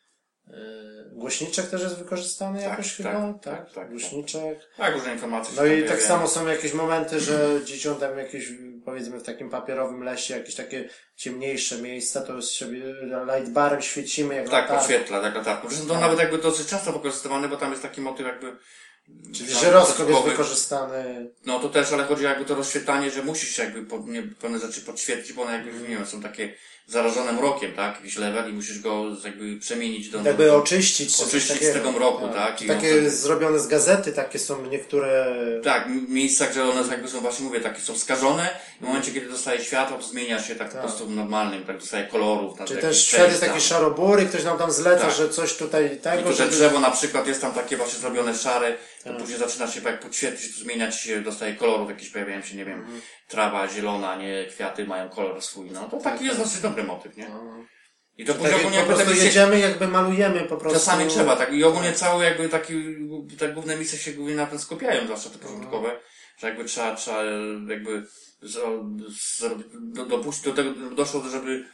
głośniczek 1.13 1.67
też 1.67 1.83
jest 1.83 1.99
wykorzystany 1.99 2.61
Tak, 2.61 2.69
jakoś 2.71 2.97
tak, 2.97 2.97
chyba? 2.97 3.33
tak, 3.33 3.43
Tak, 3.43 3.65
tak, 3.65 3.75
tak. 3.75 3.91
głośniczek. 3.91 4.59
Tak, 4.77 4.95
różne 4.95 5.13
informacje 5.13 5.55
No 5.57 5.67
i 5.67 5.85
tak 5.85 6.03
samo 6.03 6.29
są 6.29 6.47
jakieś 6.47 6.73
momenty, 6.73 7.21
że 7.21 7.61
gdzieś 7.63 7.87
on 7.87 7.97
tam 7.97 8.19
jakieś, 8.19 8.49
powiedzmy 8.85 9.19
w 9.19 9.23
takim 9.23 9.51
papierowym 9.51 10.03
lesie, 10.03 10.37
jakieś 10.37 10.55
takie 10.55 10.89
ciemniejsze 11.17 11.79
miejsca, 11.79 12.21
to 12.21 12.43
sobie 12.43 12.81
lightbarem 13.37 13.83
świecimy 13.83 14.35
jak 14.35 14.49
Tak, 14.49 14.69
podświetla, 14.69 15.21
tak 15.21 15.35
latarką. 15.35 15.69
Zresztą 15.69 15.87
to 15.87 15.93
Tak. 15.93 16.03
nawet 16.03 16.19
jakby 16.19 16.39
dosyć 16.39 16.69
często 16.69 16.93
wykorzystywane, 16.93 17.49
bo 17.49 17.57
tam 17.57 17.71
jest 17.71 17.83
taki 17.83 18.01
motyw 18.01 18.27
jakby... 18.27 18.57
Czyli 19.35 19.53
tam 19.53 19.61
żyroskop 19.65 20.09
jest 20.09 20.23
wykorzystany. 20.23 21.31
No 21.47 21.59
to 21.61 21.69
też, 21.69 21.93
ale 21.93 22.05
chodzi 22.05 22.25
jakby 22.25 22.45
to 22.45 22.55
rozświetlanie, 22.55 23.11
że 23.11 23.23
musisz 23.23 23.59
jakby 23.59 23.83
po, 23.83 23.99
nie, 23.99 24.23
pewne 24.23 24.59
rzeczy 24.59 24.81
podświetlić, 24.81 25.33
bo 25.33 25.43
one 25.43 25.53
jakby, 25.53 25.89
nie 25.89 25.97
wiem, 25.97 26.07
są 26.07 26.23
takie 26.23 26.55
zarażone 26.87 27.32
mrokiem, 27.32 27.72
tak? 27.72 27.95
Jakiś 27.97 28.16
level 28.16 28.51
i 28.51 28.53
musisz 28.53 28.78
go 28.78 29.05
jakby 29.24 29.57
przemienić 29.57 30.09
do... 30.11 30.22
Jakby 30.22 30.53
oczyścić. 30.53 31.20
Oczyścić 31.20 31.64
z 31.64 31.72
tego 31.72 31.93
mroku, 31.93 32.28
tak? 32.28 32.62
I 32.62 32.70
on 32.70 32.76
Takie 32.76 33.11
zrobione 33.11 33.59
z 33.59 33.66
gazety, 33.66 34.12
takie 34.12 34.39
są 34.39 34.66
niektóre... 34.66 35.26
Tak, 35.64 35.89
miejsca, 36.09 36.47
gdzie 36.47 36.64
one 36.64 36.91
jakby 36.91 37.09
są 37.09 37.20
właśnie 37.20 37.47
mówię, 37.47 37.61
takie 37.61 37.80
są 37.80 37.99
skażone 37.99 38.61
i 38.80 38.85
w 38.85 38.87
momencie, 38.87 39.12
kiedy 39.12 39.28
dostaje 39.28 39.64
światło, 39.64 39.97
to 39.99 40.03
zmienia 40.03 40.43
się 40.43 40.55
tak, 40.55 40.72
po 40.72 40.78
prostu 40.78 41.11
normalnym, 41.11 41.64
tak 41.64 41.78
dostaje 41.78 42.07
kolorów. 42.07 42.59
Czy 42.59 42.74
jakiś 42.74 42.80
też 42.89 43.07
świat 43.07 43.28
jest 43.28 43.41
taki 43.41 43.53
tam. 43.53 43.61
szarobury, 43.61 44.26
ktoś 44.26 44.45
nam 44.45 44.59
tam 44.59 44.70
zleca, 44.72 45.07
Tak. 45.07 45.14
że 45.14 45.28
coś 45.28 45.57
tutaj 45.57 45.91
I 45.95 45.97
tego, 45.97 46.22
tu 46.22 46.28
te 46.28 46.35
żeby... 46.35 46.51
drzewo 46.51 46.80
na 46.80 46.91
przykład 46.91 47.26
jest 47.26 47.41
tam 47.41 47.53
takie 47.53 47.76
właśnie 47.76 47.99
zrobione 47.99 48.35
szare, 48.35 48.76
to 49.05 49.11
Tak. 49.11 49.19
później 49.19 49.39
zaczyna 49.39 49.67
się 49.69 49.81
jak 49.81 50.01
podświetlić, 50.01 50.57
zmieniać 50.57 51.01
się, 51.01 51.21
dostaje 51.21 51.55
kolorów, 51.55 51.91
jakieś 51.91 52.09
pojawiają 52.11 52.43
się, 52.43 52.57
nie 52.57 52.65
wiem, 52.65 53.01
trawa 53.29 53.69
zielona, 53.69 54.17
nie, 54.17 54.45
kwiaty 54.51 54.87
mają 54.87 55.09
kolor 55.09 55.43
swój, 55.43 55.71
no 55.71 55.89
to 55.89 55.97
taki 55.97 56.25
jest 56.25 56.39
dosyć 56.39 56.61
dobry 56.61 56.85
motyw, 56.85 57.17
nie? 57.17 57.29
No. 57.29 57.65
I 58.19 58.25
to 58.25 58.33
Tak, 58.33 58.43
później 58.43 58.57
jak 58.59 58.67
ogólnie 58.67 58.81
po 58.81 58.87
prostu 58.87 59.11
misje, 59.11 59.25
jedziemy, 59.27 59.59
jakby 59.59 59.89
malujemy 59.89 60.41
po 60.41 60.57
prostu. 60.57 60.79
czasami 60.79 61.11
trzeba, 61.11 61.37
tak, 61.37 61.53
i 61.53 61.65
ogólnie 61.65 61.93
całe 61.93 62.25
jakby 62.25 62.49
taki, 62.49 62.73
te 63.39 63.49
główne 63.49 63.77
misje 63.77 63.99
się 63.99 64.13
głównie 64.13 64.35
na 64.35 64.47
tym 64.47 64.59
skupiają, 64.59 65.05
zwłaszcza 65.05 65.31
te 65.31 65.39
początkowe, 65.39 66.01
że 66.39 66.47
jakby 66.47 66.65
trzeba, 66.65 66.95
trzeba 66.97 67.23
jakby 67.69 68.07
z, 68.43 68.59
z, 69.19 69.45
do, 69.73 70.07
dopuścić 70.07 70.45
do 70.45 70.53
tego, 70.53 70.71
doszło, 70.91 71.23
żeby 71.29 71.65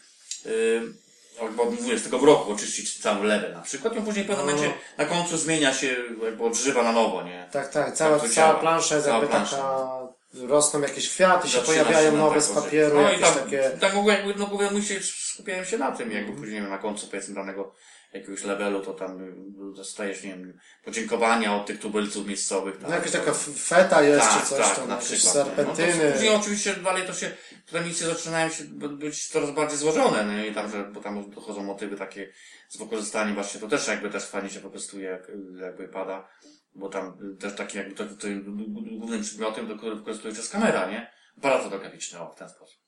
yy, 0.45 0.95
albo 1.41 1.63
od 1.63 1.75
20 1.75 2.09
roku 2.11 2.53
oczyścić 2.53 2.99
cały 3.03 3.27
level 3.27 3.53
na 3.55 3.61
przykład, 3.61 3.97
i 3.97 4.01
później 4.01 4.25
w 4.25 4.29
pewnym 4.29 4.47
No. 4.47 4.53
momencie 4.53 4.75
na 4.99 5.05
końcu 5.05 5.37
zmienia 5.37 5.75
się, 5.75 5.97
jakby 6.25 6.45
odżywa 6.45 6.83
na 6.83 6.93
nowo, 6.93 7.23
nie? 7.23 7.49
Tak, 7.53 7.69
tak, 7.73 7.95
cała, 7.95 8.19
Tak 8.19 8.31
cała 8.31 8.55
plansza 8.55 8.95
jest 8.95 9.07
Cała 9.07 9.19
jakby 9.19 9.31
plansza. 9.33 9.57
taka, 9.57 10.01
rosną 10.49 10.81
jakieś 10.81 11.09
kwiaty, 11.11 11.49
się 11.49 11.61
Zaczyna 11.61 11.67
pojawiają 11.85 12.11
się 12.11 12.17
nowe 12.17 12.35
tak 12.35 12.45
z 12.45 12.49
papieru, 12.49 12.95
no 12.97 13.01
jakieś 13.03 13.21
tam, 13.21 13.35
takie... 13.35 13.71
tak 13.81 13.95
mówię, 13.95 14.13
jakby, 14.13 14.35
no 14.35 14.47
mówię, 14.47 14.69
my 14.73 14.83
się 14.83 15.01
skupiałem 15.03 15.65
się 15.65 15.79
na 15.79 15.93
tym, 15.93 16.11
jakby 16.13 16.31
Mhm. 16.31 16.39
później 16.39 16.63
na 16.63 16.79
końcu 16.79 17.07
powiedzmy 17.07 17.35
danego 17.35 17.75
jakiegoś 18.13 18.45
levelu, 18.45 18.81
to 18.81 18.95
tam 18.95 19.25
y, 19.25 19.75
dostajesz, 19.77 20.23
nie 20.23 20.31
wiem, 20.31 20.59
podziękowania 20.85 21.57
od 21.57 21.67
tych 21.67 21.81
tubylców 21.81 22.27
miejscowych. 22.27 22.75
No 22.81 22.89
tak. 22.89 22.97
jakaś 22.97 23.13
taka 23.13 23.33
feta 23.59 24.03
jest, 24.03 24.29
tak, 24.29 24.43
czy 24.43 24.49
coś 24.49 24.67
tak, 24.67 24.77
tam, 24.77 24.89
na 24.89 24.97
przykład. 24.97 25.33
serpentyny. 25.33 25.95
No 25.97 26.05
to 26.05 26.13
później 26.13 26.35
oczywiście 26.35 26.75
dalej 26.75 27.07
to 27.07 27.13
się, 27.13 27.31
te 27.71 27.81
misje 27.81 28.07
zaczynają 28.07 28.51
się 28.51 28.65
być 28.99 29.29
coraz 29.29 29.51
bardziej 29.51 29.79
złożone, 29.79 30.25
no 30.25 30.45
i 30.45 30.55
tam, 30.55 30.71
że, 30.71 30.85
bo 30.85 31.01
tam 31.01 31.31
dochodzą 31.31 31.63
motywy 31.63 31.97
takie 31.97 32.33
z 32.69 32.77
wykorzystaniem 32.77 33.35
właśnie, 33.35 33.61
to 33.61 33.69
też 33.69 33.89
jakby 33.89 34.11
też 34.11 34.25
fajnie 34.25 34.51
się 34.51 34.61
wykorzystuje, 34.61 35.11
jak, 35.11 35.31
jakby 35.61 35.89
pada, 35.89 36.29
bo 36.75 36.89
tam 36.89 37.37
też 37.41 37.55
taki 37.57 37.79
jakby 37.79 37.95
to, 37.95 38.05
to, 38.05 38.27
głównym 38.99 39.23
przedmiotem, 39.23 39.69
do 39.69 39.77
którego 39.77 39.97
wykorzystuje 39.97 40.35
to 40.35 40.41
jest 40.41 40.53
kamera, 40.53 40.91
nie? 40.91 41.13
Aparat 41.39 41.63
fotograficzny, 41.63 42.21
o, 42.21 42.33
w 42.33 42.37
ten 42.37 42.49
sposób. 42.49 42.80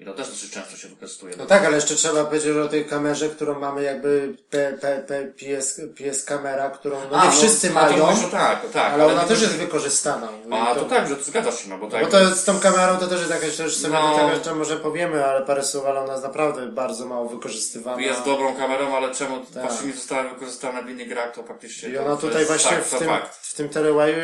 I 0.00 0.04
to 0.04 0.14
też 0.14 0.28
dosyć 0.28 0.50
często 0.50 0.76
się 0.76 0.88
wykorzystuje. 0.88 1.34
No 1.38 1.46
tak, 1.46 1.64
ale 1.64 1.76
jeszcze 1.76 1.94
trzeba 1.94 2.24
powiedzieć 2.24 2.56
o 2.56 2.68
tej 2.68 2.84
kamerze, 2.86 3.28
którą 3.28 3.58
mamy 3.60 3.82
jakby 3.82 4.36
P, 4.50 4.78
P, 4.80 5.04
P, 5.08 5.24
PS, 5.24 5.80
PS 5.98 6.24
kamera, 6.24 6.70
którą 6.70 6.96
no 7.10 7.24
nie 7.24 7.30
wszyscy 7.32 7.70
a, 7.70 7.72
mają, 7.72 7.98
To 7.98 8.06
mówisz, 8.06 8.30
tak, 8.30 8.70
tak. 8.72 8.92
ale 8.92 9.06
ona 9.06 9.20
to- 9.20 9.28
też 9.28 9.42
jest 9.42 9.54
wykorzystana. 9.54 10.28
A, 10.50 10.72
I 10.72 10.74
to 10.74 10.84
tak, 10.84 11.08
że 11.08 11.16
to 11.16 11.22
zgadza 11.24 11.52
się, 11.52 11.68
no 11.68 11.78
bo 11.78 11.86
tak. 11.90 12.04
Bo 12.04 12.10
to 12.10 12.34
z 12.34 12.44
tą 12.44 12.60
kamerą 12.60 12.96
to 12.96 13.06
też 13.06 13.18
jest 13.18 13.30
jakaś, 13.30 13.56
też 13.56 13.76
sobie 13.76 13.94
No. 13.94 14.16
tego 14.16 14.30
jeszcze 14.30 14.54
może 14.54 14.76
powiemy, 14.76 15.24
ale 15.24 15.46
parę 15.46 15.62
słów, 15.64 15.84
ale 15.86 16.00
ona 16.00 16.12
jest 16.12 16.24
naprawdę 16.24 16.66
bardzo 16.66 17.06
mało 17.06 17.28
wykorzystywana. 17.28 18.02
Jest 18.02 18.24
dobrą 18.24 18.56
kamerą, 18.56 18.96
ale 18.96 19.14
czemu 19.14 19.40
Tak. 19.54 19.62
właśnie 19.62 19.86
nie 19.86 19.94
została 19.94 20.22
wykorzystana 20.22 20.82
w 20.82 20.90
innych 20.90 21.08
grach, 21.08 21.34
to 21.34 21.42
faktycznie... 21.42 21.88
I 21.88 21.94
to- 21.94 22.00
ona 22.04 22.16
to 22.16 22.20
tutaj 22.20 22.38
jest 22.38 22.48
właśnie 22.50 22.76
w, 22.76 22.90
to 22.90 22.98
tym, 22.98 23.08
w 23.42 23.54
tym 23.54 23.68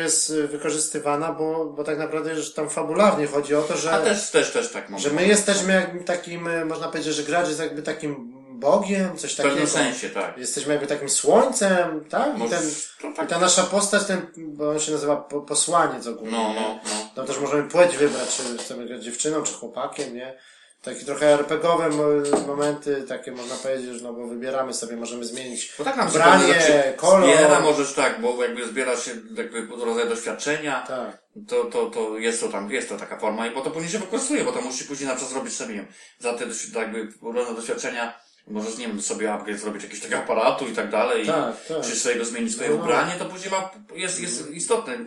jest 0.03 0.29
y, 0.29 0.47
wykorzystywana, 0.47 1.31
bo, 1.31 1.65
bo 1.65 1.83
tak 1.83 1.97
naprawdę 1.97 2.33
już 2.33 2.53
tam 2.53 2.69
fabularnie 2.69 3.27
chodzi 3.27 3.55
o 3.55 3.61
to, 3.61 3.77
że, 3.77 3.91
A 3.91 3.99
też, 4.01 4.31
też, 4.31 4.51
też 4.51 4.71
tak 4.71 4.89
mam. 4.89 4.99
że 4.99 5.09
my 5.09 5.27
jesteśmy 5.27 5.64
jakby 5.73 6.03
takim, 6.03 6.47
y, 6.47 6.65
można 6.65 6.87
powiedzieć, 6.87 7.15
że 7.15 7.23
gracz 7.23 7.47
jest 7.47 7.59
jakby 7.59 7.81
takim 7.81 8.35
bogiem, 8.59 9.17
coś 9.17 9.33
W 9.33 9.35
takiego. 9.37 9.55
pewnym 9.55 9.69
sensie, 9.71 10.09
tak. 10.09 10.37
Jesteśmy 10.37 10.73
jakby 10.73 10.87
takim 10.87 11.09
słońcem, 11.09 12.05
tak? 12.09 12.37
I, 12.37 12.39
No, 12.39 12.49
ten, 12.49 12.61
to 13.01 13.07
I 13.09 13.13
tak. 13.13 13.29
ta 13.29 13.39
nasza 13.39 13.63
postać, 13.63 14.05
ten, 14.05 14.21
bo 14.37 14.69
on 14.69 14.79
się 14.79 14.91
nazywa 14.91 15.15
po, 15.15 15.41
posłaniec 15.41 16.07
ogólnie. 16.07 16.31
No, 16.37 16.53
no, 16.53 16.79
no. 16.85 17.09
Tam 17.15 17.25
też 17.25 17.39
możemy 17.39 17.69
płeć 17.69 17.97
wybrać, 17.97 18.37
czy 18.37 18.57
chcemy 18.57 18.85
grać 18.85 19.03
dziewczyną, 19.03 19.43
czy 19.43 19.53
chłopakiem, 19.53 20.15
nie? 20.15 20.37
Takie 20.85 21.05
trochę 21.05 21.33
RPGowe 21.33 21.89
mo- 21.89 22.37
momenty, 22.47 23.03
takie 23.07 23.31
można 23.31 23.55
powiedzieć, 23.55 24.01
no 24.01 24.13
bo 24.13 24.27
wybieramy 24.27 24.73
sobie, 24.73 24.95
możemy 24.95 25.25
zmienić 25.25 25.73
Bo 25.77 25.83
tak 25.83 25.97
nam 25.97 26.09
Branie, 26.11 26.53
rzeczy 26.53 26.93
kolor. 26.97 27.23
Zbiera 27.35 27.59
możesz 27.59 27.93
tak, 27.93 28.21
bo 28.21 28.43
jakby 28.43 28.67
zbiera 28.67 28.97
się 28.97 29.11
jakby 29.37 29.85
rodzaj 29.85 30.09
doświadczenia, 30.09 30.83
Tak. 30.87 31.17
to, 31.47 31.63
to, 31.65 31.85
to 31.85 32.17
jest 32.17 32.39
to 32.41 32.49
tam, 32.49 32.71
jest 32.71 32.89
to 32.89 32.97
taka 32.97 33.19
forma 33.19 33.47
i 33.47 33.51
bo 33.55 33.61
to 33.61 33.71
później 33.71 33.91
się 33.91 33.99
wykorzystuje, 33.99 34.43
bo 34.43 34.51
to 34.51 34.61
musisz 34.61 34.87
później 34.87 35.07
na 35.09 35.15
przykład 35.15 35.33
zrobić 35.33 35.53
sobie, 35.53 35.73
nie 35.73 35.79
wiem, 35.81 35.91
za 36.19 36.33
te 36.33 36.45
jakby 36.79 37.07
różne 37.21 37.55
doświadczenia, 37.55 38.19
możesz, 38.47 38.77
nie 38.77 38.87
wiem, 38.87 39.01
sobie 39.01 39.33
upgrade 39.33 39.59
zrobić 39.59 39.83
jakiegoś 39.83 40.01
takiego 40.03 40.21
aparatu 40.21 40.67
i 40.67 40.71
tak 40.73 40.89
dalej, 40.89 41.25
Tak, 41.25 41.55
i 41.65 41.73
tak. 41.73 41.83
czy 41.83 41.95
swojego 41.95 42.25
zmienić 42.25 42.53
swoje 42.53 42.69
No, 42.69 42.75
no. 42.77 42.83
ubranie, 42.83 43.13
to 43.19 43.25
później 43.25 43.51
ma, 43.51 43.71
jest, 43.95 44.19
jest 44.21 44.51
istotne. 44.51 44.97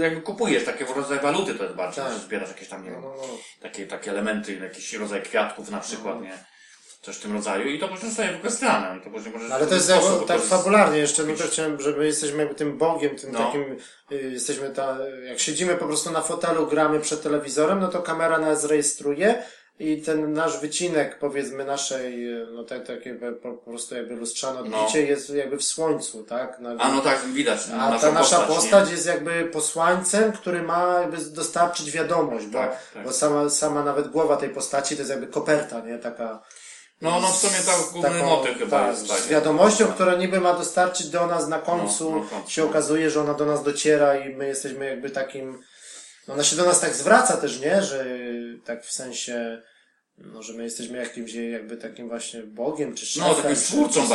Jakby 0.00 0.20
kupujesz 0.20 0.64
takie 0.64 0.84
rodzaj 0.84 1.20
waluty, 1.20 1.54
to 1.54 1.62
jest 1.64 1.76
bardziej, 1.76 2.04
Tak. 2.04 2.12
że 2.12 2.18
zbierasz 2.18 2.48
jakieś 2.48 2.68
tam, 2.68 2.84
nie 2.84 2.90
wiem, 2.90 3.00
No, 3.02 3.14
no. 3.16 3.22
takie, 3.62 3.86
takie 3.86 4.10
elementy, 4.10 4.54
jakiś 4.56 4.92
rodzaj 4.92 5.22
kwiatków 5.22 5.70
na 5.70 5.80
przykład, 5.80 6.22
nie? 6.22 6.44
Coś 7.02 7.16
w 7.16 7.20
tym 7.20 7.32
rodzaju 7.32 7.68
i 7.68 7.78
to 7.78 7.88
później 7.88 8.08
zostaje 8.10 8.32
wykorzystane 8.32 8.98
i 8.98 9.00
to 9.04 9.10
później 9.10 9.34
możesz 9.34 9.48
No, 9.48 9.54
ale 9.54 9.66
to 9.66 9.74
jest 9.74 9.86
sposób 9.86 10.26
tak 10.28 10.40
fabularnie 10.42 10.98
jeszcze, 10.98 11.22
no 11.22 11.34
to 11.36 11.44
chciałem, 11.44 11.80
że 11.80 11.92
my 11.92 12.06
jesteśmy 12.06 12.38
jakby 12.38 12.54
tym 12.54 12.78
Bogiem, 12.78 13.16
tym 13.16 13.32
No. 13.32 13.38
takim, 13.38 13.62
y, 14.12 14.30
jesteśmy 14.32 14.70
ta, 14.70 14.96
jak 15.28 15.38
siedzimy 15.40 15.74
po 15.76 15.86
prostu 15.86 16.10
na 16.10 16.20
fotelu, 16.20 16.66
gramy 16.66 17.00
przed 17.00 17.22
telewizorem, 17.22 17.80
no 17.80 17.88
to 17.88 18.02
kamera 18.02 18.38
nas 18.38 18.64
rejestruje 18.64 19.42
i 19.80 20.02
ten 20.02 20.32
nasz 20.32 20.60
wycinek, 20.60 21.18
powiedzmy, 21.18 21.64
naszej, 21.64 22.32
e, 22.42 22.46
no 22.52 22.64
tak, 22.64 22.86
takie 22.86 23.14
po, 23.42 23.52
prostu 23.52 23.94
jakby 23.94 24.14
lustrzane 24.16 24.62
No. 24.70 24.78
odbicie 24.80 25.06
jest 25.06 25.30
jakby 25.30 25.56
w 25.56 25.64
słońcu, 25.64 26.24
tak? 26.24 26.58
Na, 26.60 26.70
A 26.78 26.88
no 26.92 27.00
tak, 27.00 27.24
widać. 27.32 27.60
a 27.80 27.98
ta 27.98 28.12
nasza 28.12 28.40
postać, 28.40 28.90
jest 28.90 29.06
jakby 29.06 29.44
posłańcem, 29.44 30.32
który 30.32 30.62
ma 30.62 30.98
jakby 31.00 31.16
dostarczyć 31.16 31.90
wiadomość, 31.90 32.46
bo, 32.46 32.58
Tak, 32.58 32.78
tak. 32.94 33.04
bo 33.04 33.12
sama, 33.12 33.50
sama 33.50 33.84
nawet 33.84 34.08
głowa 34.08 34.36
tej 34.36 34.48
postaci 34.50 34.94
to 34.96 35.00
jest 35.00 35.10
jakby 35.10 35.26
koperta, 35.26 35.80
nie? 35.80 35.98
Taka, 35.98 36.42
No, 37.02 37.20
no 37.20 37.28
w 37.28 37.36
sumie 37.36 37.52
to 37.66 37.92
główny 37.92 38.10
taką- 38.10 38.26
motyw 38.30 38.58
chyba 38.58 38.78
tak, 38.80 38.90
jest. 38.90 39.08
Tak, 39.08 39.18
z 39.20 39.28
wiadomością, 39.28 39.86
która 39.86 40.14
niby 40.14 40.40
ma 40.40 40.52
dostarczyć 40.54 41.08
do 41.08 41.26
nas 41.26 41.48
na 41.48 41.58
końcu, 41.58 42.10
No, 42.16 42.20
końcu. 42.30 42.50
się 42.50 42.64
okazuje, 42.64 43.10
że 43.10 43.20
ona 43.20 43.34
do 43.34 43.46
nas 43.46 43.62
dociera 43.62 44.16
i 44.16 44.36
my 44.36 44.46
jesteśmy 44.46 44.86
jakby 44.86 45.10
takim, 45.10 45.60
no 46.28 46.34
ona 46.34 46.44
się 46.44 46.56
do 46.56 46.64
nas 46.64 46.80
tak 46.80 46.94
zwraca 46.94 47.36
też, 47.36 47.60
nie? 47.60 47.82
Że 47.82 48.04
tak 48.64 48.84
w 48.84 48.92
sensie, 48.92 49.62
no, 50.20 50.42
że 50.42 50.52
my 50.52 50.62
jesteśmy 50.64 50.98
jakimś 50.98 51.34
jakby 51.34 51.76
takim 51.76 52.08
właśnie 52.08 52.42
Bogiem, 52.42 52.94
czy 52.94 53.06
szefem, 53.06 53.28
No, 53.28 53.34
takim 53.34 53.42
czy 53.42 53.48
bardziej, 53.48 53.64
stwórcą, 53.64 54.06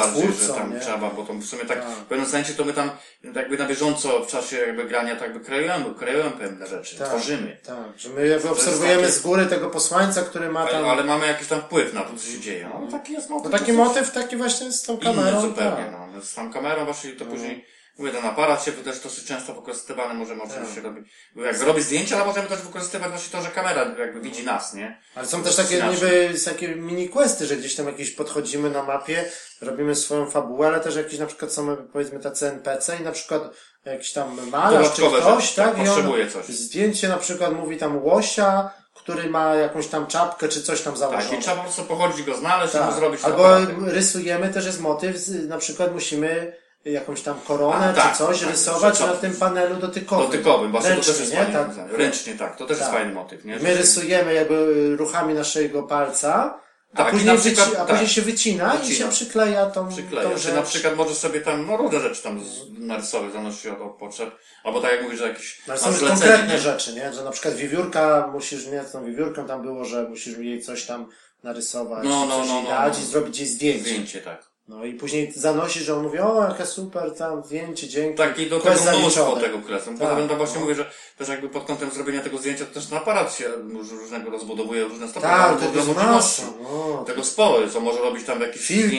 że 0.48 0.54
tam 0.54 0.74
nie? 0.74 0.80
trzeba, 0.80 1.10
bo 1.10 1.24
to 1.24 1.34
w 1.34 1.46
sumie 1.46 1.66
tak, 1.66 1.80
Tak. 1.80 1.90
w 1.90 2.06
pewnym 2.06 2.28
sensie 2.30 2.54
to 2.54 2.66
my 2.66 2.74
tam 2.74 2.90
jakby 3.36 3.58
na 3.58 3.66
bieżąco 3.68 4.26
w 4.26 4.28
czasie 4.28 4.58
jakby 4.58 4.86
grania 4.86 5.16
tak 5.16 5.22
jakby 5.24 5.40
kreujemy, 5.40 5.86
kreujemy 6.00 6.32
pewne 6.32 6.68
rzeczy, 6.68 6.98
Tak. 6.98 7.08
tworzymy. 7.08 7.58
Tak, 7.66 7.78
że 7.98 8.10
my 8.10 8.28
jakby 8.28 8.50
obserwujemy 8.50 9.02
takie- 9.02 9.14
z 9.14 9.20
góry 9.22 9.46
tego 9.46 9.70
posłańca, 9.70 10.22
który 10.22 10.50
ma 10.50 10.66
tam... 10.68 10.76
Ale, 10.76 10.88
ale 10.92 11.04
mamy 11.04 11.28
jakiś 11.28 11.48
tam 11.48 11.62
wpływ 11.62 11.94
na 11.94 12.02
to, 12.02 12.16
co 12.18 12.28
się 12.32 12.40
dzieje. 12.40 12.70
No 12.82 12.88
taki 12.92 13.14
jest 13.14 13.30
motyw. 13.30 13.52
No 13.52 13.58
taki 13.60 13.74
motyw 13.74 14.12
taki 14.12 14.36
właśnie 14.38 14.72
z 14.72 14.84
tą 14.84 14.94
Inny 14.94 15.04
kamerą. 15.04 15.42
zupełnie, 15.42 15.76
tak. 15.84 15.92
no. 16.16 16.22
Z 16.22 16.34
tą 16.34 16.54
kamerą 16.54 16.86
właśnie 16.86 17.12
to 17.12 17.26
później, 17.26 17.66
mówię, 17.98 18.12
ten 18.12 18.26
aparat 18.26 18.64
się 18.66 18.72
też 18.72 19.00
dosyć 19.00 19.26
często 19.26 19.54
wykorzystywany, 19.54 20.14
możemy 20.14 20.44
oczywiście 20.44 20.76
Tak. 20.76 20.84
robić, 20.84 21.08
jak 21.36 21.62
robić 21.62 21.84
zdjęcia, 21.86 22.16
ale 22.16 22.26
możemy 22.26 22.48
też 22.48 22.62
wykorzystywać 22.62 23.10
właśnie 23.10 23.32
to, 23.32 23.42
że 23.46 23.52
kamera 23.52 23.86
jakby 24.00 24.22
widzi 24.22 24.44
nas, 24.44 24.74
nie? 24.74 25.02
Ale 25.16 25.28
są 25.28 25.44
też 25.44 25.56
takie 25.56 25.84
niby 25.84 26.34
takie 26.46 26.76
mini 26.76 27.10
questy, 27.10 27.46
że 27.46 27.58
gdzieś 27.58 27.76
tam 27.76 27.86
jakieś 27.86 28.12
podchodzimy 28.12 28.70
na 28.70 28.84
mapie, 28.84 29.26
robimy 29.62 29.96
swoją 29.96 30.30
fabułę, 30.32 30.68
ale 30.68 30.80
też 30.80 30.96
jakieś 30.96 31.20
na 31.20 31.26
przykład 31.26 31.52
są 31.52 31.76
powiedzmy 31.94 32.20
tacy 32.20 32.48
NPC 32.48 32.98
i 32.98 33.04
na 33.04 33.12
przykład 33.12 33.44
jakiś 33.86 34.14
tam 34.14 34.50
malarz 34.50 34.94
czy 34.94 35.02
ktoś, 35.02 35.54
tak? 35.54 35.66
tak, 35.70 35.78
I 35.78 35.82
on 35.82 35.88
potrzebuje 35.88 36.32
coś. 36.32 36.46
zdjęcie 36.46 37.08
na 37.08 37.18
przykład 37.18 37.54
mówi 37.54 37.78
tam 37.78 38.04
łosia, 38.04 38.70
który 38.96 39.30
ma 39.30 39.56
jakąś 39.56 39.88
tam 39.88 40.08
czapkę 40.08 40.48
czy 40.48 40.64
coś 40.64 40.82
tam 40.82 40.94
Tak, 40.94 41.00
założone. 41.00 41.38
i 41.38 41.42
trzeba 41.42 41.56
po 41.58 41.64
prostu 41.64 41.84
pochodzić 41.84 42.24
go 42.26 42.36
znaleźć 42.38 42.76
i 42.76 42.78
Tak. 42.78 42.90
mu 42.90 42.96
zrobić 42.96 43.24
Albo 43.24 43.48
aparatem. 43.48 43.90
rysujemy, 43.90 44.50
też 44.54 44.66
jest 44.66 44.82
motyw, 44.82 45.16
na 45.48 45.58
przykład 45.58 45.94
musimy 45.94 46.56
jakąś 46.86 47.22
tam 47.22 47.40
koronę 47.48 47.90
A, 47.90 47.94
tak, 47.94 48.12
czy 48.12 48.18
coś 48.18 48.40
tak, 48.40 48.50
rysować 48.50 48.98
to- 49.00 49.08
na 49.08 49.14
tym 49.14 49.34
panelu 49.36 49.76
dotykowym. 49.76 50.26
Dotykowym, 50.32 50.72
właśnie 50.72 50.90
to 50.90 50.96
Ręcznie, 50.96 51.14
też 51.14 51.22
jest. 51.22 51.34
Tak. 51.78 51.92
Ręcznie, 51.92 52.34
tak, 52.36 52.58
to 52.58 52.66
też 52.66 52.78
jest 52.78 52.90
Tak. 52.90 53.00
fajny 53.00 53.14
motyw, 53.14 53.46
nie? 53.46 53.60
My 53.60 53.76
rysujemy 53.78 54.34
jakby 54.34 54.96
ruchami 54.98 55.34
naszego 55.34 55.84
palca, 55.84 56.60
a, 56.94 56.98
Tak, 56.98 57.08
i 57.08 57.12
później, 57.12 57.38
przykład- 57.38 57.68
wyci- 57.70 57.74
a 57.76 57.78
tak. 57.78 57.88
później 57.88 58.08
się 58.10 58.22
wycina, 58.22 58.74
i 58.76 58.78
Wycina. 58.78 58.98
się 58.98 59.10
przykleja 59.12 59.66
tą, 59.66 59.90
przykleja. 59.90 60.30
tą 60.30 60.36
Czy 60.36 60.42
rzecz. 60.42 60.56
na 60.56 60.62
przykład 60.62 60.96
możesz 60.96 61.18
sobie 61.18 61.42
tam, 61.42 61.68
no 61.68 61.78
różne 61.78 62.00
rzeczy 62.00 62.24
tam 62.24 62.42
narysować, 62.78 63.34
zależy 63.34 63.72
od, 63.72 63.82
od 63.82 63.98
potrzeb. 63.98 64.36
Albo 64.64 64.82
tak 64.82 64.92
jak 64.92 65.04
mówisz, 65.04 65.20
że 65.20 65.36
są 65.78 65.92
zlecenie, 65.92 66.08
konkretne 66.22 66.54
nie? 66.54 66.60
rzeczy, 66.60 66.94
nie? 66.94 67.14
Że 67.14 67.24
na 67.24 67.32
przykład 67.32 67.54
wiewiórka, 67.56 68.30
musisz, 68.34 68.68
nie, 68.68 68.84
z 68.84 68.92
tą 68.92 69.06
wiewiórką 69.06 69.46
tam 69.48 69.62
było, 69.62 69.86
że 69.86 70.04
musisz 70.10 70.38
jej 70.38 70.62
coś 70.62 70.86
tam 70.86 71.06
narysować, 71.44 72.04
No, 72.08 72.26
no, 72.26 72.40
coś 72.40 72.48
no, 72.50 72.62
no, 72.62 72.70
dać 72.70 72.94
no. 72.98 73.04
i 73.04 73.06
zrobić 73.08 73.40
jej 73.40 73.48
zdjęcie. 73.48 73.80
Zdjęcie, 73.90 74.22
tak. 74.22 74.55
No 74.68 74.86
i 74.86 74.94
później 74.94 75.32
zanosisz, 75.36 75.84
że 75.84 75.96
on 75.96 76.04
mówi, 76.04 76.20
o, 76.20 76.44
jaka 76.50 76.66
super 76.66 77.12
tam 77.18 77.44
zdjęcie, 77.44 77.88
dzięki. 77.88 78.18
Tak, 78.18 78.40
i 78.40 78.50
do 78.50 78.60
tego 78.60 78.76
mnóstwo 79.00 79.36
tego 79.36 79.60
kresu. 79.60 79.86
Tak, 79.86 79.98
Poza 80.00 80.16
tym 80.16 80.28
to 80.30 80.36
właśnie 80.36 80.56
no. 80.56 80.62
mówię, 80.62 80.76
że 80.76 80.92
też 81.18 81.28
jakby 81.28 81.50
pod 81.50 81.66
kątem 81.66 81.92
zrobienia 81.92 82.22
tego 82.22 82.38
zdjęcia, 82.38 82.66
to 82.66 82.74
też 82.74 82.86
ten 82.88 82.98
aparat 82.98 83.36
się 83.36 83.46
róż- 83.50 83.92
różnego 83.92 84.30
rozbudowuje, 84.30 84.84
różne 84.84 85.08
stopnie 85.08 85.30
Tak, 85.30 85.60
tego 85.60 85.76
jest 85.76 85.96
masa, 85.96 86.44
no. 86.64 87.04
Tego 87.08 87.24
sporo 87.24 87.58
on 87.78 87.84
może 87.84 88.00
robić 88.00 88.26
tam 88.26 88.42
jakieś 88.42 88.62
Filtry, 88.68 88.98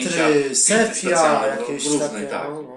zdjęcia, 0.55 0.93
specjalne, 0.93 1.47
jakieś 1.47 1.85
różne, 1.85 2.09
takie, 2.09 2.27
tak. 2.27 2.43
no, 2.49 2.61
no. 2.61 2.76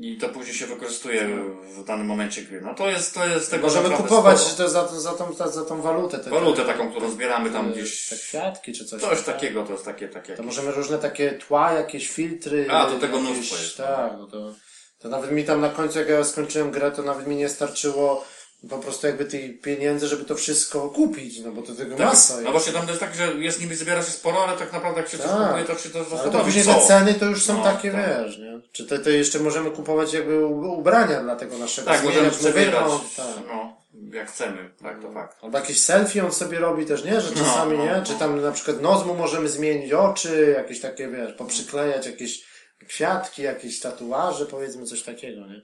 I 0.00 0.16
to 0.18 0.28
później 0.28 0.54
się 0.54 0.66
wykorzystuje 0.66 1.28
w 1.76 1.84
danym 1.84 2.06
momencie 2.06 2.42
gry. 2.42 2.60
No 2.60 2.74
to 2.74 2.88
jest, 2.90 3.14
to 3.14 3.26
jest 3.26 3.50
tego 3.50 3.66
Możemy 3.66 3.90
kupować 3.96 4.38
sporo. 4.40 4.56
to 4.56 4.68
za, 4.68 5.00
za, 5.00 5.12
tą, 5.12 5.32
za, 5.34 5.48
za 5.48 5.64
tą 5.64 5.80
walutę. 5.82 6.18
Te, 6.18 6.30
Walutę 6.30 6.64
taką, 6.64 6.90
którą 6.90 7.10
zbieramy 7.10 7.50
tam 7.50 7.72
gdzieś. 7.72 8.08
te 8.08 8.16
kwiatki 8.16 8.72
czy 8.72 8.84
coś. 8.84 9.02
Coś 9.02 9.22
tak? 9.22 9.34
takiego, 9.34 9.62
to 9.64 9.72
jest 9.72 9.84
takie, 9.84 10.08
takie. 10.08 10.26
To 10.26 10.32
jakieś- 10.42 10.46
możemy 10.46 10.72
różne 10.72 10.98
takie 10.98 11.32
tła, 11.32 11.72
jakieś 11.72 12.08
filtry. 12.10 12.66
A, 12.70 12.90
do 12.90 12.98
tego 12.98 13.16
jakieś, 13.18 13.30
mnóstwo 13.34 13.56
jest. 13.56 13.76
Tak, 13.76 14.12
no 14.18 14.26
to, 14.26 14.54
to 14.98 15.08
nawet 15.08 15.32
mi 15.32 15.44
tam 15.44 15.60
na 15.60 15.68
końcu, 15.68 15.98
jak 15.98 16.08
ja 16.08 16.24
skończyłem 16.24 16.70
grę, 16.70 16.90
to 16.90 17.02
nawet 17.02 17.26
mi 17.26 17.36
nie 17.36 17.48
starczyło 17.48 18.24
po 18.70 18.78
prostu 18.78 19.06
jakby 19.06 19.24
tych 19.24 19.60
pieniędzy, 19.60 20.06
żeby 20.06 20.24
to 20.24 20.34
wszystko 20.34 20.88
kupić, 20.88 21.40
no 21.40 21.52
bo 21.52 21.62
to 21.62 21.74
tego 21.74 21.96
Tak, 21.96 22.06
masa 22.06 22.34
no 22.34 22.40
jest. 22.40 22.50
właśnie 22.52 22.72
tam 22.72 22.88
jest 22.88 23.00
tak, 23.00 23.14
że 23.14 23.26
jest 23.34 23.60
niby 23.60 23.76
zbiera 23.76 24.02
się 24.02 24.10
sporo, 24.10 24.44
ale 24.44 24.58
tak 24.58 24.72
naprawdę 24.72 25.00
jak 25.00 25.10
się 25.10 25.18
coś 25.18 25.26
Tak. 25.26 25.46
kupuje, 25.48 25.64
to 25.64 25.78
się 25.78 25.90
to 25.90 26.06
Ale 26.22 26.30
to 26.30 26.40
później 26.44 26.64
te 26.64 26.86
ceny 26.86 27.14
to 27.14 27.24
już 27.26 27.44
są 27.44 27.56
No, 27.58 27.64
takie, 27.64 27.90
tak. 27.92 28.24
wiesz, 28.24 28.38
nie? 28.38 28.60
Czy 28.72 28.86
to, 28.86 28.98
to 28.98 29.10
jeszcze 29.10 29.38
możemy 29.38 29.70
kupować 29.70 30.12
jakby 30.12 30.46
ubrania 30.46 31.22
dla 31.22 31.36
tego 31.36 31.58
naszego 31.58 31.90
Tak, 31.90 32.04
możemy 32.04 32.30
przebierać, 32.30 32.64
wygląd, 32.82 33.16
tak. 33.16 33.26
no, 33.46 33.76
jak 34.12 34.30
chcemy, 34.30 34.70
tak, 34.82 35.02
to 35.02 35.12
fakt. 35.12 35.36
Albo 35.44 35.58
jakieś 35.58 35.82
selfie 35.82 36.24
on 36.24 36.32
sobie 36.32 36.58
robi 36.58 36.86
też, 36.86 37.04
nie? 37.04 37.20
Że 37.20 37.30
No, 37.30 37.36
czasami, 37.44 37.78
no, 37.78 37.84
nie? 37.84 37.92
no. 37.96 38.04
Czy 38.04 38.14
tam 38.14 38.42
na 38.42 38.52
przykład 38.52 38.82
nos 38.82 39.06
mu 39.06 39.14
możemy 39.14 39.48
zmienić, 39.48 39.92
oczy, 39.92 40.54
jakieś 40.56 40.80
takie, 40.80 41.08
wiesz, 41.08 41.32
poprzyklejać 41.32 42.06
jakieś 42.06 42.44
kwiatki, 42.88 43.42
jakieś 43.42 43.80
tatuaże, 43.80 44.46
powiedzmy 44.46 44.84
coś 44.86 45.02
takiego, 45.02 45.46
nie? 45.46 45.62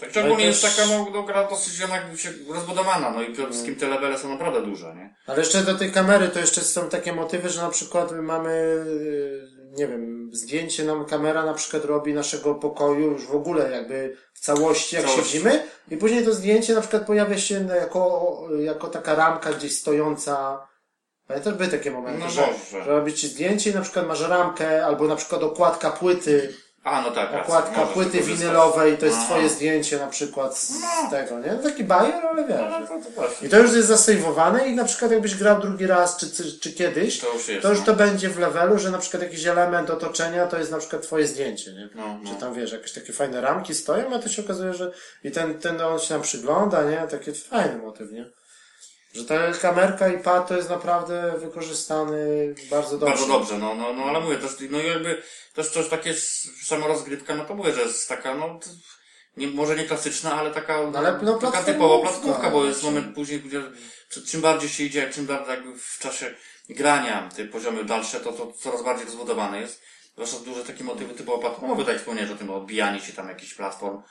Tak, 0.00 0.16
ogólnie 0.16 0.34
Ale 0.34 0.44
jest 0.44 0.62
też- 0.62 0.76
taka, 0.76 0.88
no, 1.12 1.22
gra 1.22 1.48
dosyć 1.50 1.78
jednak 1.78 2.02
się 2.16 2.30
rozbudowana, 2.48 3.10
no 3.10 3.22
i 3.22 3.32
przede 3.32 3.48
wszystkim 3.48 3.76
te 3.76 3.88
levele 3.88 4.18
są 4.18 4.28
naprawdę 4.28 4.62
duże, 4.62 4.94
nie? 4.94 5.14
Ale 5.26 5.38
jeszcze 5.38 5.62
do 5.62 5.74
tej 5.74 5.92
kamery 5.92 6.28
to 6.28 6.38
jeszcze 6.40 6.60
są 6.60 6.88
takie 6.88 7.12
motywy, 7.12 7.48
że 7.48 7.62
na 7.62 7.68
przykład 7.70 8.12
my 8.12 8.22
mamy, 8.22 8.84
yy, 9.00 9.76
nie 9.78 9.86
wiem, 9.88 10.30
zdjęcie 10.32 10.84
nam 10.84 11.04
kamera 11.04 11.44
na 11.46 11.54
przykład 11.54 11.84
robi 11.84 12.14
naszego 12.14 12.54
pokoju 12.54 13.10
już 13.12 13.26
w 13.26 13.34
ogóle 13.34 13.70
jakby 13.70 14.16
w 14.34 14.40
całości, 14.40 14.96
jak 14.96 15.04
Całości. 15.04 15.24
siedzimy 15.24 15.62
i 15.90 15.96
później 15.96 16.24
to 16.24 16.32
zdjęcie 16.34 16.74
na 16.74 16.80
przykład 16.80 17.06
pojawia 17.06 17.38
się 17.38 17.66
jako, 17.80 18.36
jako 18.60 18.88
taka 18.88 19.14
ramka 19.14 19.52
gdzieś 19.52 19.78
stojąca. 19.78 20.66
Pamiętasz, 21.26 21.54
były 21.54 21.68
takie 21.68 21.90
momenty, 21.90 22.20
No 22.24 22.30
że, 22.30 22.44
że 23.06 23.12
ci 23.12 23.28
zdjęcie 23.28 23.70
i 23.70 23.74
na 23.74 23.80
przykład 23.80 24.06
masz 24.06 24.20
ramkę 24.20 24.86
albo 24.86 25.04
na 25.06 25.16
przykład 25.16 25.42
okładka 25.42 25.90
płyty, 25.90 26.54
A, 26.84 27.02
no 27.02 27.10
tak, 27.10 27.24
racja, 27.32 27.40
okładka 27.42 27.80
możesz 27.80 27.94
płyty 27.94 28.20
winylowej, 28.20 28.98
to 28.98 29.06
jest 29.06 29.18
No. 29.18 29.24
twoje 29.24 29.48
zdjęcie 29.48 29.98
na 29.98 30.06
przykład 30.06 30.58
z 30.58 30.72
tego, 31.10 31.38
nie? 31.38 31.52
No 31.52 31.62
Taki 31.62 31.84
bajer, 31.84 32.26
ale 32.26 32.44
wiesz. 32.46 32.60
No, 32.70 32.86
to, 32.86 33.28
to. 33.38 33.46
I 33.46 33.48
to 33.48 33.58
już 33.58 33.72
jest 33.72 33.88
zasejwowane 33.88 34.68
i 34.68 34.74
na 34.74 34.84
przykład 34.84 35.10
jakbyś 35.10 35.34
grał 35.34 35.60
drugi 35.60 35.86
raz 35.86 36.16
czy, 36.16 36.30
czy, 36.30 36.58
czy 36.60 36.72
kiedyś, 36.72 37.18
To 37.20 37.32
już 37.32 37.48
jest, 37.48 37.62
to 37.62 37.70
już 37.70 37.78
no. 37.78 37.84
to 37.86 37.94
będzie 37.94 38.28
w 38.28 38.38
levelu, 38.38 38.78
że 38.78 38.90
na 38.90 38.98
przykład 38.98 39.22
jakiś 39.22 39.46
element 39.46 39.90
otoczenia 39.90 40.46
to 40.46 40.58
jest 40.58 40.70
na 40.70 40.78
przykład 40.78 41.02
twoje 41.02 41.26
zdjęcie, 41.26 41.72
nie? 41.72 41.88
No, 41.94 42.18
no. 42.22 42.30
Że 42.30 42.34
tam 42.40 42.54
wiesz, 42.54 42.72
jakieś 42.72 42.92
takie 42.92 43.12
fajne 43.12 43.40
ramki 43.40 43.74
stoją, 43.74 44.14
a 44.14 44.18
to 44.18 44.28
się 44.28 44.42
okazuje, 44.44 44.74
że 44.74 44.92
i 45.24 45.30
ten, 45.30 45.58
ten 45.58 45.80
on 45.80 45.98
się 45.98 46.08
tam 46.08 46.22
przygląda, 46.22 46.82
nie? 46.82 46.96
Taki 47.10 47.32
fajny 47.32 47.78
motyw, 47.78 48.12
nie? 48.12 48.30
Że 49.14 49.24
ta 49.24 49.52
kamerka 49.52 50.08
i 50.08 50.18
pad 50.18 50.48
to 50.48 50.56
jest 50.56 50.70
naprawdę 50.70 51.34
wykorzystany 51.38 52.54
bardzo 52.70 52.98
dobrze. 52.98 53.14
Bardzo 53.14 53.26
dobrze, 53.32 53.58
no, 53.58 53.74
no, 53.74 53.92
no, 53.92 54.04
ale 54.04 54.20
mówię, 54.20 54.36
też, 54.36 54.50
no 54.70 54.80
i 54.80 54.86
jakby, 54.86 55.22
też 55.54 55.70
coś 55.70 55.88
takie, 55.88 56.10
s- 56.10 56.48
sama 56.64 56.86
rozgrywka, 56.86 57.34
no 57.34 57.44
to 57.44 57.54
mówię, 57.54 57.72
że 57.74 57.80
jest 57.80 58.08
taka, 58.08 58.34
no, 58.34 58.60
nie, 59.36 59.46
może 59.46 59.76
nie 59.76 59.84
klasyczna, 59.84 60.34
ale 60.34 60.50
taka, 60.50 60.74
ale, 60.74 60.92
no, 61.22 61.32
taka 61.34 61.38
platformówka. 61.38 61.62
typowa 61.72 62.02
platkówka, 62.08 62.50
bo 62.50 62.64
jest 62.64 62.82
moment 62.82 63.14
później, 63.14 63.40
gdzie 63.40 63.62
czy- 64.08 64.26
czym 64.26 64.40
bardziej 64.40 64.68
się 64.68 64.84
idzie, 64.84 65.10
czym 65.10 65.26
bardziej 65.26 65.50
jakby 65.50 65.78
w 65.78 65.98
czasie 65.98 66.34
grania 66.68 67.28
te 67.36 67.44
poziomy 67.44 67.84
dalsze, 67.84 68.20
to, 68.20 68.32
to 68.32 68.52
coraz 68.52 68.82
bardziej 68.84 69.06
rozbudowane 69.06 69.60
jest. 69.60 69.82
Zwłaszcza 70.14 70.36
duże 70.44 70.64
takie 70.64 70.84
motywy 70.84 71.14
typowo 71.14 71.38
platformowe, 71.38 71.84
tak 71.84 71.98
wspomniałeś 71.98 72.30
o 72.30 72.36
tym, 72.36 72.50
odbijanie 72.50 73.00
się 73.00 73.12
tam 73.12 73.28
jakichś 73.28 73.54
platform, 73.54 74.02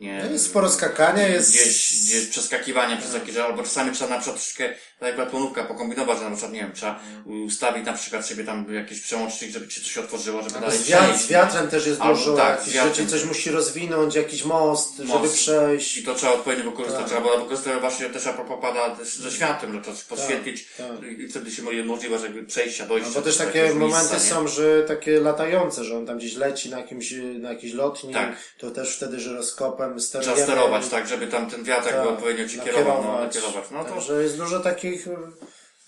nie, 0.00 0.24
No 0.24 0.30
jest 0.30 0.46
sporo 0.46 0.70
skakania, 0.70 1.28
jest... 1.28 1.50
Gdzieś, 1.50 2.02
gdzieś 2.04 2.26
przeskakiwanie 2.26 2.96
przez 2.96 3.14
jakieś, 3.14 3.36
albo 3.36 3.62
czasami 3.62 3.92
trzeba 3.92 4.10
na 4.10 4.20
przykład 4.20 4.40
troszkę, 4.42 4.74
tak 4.98 5.06
jak 5.06 5.16
platformówka, 5.16 5.64
pokombinować, 5.64 6.18
że 6.18 6.24
na 6.24 6.30
przykład, 6.30 6.52
nie 6.52 6.60
wiem, 6.60 6.72
trzeba 6.72 7.00
ustawić 7.46 7.86
na 7.86 7.92
przykład 7.92 8.26
sobie 8.26 8.44
tam 8.44 8.74
jakiś 8.74 9.00
przełącznik, 9.00 9.50
żeby 9.50 9.68
ci 9.68 9.80
coś 9.84 9.98
otworzyło, 9.98 10.42
żeby 10.42 10.60
dalej 10.60 10.78
Z, 10.78 10.86
wiat, 10.88 11.04
przejść. 11.04 11.24
z 11.24 11.28
wiatrem 11.28 11.68
też 11.68 11.86
jest 11.86 12.00
Albo 12.00 12.14
dużo, 12.18 12.36
tak, 12.36 12.64
rzeczy, 12.66 13.06
coś 13.06 13.24
musi 13.24 13.50
rozwinąć, 13.50 14.14
jakiś 14.14 14.44
most, 14.44 14.96
żeby 14.96 15.08
Most. 15.08 15.34
przejść. 15.34 15.96
I 15.96 16.02
to 16.02 16.14
trzeba 16.14 16.32
odpowiednio 16.32 16.70
wykorzystać, 16.70 17.00
Tak. 17.10 17.10
trzeba 17.22 17.36
wykorzystać 17.38 17.80
właśnie 17.80 18.06
też 18.10 18.26
a 18.26 18.32
propos 18.32 18.58
pada 18.62 18.96
ze 19.04 19.30
światłem, 19.30 19.72
że 19.72 19.80
to 19.80 19.90
podświetlić 20.08 20.68
tak. 20.78 20.86
i 21.18 21.28
wtedy 21.28 21.50
się 21.50 21.62
może 21.62 21.84
możliwość 21.84 22.22
jakby 22.24 22.42
przejścia, 22.42 22.86
dojścia. 22.86 23.08
No 23.08 23.14
bo 23.14 23.22
też 23.22 23.36
takie 23.36 23.74
momenty 23.74 23.84
miejsca, 24.10 24.18
są, 24.34 24.48
że 24.48 24.82
takie 24.82 25.20
latające, 25.20 25.84
że 25.84 25.96
on 25.96 26.06
tam 26.06 26.18
gdzieś 26.18 26.34
leci 26.36 26.70
na 26.70 26.78
jakimś, 26.78 27.14
na 27.38 27.48
jakiejś 27.52 27.72
lotni, 27.74 28.12
Tak. 28.14 28.36
to 28.58 28.70
też 28.70 28.96
wtedy 28.96 29.20
żyroskopem 29.20 29.88
Trzeba 29.98 30.00
sterujemy. 30.00 30.42
sterować, 30.42 30.88
tak, 30.88 31.08
żeby 31.08 31.26
tam 31.26 31.50
ten 31.50 31.64
wiatr 31.64 31.86
jakby 31.86 32.08
odpowiednio 32.08 32.48
ci 32.48 32.60
kierował, 32.60 33.04
no, 33.04 33.20
nakierować. 33.20 33.64
No 33.70 33.84
to, 33.84 33.90
Także 33.94 34.22
jest 34.22 34.36
dużo 34.36 34.60
takich, 34.60 34.87
y, 34.96 35.16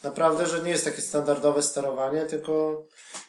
naprawdę, 0.05 0.46
że 0.46 0.62
nie 0.62 0.70
jest 0.70 0.84
takie 0.84 1.01
standardowe 1.03 1.62
sterowanie, 1.62 2.22
tylko 2.22 2.82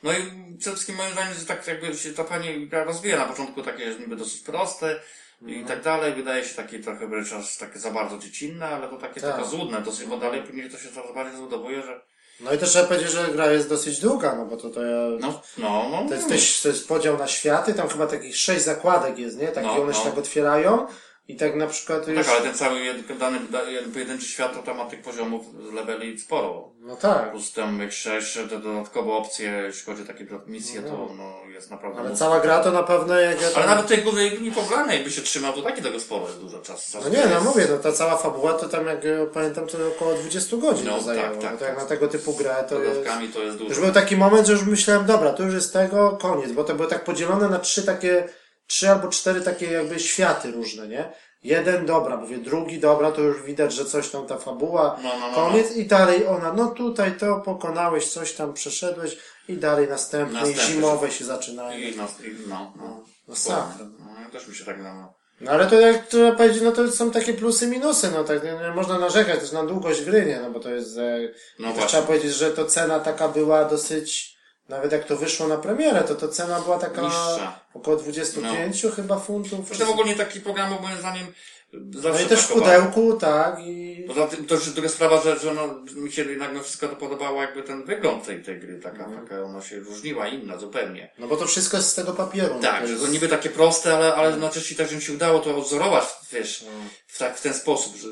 No 0.03 0.11
i 0.11 0.17
przede 0.59 0.75
wszystkim 0.75 0.95
moim 0.95 1.11
zdaniem, 1.11 1.33
że 1.33 1.45
tak 1.45 1.67
jakby 1.67 1.95
się 1.95 2.13
ta 2.13 2.23
fajnie 2.23 2.67
gra 2.67 2.83
rozwija. 2.83 3.17
Na 3.17 3.25
początku 3.25 3.61
takie 3.63 3.95
niby 3.99 4.15
dosyć 4.15 4.41
proste 4.41 4.99
i 5.41 5.45
Mhm. 5.45 5.65
tak 5.67 5.81
dalej. 5.83 6.13
Wydaje 6.13 6.45
się 6.45 6.55
takie 6.55 6.79
trochę 6.79 7.07
wręcz 7.07 7.33
aż 7.33 7.57
takie 7.57 7.79
za 7.79 7.91
bardzo 7.91 8.17
dziecinne, 8.17 8.67
ale 8.67 8.87
to 8.87 8.97
takie 8.97 9.21
Tak. 9.21 9.35
trochę 9.35 9.49
złudne 9.49 9.81
dosyć, 9.81 10.05
bo 10.07 10.17
dalej 10.17 10.43
później 10.43 10.69
to 10.69 10.77
się 10.77 10.89
coraz 10.91 11.13
bardziej 11.15 11.31
rozbudowuje, 11.31 11.81
że 11.81 12.01
No 12.39 12.53
i 12.53 12.57
też 12.57 12.69
trzeba 12.69 12.87
powiedzieć, 12.87 13.11
że 13.11 13.27
gra 13.33 13.51
jest 13.51 13.69
dosyć 13.69 13.99
długa, 13.99 14.35
no 14.35 14.45
bo 14.45 14.57
to, 14.57 14.69
to 14.69 14.85
ja... 14.85 15.07
No, 15.19 15.41
no, 15.57 15.89
no. 15.91 16.05
To 16.07 16.13
jest, 16.13 16.23
no. 16.27 16.33
też, 16.35 16.61
to 16.61 16.67
jest 16.67 16.87
podział 16.87 17.17
na 17.17 17.27
światy, 17.27 17.73
tam 17.73 17.89
chyba 17.89 18.07
takich 18.07 18.37
sześć 18.37 18.61
zakładek 18.65 19.19
jest, 19.19 19.37
nie? 19.37 19.47
Takie 19.47 19.67
No, 19.67 19.81
one 19.81 19.93
się 19.93 19.99
no. 19.99 20.09
tak 20.09 20.17
otwierają 20.17 20.87
i 21.31 21.35
tak 21.35 21.55
na 21.55 21.67
przykład 21.67 22.07
już... 22.07 22.25
Tak, 22.27 22.35
ale 22.35 22.41
ten 22.45 22.53
cały 22.55 22.79
jed- 22.79 23.17
dany, 23.17 23.39
da- 23.49 23.63
jeden 23.63 23.91
pojedynczy 23.91 24.25
świat 24.25 24.53
to 24.53 24.63
tam 24.63 24.77
ma 24.77 24.85
tych 24.85 25.01
poziomów, 25.01 25.45
leveli 25.73 26.19
sporo. 26.19 26.71
No 26.79 26.95
tak, 26.95 27.31
Plus 27.31 27.53
tam 27.53 27.81
jeszcze, 27.81 28.15
jeszcze 28.15 28.47
te 28.47 28.59
dodatkowe 28.59 29.11
opcje, 29.13 29.63
jeśli 29.67 29.85
chodzi 29.85 30.01
o 30.01 30.05
takie 30.05 30.25
misje, 30.47 30.81
to 30.81 31.09
no, 31.17 31.33
jest 31.53 31.71
naprawdę 31.71 31.99
ale 31.99 32.07
mnóstwo. 32.09 32.25
cała 32.29 32.39
gra 32.39 32.59
to 32.63 32.71
na 32.71 32.83
pewno 32.83 33.19
jak 33.19 33.41
ja 33.41 33.47
Ale 33.47 33.55
tam... 33.55 33.65
nawet 33.65 33.87
tej 33.87 33.97
głównej 33.97 34.29
linii 34.29 34.51
fabularnej, 34.51 34.95
jakby 34.95 35.11
się 35.11 35.21
trzymał, 35.21 35.53
to 35.53 35.61
taki 35.61 35.81
tego 35.81 35.99
sporo 35.99 36.27
jest 36.27 36.39
dużo 36.39 36.59
czasu. 36.59 36.97
No 37.03 37.09
nie, 37.09 37.25
no 37.27 37.41
mówię, 37.41 37.67
no 37.71 37.77
ta 37.77 37.91
cała 37.91 38.17
fabuła 38.17 38.53
to 38.53 38.69
tam 38.69 38.85
jak 38.85 39.03
ja 39.03 39.11
pamiętam 39.33 39.67
to 39.67 39.77
około 39.87 40.13
20 40.13 40.57
godzin 40.57 40.85
No, 40.85 41.01
zajęło. 41.01 41.27
tak, 41.27 41.41
tak, 41.41 41.51
no 41.51 41.57
to 41.57 41.65
jak 41.65 41.73
tak. 41.75 41.83
na 41.83 41.89
tego 41.89 42.07
typu 42.07 42.33
grę 42.33 42.55
to 42.69 42.79
jest... 42.81 42.95
Dodatkami 42.99 43.27
to 43.27 43.39
jest 43.43 43.59
Już 43.59 43.67
dużo. 43.69 43.81
był 43.81 43.91
taki 43.91 44.17
moment, 44.17 44.47
że 44.47 44.53
już 44.53 44.63
myślałem, 44.63 45.05
dobra, 45.05 45.33
to 45.33 45.43
już 45.43 45.53
jest 45.53 45.73
tego, 45.73 46.17
koniec, 46.21 46.51
bo 46.51 46.63
to 46.63 46.75
było 46.75 46.87
tak 46.87 47.03
podzielone 47.03 47.49
na 47.49 47.59
trzy 47.59 47.83
takie, 47.85 48.29
trzy 48.71 48.89
albo 48.89 49.07
cztery 49.07 49.41
takie 49.41 49.71
jakby 49.71 49.99
światy 49.99 50.51
różne, 50.51 50.87
nie? 50.87 51.13
Jeden, 51.43 51.85
dobra, 51.85 52.17
mówię, 52.17 52.37
drugi, 52.37 52.79
dobra, 52.79 53.11
to 53.11 53.21
już 53.21 53.43
widać, 53.43 53.73
że 53.73 53.85
coś 53.85 54.09
tam 54.09 54.27
ta 54.27 54.37
fabuła, 54.37 54.99
No, 55.03 55.09
no, 55.19 55.27
no, 55.27 55.35
koniec 55.35 55.75
i 55.75 55.85
dalej 55.85 56.27
ona, 56.27 56.53
no 56.53 56.67
tutaj 56.67 57.17
to 57.17 57.39
pokonałeś, 57.39 58.09
coś 58.09 58.33
tam 58.33 58.53
przeszedłeś 58.53 59.17
i 59.47 59.57
dalej 59.57 59.87
następne, 59.87 60.51
i 60.51 60.55
zimowe 60.55 61.11
się 61.11 61.25
zaczynają. 61.25 61.79
I, 61.79 61.95
no, 61.95 62.03
i, 62.03 62.49
no, 62.49 62.73
no. 62.77 63.03
Masakra. 63.27 63.85
No, 63.99 64.21
ja 64.23 64.29
też 64.29 64.47
mi 64.47 64.55
się 64.55 64.65
tak 64.65 64.83
no. 64.83 65.13
No 65.41 65.51
ale 65.51 65.67
to 65.67 65.79
jak 65.79 66.07
trzeba 66.07 66.31
powiedzieć, 66.31 66.63
no 66.63 66.71
to 66.71 66.91
są 66.91 67.11
takie 67.11 67.33
plusy, 67.33 67.67
minusy, 67.67 68.11
no 68.11 68.23
tak, 68.23 68.43
nie, 68.43 68.53
nie 68.53 68.71
można 68.75 68.99
narzekać 68.99 69.39
też 69.39 69.51
na 69.51 69.65
długość 69.65 70.01
gry, 70.01 70.25
nie, 70.25 70.39
no 70.39 70.51
bo 70.51 70.59
to 70.59 70.69
jest, 70.69 70.97
e, 70.97 71.19
No 71.59 71.73
też 71.73 71.85
trzeba 71.85 72.03
powiedzieć, 72.03 72.33
że 72.33 72.51
to 72.51 72.65
cena 72.65 72.99
taka 72.99 73.27
była 73.27 73.65
dosyć, 73.65 74.37
nawet 74.71 74.91
jak 74.91 75.03
to 75.05 75.17
wyszło 75.17 75.47
na 75.47 75.57
premierę, 75.57 76.01
to 76.03 76.15
to 76.15 76.27
cena 76.27 76.59
była 76.61 76.79
taka 76.79 77.01
Niższa. 77.01 77.59
około 77.73 77.97
25 77.97 78.81
chyba 78.95 79.19
funtów. 79.19 79.69
czy- 79.69 79.75
Zresztą 79.75 79.93
ogólnie 79.93 80.15
taki 80.15 80.39
program 80.41 80.69
moim 80.81 80.97
zdaniem 80.99 81.27
No 81.73 82.01
zawsze 82.01 82.23
i 82.23 82.25
też 82.25 82.39
w 82.41 82.47
pudełku, 82.47 83.13
tak, 83.13 83.59
i 83.59 83.91
Poza 84.07 84.27
tym 84.27 84.45
to 84.45 84.55
już 84.55 84.69
druga 84.69 84.89
sprawa, 84.89 85.21
że, 85.21 85.39
że 85.39 85.53
no, 85.53 85.79
mi 85.95 86.11
się 86.11 86.23
jednak 86.23 86.53
no 86.53 86.63
wszystko 86.63 86.87
to 86.87 86.95
podobało 86.95 87.41
jakby 87.41 87.63
ten 87.63 87.83
wygląd 87.85 88.25
tej, 88.25 88.43
tej 88.43 88.59
gry, 88.59 88.79
taka, 88.79 89.05
Mhm. 89.05 89.27
taka 89.27 89.43
ona 89.43 89.61
się 89.61 89.79
różniła, 89.79 90.27
inna 90.27 90.57
zupełnie. 90.57 91.11
no 91.19 91.27
bo 91.27 91.37
to 91.37 91.45
wszystko 91.47 91.77
jest 91.77 91.89
z 91.89 91.95
tego 91.95 92.13
papieru. 92.13 92.53
no 92.55 92.61
Tak, 92.61 92.81
to 92.81 92.87
że 92.87 92.93
jest, 92.93 93.05
to 93.05 93.11
niby 93.11 93.27
takie 93.27 93.49
proste, 93.49 93.95
ale, 93.97 94.15
ale 94.15 94.29
jednocześnie 94.29 94.77
tak, 94.77 94.87
że 94.89 94.95
mi 94.95 95.01
się 95.01 95.13
udało 95.13 95.39
to 95.39 95.57
odzorować, 95.57 96.03
wiesz, 96.31 96.65
w, 97.07 97.17
tak, 97.17 97.37
w 97.37 97.41
ten 97.41 97.53
sposób, 97.53 97.95
że 97.95 98.07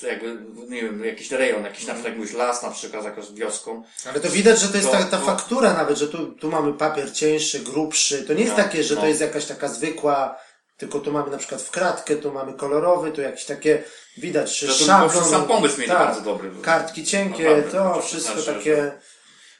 że 0.00 0.08
jakby, 0.08 0.38
nie 0.68 0.82
wiem, 0.82 1.04
jakiś 1.04 1.30
rejon, 1.30 1.64
jakiś 1.64 1.86
na 1.86 1.94
przykład 1.94 2.12
jak 2.12 2.18
mówisz, 2.18 2.34
las 2.34 2.62
na 2.62 2.70
przykład, 2.70 3.04
jakąś 3.04 3.32
wioską. 3.32 3.82
Ale 4.10 4.20
to 4.20 4.28
widać, 4.30 4.60
że 4.60 4.68
to 4.68 4.76
jest 4.76 4.90
To- 4.90 4.96
ta, 4.96 5.04
ta 5.04 5.18
to- 5.18 5.26
faktura 5.26 5.72
nawet, 5.72 5.98
że 5.98 6.08
tu, 6.08 6.32
tu 6.32 6.50
mamy 6.50 6.72
papier 6.72 7.12
cieńszy, 7.12 7.60
grubszy. 7.60 8.22
To 8.22 8.32
nie 8.34 8.44
jest 8.44 8.56
No, 8.58 8.64
takie, 8.64 8.84
że 8.84 8.94
no. 8.94 9.00
to 9.00 9.06
jest 9.06 9.20
jakaś 9.20 9.44
taka 9.46 9.68
zwykła, 9.68 10.36
tylko 10.82 11.00
tu 11.00 11.12
mamy 11.12 11.30
na 11.30 11.38
przykład 11.38 11.62
w 11.62 11.70
kratkę, 11.70 12.16
tu 12.16 12.32
mamy 12.32 12.52
kolorowy, 12.54 13.12
tu 13.12 13.20
jakieś 13.20 13.44
takie, 13.44 13.82
widać, 14.16 14.58
że 14.58 14.74
szablon. 14.74 15.10
prostu 15.10 15.30
sam 15.30 15.44
pomysł 15.44 15.76
mieli 15.80 15.90
tak, 15.90 15.98
bardzo 15.98 16.20
dobry. 16.20 16.50
Kartki 16.62 17.04
cienkie, 17.04 17.44
Naprawdę, 17.44 17.70
to 17.70 17.94
to 17.94 18.02
wszystko 18.02 18.40
znaczy, 18.40 18.58
takie... 18.58 18.76
że- 18.76 19.00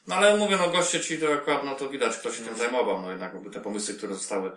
No 0.07 0.15
ale 0.15 0.37
mówię, 0.37 0.57
no 0.57 0.71
goście 0.71 1.01
ci 1.01 1.19
to 1.19 1.33
akurat, 1.33 1.65
no 1.65 1.75
to 1.75 1.89
widać, 1.89 2.17
kto 2.17 2.33
się 2.33 2.43
tym 2.45 2.57
zajmował, 2.57 3.03
no 3.03 3.11
jednak 3.11 3.33
te 3.53 3.61
pomysły, 3.61 3.95
które 3.95 4.15
zostały 4.15 4.51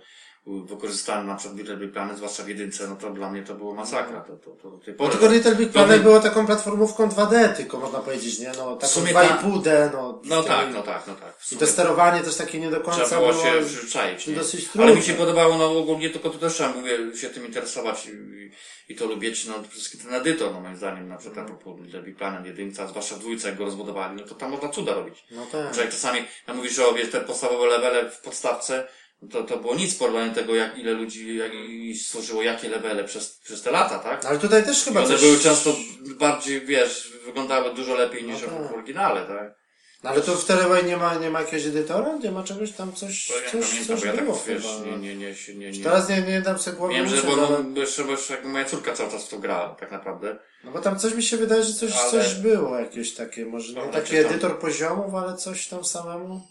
wykorzystane 0.45 1.23
na 1.23 1.35
przykład 1.35 1.57
Little 1.59 1.77
Big 1.77 1.91
Planet, 1.91 2.17
zwłaszcza 2.17 2.43
w 2.43 2.47
jedynce, 2.47 2.87
no 2.87 2.95
to 2.95 3.09
dla 3.09 3.29
mnie 3.31 3.43
to 3.43 3.53
było 3.55 3.73
masakra. 3.73 4.21
To, 4.21 4.35
to, 4.37 4.51
to, 4.51 4.71
tej 4.71 4.93
Bo 4.93 5.09
tylko 5.09 5.27
Little 5.27 5.55
Big 5.55 5.67
to 5.67 5.73
Planet 5.73 5.97
by- 5.97 6.03
było 6.03 6.19
taką 6.19 6.45
platformówką 6.45 7.09
2D, 7.09 7.53
tylko 7.53 7.77
można 7.79 7.99
powiedzieć, 7.99 8.39
nie? 8.39 8.51
No, 8.57 8.75
taką 8.75 8.87
sumie 8.93 9.13
2,5D, 9.13 9.89
no. 9.93 10.21
No 10.23 10.43
tak, 10.43 10.73
no 10.73 10.81
tak, 10.83 11.07
no 11.07 11.15
tak. 11.15 11.33
I 11.51 11.55
to 11.57 11.67
sterowanie 11.67 12.21
też 12.21 12.35
takie 12.35 12.59
nie 12.59 12.69
do 12.71 12.81
końca 12.81 13.05
Trzeba 13.05 13.21
było 13.21 13.33
się 13.43 13.51
przyzwyczaić, 13.65 14.27
nie? 14.27 14.35
dosyć 14.35 14.61
Ale 14.61 14.71
trudne. 14.71 14.95
mi 14.95 15.01
się 15.01 15.13
podobało, 15.13 15.57
no 15.57 15.77
ogólnie 15.77 16.09
tylko 16.09 16.29
tu 16.29 16.37
też 16.37 16.53
trzeba 16.53 16.69
mówię, 16.69 16.97
się 17.17 17.29
tym 17.29 17.45
interesować 17.45 18.05
i, 18.07 18.51
i 18.93 18.95
to 18.95 19.05
lubić, 19.05 19.45
no 19.45 19.53
przede 19.53 19.69
wszystkim 19.69 19.99
ten 20.01 20.13
edytor, 20.13 20.53
no 20.53 20.61
moim 20.61 20.75
zdaniem, 20.77 21.07
na 21.07 21.17
przykład 21.17 21.47
propos 21.47 21.81
Little 21.81 22.01
Big 22.01 22.17
Planet 22.17 22.45
jedynca, 22.45 22.87
zwłaszcza 22.87 23.15
w 23.15 23.19
dwójce, 23.19 23.47
jak 23.47 23.57
go 23.57 23.65
rozbudowali, 23.65 24.21
no 24.21 24.27
to 24.27 24.35
tam 24.35 24.51
można 24.51 24.69
cuda 24.69 24.93
robić. 24.93 25.23
No 25.31 25.45
tak. 25.51 25.77
Jak 25.77 25.89
czasami, 25.89 26.19
ja 26.47 26.53
mówisz, 26.53 26.73
że 26.75 26.87
o, 26.87 26.93
wiesz, 26.93 27.11
te 27.11 27.21
podstawowe 27.21 27.65
levele 27.67 28.09
w 28.11 28.21
podstawce, 28.21 28.87
to, 29.31 29.43
to 29.43 29.57
było 29.57 29.75
nic 29.75 29.93
w 29.93 29.97
porównaniu 29.97 30.33
tego, 30.33 30.55
jak 30.55 30.77
ile 30.77 30.91
ludzi 30.91 31.37
jak, 31.37 31.53
i 31.53 31.95
stworzyło 31.97 32.43
jakie 32.43 32.69
levele 32.69 33.03
przez, 33.03 33.39
przez 33.43 33.61
te 33.61 33.71
lata, 33.71 33.99
tak? 33.99 34.25
Ale 34.25 34.39
tutaj 34.39 34.63
też 34.65 34.81
I 34.81 34.85
chyba 34.85 34.99
one 34.99 35.09
coś... 35.09 35.21
były 35.21 35.39
często 35.39 35.75
bardziej, 36.19 36.61
wiesz, 36.61 37.13
wyglądały 37.25 37.73
dużo 37.73 37.95
lepiej 37.95 38.23
niż 38.23 38.41
No 38.41 38.47
tak. 38.47 38.71
w 38.71 38.73
oryginale, 38.73 39.25
tak? 39.25 39.55
No 40.03 40.09
ale 40.11 40.21
tu 40.21 40.35
w 40.35 40.45
Teleway 40.45 40.85
nie 40.85 40.97
ma, 40.97 41.15
nie 41.15 41.29
ma 41.29 41.39
jakiegoś 41.41 41.65
edytora? 41.65 42.15
Nie 42.23 42.31
ma 42.31 42.43
czegoś 42.43 42.71
tam, 42.71 42.93
coś, 42.93 43.27
To 43.27 43.33
ja 43.39 43.51
coś, 43.51 43.69
pamiętam, 43.69 43.97
coś 43.97 44.05
ja 44.05 44.13
tak, 44.13 44.23
było 44.25 44.43
wiesz, 44.47 44.63
chyba. 44.63 44.85
nie, 44.85 44.97
nie, 44.97 45.15
nie, 45.15 45.35
nie, 45.55 45.71
nie. 45.71 45.83
Teraz 45.83 46.09
nie, 46.09 46.21
nie 46.21 46.41
dam 46.41 46.59
sobie 46.59 46.77
głowy 46.77 46.93
Wiem, 46.93 47.07
że 47.07 47.23
bo, 47.23 47.33
ale... 47.33 47.63
no, 47.63 47.79
jeszcze, 47.81 48.03
bo 48.03 48.11
jeszcze 48.11 48.41
moja 48.41 48.65
córka 48.65 48.93
cały 48.93 49.11
czas 49.11 49.25
w 49.25 49.29
to 49.29 49.39
gra, 49.39 49.75
tak 49.79 49.91
naprawdę. 49.91 50.37
No 50.63 50.71
bo 50.71 50.79
tam 50.81 50.99
coś 50.99 51.13
mi 51.13 51.23
się 51.23 51.37
wydaje, 51.37 51.63
że 51.63 51.73
coś, 51.73 51.91
Ale- 51.93 52.11
coś 52.11 52.33
było 52.35 52.79
jakieś 52.79 53.13
takie, 53.13 53.45
może 53.45 53.69
nie 53.69 53.75
Dobra, 53.75 53.91
taki 53.91 54.09
czytam. 54.15 54.31
edytor 54.31 54.59
poziomów, 54.59 55.15
ale 55.15 55.37
coś 55.37 55.67
tam 55.67 55.85
samemu. 55.85 56.47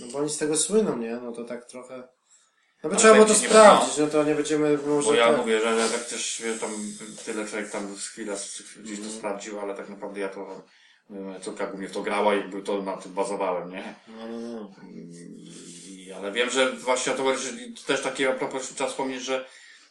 No 0.00 0.06
bo 0.12 0.18
oni 0.18 0.30
z 0.30 0.38
tego 0.38 0.56
słyną, 0.56 0.96
nie? 0.96 1.16
No 1.16 1.32
to 1.32 1.44
tak 1.44 1.64
trochę... 1.64 2.08
No 2.82 2.90
by 2.90 2.96
trzeba 2.96 3.14
było 3.14 3.26
to 3.26 3.32
będzie 3.32 3.48
nie 3.48 3.50
sprawdzić, 3.50 3.98
no 3.98 4.06
to 4.06 4.24
nie 4.24 4.34
będziemy 4.34 4.78
Bo 4.78 4.94
może 4.94 5.16
ja 5.16 5.28
tak. 5.28 5.36
mówię, 5.36 5.60
że 5.60 5.76
ja 5.76 5.88
tak 5.88 6.04
też 6.04 6.42
wie, 6.44 6.54
tam 6.54 6.70
tyle 7.24 7.46
człowiek 7.46 7.70
tam 7.70 7.96
z 7.96 8.06
chwila 8.06 8.34
gdzieś 8.76 9.00
to 9.00 9.10
sprawdził, 9.10 9.60
ale 9.60 9.74
tak 9.74 9.88
naprawdę 9.88 10.20
ja 10.20 10.28
to 10.28 10.62
moja 11.10 11.40
córka 11.40 11.66
głównie 11.66 11.88
w 11.88 11.92
to 11.92 12.02
grała 12.02 12.34
i 12.34 12.38
jakby 12.38 12.62
to 12.62 12.82
na 12.82 12.96
tym 12.96 13.12
bazowałem, 13.12 13.70
nie? 13.70 13.94
No, 14.08 14.28
no, 14.28 14.38
no. 14.38 14.74
I, 14.90 16.12
ale 16.16 16.32
wiem, 16.32 16.50
że 16.50 16.72
właśnie 16.72 17.12
to, 17.12 17.36
że 17.36 17.50
to 17.50 17.86
też 17.86 18.02
takie 18.02 18.30
a 18.30 18.32
propos 18.32 18.74
trzeba 18.74 18.90
wspomnieć, 18.90 19.22
że 19.22 19.46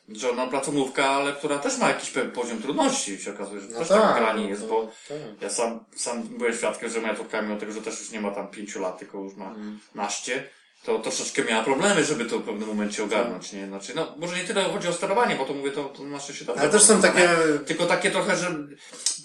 że 0.09 0.33
no 0.33 0.47
platformówka, 0.47 1.05
ale 1.09 1.33
która 1.33 1.57
też 1.59 1.77
ma 1.77 1.87
jakiś 1.89 2.09
pewien 2.09 2.31
poziom 2.31 2.61
trudności 2.61 3.17
się 3.17 3.33
okazuje, 3.33 3.61
że 3.61 3.67
No 3.67 3.79
też 3.79 3.87
tak, 3.87 4.01
tak 4.01 4.17
gra 4.17 4.33
nie 4.33 4.43
no 4.43 4.49
jest, 4.49 4.61
to- 4.61 4.67
bo 4.67 4.91
tak. 5.07 5.17
ja 5.41 5.49
sam, 5.49 5.79
sam 5.95 6.23
byłem 6.23 6.53
świadkiem, 6.53 6.89
że 6.89 7.01
moja 7.01 7.15
córka 7.15 7.41
mimo 7.41 7.55
tego, 7.55 7.71
że 7.71 7.81
też 7.81 7.99
już 7.99 8.11
nie 8.11 8.21
ma 8.21 8.31
tam 8.31 8.47
pięciu 8.47 8.79
lat, 8.81 8.99
tylko 8.99 9.17
już 9.17 9.35
ma 9.35 9.45
Mm. 9.45 9.79
naście, 9.95 10.43
to 10.85 10.99
troszeczkę 10.99 11.43
miała 11.43 11.63
problemy, 11.63 12.03
żeby 12.03 12.25
to 12.25 12.39
w 12.39 12.43
pewnym 12.43 12.67
momencie 12.67 13.03
ogarnąć, 13.03 13.53
nie? 13.53 13.67
Znaczy, 13.67 13.93
no, 13.95 14.15
może 14.17 14.35
nie 14.37 14.43
tyle 14.43 14.63
chodzi 14.63 14.87
o 14.87 14.93
sterowanie, 14.93 15.35
bo 15.35 15.45
to 15.45 15.53
mówię, 15.53 15.71
to, 15.71 15.83
to 15.83 16.03
na 16.03 16.19
szczęście 16.19 16.45
dobrze. 16.45 16.61
Ale 16.61 16.71
też 16.71 16.83
są 16.83 17.01
takie... 17.01 17.29
Tylko 17.65 17.85
takie 17.85 18.11
trochę, 18.11 18.35
że 18.35 18.55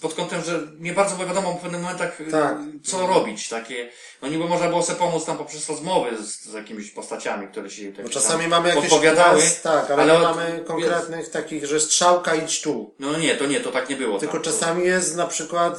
pod 0.01 0.13
kątem, 0.13 0.43
że 0.43 0.59
nie 0.79 0.93
bardzo 0.93 1.25
wiadomo 1.25 1.53
w 1.53 1.61
pewnych 1.61 1.81
momentach, 1.81 2.17
Tak. 2.31 2.57
co 2.83 3.07
robić, 3.07 3.49
takie, 3.49 3.89
no 4.23 4.29
niby 4.29 4.45
można 4.45 4.67
było 4.69 4.83
sobie 4.83 4.99
pomóc 4.99 5.25
tam 5.25 5.37
poprzez 5.37 5.69
rozmowy 5.69 6.17
z, 6.23 6.41
z 6.45 6.53
jakimiś 6.53 6.91
postaciami, 6.91 7.47
które 7.47 7.69
się 7.69 7.83
tak 7.85 7.95
Bo 7.95 8.01
tam 8.03 8.09
czasami 8.21 8.47
mamy 8.47 8.69
jakieś 8.69 8.83
podpowiadały. 8.89 9.39
quest, 9.39 9.63
tak, 9.63 9.91
ale, 9.91 10.03
ale 10.03 10.13
nie 10.13 10.27
od- 10.27 10.35
mamy 10.37 10.63
konkretnych 10.67 11.29
takich, 11.29 11.65
że 11.65 11.79
strzałka 11.79 12.35
idź 12.35 12.61
tu. 12.61 12.93
No 12.99 13.17
nie, 13.19 13.35
to 13.35 13.45
nie, 13.45 13.59
to 13.59 13.71
tak 13.71 13.89
nie 13.89 13.95
było. 13.95 14.19
Tylko 14.19 14.33
tam, 14.33 14.43
to- 14.43 14.51
czasami 14.51 14.85
jest 14.85 15.15
na 15.15 15.27
przykład, 15.27 15.77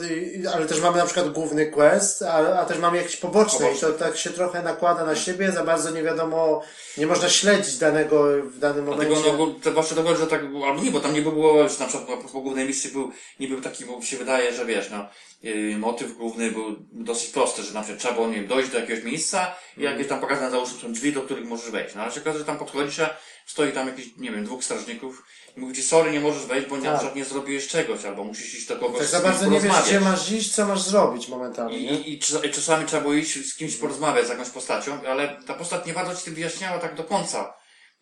ale 0.55 0.67
też 0.67 0.81
mamy 0.81 0.99
na 0.99 1.05
przykład 1.05 1.31
główny 1.33 1.67
quest, 1.67 2.23
a, 2.23 2.61
a 2.61 2.65
też 2.65 2.79
mamy 2.79 2.97
jakieś 2.97 3.17
poboczne 3.17 3.73
i 3.73 3.79
to 3.79 3.93
tak 3.93 4.17
się 4.17 4.31
trochę 4.31 4.63
nakłada 4.63 5.05
na 5.05 5.17
siebie, 5.17 5.53
za 5.53 5.65
bardzo 5.65 5.91
nie 5.91 6.03
wiadomo, 6.03 6.63
nie 6.99 7.07
można 7.07 7.29
śledzić 7.29 7.77
danego 7.79 8.25
w 8.45 8.59
danym 8.59 8.85
Dlatego 8.85 9.15
momencie. 9.15 9.37
no, 9.39 9.47
to 9.63 9.73
właśnie 9.73 9.97
tego, 9.97 10.17
że 10.17 10.27
tak 10.27 10.41
albo 10.67 10.83
nie, 10.83 10.91
bo 10.91 11.01
tam 11.01 11.15
nie 11.15 11.23
było, 11.23 11.69
że 11.69 11.79
na 11.79 11.87
przykład 11.87 12.09
propos 12.09 12.33
głównej 12.33 12.67
misji 12.67 12.91
był, 12.91 13.11
nie 13.41 13.49
był 13.49 13.61
taki, 13.61 13.85
bo 13.85 14.03
się 14.03 14.17
wydaje, 14.17 14.53
że 14.55 14.65
wiesz, 14.67 14.91
no, 14.91 15.09
motyw 15.79 16.17
główny 16.17 16.51
był 16.51 16.77
dosyć 16.93 17.29
prosty, 17.31 17.63
że 17.63 17.75
na 17.75 17.81
przykład 17.81 18.01
trzeba 18.01 18.15
było, 18.15 18.29
nie 18.29 18.35
wiem, 18.35 18.47
dojść 18.47 18.71
do 18.71 18.79
jakiegoś 18.79 19.05
miejsca 19.05 19.55
i 19.77 19.83
jakieś 19.83 20.07
tam 20.09 20.21
pokazane 20.21 20.51
załóżmy 20.51 20.81
są 20.81 20.93
drzwi, 20.93 21.13
do 21.13 21.23
których 21.23 21.45
możesz 21.45 21.71
wejść. 21.71 21.95
No 21.95 22.03
ale 22.03 22.13
się 22.13 22.21
okazuje, 22.21 22.39
że 22.39 22.45
tam 22.47 22.59
podchodzisz, 22.59 23.01
a 23.01 23.17
stoi 23.47 23.73
tam 23.73 23.87
jakiś, 23.89 24.07
nie 24.17 24.31
wiem, 24.31 24.45
dwóch 24.45 24.65
strażników 24.65 25.25
i 25.57 25.61
mówi 25.61 25.75
ci, 25.75 25.83
sorry, 25.83 26.13
nie 26.13 26.21
możesz 26.21 26.47
wejść, 26.47 26.69
bo 26.69 26.77
na 26.77 26.83
Tak. 26.83 26.95
przykład 26.95 27.17
nie 27.17 27.25
zrobiłeś 27.25 27.69
czegoś, 27.69 28.05
albo 28.05 28.25
musisz 28.25 28.55
iść 28.55 28.67
do 28.67 28.77
kogoś 28.77 28.99
Tak 28.99 29.09
za 29.09 29.21
bardzo 29.21 29.47
nie 29.47 29.61
wiesz, 29.61 29.73
gdzie 29.87 30.01
masz 30.01 30.31
iść, 30.31 30.55
co 30.55 30.67
masz 30.67 30.83
zrobić 30.83 31.29
momentami, 31.29 31.75
I, 31.77 31.93
i, 31.93 32.13
i, 32.15 32.19
czas- 32.19 32.45
i 32.45 32.51
czasami 32.51 32.87
trzeba 32.87 33.03
było 33.03 33.15
iść 33.15 33.47
z 33.53 33.57
kimś 33.57 33.77
porozmawiać, 33.77 34.27
z 34.27 34.31
jakąś 34.31 34.49
postacią, 34.51 34.99
ale 35.09 35.37
ta 35.47 35.55
postać 35.55 35.87
nie 35.87 35.93
bardzo 35.93 36.23
ci 36.23 36.31
wyjaśniała 36.31 36.79
tak 36.79 36.95
do 36.95 37.05
końca, 37.05 37.55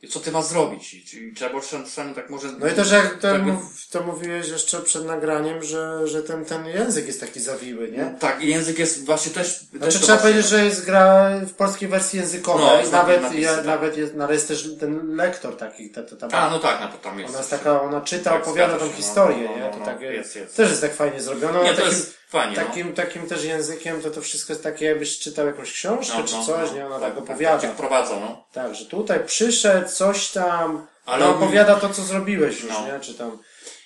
co 0.09 0.21
ty 0.21 0.33
masz 0.33 0.45
zrobić. 0.45 0.95
I, 0.95 1.17
i 1.29 1.35
trzeba 1.35 1.51
było 1.51 1.63
czasami 1.63 2.15
tak 2.15 2.31
może... 2.31 2.49
No 2.59 2.69
i 2.69 2.73
też 2.73 2.91
jak 2.93 3.19
to, 3.19 3.29
jakby- 3.29 3.53
mów, 3.53 3.87
to 3.91 4.03
mówiłeś 4.03 4.49
jeszcze 4.49 4.81
przed 4.83 5.05
nagraniem, 5.07 5.63
że, 5.65 6.09
że 6.09 6.23
ten, 6.23 6.45
ten 6.45 6.67
język 6.67 7.07
jest 7.07 7.21
taki 7.21 7.41
zawiły, 7.41 7.91
nie? 7.91 8.15
Tak, 8.21 8.43
i 8.43 8.49
język 8.49 8.79
jest 8.79 9.05
właśnie 9.05 9.33
też... 9.33 9.59
też 9.59 9.69
Znaczy 9.81 9.99
to 9.99 10.05
trzeba 10.05 10.19
właśnie- 10.19 10.19
powiedzieć, 10.19 10.47
że 10.51 10.65
jest 10.65 10.85
gra 10.85 11.31
w 11.41 11.53
polskiej 11.53 11.89
wersji 11.89 12.19
językowej, 12.19 12.67
No, 12.67 12.79
jest 12.81 12.93
nawet, 12.93 13.23
napisy, 13.23 13.41
ja, 13.41 13.57
tak. 13.57 13.65
nawet 13.67 13.97
jest, 13.97 14.15
no, 14.15 14.25
ale 14.25 14.35
jest 14.35 14.49
też 14.49 14.69
ten 14.81 15.17
lektor 15.17 15.57
taki, 15.57 15.91
ta, 15.91 16.03
ta, 16.03 16.17
ta, 16.29 16.39
A, 16.39 16.51
no 16.51 16.59
tak, 16.59 16.81
no 16.81 16.89
to 16.89 16.99
tam 16.99 17.19
jest. 17.19 17.31
Ona 17.31 17.39
jest 17.39 17.51
taka, 17.51 17.83
ona 17.83 18.01
czyta, 18.01 18.31
Tak, 18.31 18.43
opowiada 18.43 18.79
tą 18.79 18.87
się, 18.89 18.93
historię, 18.93 19.37
no, 19.45 19.51
no, 19.51 19.57
nie? 19.57 19.63
no, 19.65 19.71
To 19.71 19.79
no, 19.79 19.85
takie, 19.85 20.05
jest, 20.05 20.37
jest. 20.37 20.57
też 20.57 20.71
jest 20.71 20.81
tak 20.83 20.95
fajnie 20.95 21.21
zrobione. 21.23 21.65
Nie, 21.65 21.75
to 21.75 21.87
jest 21.87 22.22
fajnie, 22.33 22.57
no. 22.57 22.65
takim, 22.65 22.93
takim 22.95 23.27
też 23.29 23.45
językiem 23.45 24.03
to 24.03 24.11
to 24.11 24.21
wszystko 24.23 24.53
jest 24.53 24.63
takie, 24.63 24.87
jakbyś 24.87 25.19
czytał 25.19 25.47
jakąś 25.47 25.73
książkę 25.73 26.19
No, 26.19 26.25
czy 26.25 26.35
no, 26.35 26.45
coś, 26.47 26.71
no, 26.71 26.77
nie? 26.77 26.87
Ona 26.87 26.95
tak, 27.01 27.03
tak, 27.05 27.15
tak, 27.15 27.25
opowiada. 27.25 27.59
tak, 27.63 27.73
wprowadza, 27.73 28.21
no. 28.21 28.45
Tak, 28.53 28.75
że 28.75 28.87
tutaj 28.87 29.21
przyszedł, 29.27 29.89
coś 29.89 30.29
tam, 30.31 30.87
Ale 31.07 31.27
on- 31.27 31.35
opowiada 31.35 31.75
to, 31.77 31.89
co 31.89 32.03
zrobiłeś 32.03 32.61
już, 32.63 32.73
No. 32.73 32.87
nie? 32.87 33.01
Czy 33.01 33.15
tam. 33.15 33.39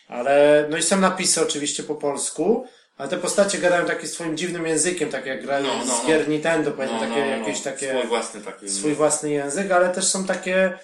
Ale, 0.09 0.66
no 0.70 0.76
i 0.76 0.82
są 0.82 1.01
napisy 1.01 1.42
oczywiście 1.42 1.82
po 1.82 1.94
polsku, 1.94 2.66
Ale 2.99 3.09
te 3.09 3.16
postacie 3.16 3.59
gadają 3.59 3.86
takim 3.86 4.09
swoim 4.09 4.36
dziwnym 4.36 4.66
językiem, 4.66 5.11
tak 5.11 5.26
jak 5.26 5.42
grają 5.42 5.66
No, 5.66 5.76
no, 5.78 5.84
z 5.84 5.88
no. 6.03 6.09
gier 6.09 6.28
Nintendo, 6.28 6.70
powiedzmy, 6.70 6.97
No, 7.01 7.07
takie, 7.09 7.20
no, 7.20 7.30
no, 7.30 7.36
jakieś 7.36 7.61
takie, 7.61 7.90
Swój 7.90 8.07
własny 8.09 8.40
taki. 8.40 8.68
swój 8.70 8.94
własny 8.94 9.30
język, 9.30 9.70
ale 9.70 9.88
też 9.90 10.05
są 10.05 10.24
takie, 10.24 10.78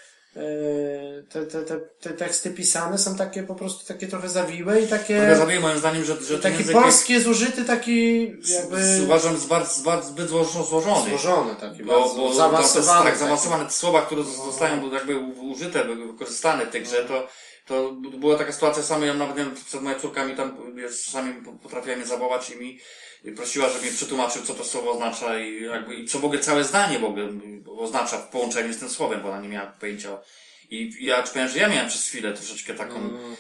te, 1.30 1.46
te, 1.46 1.62
te, 1.62 1.80
te 2.00 2.10
teksty 2.10 2.50
pisane 2.50 2.98
są 2.98 3.16
takie 3.16 3.42
po 3.42 3.54
prostu 3.54 3.86
takie 3.86 4.08
trochę 4.08 4.28
zawiłe 4.28 4.80
i 4.80 4.86
takie, 4.88 5.14
Ja 5.14 5.34
zabiję 5.34 5.60
moim 5.60 5.78
zdaniem, 5.78 6.04
że, 6.04 6.22
że 6.22 6.38
taki 6.38 6.56
język 6.58 6.76
polski 6.76 7.12
jest 7.12 7.26
użyty, 7.26 7.64
taki 7.64 8.22
jakby 8.48 9.00
uważam, 9.04 9.36
bardzo, 9.48 9.82
bardzo 9.82 10.08
zbyt 10.08 10.30
zło- 10.30 10.64
złożony. 10.68 11.08
złożony, 11.10 11.54
taki 11.56 11.84
Bo, 11.84 12.00
bardzo 12.00 12.14
bo 12.14 12.34
zaawansowany. 12.34 12.98
tak, 12.98 13.04
taki. 13.06 13.18
zaawansowane 13.18 13.64
te 13.64 13.70
słowa, 13.70 14.02
które 14.02 14.22
zostają 14.24 14.90
jakby 14.92 15.18
użyte, 15.40 15.84
wykorzystane 15.84 16.66
w 16.66 16.70
tej 16.70 16.82
grze, 16.82 17.04
to, 17.04 17.28
to 17.66 17.92
była 18.18 18.38
taka 18.38 18.52
sytuacja 18.52 18.82
sama, 18.82 19.06
ja 19.06 19.14
nawet 19.14 19.48
przed 19.66 19.82
moja 19.82 20.00
córka 20.00 20.24
mi 20.24 20.36
tam 20.36 20.56
czasami 21.04 21.34
potrafiła 21.62 21.96
mnie 21.96 22.06
zawołać 22.06 22.50
i 22.50 22.56
mi 22.56 22.78
prosiła, 23.36 23.68
żeby 23.68 23.86
mi 23.86 23.92
przetłumaczył, 23.92 24.42
co 24.42 24.54
to 24.54 24.64
słowo 24.64 24.90
oznacza 24.90 25.38
i 25.38 25.62
jakby, 25.62 25.94
i 25.94 26.06
co 26.06 26.18
w 26.18 26.24
ogóle 26.24 26.40
całe 26.40 26.64
zdanie 26.64 26.98
w 26.98 27.04
ogóle 27.04 27.28
oznacza 27.78 28.18
w 28.18 28.28
połączeniu 28.28 28.72
z 28.72 28.78
tym 28.78 28.90
słowem, 28.90 29.20
bo 29.22 29.28
ona 29.28 29.40
nie 29.40 29.48
miała 29.48 29.66
pojęcia. 29.66 30.18
I 30.72 31.06
ja 31.06 31.22
powiem, 31.22 31.48
że 31.48 31.58
ja 31.58 31.68
miałem 31.68 31.88
przez 31.88 32.06
chwilę 32.06 32.32
troszeczkę 32.32 32.74
taką, 32.74 32.94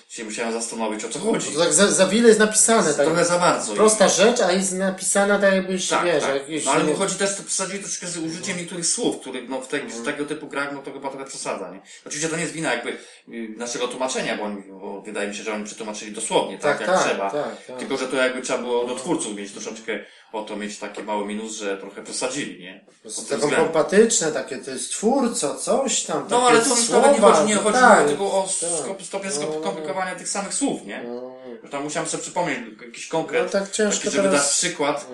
się 0.08 0.24
musiałem 0.24 0.52
zastanowić, 0.52 1.04
o 1.04 1.08
co 1.08 1.18
chodzi. 1.18 1.50
To 1.50 1.60
tak 1.60 1.72
za, 1.72 1.90
za 1.90 2.06
wiele 2.06 2.28
jest 2.28 2.40
napisane, 2.40 2.94
tak. 2.94 3.06
Trochę 3.06 3.24
za 3.24 3.38
bardzo. 3.38 3.74
Prosta 3.74 4.08
rzecz, 4.08 4.40
a 4.40 4.52
jest 4.52 4.72
napisana 4.72 5.38
tak 5.38 5.54
jakbyś, 5.54 5.88
Tak, 5.88 6.04
wiesz, 6.04 6.22
tak. 6.22 6.42
No 6.64 6.72
ale 6.72 6.84
mi 6.84 6.94
chodzi 6.94 7.14
też 7.14 7.36
to 7.36 7.42
wsadzili 7.42 7.78
troszeczkę 7.78 8.06
z 8.06 8.16
użyciem 8.16 8.56
niektórych 8.56 8.86
słów, 8.86 9.20
których 9.20 9.48
no, 9.48 9.60
w, 9.60 9.68
te, 9.68 9.80
Mhm. 9.80 10.02
w 10.02 10.06
tego 10.06 10.24
typu 10.24 10.46
grach 10.46 10.72
no 10.72 10.82
to 10.82 10.92
chyba 10.92 11.10
trochę 11.10 11.24
przesada, 11.24 11.70
nie? 11.70 11.80
Oczywiście 12.06 12.28
to 12.28 12.36
nie 12.36 12.42
jest 12.42 12.54
wina 12.54 12.74
jakby 12.74 12.90
y, 12.90 13.48
naszego 13.56 13.88
tłumaczenia, 13.88 14.36
bo, 14.36 14.42
oni, 14.42 14.62
bo 14.80 15.02
wydaje 15.02 15.28
mi 15.28 15.34
się, 15.34 15.42
że 15.42 15.52
oni 15.54 15.64
przetłumaczyli 15.64 16.12
dosłownie, 16.12 16.58
tak, 16.58 16.78
Tak, 16.78 16.88
jak 16.88 16.98
tak, 16.98 17.08
trzeba. 17.08 17.30
tak, 17.30 17.66
tak. 17.66 17.78
Tylko, 17.78 17.96
że 17.96 18.08
to 18.08 18.16
jakby 18.16 18.42
trzeba 18.42 18.58
było 18.58 18.84
do 18.84 18.94
twórców 18.94 19.36
mieć 19.36 19.52
troszeczkę 19.52 20.04
o 20.32 20.42
to 20.42 20.56
mieć 20.56 20.78
taki 20.78 21.02
mały 21.02 21.26
minus, 21.26 21.52
że 21.56 21.76
trochę 21.78 22.02
przesadzili, 22.02 22.62
nie? 22.62 22.84
Taką 23.02 23.10
względem. 23.10 23.50
pompatyczne, 23.50 24.32
takie 24.32 24.58
to 24.58 24.70
jest 24.70 24.90
twórco, 24.90 25.54
coś 25.54 26.02
tam, 26.02 26.26
No 26.30 26.46
ale 26.48 26.58
to 26.60 26.76
słowa, 26.76 27.06
nawet 27.06 27.20
nie 27.22 27.26
chodzi, 27.28 27.46
nie 27.48 27.54
chodzi 27.56 27.78
tak, 27.78 28.06
tylko 28.08 28.24
o 28.24 28.48
tak. 28.60 29.02
stopień 29.06 29.30
No. 29.40 29.60
skomplikowania 29.60 30.14
tych 30.14 30.28
samych 30.28 30.54
słów, 30.54 30.86
nie? 30.86 31.02
No. 31.08 31.32
Tam 31.70 31.84
musiałem 31.84 32.08
sobie 32.08 32.22
przypomnieć 32.22 32.58
jakiś 32.86 33.06
konkret, 33.08 33.44
No 33.54 33.60
tak 33.60 33.70
ciężko 33.70 34.04
taki, 34.04 34.16
żeby 34.16 34.28
teraz- 34.28 34.42
dać 34.46 34.52
przykład, 34.52 35.06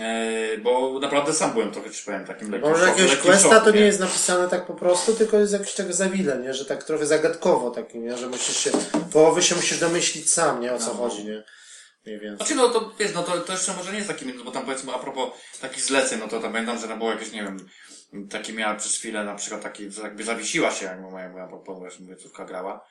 e, 0.00 0.58
bo 0.58 0.98
naprawdę 1.00 1.32
sam 1.32 1.52
byłem 1.52 1.72
trochę, 1.72 1.90
czy 1.90 2.04
powiem, 2.04 2.24
takim 2.26 2.50
lekkim 2.50 2.70
Może 2.70 2.86
jakiegoś 2.88 3.16
questa 3.16 3.48
szoku, 3.50 3.64
to 3.64 3.70
nie 3.70 3.80
jest 3.80 4.00
napisane 4.00 4.48
tak 4.48 4.66
po 4.66 4.74
prostu, 4.74 5.12
tylko 5.14 5.38
jest 5.38 5.52
jakieś 5.52 5.74
tak 5.74 5.94
zawile, 5.94 6.38
nie? 6.38 6.54
Że 6.54 6.64
tak 6.64 6.84
trochę 6.84 7.06
zagadkowo 7.06 7.70
takim, 7.70 8.04
nie? 8.04 8.16
Że 8.18 8.26
musisz 8.28 8.56
się, 8.56 8.70
połowy 9.12 9.42
się 9.42 9.54
musisz 9.54 9.78
domyślić 9.78 10.32
sam, 10.32 10.60
nie? 10.60 10.72
O 10.74 10.78
co 10.78 10.86
No. 10.86 10.94
chodzi, 10.94 11.24
nie? 11.24 11.42
Mniej 12.06 12.20
więcej. 12.20 12.36
Znaczy, 12.36 12.54
no 12.54 12.68
to 12.68 12.92
wiesz, 12.98 13.14
no 13.14 13.22
to, 13.22 13.40
to 13.40 13.52
jeszcze 13.52 13.74
może 13.74 13.90
nie 13.90 13.96
jest 13.96 14.08
taki 14.08 14.26
minus, 14.26 14.42
bo 14.42 14.50
tam 14.50 14.64
powiedzmy 14.64 14.92
a 14.92 14.98
propos 14.98 15.30
takich 15.60 15.82
zleceń, 15.82 16.18
no 16.18 16.28
to 16.28 16.40
tam 16.40 16.52
pamiętam, 16.52 16.78
że 16.78 16.86
no 16.86 16.96
było 16.96 17.10
jakieś, 17.10 17.32
nie 17.32 17.42
wiem, 17.42 17.68
takie 18.30 18.52
miała 18.52 18.74
przez 18.74 18.96
chwilę 18.96 19.24
na 19.24 19.34
przykład 19.34 19.62
taki, 19.62 19.90
że 19.90 20.02
jakby 20.02 20.24
zawiesiła 20.24 20.70
się, 20.70 20.86
jak 20.86 21.00
moja, 21.00 21.28
moja, 21.28 21.46
moja, 21.46 21.90
moja 22.00 22.16
córka 22.16 22.44
grała, 22.44 22.86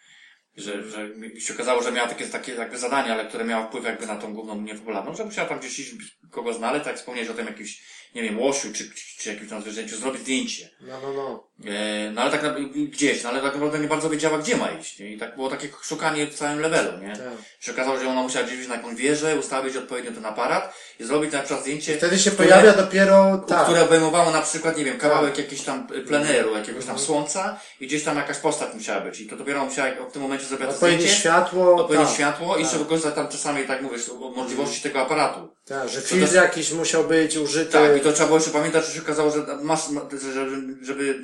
że, 0.58 0.90
że 0.90 1.10
mi 1.10 1.42
się 1.42 1.54
okazało, 1.54 1.84
że 1.84 1.92
miała 1.92 2.08
takie, 2.08 2.28
takie 2.28 2.54
jakby 2.54 2.78
zadania, 2.78 3.14
ale 3.14 3.26
które 3.26 3.46
miało 3.46 3.68
wpływ 3.68 3.86
jakby 3.86 4.08
na 4.08 4.16
tą 4.16 4.34
główną 4.34 4.62
niepopularną, 4.62 5.16
że 5.16 5.26
musiała 5.26 5.50
tam 5.50 5.60
gdzieś 5.60 5.80
iść, 5.80 5.96
kogo 6.32 6.54
znaleźć, 6.54 6.86
tak 6.86 6.98
wspomnieć 6.98 7.30
o 7.30 7.34
tym 7.34 7.48
jakimś, 7.48 7.84
nie 8.16 8.24
wiem, 8.24 8.40
łosiu, 8.40 8.74
czy, 8.74 8.90
czy, 8.90 9.18
czy 9.18 9.30
jakimś 9.30 9.50
tam 9.50 9.62
zwierzęciu, 9.62 9.98
zrobić 9.98 10.22
zdjęcie. 10.22 10.70
No, 10.82 11.02
no, 11.02 11.14
no. 11.14 11.48
E, 11.66 12.12
no 12.12 12.22
ale 12.22 12.32
tak 12.32 12.62
gdzieś, 12.74 13.24
no 13.24 13.30
ale 13.30 13.42
tak 13.42 13.54
naprawdę 13.54 13.80
nie 13.80 13.88
bardzo 13.88 14.10
wiedziała, 14.10 14.38
gdzie 14.38 14.58
ma 14.58 14.68
iść, 14.72 15.00
nie? 15.00 15.12
I 15.12 15.18
tak 15.18 15.36
było 15.36 15.50
takie 15.50 15.68
szukanie 15.84 16.28
w 16.28 16.34
całym 16.34 16.60
levelu, 16.60 16.92
nie? 17.02 17.14
Tak. 17.14 17.20
się 17.60 17.72
okazało, 17.72 18.00
że 18.00 18.08
ona 18.10 18.22
musiała 18.22 18.46
gdzieś 18.48 18.68
na 18.68 18.76
jakąś 18.76 18.96
wieżę, 18.96 19.36
ustawić 19.40 19.76
odpowiednio 19.76 20.12
ten 20.12 20.26
aparat 20.26 20.74
i 21.00 21.04
zrobić 21.04 21.32
na 21.34 21.40
przykład 21.40 21.62
zdjęcie, 21.62 21.98
Wtedy 21.98 22.20
się 22.20 22.32
które- 22.32 22.48
pojawia 22.50 22.74
dopiero, 22.74 23.44
tak. 23.48 23.64
które 23.64 23.82
obejmowało 23.84 24.32
na 24.32 24.42
przykład, 24.42 24.78
nie 24.78 24.86
wiem, 24.86 24.98
kawałek 24.98 25.38
jakiś 25.38 25.62
tam 25.62 25.88
pleneru, 26.08 26.56
jakiegoś 26.58 26.86
tam 26.86 27.00
słońca 27.00 27.60
i 27.80 27.88
gdzieś 27.88 28.04
tam 28.04 28.18
jakaś 28.18 28.38
postać 28.38 28.74
musiała 28.74 29.02
być 29.02 29.20
i 29.22 29.28
to 29.28 29.36
dopiero 29.36 29.66
musiała 29.66 29.88
w 30.10 30.12
tym 30.12 30.22
momencie 30.22 30.46
zrobić 30.46 30.68
to 30.68 30.74
Odpowiednie 30.74 31.00
zdjęcie, 31.00 31.20
światło, 31.20 31.76
odpowiednie 31.76 32.06
tak. 32.06 32.16
światło 32.16 32.58
i 32.58 32.62
jeszcze 32.62 32.78
wykorzystać 32.78 33.16
tam 33.16 33.28
czasami, 33.28 33.64
tak 33.68 33.82
mówisz, 33.82 34.02
możliwości 34.36 34.82
tego 34.82 35.02
aparatu. 35.02 35.56
Tak, 35.66 35.90
że 35.90 36.02
filtr 36.02 36.34
jakiś 36.34 36.72
musiał 36.72 37.04
być 37.04 37.38
użyty. 37.38 37.72
Tak, 37.72 37.98
i 37.98 38.00
to 38.00 38.14
trzeba 38.14 38.26
było 38.28 38.38
jeszcze 38.40 38.52
pamiętać, 38.54 38.86
że 38.86 38.94
się 38.94 39.02
okazało, 39.02 39.32
że 39.32 39.46
masz, 39.62 39.90
ma- 39.90 40.02
żeby, 40.34 40.86
żeby 40.86 41.16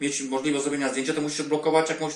mieć 0.00 0.22
możliwość 0.22 0.64
zrobienia 0.64 0.88
zdjęcia, 0.88 1.14
to 1.14 1.20
musisz 1.20 1.46
blokować 1.46 1.90
jakąś 1.90 2.14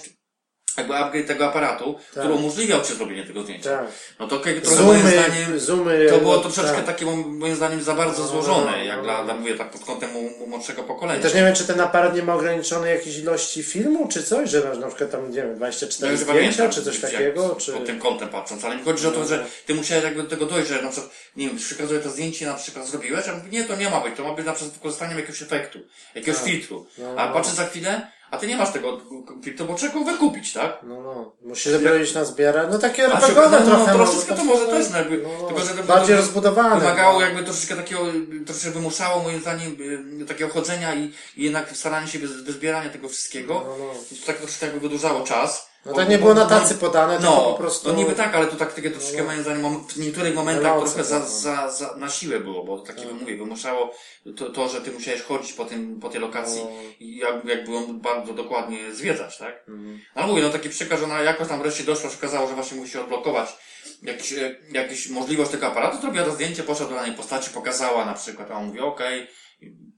jakby 0.76 0.94
upgrade 0.96 1.26
tego 1.26 1.46
aparatu, 1.48 1.98
który 2.10 2.32
umożliwiał 2.34 2.82
ci 2.82 2.94
zrobienie 2.94 3.26
tego 3.26 3.42
zdjęcia. 3.42 3.70
Tak. 3.78 3.86
No 4.18 4.28
to 4.28 4.36
okej, 4.36 4.60
trochę 4.62 4.82
moim 4.82 5.00
Zoomy, 5.02 5.12
zdaniem 5.12 5.60
zoomy. 5.60 6.06
to 6.10 6.18
było 6.18 6.36
no, 6.36 6.42
troszeczkę 6.42 6.72
tak. 6.76 6.84
takie 6.86 7.04
mo- 7.04 7.16
moim 7.16 7.54
zdaniem 7.56 7.82
za 7.82 7.94
bardzo 7.94 8.22
No, 8.22 8.28
złożone, 8.28 8.70
no, 8.70 8.84
jak 8.84 8.96
no, 8.96 9.02
dla, 9.02 9.18
no. 9.18 9.24
dla 9.24 9.34
mówię 9.34 9.54
tak 9.54 9.70
pod 9.70 9.84
kątem 9.84 10.10
młodszego 10.48 10.82
pokolenia. 10.82 11.22
Też 11.22 11.34
nie 11.34 11.40
wiem, 11.42 11.54
czy 11.54 11.64
ten 11.66 11.80
aparat 11.80 12.16
nie 12.16 12.22
ma 12.22 12.34
ograniczonej 12.34 12.94
jakiejś 12.94 13.18
ilości 13.18 13.62
filmu, 13.62 14.08
czy 14.08 14.22
coś, 14.22 14.50
że 14.50 14.60
masz 14.68 14.78
na 14.78 14.86
przykład 14.88 15.10
tam, 15.10 15.30
nie 15.30 15.36
wiem, 15.36 15.48
Ja 15.50 15.54
24 15.56 16.12
już 16.12 16.20
chyba 16.20 16.32
zdjęcia, 16.32 16.56
pamiętam, 16.58 16.82
czy 16.84 16.90
coś 16.90 17.00
takiego, 17.00 17.56
czy... 17.60 17.72
Pod 17.72 17.86
tym 17.86 17.98
kątem 17.98 18.28
patrząc, 18.28 18.64
ale 18.64 18.76
mi 18.76 18.82
chodzi 18.84 19.06
o 19.06 19.10
to, 19.10 19.24
że 19.24 19.46
ty 19.66 19.74
musiałeś 19.74 20.04
jakby 20.04 20.22
do 20.22 20.28
tego 20.28 20.46
dojść, 20.46 20.68
że 20.68 20.82
na 20.82 20.90
przykład, 20.90 21.12
nie 21.36 21.46
wiem, 21.46 21.56
przekazuję 21.56 22.00
to 22.00 22.10
zdjęcie, 22.10 22.46
na 22.46 22.54
przykład 22.54 22.86
zrobiłeś, 22.86 23.28
a 23.28 23.34
mówię, 23.34 23.48
nie, 23.50 23.64
to 23.64 23.76
nie 23.76 23.90
ma 23.90 24.00
być, 24.00 24.16
to 24.16 24.24
ma 24.24 24.34
być 24.34 24.46
na 24.46 24.52
przykład 24.52 24.72
z 24.74 24.78
wykorzystaniem 24.78 25.16
jakiegoś 25.18 25.42
efektu, 25.42 25.78
jakiegoś 26.14 26.40
Tak. 26.40 26.48
filtru. 26.48 26.86
No, 26.98 27.14
A 27.16 27.26
no. 27.26 27.32
patrzę 27.32 27.52
za 27.54 27.66
chwilę, 27.66 28.08
a 28.32 28.38
ty 28.38 28.46
nie 28.46 28.56
masz 28.56 28.72
tego 28.72 29.00
filtru, 29.42 29.66
bo 29.66 29.74
trzeba 29.74 29.94
go 29.94 30.04
wykupić, 30.04 30.52
tak? 30.52 30.78
No, 30.82 31.02
no. 31.02 31.32
Musisz 31.42 31.72
iść 32.02 32.14
na 32.14 32.24
zbierać. 32.24 32.68
No 32.70 32.78
takie 32.78 33.04
RPGowe 33.04 33.60
no, 33.60 33.66
trochę. 33.66 33.92
no, 33.92 33.98
no, 33.98 34.04
troszeczkę 34.04 34.34
to 34.34 34.44
może 34.44 34.66
też, 34.66 34.90
no, 34.90 34.98
jakby, 34.98 35.18
no, 35.18 35.46
tylko, 35.46 35.64
że 35.64 35.74
to- 35.74 35.82
bardziej 35.82 36.16
to- 36.16 36.22
rozbudowane. 36.22 36.80
Wymagało 36.80 37.20
no. 37.20 37.26
jakby 37.26 37.44
troszeczkę 37.44 37.76
takiego, 37.76 38.00
troszeczkę 38.46 38.70
wymuszało 38.70 39.22
moim 39.22 39.40
zdaniem 39.40 39.76
y, 40.22 40.26
takiego 40.26 40.50
chodzenia 40.50 40.94
i, 40.94 41.12
i 41.36 41.44
jednak 41.44 41.76
staranie 41.76 42.08
się 42.08 42.18
bez, 42.18 42.30
wyzbierania 42.32 42.90
tego 42.90 43.08
wszystkiego. 43.08 43.54
No, 43.54 43.76
no. 43.78 43.94
I 44.12 44.20
to 44.20 44.26
tak 44.26 44.36
troszeczkę 44.36 44.66
jakby 44.66 44.80
wydłużało 44.80 45.24
czas. 45.24 45.71
No 45.86 45.92
tak 45.92 46.08
nie 46.08 46.18
było 46.18 46.34
na 46.34 46.46
tacy 46.46 46.74
podane, 46.74 47.18
No, 47.18 47.36
po 47.36 47.54
prostu... 47.54 47.88
no 47.88 47.94
niby 47.94 48.12
tak, 48.12 48.34
ale 48.34 48.46
to 48.46 48.56
tak 48.56 48.74
takie 48.74 48.90
troszeczkę 48.90 49.22
moim 49.22 49.42
zdaniem 49.42 49.84
w 49.88 49.96
niektórych 49.98 50.34
momentach 50.34 50.78
trochę 50.78 51.04
za, 51.04 51.26
za, 51.26 51.70
za, 51.70 51.96
na 51.96 52.08
siłę 52.08 52.40
było, 52.40 52.64
bo 52.64 52.78
takie 52.78 53.06
mówię, 53.06 53.36
wymuszało 53.36 53.94
to, 54.36 54.50
to, 54.50 54.68
że 54.68 54.80
ty 54.80 54.92
musiałeś 54.92 55.22
chodzić 55.22 55.52
po 55.52 55.64
tym, 55.64 56.00
po 56.00 56.08
tej 56.08 56.20
lokacji 56.20 56.60
No. 56.64 56.70
i 57.00 57.16
jak, 57.16 57.44
jakby 57.44 57.72
ją 57.72 58.00
bardzo 58.00 58.32
dokładnie 58.32 58.94
zwiedzać, 58.94 59.38
tak? 59.38 59.64
Mhm. 59.68 60.00
Ale 60.14 60.26
mówię, 60.26 60.42
no 60.42 60.50
taki 60.50 60.68
przykład, 60.68 61.00
że 61.00 61.06
ona 61.06 61.22
jakoś 61.22 61.48
tam 61.48 61.62
wreszcie 61.62 61.84
doszła, 61.84 62.10
się 62.10 62.16
okazało, 62.18 62.48
że 62.48 62.54
właśnie 62.54 62.80
musi 62.80 62.98
odblokować 62.98 63.56
jakiś, 64.02 64.32
e, 64.32 64.56
jakiś 64.72 65.08
możliwość 65.08 65.50
tego 65.50 65.66
aparatu, 65.66 66.00
zrobiła 66.00 66.24
to 66.24 66.32
zdjęcie, 66.32 66.62
poszła 66.62 66.86
do 66.86 66.94
danej 66.94 67.12
postaci, 67.12 67.50
pokazała 67.50 68.04
na 68.04 68.14
przykład, 68.14 68.50
a 68.50 68.54
on 68.54 68.66
mówi, 68.66 68.80
okej, 68.80 69.26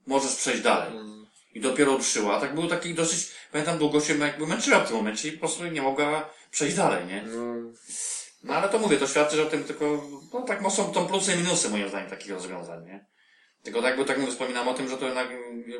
możesz 0.07 0.35
przejść 0.35 0.63
dalej. 0.63 0.93
I 1.55 1.61
dopiero 1.61 1.97
ruszyła. 1.97 2.41
Tak 2.41 2.55
był 2.55 2.69
taki 2.69 2.95
dosyć, 2.95 3.31
pamiętam, 3.53 3.79
długo 3.79 4.01
się 4.01 4.19
jakby 4.19 4.47
męczyła 4.47 4.81
w 4.81 4.89
tym 4.89 4.97
momencie 4.97 5.29
i 5.29 5.33
po 5.33 5.39
prostu 5.39 5.67
nie 5.67 5.83
mogła 5.83 6.31
przejść 6.51 6.77
dalej, 6.77 7.07
nie? 7.07 7.23
Mm. 7.23 7.75
No 8.43 8.55
ale 8.55 8.69
to 8.69 8.79
mówię, 8.79 8.97
to 8.97 9.07
świadczy 9.07 9.43
o 9.43 9.47
tym 9.47 9.65
tylko, 9.65 10.05
no 10.33 10.43
tak, 10.43 10.63
no 10.63 10.71
są 10.71 10.93
tą 10.93 11.07
plusy 11.07 11.35
i 11.35 11.37
minusy 11.37 11.71
moim 11.71 11.89
zdaniem 11.89 12.11
takich 12.11 12.31
rozwiązań, 12.31 12.85
nie? 12.85 13.07
Tylko 13.65 13.83
tak, 13.83 13.97
bo 13.97 14.05
tak 14.05 14.19
mówię, 14.19 14.33
wspominam 14.33 14.69
o 14.69 14.75
tym, 14.75 14.89
że 14.89 14.97
to 14.97 15.05
jednak, 15.07 15.29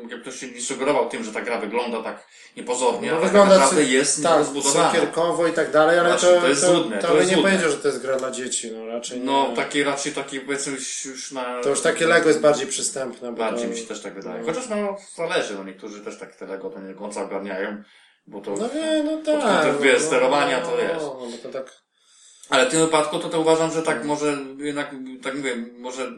jak 0.09 0.21
ktoś 0.21 0.39
się 0.39 0.47
nie 0.47 0.61
sugerował 0.61 1.09
tym, 1.09 1.23
że 1.23 1.31
ta 1.31 1.41
gra 1.41 1.59
wygląda 1.59 2.03
tak 2.03 2.27
niepozornie, 2.57 3.09
No 3.11 3.17
ale 3.17 3.25
wygląda 3.25 3.53
tak 3.55 3.63
naprawdę 3.63 3.83
jest 3.83 4.23
tak, 4.23 4.37
rozbudowana. 4.37 4.89
cukierkowo 4.89 5.47
i 5.47 5.51
tak 5.51 5.71
dalej, 5.71 5.99
ale 5.99 6.09
Znaczy, 6.09 6.35
to, 6.35 6.41
to 6.41 6.47
jest 6.47 6.61
złudne, 6.65 6.97
to 6.99 7.07
to, 7.07 7.15
jest 7.15 7.29
nie 7.29 7.35
złudne. 7.35 7.51
powiedział, 7.51 7.71
że 7.71 7.77
to 7.77 7.87
jest 7.87 8.01
gra 8.01 8.15
dla 8.17 8.31
dzieci, 8.31 8.71
no 8.71 8.85
raczej 8.85 9.19
No, 9.19 9.47
nie. 9.49 9.55
taki 9.55 9.83
raczej 9.83 10.11
taki 10.11 10.39
powiedzmy 10.39 10.73
już, 11.05 11.31
na... 11.31 11.61
To 11.63 11.69
już 11.69 11.81
takie 11.81 12.07
Lego 12.07 12.27
jest 12.27 12.41
bardziej 12.41 12.67
przystępne. 12.67 13.31
Bardziej 13.33 13.67
to... 13.67 13.73
mi 13.73 13.79
się 13.79 13.85
też 13.87 14.01
tak 14.01 14.13
wydaje. 14.13 14.39
no. 14.41 14.45
Chociaż 14.45 14.69
no, 14.69 14.97
zależy, 15.15 15.55
no 15.55 15.63
niektórzy 15.63 16.01
też 16.01 16.19
tak 16.19 16.35
te 16.35 16.45
Lego 16.45 16.69
to 16.69 16.79
nie 16.79 16.93
do 16.93 16.99
końca 16.99 17.23
ogarniają, 17.23 17.83
bo 18.27 18.41
to... 18.41 18.51
No 18.51 18.69
nie, 18.75 19.03
no 19.03 19.11
Pod 19.17 19.25
tak. 19.25 19.41
kątem, 19.41 19.73
no, 19.75 19.79
wiesz, 19.79 20.01
no, 20.01 20.07
sterowania 20.07 20.61
to 20.61 20.71
no, 20.71 20.77
wiesz. 20.77 21.01
No, 21.01 21.27
bo 21.31 21.37
to 21.43 21.49
tak... 21.49 21.85
Ale 22.49 22.65
w 22.67 22.71
tym 22.71 22.79
wypadku 22.79 23.19
to, 23.19 23.29
to 23.29 23.41
uważam, 23.41 23.71
że 23.71 23.81
tak 23.81 24.05
może 24.05 24.37
jednak, 24.57 24.95
tak 25.23 25.35
mówię, 25.35 25.55
może 25.77 26.11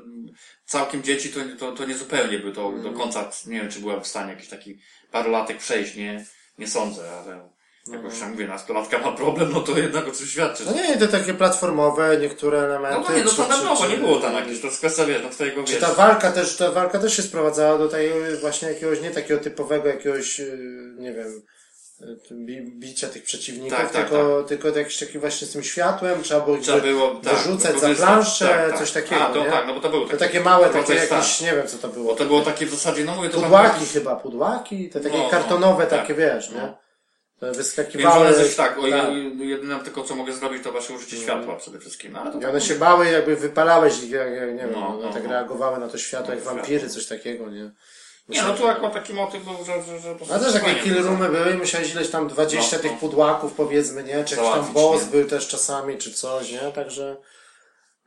całkiem 0.66 1.04
dzieci 1.04 1.30
to, 1.30 1.40
to, 1.60 1.72
to 1.72 1.86
nie 1.86 1.96
zupełnie 1.96 2.40
by 2.40 2.52
to 2.52 2.72
do 2.72 2.92
końca, 2.92 3.32
nie 3.48 3.62
wiem 3.62 3.72
czy 3.72 3.80
byłem 3.80 4.04
w 4.04 4.08
stanie 4.08 4.30
jakiś 4.34 4.48
taki 4.50 4.80
parolatek 5.12 5.58
przejść, 5.58 5.96
nie, 5.96 6.26
nie 6.58 6.68
sądzę, 6.68 7.12
ale 7.12 7.50
jakoś 7.92 8.20
tam 8.20 8.32
mówię, 8.32 8.48
nastolatka 8.48 8.98
ma 8.98 9.12
problem, 9.12 9.52
no 9.54 9.62
to 9.62 9.78
jednak 9.78 10.08
o 10.08 10.12
czym 10.12 10.28
świadczy. 10.28 10.64
No 10.66 10.72
nie, 10.74 10.98
te 10.98 11.08
takie 11.08 11.34
platformowe, 11.34 12.18
niektóre 12.22 12.60
elementy. 12.60 13.00
No 13.00 13.06
to 13.06 13.14
nie, 13.14 13.24
no 13.24 13.30
czy- 13.30 13.36
standardowo, 13.36 13.84
czy- 13.84 13.90
nie 13.92 13.98
było 13.98 14.20
tam 14.20 14.34
jakieś, 14.34 14.62
to 14.62 14.68
kwestia, 14.68 15.06
wiesz, 15.06 15.24
no 15.24 15.30
twojego, 15.30 15.64
Czy 15.64 15.72
wiesz, 15.72 15.82
ta 15.82 15.94
walka 15.94 16.32
też, 16.32 16.58
ta 16.58 16.72
walka 16.72 17.00
też 17.00 17.16
się 17.18 17.22
sprowadzała 17.24 17.78
do 17.78 17.88
tej 17.88 18.12
właśnie 18.42 18.68
jakiegoś, 18.68 19.02
nie 19.02 19.12
takiego 19.12 19.40
typowego 19.40 19.88
jakiegoś, 19.90 20.40
yy, 20.40 20.58
nie 20.98 21.14
wiem, 21.14 21.42
bi, 22.32 22.62
bicia 22.62 23.08
tych 23.08 23.24
przeciwników, 23.24 23.80
Tak, 23.80 23.92
tak, 23.92 24.10
tylko, 24.10 24.44
tylko 24.44 24.68
jakiś 24.80 24.98
taki 24.98 25.20
właśnie 25.20 25.48
z 25.48 25.52
tym 25.52 25.64
światłem, 25.64 26.24
trzeba 26.24 26.42
było 26.42 26.58
trzeba 26.58 26.80
było, 26.80 27.16
tak, 27.24 27.34
wyrzucać 27.34 27.80
za 27.80 27.90
planszę, 27.96 28.48
tak, 28.48 28.70
tak. 28.70 28.80
coś 28.80 28.92
takiego, 28.92 29.22
A, 29.22 29.34
to 29.34 29.44
nie? 29.44 29.52
tak, 29.52 29.68
no 29.68 29.74
bo 29.74 29.80
to 29.80 29.90
było 29.90 30.08
To 30.08 30.18
takie, 30.18 30.40
małe, 30.40 30.70
takie 30.70 30.94
jakieś, 30.94 31.42
nie 31.42 31.56
wiem 31.56 31.68
co 31.68 31.78
to 31.78 31.88
było. 31.88 32.06
bo 32.06 32.16
to 32.16 32.26
było 32.26 32.42
takie 32.42 32.66
w 32.66 32.70
zasadzie, 32.70 33.04
no 33.06 33.16
mówię, 33.16 33.30
to 33.30 33.42
Pudłaki 33.42 33.74
jakieś- 33.74 33.92
chyba, 33.94 34.16
pudłaki, 34.16 34.90
te 34.90 35.00
takie 35.00 35.18
No, 35.18 35.24
no, 35.24 35.30
kartonowe 35.30 35.88
tak. 35.88 36.00
takie, 36.02 36.14
wiesz, 36.14 36.50
nie? 36.52 36.58
No. 36.62 36.78
Że 37.42 37.52
wyskakiwały. 37.52 38.28
one 38.28 38.34
coś 38.36 38.56
tak, 38.56 38.78
o, 38.80 38.82
tak. 38.90 39.10
jedyne 39.40 39.80
tylko 39.80 40.04
co 40.04 40.16
mogę 40.16 40.34
zrobić 40.34 40.64
to 40.64 40.72
właśnie 40.72 40.96
użycie 40.96 41.18
światła 41.18 41.56
przede 41.56 41.80
wszystkim. 41.80 42.14
No, 42.14 42.20
ale 42.22 42.32
to 42.32 42.38
I 42.38 42.42
tak, 42.42 42.50
one 42.50 42.62
się 42.62 42.76
bały, 42.76 43.06
jakby 43.06 43.36
wypalałeś 43.36 44.04
ich, 44.04 44.10
jak, 44.12 44.32
jak, 44.34 44.50
nie 44.50 44.56
wiem, 44.62 44.72
No, 44.72 45.00
no, 45.02 45.14
tak 45.14 45.24
no. 45.24 45.30
reagowały 45.30 45.80
na 45.80 45.88
to 45.88 45.98
światło, 45.98 46.34
jak 46.34 46.44
wampiry, 46.44 46.90
coś 46.90 47.08
takiego, 47.08 47.50
nie? 47.50 47.72
Nie, 48.30 48.42
no 48.44 48.54
tu 48.54 48.68
akurat 48.68 48.94
taki 48.94 49.14
motyw 49.14 49.44
był, 49.44 49.66
że, 49.66 49.84
że, 49.84 50.00
że 50.00 50.16
po 50.16 50.36
A 50.36 50.40
też 50.40 50.54
takie 50.54 50.76
kill 50.76 51.04
roomy 51.04 51.30
były 51.30 51.54
i 51.54 51.58
musiałeś 51.58 51.92
ileś 51.92 52.10
tam 52.10 52.28
20 52.28 52.76
No, 52.76 52.82
tych 52.82 52.92
no. 52.92 52.98
pudłaków 52.98 53.54
powiedzmy, 53.54 54.04
nie? 54.04 54.26
Czy 54.26 54.36
jakiś 54.36 54.52
tam 54.52 54.74
boss 54.74 55.02
nie? 55.02 55.08
był 55.12 55.30
też 55.30 55.48
czasami, 55.48 55.98
czy 55.98 56.14
coś, 56.14 56.52
nie? 56.52 56.60
Także... 56.60 57.18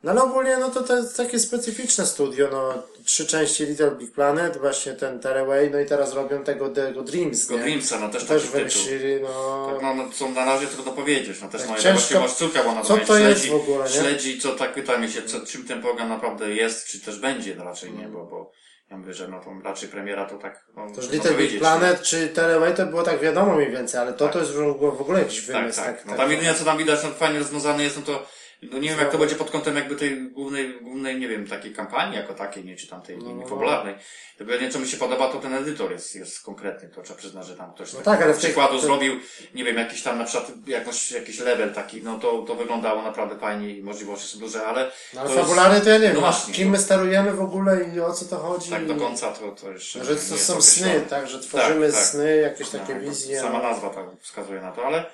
No 0.02 0.10
ale 0.10 0.22
ogólnie, 0.22 0.56
no 0.56 0.70
to 0.70 0.82
to 0.82 0.96
jest 0.96 1.16
takie 1.16 1.38
specyficzne 1.38 2.06
studio, 2.06 2.48
no. 2.52 2.82
Trzy 3.04 3.26
części 3.26 3.64
Little 3.64 3.90
Big 3.90 4.12
Planet, 4.12 4.58
właśnie 4.58 4.92
ten 4.92 5.20
Tearaway, 5.20 5.70
no 5.70 5.80
i 5.80 5.86
teraz 5.86 6.12
robią 6.12 6.44
tego, 6.44 6.68
tego 6.68 7.02
Dreams, 7.02 7.46
Tego? 7.46 7.60
Dreamsa, 7.60 8.00
no 8.00 8.08
też 8.08 8.24
też 8.24 8.46
wymyślili, 8.46 9.20
no... 9.22 9.66
Tak, 9.72 9.82
no, 9.82 9.94
no 9.94 10.10
co 10.12 10.28
na 10.28 10.44
razie 10.44 10.66
trudno 10.66 10.92
powiedzieć, 10.92 11.38
no 11.42 11.48
też 11.48 11.66
moja 11.66 11.82
ciężko- 11.82 11.92
właściwie 11.92 12.20
masz 12.20 12.34
córka, 12.34 12.62
bo 12.64 12.70
ona 12.70 12.82
co 12.82 12.96
to 12.96 13.18
jest 13.18 13.40
śledzi, 13.40 13.50
w 13.50 13.54
ogóle, 13.54 13.84
nie? 13.84 13.90
śledzi, 13.90 14.40
co 14.40 14.52
tak 14.52 14.74
pyta 14.74 14.98
mnie 14.98 15.08
się, 15.08 15.22
co, 15.22 15.46
czym 15.46 15.66
ten 15.66 15.82
program 15.82 16.08
naprawdę 16.08 16.54
jest, 16.54 16.86
czy 16.86 17.00
też 17.00 17.18
będzie, 17.18 17.54
no 17.54 17.64
raczej 17.64 17.92
nie, 17.92 18.08
bo, 18.08 18.24
bo 18.24 18.52
ja 18.91 18.97
mówię, 18.97 19.14
że 19.14 19.28
no 19.28 19.41
to 19.41 19.51
raczej 19.64 19.88
premiera 19.88 20.26
to 20.26 20.38
tak, 20.38 20.64
no, 20.76 20.91
To 20.91 21.01
już 21.03 21.11
Little 21.11 21.34
Big 21.34 21.59
Planet 21.59 22.03
czy 22.03 22.28
Tearaway 22.28 22.74
to 22.74 22.86
było 22.86 23.03
tak 23.03 23.20
wiadomo 23.20 23.55
mniej 23.57 23.70
więcej, 23.70 24.01
ale 24.01 24.12
to 24.12 24.28
to 24.28 24.38
jest 24.38 24.53
w 24.53 25.01
ogóle, 25.01 25.18
jakiś 25.18 25.47
Tak, 25.47 25.57
wymysł. 25.57 25.80
tak. 25.80 26.07
No 26.07 26.16
tam 26.16 26.30
jedynie 26.30 26.55
co 26.55 26.64
tam 26.64 26.78
widać, 26.78 27.05
no 27.05 27.11
fajnie 27.11 27.38
rozwiązane 27.38 27.82
jest, 27.82 27.97
no 27.97 28.03
to 28.03 28.26
no 28.62 28.78
nie 28.78 28.88
wiem 28.88 28.98
jak 28.98 29.12
to 29.12 29.18
będzie 29.18 29.34
pod 29.36 29.50
kątem 29.50 29.76
jakby 29.76 29.96
tej 29.96 30.30
głównej, 30.30 30.74
głównej, 30.80 31.20
nie 31.20 31.28
wiem, 31.28 31.46
takiej 31.46 31.72
kampanii 31.74 32.16
jako 32.16 32.34
takiej, 32.34 32.64
nie, 32.64 32.76
czy 32.76 32.86
tam 32.86 33.02
tej 33.02 33.18
no. 33.18 33.46
fabularnej. 33.46 33.94
Tylko 34.36 34.52
jedynie 34.52 34.70
co 34.72 34.78
mi 34.78 34.88
się 34.88 34.96
podoba, 34.96 35.28
to 35.28 35.38
ten 35.38 35.54
edytor 35.54 35.92
jest, 35.92 36.14
jest 36.14 36.42
konkretny, 36.42 36.88
to 36.88 37.02
trzeba 37.02 37.18
przyznać, 37.18 37.46
że 37.46 37.56
tam 37.56 37.72
ktoś 37.74 37.92
No 37.92 37.98
taki 37.98 38.04
tak, 38.04 38.22
ale 38.22 38.34
przykładu 38.34 38.74
to- 38.74 38.80
zrobił, 38.82 39.14
nie 39.54 39.64
wiem, 39.64 39.76
jakiś 39.76 40.02
tam 40.02 40.18
na 40.18 40.24
przykład 40.24 40.52
jakoś, 40.66 41.12
jakiś 41.12 41.40
level 41.40 41.74
taki, 41.74 42.02
no 42.02 42.18
to, 42.18 42.42
to 42.42 42.54
wyglądało 42.54 43.02
naprawdę 43.02 43.38
fajnie 43.38 43.70
i 43.76 43.82
możliwości 43.82 44.28
są 44.28 44.38
duże, 44.38 44.66
ale 44.66 44.90
No, 45.14 45.20
ale 45.20 45.30
to 45.30 45.36
jest- 45.36 45.84
to 45.84 45.90
ja 45.90 45.98
nie 45.98 46.02
wiem, 46.04 46.14
No 46.14 46.20
właśnie. 46.20 46.54
kim 46.54 46.70
my 46.70 46.78
sterujemy 46.78 47.32
w 47.32 47.40
ogóle 47.40 47.80
i 47.96 48.00
o 48.00 48.12
co 48.12 48.24
to 48.24 48.36
chodzi. 48.38 48.70
tak 48.70 48.86
do 48.86 48.94
końca 48.94 49.32
to, 49.32 49.50
to 49.52 49.70
jeszcze 49.72 50.04
Że 50.04 50.12
nie 50.14 50.18
to 50.20 50.36
są 50.38 50.62
sny, 50.62 51.00
tak, 51.11 51.28
że 51.28 51.40
tworzymy 51.40 51.86
Tak, 51.86 51.94
tak. 51.96 52.04
sny, 52.04 52.36
jakieś 52.36 52.68
takie 52.68 52.94
No, 52.94 53.00
wizje. 53.00 53.40
Sama 53.40 53.58
no. 53.58 53.62
nazwa 53.64 53.90
tak 53.90 54.04
wskazuje 54.20 54.61
na 54.61 54.72
to, 54.72 54.86
ale 54.86 55.04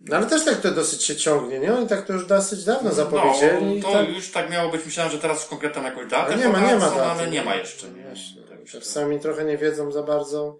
No 0.00 0.16
ale 0.16 0.26
też 0.26 0.44
tak 0.44 0.60
to 0.60 0.70
dosyć 0.70 1.04
się 1.04 1.16
ciągnie, 1.16 1.58
nie? 1.58 1.74
Oni 1.74 1.88
tak 1.88 2.06
to 2.06 2.12
już 2.12 2.26
dosyć 2.26 2.64
dawno 2.64 2.92
zapowiedzieli. 2.92 3.80
No, 3.80 3.82
to 3.88 3.92
tak... 3.92 4.08
już 4.08 4.30
tak 4.30 4.50
miało 4.50 4.70
być. 4.72 4.84
Myślałem, 4.86 5.12
że 5.12 5.18
teraz 5.18 5.46
konkretną 5.48 5.82
jakąś 5.82 6.06
datę 6.10 6.24
Ale 6.34 6.36
nie 6.36 6.48
ma, 6.48 6.58
nie 6.60 6.64
ma 6.66 6.70
podadzą, 6.72 6.96
daty. 6.96 7.10
ale 7.10 7.30
nie 7.30 7.42
ma 7.44 7.54
jeszcze. 7.54 7.90
Nie. 7.90 8.02
Właśnie, 8.04 8.42
to- 8.80 8.86
Sami 8.86 9.20
trochę 9.20 9.44
nie 9.44 9.58
wiedzą 9.58 9.92
za 9.92 10.02
bardzo. 10.02 10.58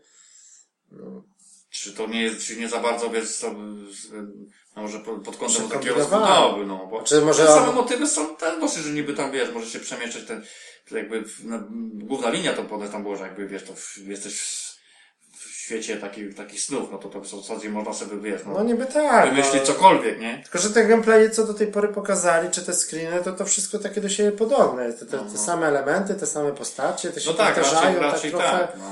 Czy 1.71 1.93
to 1.93 2.07
nie 2.07 2.23
jest, 2.23 2.47
czy 2.47 2.57
nie 2.57 2.69
za 2.69 2.81
bardzo, 2.81 3.11
wiesz, 3.11 3.31
co, 3.37 3.51
z- 3.91 4.11
no 4.77 4.83
może 4.83 4.99
pod 5.01 5.37
kątem 5.37 5.69
takiego 5.69 5.95
rozbudowy, 5.95 6.67
no, 6.67 6.87
bo 6.91 7.03
Czy 7.03 7.21
może- 7.21 7.47
te 7.47 7.49
same 7.55 7.73
motywy 7.73 8.07
są 8.07 8.37
ten 8.37 8.61
dosyć, 8.61 8.83
że 8.83 8.91
niby 8.91 9.15
tam, 9.15 9.33
wiesz, 9.33 9.51
może 9.55 9.71
się 9.71 9.81
przemieszczać 9.81 10.25
ten, 10.25 10.45
to 10.89 10.97
jakby, 10.97 11.25
na, 11.45 11.65
główna 11.95 12.31
linia 12.31 12.53
to 12.53 12.63
potem 12.65 12.89
tam 12.89 13.03
było, 13.03 13.17
że 13.17 13.23
jakby, 13.25 13.47
wiesz, 13.49 13.63
to 13.65 13.73
w, 13.77 13.97
jesteś 13.99 14.41
w 14.41 14.74
świecie 15.65 15.97
takich, 15.97 16.35
takich 16.35 16.61
snów, 16.61 16.89
no 16.93 16.99
to 16.99 17.09
to 17.09 17.21
w 17.21 17.29
zasadzie 17.29 17.71
można 17.71 17.95
sobie, 17.95 18.17
wiesz, 18.21 18.43
no, 18.47 18.53
No 18.53 18.63
niby 18.63 18.87
tak. 18.87 19.31
wymyślić 19.31 19.63
no. 19.63 19.67
cokolwiek, 19.67 20.21
nie? 20.21 20.41
Tylko, 20.43 20.59
że 20.59 20.71
te 20.71 20.87
gameplaye, 20.87 21.31
co 21.31 21.45
do 21.47 21.55
tej 21.55 21.67
pory 21.67 21.89
pokazali, 21.89 22.51
czy 22.51 22.63
te 22.63 22.73
screeny, 22.73 23.23
to 23.25 23.33
to 23.33 23.45
wszystko 23.45 23.79
takie 23.79 24.01
do 24.01 24.09
siebie 24.09 24.33
podobne. 24.33 24.93
Te, 24.93 25.07
te, 25.07 25.19
te 25.19 25.39
same 25.39 25.67
elementy, 25.67 26.15
te 26.15 26.27
same 26.27 26.53
postacie, 26.53 27.11
te 27.11 27.21
się 27.21 27.31
No 27.31 27.37
tak, 27.37 27.57
raczej, 27.57 27.65
powtarzają, 27.65 28.01
tak 28.01 28.13
raczej 28.13 28.31
trochę. 28.31 28.59
tak, 28.59 28.77
no. 28.79 28.85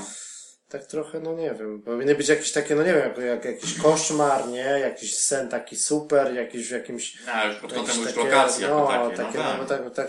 Tak 0.68 0.86
trochę, 0.86 1.20
no 1.20 1.34
nie 1.34 1.54
wiem, 1.54 1.82
powinny 1.82 2.14
być 2.14 2.28
jakieś 2.28 2.52
takie, 2.52 2.74
no 2.74 2.82
nie 2.82 2.94
wiem, 2.94 3.02
jak, 3.02 3.18
jak 3.18 3.44
jakiś 3.44 3.78
koszmar, 3.78 4.48
nie? 4.48 4.78
Jakiś 4.80 5.18
sen 5.18 5.48
taki 5.48 5.76
super, 5.76 6.34
jakiś 6.34 6.68
w 6.68 6.70
jakimś... 6.70 7.18
A, 7.32 7.44
już 7.44 7.56
pod 7.56 7.72
kątem 7.72 7.96
już 7.96 8.06
takie, 8.06 8.24
lokacji 8.24 8.64
no, 8.68 8.86
takie, 8.86 9.16
takie, 9.16 9.38
no 9.38 9.44
no, 9.58 9.64
tak. 9.64 9.84
bo 9.84 9.90
tak, 9.90 10.08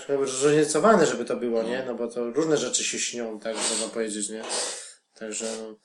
tak 0.98 1.08
żeby 1.08 1.26
to 1.26 1.36
było, 1.36 1.64
nie? 1.64 1.84
No 1.88 1.96
bo 1.96 2.08
to 2.08 2.32
różne 2.32 2.58
rzeczy 2.58 2.84
się 2.84 3.00
śnią, 3.00 3.40
tak 3.40 3.56
można 3.56 3.88
powiedzieć, 3.94 4.30
nie? 4.30 4.42
Także, 5.20 5.46
no... 5.62 5.76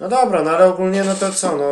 No 0.00 0.08
dobra, 0.08 0.42
no 0.42 0.50
ale 0.50 0.66
ogólnie, 0.66 1.04
no 1.04 1.14
to 1.14 1.32
co, 1.32 1.56
no... 1.56 1.64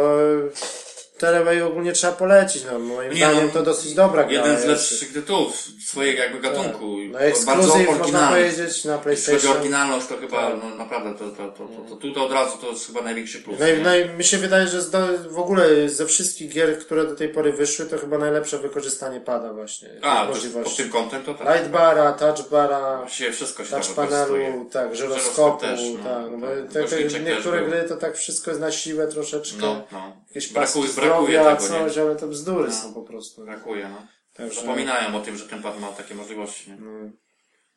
Tearaway 1.18 1.62
ogólnie 1.62 1.92
trzeba 1.92 2.12
polecić, 2.12 2.64
no 2.72 2.78
moim 2.78 3.10
Nie, 3.10 3.16
zdaniem 3.16 3.46
no, 3.46 3.52
to 3.52 3.62
dosyć 3.62 3.94
dobra 3.94 4.24
gra. 4.24 4.32
Jeden 4.32 4.60
z 4.60 4.64
lepszych 4.64 5.12
tytułów 5.12 5.68
swojego 5.86 6.22
jakby 6.22 6.40
gatunku. 6.40 6.96
No 7.12 7.18
Bardzo 7.46 7.78
można 7.78 8.28
powiedzieć 8.28 8.58
na 8.58 8.60
Jeśli 8.60 8.84
chodzi 8.84 8.90
o 8.90 8.98
PlayStation. 8.98 9.52
oryginalność, 9.52 10.06
to 10.06 10.16
chyba, 10.16 10.50
Tak. 10.50 10.54
no 10.62 10.74
naprawdę, 10.76 11.14
to, 11.18 11.30
to, 11.30 11.48
to, 11.52 11.64
to, 11.68 11.90
to 11.90 11.96
tutaj 11.96 12.22
od 12.24 12.32
razu 12.32 12.58
to 12.58 12.70
jest 12.70 12.86
chyba 12.86 13.02
największy 13.02 13.38
plus. 13.38 13.56
No 13.60 13.66
no 13.84 13.96
i 13.96 14.08
mi 14.08 14.24
się 14.24 14.38
wydaje, 14.38 14.68
że 14.68 14.82
zdo, 14.82 14.98
w 15.30 15.38
ogóle 15.38 15.88
ze 15.88 16.06
wszystkich 16.06 16.50
gier, 16.50 16.78
które 16.78 17.04
do 17.06 17.14
tej 17.16 17.28
pory 17.28 17.52
wyszły, 17.52 17.86
to 17.86 17.98
chyba 17.98 18.18
najlepsze 18.18 18.58
wykorzystanie 18.58 19.20
pada 19.20 19.52
właśnie. 19.52 19.88
A, 20.02 20.02
to 20.02 20.10
jest 20.10 20.26
pod 20.26 20.34
możliwości. 20.36 20.76
tym 20.82 20.90
kątem 20.92 21.22
to 21.22 21.34
tak. 21.34 21.54
Lightbara, 21.56 22.12
touchbara, 22.12 23.06
wszystko 23.32 23.64
się 23.64 23.70
touch 23.70 23.94
panelu, 23.94 24.36
tak, 24.72 24.96
Żyroskop 24.96 25.22
żyroskopu, 25.22 25.60
też, 25.60 25.80
no, 25.98 26.04
tak, 26.10 26.30
no 26.32 26.38
bo 26.38 26.46
tak. 26.46 26.56
te, 26.56 26.72
te, 26.72 26.80
Głośniczek 26.80 27.24
niektóre 27.26 27.62
gry 27.64 27.84
to 27.88 27.96
tak 27.96 28.16
wszystko 28.16 28.50
jest 28.50 28.60
na 28.60 28.72
siłę 28.72 29.06
troszeczkę. 29.08 29.56
No, 29.60 29.82
no. 29.92 30.12
Jakieś 30.28 30.52
Brakuje, 30.52 30.88
paski 31.08 31.32
brakuje 31.32 31.40
zdrowia, 31.40 31.56
tego, 31.56 31.84
nie? 31.84 31.90
coś, 31.90 31.98
ale 31.98 32.16
to 32.16 32.26
bzdury 32.26 32.72
są 32.72 32.94
po 32.94 33.02
prostu. 33.02 33.44
Brakuje, 33.44 33.88
no. 33.88 34.06
Także- 34.34 34.60
Zapominają 34.60 35.16
o 35.16 35.20
tym, 35.20 35.36
że 35.36 35.48
ten 35.48 35.62
pad 35.62 35.80
ma 35.80 35.88
takie 35.88 36.14
możliwości, 36.14 36.70
nie? 36.70 36.76
No. 36.76 37.10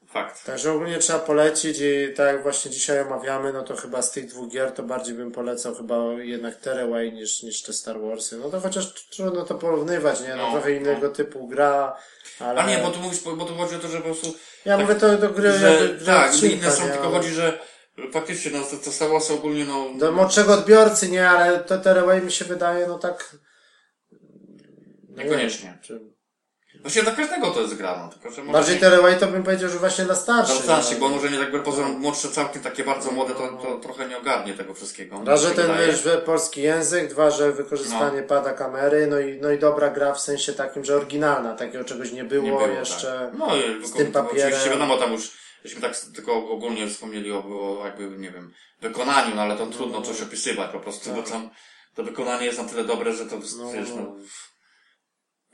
Fakt. 0.08 0.46
Także 0.46 0.72
ogólnie 0.72 0.98
trzeba 0.98 1.20
polecić 1.20 1.78
i 1.80 2.14
tak 2.14 2.28
jak 2.28 2.44
właśnie 2.44 2.72
dzisiaj 2.72 3.00
omawiamy, 3.00 3.54
no 3.54 3.64
to 3.64 3.76
chyba 3.76 4.02
z 4.02 4.12
tych 4.12 4.26
dwóch 4.26 4.52
gier 4.52 4.72
to 4.72 4.84
bardziej 4.84 5.16
bym 5.16 5.32
polecał 5.32 5.76
chyba 5.76 5.96
jednak 6.18 6.56
Tearaway 6.56 7.14
niż, 7.14 7.44
niż 7.44 7.62
te 7.64 7.74
Star 7.74 8.02
Warsy. 8.02 8.38
No 8.38 8.50
to 8.50 8.60
chociaż 8.60 8.94
trudno 9.10 9.46
to 9.46 9.56
porównywać, 9.56 10.22
nie? 10.22 10.36
No, 10.36 10.46
No, 10.46 10.52
trochę 10.52 10.72
innego 10.72 11.10
typu 11.10 11.48
gra, 11.48 11.98
ale... 12.40 12.62
A 12.62 12.68
nie, 12.68 12.78
bo 12.78 12.92
tu 12.92 13.00
mówisz, 13.00 13.20
bo 13.24 13.46
tu 13.46 13.56
chodzi 13.56 13.76
o 13.76 13.80
to, 13.80 13.88
że 13.88 13.98
po 13.98 14.04
prostu 14.04 14.34
Ja 14.66 14.78
mówię 14.78 14.96
to 14.96 15.18
do 15.18 15.30
gry, 15.30 15.52
że, 15.52 15.72
jakby 15.74 16.06
tak, 16.06 16.32
odcinka, 16.32 16.56
inne 16.56 16.72
są, 16.72 16.86
nie? 16.86 16.92
tylko 16.92 17.10
chodzi, 17.10 17.30
że 17.30 17.60
faktycznie, 18.12 18.52
no, 18.52 18.64
to, 18.64 18.78
to 18.78 18.92
Star 18.92 19.10
Warsy 19.10 19.34
ogólnie, 19.34 19.66
no, 19.66 19.86
Do 19.96 20.12
młodszego 20.12 20.54
odbiorcy, 20.54 21.10
nie? 21.10 21.30
Ale 21.30 21.60
to 21.60 21.78
Tearaway 21.78 22.22
mi 22.22 22.32
się 22.32 22.46
wydaje, 22.46 22.88
no 22.88 23.00
tak... 23.00 23.36
no 25.10 25.24
Niekoniecznie. 25.24 25.66
nie 25.66 25.72
wiem, 25.72 25.82
czy- 25.84 26.12
właściwie 26.82 27.04
dla 27.04 27.16
każdego 27.16 27.52
to 27.52 27.62
jest 27.62 27.76
gra, 27.76 27.98
no, 28.04 28.10
tylko, 28.10 28.32
że 28.32 28.42
Bardziej 28.52 28.76
nie- 28.76 28.82
Tearaway 28.82 29.20
to 29.20 29.28
bym 29.28 29.44
powiedział, 29.44 29.70
że 29.70 29.80
właśnie 29.80 30.06
dla 30.06 30.16
starszych. 30.16 30.56
Dla 30.56 30.64
starszych, 30.64 31.00
no. 31.00 31.10
bo 31.10 31.16
może 31.16 31.32
nie 31.32 31.38
tak 31.38 31.64
poza 31.64 31.88
młodsze 31.88 32.28
całkiem 32.30 32.62
takie 32.62 32.84
bardzo 32.84 33.12
młode, 33.12 33.34
to, 33.34 33.48
to 33.48 33.80
trochę 33.80 34.08
nie 34.08 34.18
ogarnie 34.18 34.54
tego 34.54 34.74
wszystkiego. 34.74 35.22
Raz, 35.26 35.42
że 35.42 35.50
się 35.50 35.56
ten 35.56 35.72
wiesz, 35.78 36.08
polski 36.26 36.62
język, 36.62 37.10
dwa, 37.10 37.32
że 37.32 37.52
wykorzystanie 37.52 38.24
pada 38.24 38.54
kamery, 38.54 39.08
no 39.08 39.20
i, 39.20 39.39
no 39.42 39.52
i 39.52 39.60
dobra 39.60 39.89
gra 39.89 40.14
w 40.14 40.22
sensie 40.22 40.54
takim, 40.54 40.86
że 40.86 40.96
oryginalna, 40.96 41.56
takiego 41.56 41.84
czegoś 41.84 42.12
nie 42.12 42.24
było, 42.24 42.44
nie 42.44 42.52
było, 42.52 42.68
jeszcze. 42.68 43.30
Tak. 43.32 43.39
No 43.39 43.56
i 43.56 43.88
z 43.88 43.94
tym 43.94 44.12
papierem. 44.12 44.48
Oczywiście 44.48 44.70
wiadomo, 44.70 44.98
tam 44.98 45.12
już, 45.12 45.32
żeśmy 45.64 45.82
tak 45.82 45.95
tylko 46.16 46.49
ogólnie 46.49 46.88
wspomnieli 46.88 47.32
o, 47.32 47.43
o 47.80 47.86
jakby, 47.86 48.09
nie 48.09 48.32
wiem, 48.32 48.53
wykonaniu, 48.82 49.36
no 49.36 49.41
ale 49.41 49.57
to 49.57 49.68
trudno 49.68 50.01
coś 50.01 50.22
opisywać 50.22 50.72
po 50.72 50.80
prostu, 50.80 51.14
bo 51.14 51.24
tam 51.24 51.49
to 51.95 52.03
wykonanie 52.03 52.46
jest 52.46 52.58
na 52.58 52.63
tyle 52.63 52.83
dobre, 52.83 53.13
że 53.13 53.25
to, 53.25 53.39
No, 53.58 53.71
wiesz, 53.71 53.89
no. 53.89 54.16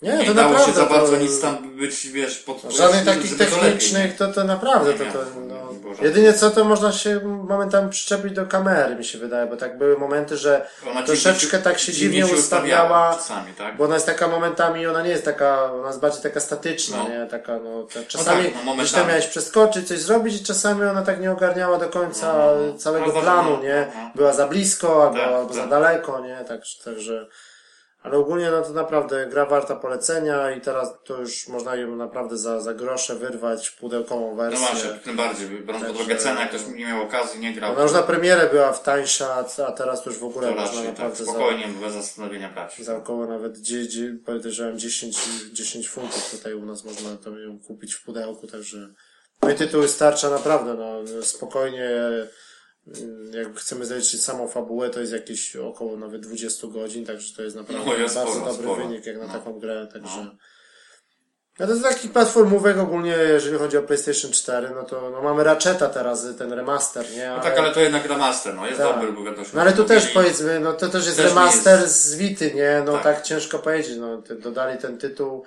No, 0.02 0.11
Nie, 0.11 0.18
nie 0.18 0.26
to 0.26 0.34
dało 0.34 0.49
się 0.53 0.57
naprawdę. 0.57 0.74
za 0.82 0.86
bardzo 0.86 1.11
to, 1.11 1.18
nic 1.22 1.41
tam 1.41 1.76
być, 1.78 2.07
wiesz, 2.07 2.38
pod... 2.38 2.61
Żadnych 2.69 3.06
takich 3.06 3.38
technicznych, 3.38 4.15
to, 4.18 4.28
to 4.28 4.44
naprawdę, 4.44 4.94
Nie 4.94 4.99
to, 4.99 5.06
to, 5.19 5.19
no, 5.48 5.57
jedynie 6.02 6.34
co 6.34 6.52
to 6.52 6.64
można 6.64 6.91
się 6.91 7.19
momentami 7.26 7.90
przyczepić 7.90 8.34
do 8.34 8.45
kamery, 8.45 8.95
mi 8.95 9.06
się 9.06 9.18
wydaje, 9.19 9.48
bo 9.48 9.57
tak 9.57 9.78
były 9.78 9.98
momenty, 9.98 10.38
że 10.38 10.68
troszeczkę 11.06 11.60
tak 11.60 11.80
się 11.80 11.94
dziwnie 11.94 12.26
ustawiała, 12.28 13.14
Czasami, 13.15 13.53
tak? 13.53 13.78
bo 13.78 13.84
ona 13.86 13.94
jest 13.94 14.06
taka 14.06 14.28
momentami, 14.28 14.88
ona 14.88 15.02
nie 15.02 15.10
jest 15.10 15.26
taka, 15.26 15.74
ona 15.74 15.88
jest 15.88 15.99
bardziej 15.99 16.22
taka 16.24 16.40
statyczna, 16.40 16.98
No. 16.98 17.10
nie, 17.10 17.26
taka, 17.26 17.60
no, 17.60 17.84
ta, 17.94 17.99
czasami 18.07 18.44
tak, 18.45 18.53
no, 18.65 18.76
gdzieś 18.76 18.91
tam 18.91 19.07
miałeś 19.07 19.28
przeskoczyć, 19.28 19.88
coś 19.88 19.99
zrobić 19.99 20.41
i 20.41 20.45
czasami 20.45 20.84
ona 20.84 21.02
tak 21.02 21.22
nie 21.22 21.32
ogarniała 21.32 21.78
do 21.78 21.90
końca 21.90 22.34
No. 22.34 22.78
całego 22.78 23.06
No, 23.07 23.22
planu, 23.22 23.49
no, 23.57 23.64
nie, 23.64 23.88
no. 23.95 24.11
była 24.15 24.34
za 24.34 24.48
blisko, 24.48 25.03
albo, 25.03 25.18
Tak, 25.19 25.28
albo 25.28 25.53
za 25.53 25.61
tak. 25.61 25.69
daleko, 25.69 26.19
nie, 26.19 26.38
tak, 26.48 26.61
także, 26.86 27.28
ale 28.07 28.17
ogólnie 28.17 28.51
no 28.51 28.61
to 28.61 28.69
naprawdę 28.73 29.25
gra 29.25 29.45
warta 29.45 29.75
polecenia 29.75 30.51
i 30.51 30.61
teraz 30.61 30.93
to 31.03 31.17
już 31.21 31.47
można 31.47 31.75
ją 31.75 31.95
naprawdę 31.95 32.38
za, 32.38 32.59
za 32.61 32.73
grosze 32.73 33.15
wyrwać 33.15 33.69
pudełkową 33.71 34.29
No 34.29 34.35
wersję. 34.35 34.67
właśnie, 34.67 34.89
tym 35.03 35.15
bardziej, 35.15 35.49
biorąc 35.49 35.85
pod 35.85 35.95
uwagę 35.95 36.15
cenę, 36.15 36.39
jak 36.39 36.49
ktoś 36.49 36.61
nie 36.67 36.85
miał 36.85 37.01
okazji, 37.01 37.39
nie 37.39 37.53
grał, 37.53 37.71
Ona 37.73 37.84
już 37.84 37.93
na 37.93 38.03
premierę 38.03 38.49
była 38.51 38.73
w 38.73 38.84
tańsza, 38.84 39.45
a- 39.67 39.71
teraz 39.71 40.03
to 40.03 40.09
już 40.09 40.19
w 40.19 40.23
ogóle 40.23 40.47
to 40.47 40.55
można 40.55 40.65
raczej 40.65 40.84
tak, 40.85 40.97
naprawdę 40.97 41.25
za, 41.25 41.31
spokojnie, 41.31 41.67
bez 41.81 41.93
zastanowienia 41.93 42.49
brać. 42.49 42.77
za 42.81 42.95
około 42.97 43.27
nawet 43.27 43.57
dzie, 43.57 43.88
dzie, 43.88 44.15
podejrzewam 44.25 44.79
10, 44.79 45.17
10 45.53 45.89
funtów 45.89 46.31
tutaj 46.31 46.53
u 46.53 46.65
nas 46.65 46.84
można 46.85 47.17
to 47.23 47.39
ją 47.39 47.59
kupić 47.59 47.93
w 47.93 48.03
pudełku, 48.03 48.47
także 48.47 48.77
no 49.41 49.49
i 49.49 49.55
tytuł 49.55 49.88
starcza 49.88 50.29
naprawdę, 50.29 50.73
no 50.73 51.23
spokojnie 51.23 51.89
jak 53.31 53.55
chcemy 53.59 53.85
zaliczyć 53.85 54.23
samą 54.23 54.47
fabułę, 54.47 54.89
to 54.89 54.99
jest 54.99 55.14
jakieś 55.14 55.55
około 55.55 55.97
nawet 55.97 56.22
20 56.22 56.68
godzin, 56.68 57.05
także 57.05 57.35
to 57.35 57.43
jest 57.43 57.55
naprawdę 57.55 57.85
No, 57.91 57.95
jest 57.95 58.15
bardzo 58.15 58.31
sporo, 58.34 58.45
dobry 58.51 58.64
sporo. 58.68 58.84
wynik 58.88 59.05
jak 59.05 59.18
na 59.18 59.27
No. 59.27 59.34
taką 59.34 59.59
grę, 59.59 59.88
także 59.93 60.26
No 61.59 61.65
to 61.68 61.72
jest 61.73 61.84
taki 61.84 62.09
platformówek 62.09 62.77
ogólnie, 62.77 63.11
jeżeli 63.11 63.57
chodzi 63.57 63.77
o 63.77 63.84
PlayStation 63.84 64.31
4, 64.31 64.69
no 64.76 64.84
to 64.84 65.09
no 65.09 65.22
mamy 65.22 65.43
Ratcheta 65.43 65.89
teraz, 65.89 66.26
ten 66.38 66.53
remaster, 66.53 67.05
nie? 67.11 67.30
No 67.30 67.39
tak, 67.43 67.57
ale 67.59 67.73
to 67.73 67.80
jednak 67.80 68.05
remaster, 68.05 68.55
no 68.55 68.65
jest 68.68 68.77
Tak. 68.77 68.95
dobry, 68.95 69.11
bo 69.14 69.23
wiadomo. 69.23 69.47
No 69.53 69.61
ale 69.61 69.73
tu 69.73 69.84
też 69.84 70.07
powiedzmy, 70.07 70.59
no 70.59 70.73
to 70.73 70.88
też 70.89 71.05
jest 71.05 71.18
Też 71.18 71.26
remaster 71.26 71.81
jest- 71.81 72.01
z 72.05 72.15
Wity, 72.15 72.51
nie? 72.53 72.84
No 72.85 72.93
tak. 72.93 73.03
Tak. 73.03 73.22
ciężko 73.23 73.59
powiedzieć, 73.59 73.97
no 73.97 74.22
dodali 74.39 74.77
ten 74.77 74.97
tytuł, 74.97 75.43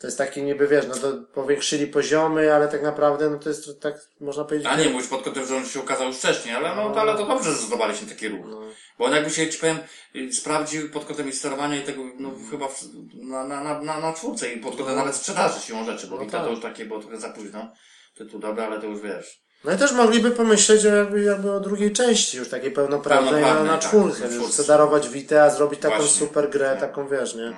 to 0.00 0.06
jest 0.06 0.18
taki 0.18 0.42
niby, 0.42 0.68
wiesz, 0.68 0.86
no 0.88 0.94
to 0.94 1.12
powiększyli 1.34 1.86
poziomy, 1.86 2.54
ale 2.54 2.68
tak 2.68 2.82
naprawdę, 2.82 3.30
no 3.30 3.38
to 3.38 3.48
jest 3.48 3.64
to 3.66 3.74
tak, 3.74 3.94
można 4.20 4.44
powiedzieć... 4.44 4.68
A 4.68 4.76
nie 4.76 4.88
mówisz 4.88 5.08
pod 5.08 5.22
kątem, 5.22 5.46
że 5.46 5.56
on 5.56 5.66
się 5.66 5.80
ukazał 5.80 6.06
już 6.06 6.16
wcześniej, 6.16 6.54
ale 6.54 6.76
no, 6.76 6.90
to, 6.90 7.00
ale 7.00 7.16
to 7.16 7.26
dobrze, 7.26 7.50
że 7.52 7.56
zdobaliśmy 7.56 8.08
taki 8.08 8.28
ruch. 8.28 8.46
No. 8.50 8.60
Bo 8.98 9.04
on 9.04 9.12
jakby 9.12 9.30
się, 9.30 9.48
ci 9.48 9.58
powiem, 9.58 9.78
y, 10.16 10.32
sprawdził 10.32 10.90
pod 10.90 11.04
kątem 11.04 11.28
i 11.28 11.32
sterowania 11.32 11.76
i 11.76 11.82
tego, 11.82 12.02
no 12.18 12.30
chyba 12.50 12.68
w, 12.68 12.82
na, 13.14 13.44
na, 13.44 13.64
na, 13.64 13.80
na, 13.82 14.00
na 14.00 14.12
czwórce 14.12 14.52
i 14.52 14.60
pod 14.60 14.76
kątem 14.76 14.96
nawet 14.96 15.16
sprzedaży 15.16 15.60
siłą 15.60 15.84
rzeczy, 15.84 16.06
bo 16.06 16.16
No 16.16 16.30
tak. 16.30 16.44
to 16.44 16.50
już 16.50 16.60
takie 16.60 16.84
było 16.84 17.00
trochę 17.00 17.18
za 17.20 17.28
późno. 17.28 17.72
Tytuł 18.14 18.40
dobry, 18.40 18.62
ale 18.62 18.80
to 18.80 18.86
już 18.86 19.00
wiesz. 19.00 19.42
No 19.64 19.72
i 19.72 19.76
też 19.76 19.92
mogliby 19.92 20.30
pomyśleć 20.30 20.84
jakby, 20.84 21.22
jakby 21.22 21.52
o 21.52 21.60
drugiej 21.60 21.92
części, 21.92 22.36
już 22.38 22.48
takiej 22.48 22.70
pełnoprawnej 22.70 23.24
na, 23.32 23.48
Pełnoprawnej, 23.48 23.72
na 23.72 23.78
tak, 23.78 23.92
na 23.92 24.26
już 24.26 24.34
czwórce. 24.36 24.52
chce 24.52 24.64
darować 24.64 25.08
Vita, 25.08 25.42
a 25.42 25.50
zrobić 25.50 25.80
taką 25.80 25.96
Właśnie. 25.96 26.26
super 26.26 26.50
grę, 26.50 26.70
Tak. 26.70 26.80
taką 26.80 27.08
wiesz, 27.08 27.34
nie? 27.34 27.52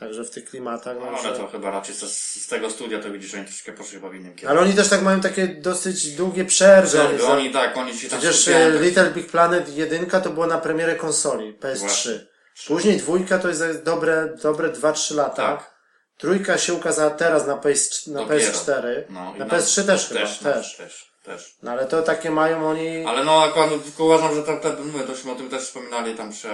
No. 0.00 0.06
Także 0.06 0.24
w 0.24 0.30
tych 0.30 0.44
klimatach, 0.44 0.96
No, 1.00 1.10
no, 1.10 1.18
ale 1.18 1.36
to 1.38 1.46
chyba 1.48 1.70
raczej 1.70 1.94
z, 1.94 2.00
z 2.42 2.46
tego 2.46 2.70
studia 2.70 3.00
to 3.02 3.10
widzisz, 3.10 3.30
że 3.30 3.36
oni 3.38 3.46
troszkę 3.46 3.72
poszli 3.72 3.94
chyba 3.94 4.08
w 4.08 4.14
innym 4.14 4.26
Ale 4.32 4.36
kierunku. 4.36 4.62
oni 4.64 4.74
też 4.74 4.88
tak 4.88 5.02
mają 5.02 5.20
takie 5.20 5.48
dosyć 5.48 6.12
długie 6.12 6.44
przerwy. 6.44 7.02
Oni, 7.02 7.18
za- 7.18 7.28
oni 7.28 7.50
tak, 7.52 7.76
oni 7.76 7.98
się 7.98 8.08
tam 8.08 8.18
Przecież 8.18 8.40
skupiają, 8.42 8.66
e, 8.68 8.72
tak. 8.72 8.82
Little 8.82 9.10
Big 9.10 9.26
Planet 9.30 9.76
1 9.76 10.06
to 10.22 10.30
było 10.30 10.46
na 10.46 10.58
premierę 10.58 10.96
konsoli 10.96 11.54
PS3. 11.54 11.76
Właśnie. 11.78 12.20
Później 12.66 12.96
dwójka 12.96 13.38
to 13.38 13.48
jest 13.48 13.60
za 13.60 13.74
dobre, 13.74 14.36
dobre 14.42 14.68
2-3 14.68 15.14
lata. 15.14 15.56
Tak. 15.56 15.74
Trójka 16.18 16.58
się 16.58 16.74
ukazała 16.74 17.10
teraz 17.10 17.46
na, 17.46 17.56
PS, 17.56 18.06
na 18.06 18.20
Dopiero. 18.20 18.52
PS4. 18.52 18.82
No, 19.10 19.34
na 19.38 19.44
na- 19.44 19.54
PS3 19.58 19.84
też 19.86 20.08
chyba. 20.08 20.20
Też, 20.20 20.38
Też, 20.38 20.54
też, 20.54 20.76
też, 20.76 21.12
też. 21.24 21.54
No 21.62 21.70
ale 21.70 21.86
to 21.86 22.02
takie 22.02 22.30
mają 22.30 22.68
oni. 22.68 23.04
Ale 23.06 23.24
no 23.24 23.42
akurat 23.42 23.70
tylko 23.84 24.04
uważam, 24.04 24.34
że 24.34 24.42
ta, 24.42 24.56
ta, 24.56 24.68
mówię, 24.92 25.04
tośmy 25.04 25.32
o 25.32 25.34
tym 25.34 25.48
też 25.50 25.62
wspominali 25.62 26.14
tam 26.14 26.32
przy, 26.32 26.48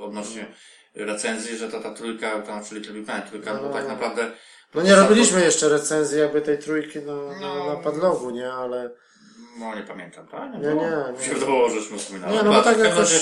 odnośnie 0.00 0.46
recenzji, 0.94 1.56
że 1.56 1.68
ta, 1.68 1.80
ta 1.80 1.94
trójka, 1.94 2.42
tam 2.42 2.64
czyli 2.64 3.04
Planet 3.04 3.28
trójka, 3.30 3.54
No. 3.54 3.60
bo 3.62 3.68
tak 3.68 3.88
naprawdę... 3.88 4.30
No 4.74 4.82
nie 4.82 4.94
robiliśmy 4.94 5.40
jeszcze 5.44 5.68
recenzji 5.68 6.18
jakby 6.18 6.40
tej 6.40 6.58
trójki 6.58 6.98
na, 6.98 7.12
No. 7.40 7.66
na 7.66 7.76
padlogu, 7.76 8.30
nie? 8.30 8.52
Ale. 8.52 8.90
No 9.58 9.74
nie 9.74 9.82
pamiętam, 9.82 10.26
tak? 10.28 10.52
Nie, 10.52 10.58
było? 10.58 10.82
nie, 10.82 11.12
Mi 11.12 11.18
nie. 11.18 11.24
się 11.24 11.34
wydawało, 11.34 11.70
żeśmy 11.70 11.98
wspominali. 11.98 12.36
Nie, 12.36 12.42
no 12.42 12.52
bo 12.52 12.62
tak 12.62 12.78
jakoś- 12.78 12.98
razie, 12.98 13.18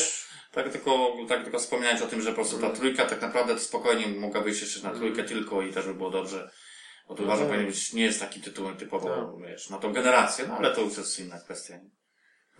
Tak 0.52 0.68
tylko, 0.68 1.12
tak 1.28 1.42
tylko 1.42 1.59
wspomniałeś 1.59 2.02
o 2.02 2.06
tym, 2.06 2.22
że 2.22 2.28
po 2.30 2.34
prostu 2.34 2.59
ta 2.59 2.70
trójka 2.70 3.05
tak 3.06 3.20
naprawdę 3.22 3.55
to 3.55 3.60
spokojnie 3.60 4.06
mogła 4.20 4.40
wyjść 4.40 4.60
jeszcze 4.62 4.88
na 4.88 4.94
trójkę 4.94 5.24
tylko 5.24 5.62
i 5.62 5.72
też 5.72 5.86
by 5.86 5.94
było 5.94 6.10
dobrze. 6.10 6.51
Bo 7.09 7.14
to 7.14 7.22
uważam, 7.22 7.38
tak. 7.40 7.48
powinien 7.48 7.66
być, 7.72 7.92
nie 7.92 8.05
jest 8.05 8.20
taki 8.20 8.40
tytuł 8.40 8.74
typowo, 8.74 9.09
Tak. 9.09 9.48
wiesz, 9.48 9.70
na 9.70 9.78
tą 9.78 9.92
generację, 9.92 10.44
no 10.48 10.56
ale 10.56 10.74
to 10.74 10.80
już 10.80 10.97
jest 10.98 11.18
inna 11.20 11.38
kwestia. 11.40 11.74
nie? 11.76 11.90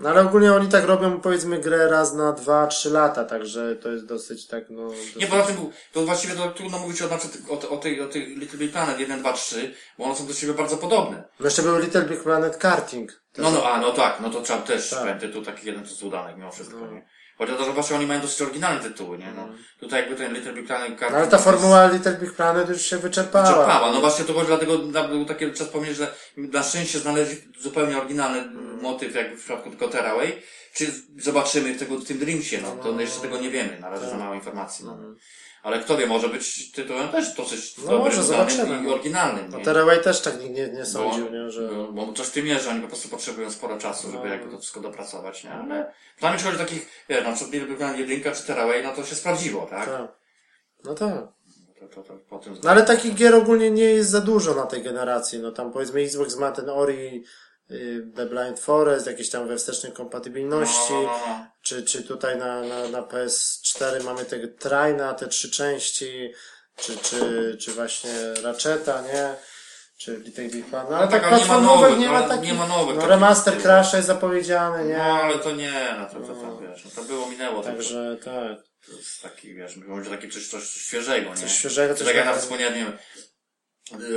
No 0.01 0.09
ale 0.11 0.21
ogólnie 0.21 0.53
oni 0.53 0.69
tak 0.69 0.85
robią 0.85 1.21
powiedzmy 1.21 1.59
grę 1.59 1.89
raz 1.89 2.15
na 2.15 2.33
2-3 2.33 2.93
lata, 2.93 3.25
także 3.25 3.77
to 3.77 3.89
jest 3.89 4.07
dosyć 4.07 4.47
tak, 4.47 4.71
no. 4.71 4.89
Dosyć... 4.89 5.17
Nie, 5.17 5.27
poza 5.27 5.43
tym, 5.43 5.57
to 5.93 6.03
właściwie 6.03 6.35
to 6.35 6.51
trudno 6.51 6.79
mówić 6.79 7.03
o, 7.03 7.09
na 7.09 7.19
przykład 7.19 7.65
o, 7.65 7.69
o, 7.71 7.77
tej, 7.77 8.01
o 8.01 8.09
tej 8.09 8.27
Little 8.37 8.59
Big 8.59 8.73
Planet 8.73 9.01
1, 9.01 9.21
2, 9.21 9.33
3, 9.33 9.75
bo 9.99 10.05
one 10.05 10.17
są 10.17 10.27
do 10.27 10.35
siebie 10.35 10.55
bardzo 10.55 10.77
podobne. 10.77 11.25
No 11.41 11.47
jeszcze 11.47 11.63
był 11.63 11.79
Little 11.79 12.03
Big 12.03 12.23
Planet 12.23 12.57
Karting. 12.57 13.23
No, 13.39 13.51
no, 13.51 13.71
a, 13.71 13.81
no 13.81 13.91
tak, 13.93 14.21
no 14.21 14.31
to 14.31 14.41
trzeba 14.43 14.59
też, 14.63 14.91
Tak. 14.91 15.05
ten 15.05 15.19
tytuł 15.21 15.43
taki 15.45 15.67
jeden 15.67 15.87
z 15.87 16.03
udanych 16.03 16.37
mimo 16.37 16.51
wszystko, 16.53 16.77
No. 16.79 16.93
nie? 16.93 17.07
Chociaż 17.41 17.57
to, 17.57 17.65
że 17.65 17.73
właśnie 17.73 17.97
oni 17.97 18.07
mają 18.07 18.21
dosyć 18.21 18.43
oryginalne 18.43 18.81
tytuły, 18.81 19.19
nie? 19.19 19.33
No, 19.37 19.49
tutaj 19.81 20.01
jakby 20.01 20.17
ten 20.17 20.35
Little 20.35 20.53
Big 20.53 20.67
Planet 20.67 21.01
No 21.11 21.17
ale 21.17 21.27
ta 21.27 21.39
formuła 21.39 21.87
Little 21.87 22.13
Big 22.13 22.33
Planet 22.33 22.69
już 22.69 22.83
się 22.83 22.99
wyczerpała. 22.99 23.47
Czerpała. 23.47 23.93
No 23.93 24.01
właśnie 24.01 24.25
to 24.25 24.33
chodzi 24.35 24.47
dlatego, 24.47 24.79
na- 24.79 25.09
był 25.09 25.25
taki 25.25 25.53
czas 25.53 25.67
wspomnieć, 25.67 25.97
że 25.97 26.15
na 26.37 26.63
szczęście 26.63 26.99
znaleźli 26.99 27.37
zupełnie 27.61 27.99
oryginalny 27.99 28.39
Mm. 28.39 28.81
motyw, 28.83 29.15
jak 29.15 29.37
w 29.37 29.39
przypadku 29.39 29.71
tylko 29.71 29.89
Tearaway. 29.89 30.43
Czy 30.75 30.93
zobaczymy 31.19 31.75
tego 31.75 31.97
w 31.99 32.05
tym 32.05 32.19
Dreamsie, 32.19 32.59
no, 32.63 32.77
to 32.83 33.01
jeszcze 33.01 33.21
tego 33.21 33.39
nie 33.39 33.51
wiemy, 33.51 33.81
na 33.81 33.89
razie 33.91 34.03
Tak. 34.03 34.11
za 34.11 34.17
mało 34.19 34.35
informacji 34.35 34.85
mamy. 34.85 35.15
Ale 35.63 35.81
kto 35.81 35.97
wie, 35.97 36.07
może 36.07 36.29
być 36.29 36.73
tytułem 36.73 37.09
też 37.09 37.35
dosyć 37.35 37.79
No 37.79 37.85
dobrym, 37.85 38.01
może, 38.01 38.23
zobaczymy, 38.23 38.79
i 38.79 38.83
no. 38.83 38.95
oryginalnym. 38.95 39.51
No 39.51 39.59
nie? 39.59 39.65
Tearaway 39.65 40.03
też 40.03 40.21
tak 40.21 40.41
nikt 40.41 40.55
nie, 40.55 40.69
nie 40.69 40.87
sądził, 40.87 41.31
nie, 41.31 41.51
że... 41.51 41.69
Bo, 41.69 41.93
bo 41.93 42.13
coś 42.13 42.27
w 42.27 42.31
tym 42.31 42.47
jest, 42.47 42.65
że 42.65 42.71
oni 42.71 42.81
po 42.81 42.89
prostu 42.89 43.09
potrzebują 43.09 43.51
sporo 43.51 43.79
czasu, 43.79 44.11
żeby 44.11 44.25
No. 44.29 44.33
jakby 44.35 44.51
to 44.51 44.59
wszystko 44.59 44.81
dopracować, 44.81 45.45
nie? 45.45 45.51
Ale 45.53 45.93
dla 46.19 46.31
mnie 46.33 46.43
chodzi 46.43 46.57
o 46.57 46.59
takich, 46.59 47.05
wiesz, 47.09 47.25
na 47.25 47.33
przykład 47.33 47.77
Planet 47.79 48.09
1 48.09 48.35
czy 48.35 48.43
Tearaway, 48.47 48.83
no 48.83 48.93
to 48.93 49.05
się 49.05 49.15
sprawdziło, 49.15 49.67
tak? 49.67 49.87
Tak. 49.89 50.13
No 50.85 50.95
tak. 50.95 51.29
To, 51.95 52.03
to, 52.03 52.39
to, 52.39 52.51
No 52.63 52.71
ale 52.71 52.83
takich 52.83 53.15
gier 53.15 53.35
ogólnie 53.35 53.71
nie 53.71 53.85
jest 53.85 54.11
za 54.11 54.21
dużo 54.21 54.55
na 54.55 54.67
tej 54.67 54.83
generacji. 54.83 55.39
No 55.39 55.53
tam 55.53 55.73
powiedzmy 55.73 56.01
Xbox 56.01 56.37
ma 56.37 56.53
ten 56.53 56.69
Ori, 56.69 57.25
The 58.17 58.27
Blind 58.27 58.61
Forest, 58.61 59.07
jakieś 59.07 59.31
tam 59.31 59.49
we 59.49 59.57
wstecznej 59.57 59.93
kompatybilności. 59.93 60.93
No, 60.93 61.03
no, 61.03 61.21
no. 61.27 61.47
Czy, 61.63 61.83
czy 61.83 62.03
tutaj 62.03 62.39
na, 62.39 62.63
na, 62.63 62.89
na 62.89 63.03
PS4 63.03 64.05
mamy 64.05 64.25
tego 64.25 64.49
Trina, 64.59 65.15
te 65.15 65.29
trzy 65.29 65.51
części, 65.51 66.33
czy, 66.77 66.97
czy, 66.97 67.57
czy 67.61 67.73
właśnie 67.73 68.11
Ratcheta, 68.43 69.03
nie? 69.03 69.35
Czy 69.99 70.17
Little 70.17 70.49
Big 70.49 70.67
Planet. 70.67 70.91
No, 70.91 70.97
ale 70.97 71.09
tak 71.09 71.23
tak, 71.23 71.41
nie 71.41 71.47
ma 71.47 71.61
nowych, 71.61 71.99
nie 71.99 72.09
ma 72.09 72.23
takich. 72.23 72.45
nie 72.45 72.55
ma 72.55 72.67
nowych 72.67 72.95
no 72.95 73.01
takich. 73.01 73.11
remaster 73.11 73.63
Crasha 73.63 73.97
jest 73.97 74.07
zapowiedziany, 74.07 74.85
nie? 74.85 74.99
No, 74.99 75.23
ale 75.23 75.39
to 75.39 75.53
nie, 75.53 75.97
no 75.99 76.07
to, 76.07 76.27
to, 76.27 76.35
to, 76.35 76.59
wiesz, 76.59 76.85
no 76.85 76.91
to 76.95 77.03
było, 77.03 77.27
minęło. 77.27 77.63
Także... 77.63 78.17
Tak. 78.25 78.59
To 78.87 78.93
jest 78.97 79.23
taki, 79.23 79.55
wiesz, 79.55 79.77
może 79.77 80.11
taki 80.11 80.29
coś, 80.29 80.49
coś 80.49 80.71
świeżego, 80.71 81.31
nie? 81.31 81.37
Coś 81.37 81.53
świeżego, 81.53 81.95
coś 81.95 82.07
tak 82.07 82.17
jak 82.17 82.27
nawet 82.27 82.43
wspomniałem, 82.43 82.99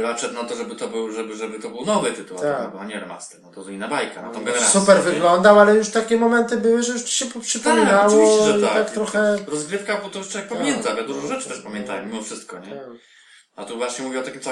Ratchet, 0.02 0.34
no 0.34 0.44
to 0.44 0.56
żeby 0.56 0.76
to 0.76 0.88
był, 0.88 1.12
żeby, 1.12 1.36
żeby 1.36 1.60
to 1.60 1.70
był 1.70 1.86
nowy 1.86 2.12
tytuł, 2.12 2.38
Tak. 2.38 2.60
a, 2.60 2.72
to, 2.72 2.84
nie 2.84 3.00
remaster, 3.00 3.42
no 3.42 3.52
to 3.52 3.70
inna 3.70 3.88
bajka, 3.88 4.22
na 4.22 4.30
tą 4.30 4.40
generację. 4.46 4.80
Super 4.80 4.98
nie? 4.98 5.04
wyglądał, 5.04 5.60
ale 5.60 5.76
już 5.76 5.90
takie 5.90 6.18
momenty 6.18 6.58
były, 6.58 6.84
że 6.84 6.94
już 6.94 7.04
ci 7.04 7.16
się 7.16 7.26
Tak, 7.26 7.44
przypominało 7.44 8.08
oczywiście, 8.08 8.44
że 8.60 8.68
tak. 8.68 8.74
tak 8.74 8.90
trochę... 8.92 9.38
Rozgrywka, 9.48 10.02
bo 10.02 10.10
to 10.10 10.20
już 10.20 10.30
człowiek 10.30 10.50
Tak. 10.50 10.58
pamięta, 10.58 10.94
ja 10.94 11.04
dużo 11.04 11.28
rzeczy 11.28 11.50
też 11.50 11.60
pamiętałem, 11.60 12.10
mimo 12.10 12.22
wszystko, 12.24 12.60
nie? 12.60 12.72
Tak. 12.76 12.90
A 13.56 13.66
tu 13.66 13.78
właśnie 13.78 14.06
mówię 14.06 14.20
o 14.20 14.24
takim, 14.24 14.42
co 14.42 14.52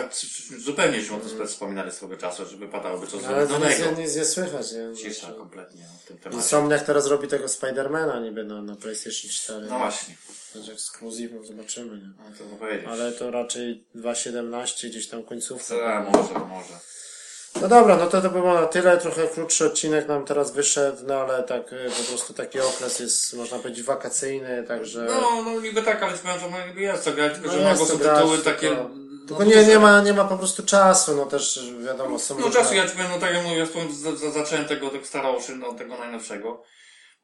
zupełnie 0.57 1.02
się 1.03 1.15
o 1.15 1.19
tym 1.19 1.48
wspominali 1.48 1.91
swego 1.91 2.18
czasu, 2.18 2.45
żeby 2.45 2.68
padałoby 2.68 3.07
coś 3.07 3.23
Ale 3.23 3.48
to 3.48 3.60
nic, 3.60 3.80
nowego. 3.80 4.02
nic 4.02 4.15
nie 4.15 4.26
słychać, 4.26 4.68
nie? 4.72 4.95
Cisza 4.95 5.31
kompletnie 5.31 5.81
no, 5.93 5.99
w 6.03 6.07
tym 6.07 6.18
temacie. 6.18 6.38
Insomniac 6.38 6.85
teraz 6.85 7.07
robi 7.07 7.27
tego 7.27 7.48
Spidermana 7.48 8.19
niby 8.19 8.43
na, 8.43 8.61
na 8.61 8.76
PlayStation 8.76 9.31
4. 9.31 9.65
No 9.69 9.77
właśnie, 9.77 10.15
Też 10.53 10.69
ekskluzyw, 10.69 11.32
no 11.32 11.44
zobaczymy, 11.44 11.98
nie? 11.98 12.07
no 12.19 12.38
to 12.38 12.56
powiedzieć. 12.60 12.88
Ale 12.88 13.11
to 13.11 13.32
raczej 13.32 13.84
2.17 13.95 14.88
gdzieś 14.90 15.07
tam 15.07 15.23
końcówka. 15.23 15.76
A, 15.76 16.02
może, 16.03 16.34
może. 16.34 16.73
No 17.61 17.68
dobra, 17.68 17.98
no 17.98 18.07
to 18.07 18.22
to 18.22 18.30
było 18.30 18.53
na 18.53 18.65
tyle. 18.65 18.98
Trochę 18.98 19.28
krótszy 19.28 19.65
odcinek 19.65 20.07
nam 20.07 20.26
teraz 20.26 20.52
wyszedł, 20.53 20.98
no 21.07 21.15
ale 21.15 21.44
tak 21.44 21.73
y, 21.73 21.90
po 21.98 22.03
prostu 22.03 22.34
taki 22.34 22.60
okres 22.60 22.99
jest, 22.99 23.34
można 23.34 23.57
powiedzieć, 23.60 23.84
wakacyjny, 23.86 24.64
także... 24.68 25.07
No, 25.10 25.44
no 25.45 25.61
niby 25.61 25.82
tak, 25.82 26.03
ale 26.03 26.18
powiem, 26.18 26.40
że 26.40 26.49
no, 26.49 26.68
niby 26.68 26.82
jest 26.82 27.03
co 27.03 27.11
grać, 27.11 27.34
tylko 27.34 27.48
No 27.48 27.53
że 27.53 27.64
mogą 27.64 27.86
są 27.86 27.98
tytuły 27.99 28.38
tylko- 28.38 28.52
takie... 28.52 28.69
Tylko 29.28 29.44
no, 29.44 29.49
nie, 29.52 29.65
nie 29.65 29.80
ma, 29.80 30.02
nie 30.02 30.14
ma 30.14 30.26
po 30.26 30.38
prostu 30.38 30.64
czasu, 30.64 31.15
no 31.15 31.26
też 31.26 31.60
wiadomo, 31.86 32.19
są 32.19 32.40
No 32.40 32.45
różne- 32.45 32.61
czasu, 32.61 32.76
ja 32.76 32.88
ci 32.88 32.91
powiem, 32.95 33.11
no 33.11 33.19
tak 33.19 33.34
jak 33.34 33.44
mówię, 33.44 33.57
ja 33.57 34.32
zacząłem 34.32 34.65
tego, 34.65 34.90
tego 34.90 35.06
Star 35.06 35.26
Ocean, 35.26 35.64
od 35.64 35.78
tego 35.78 35.98
najnowszego. 35.98 36.64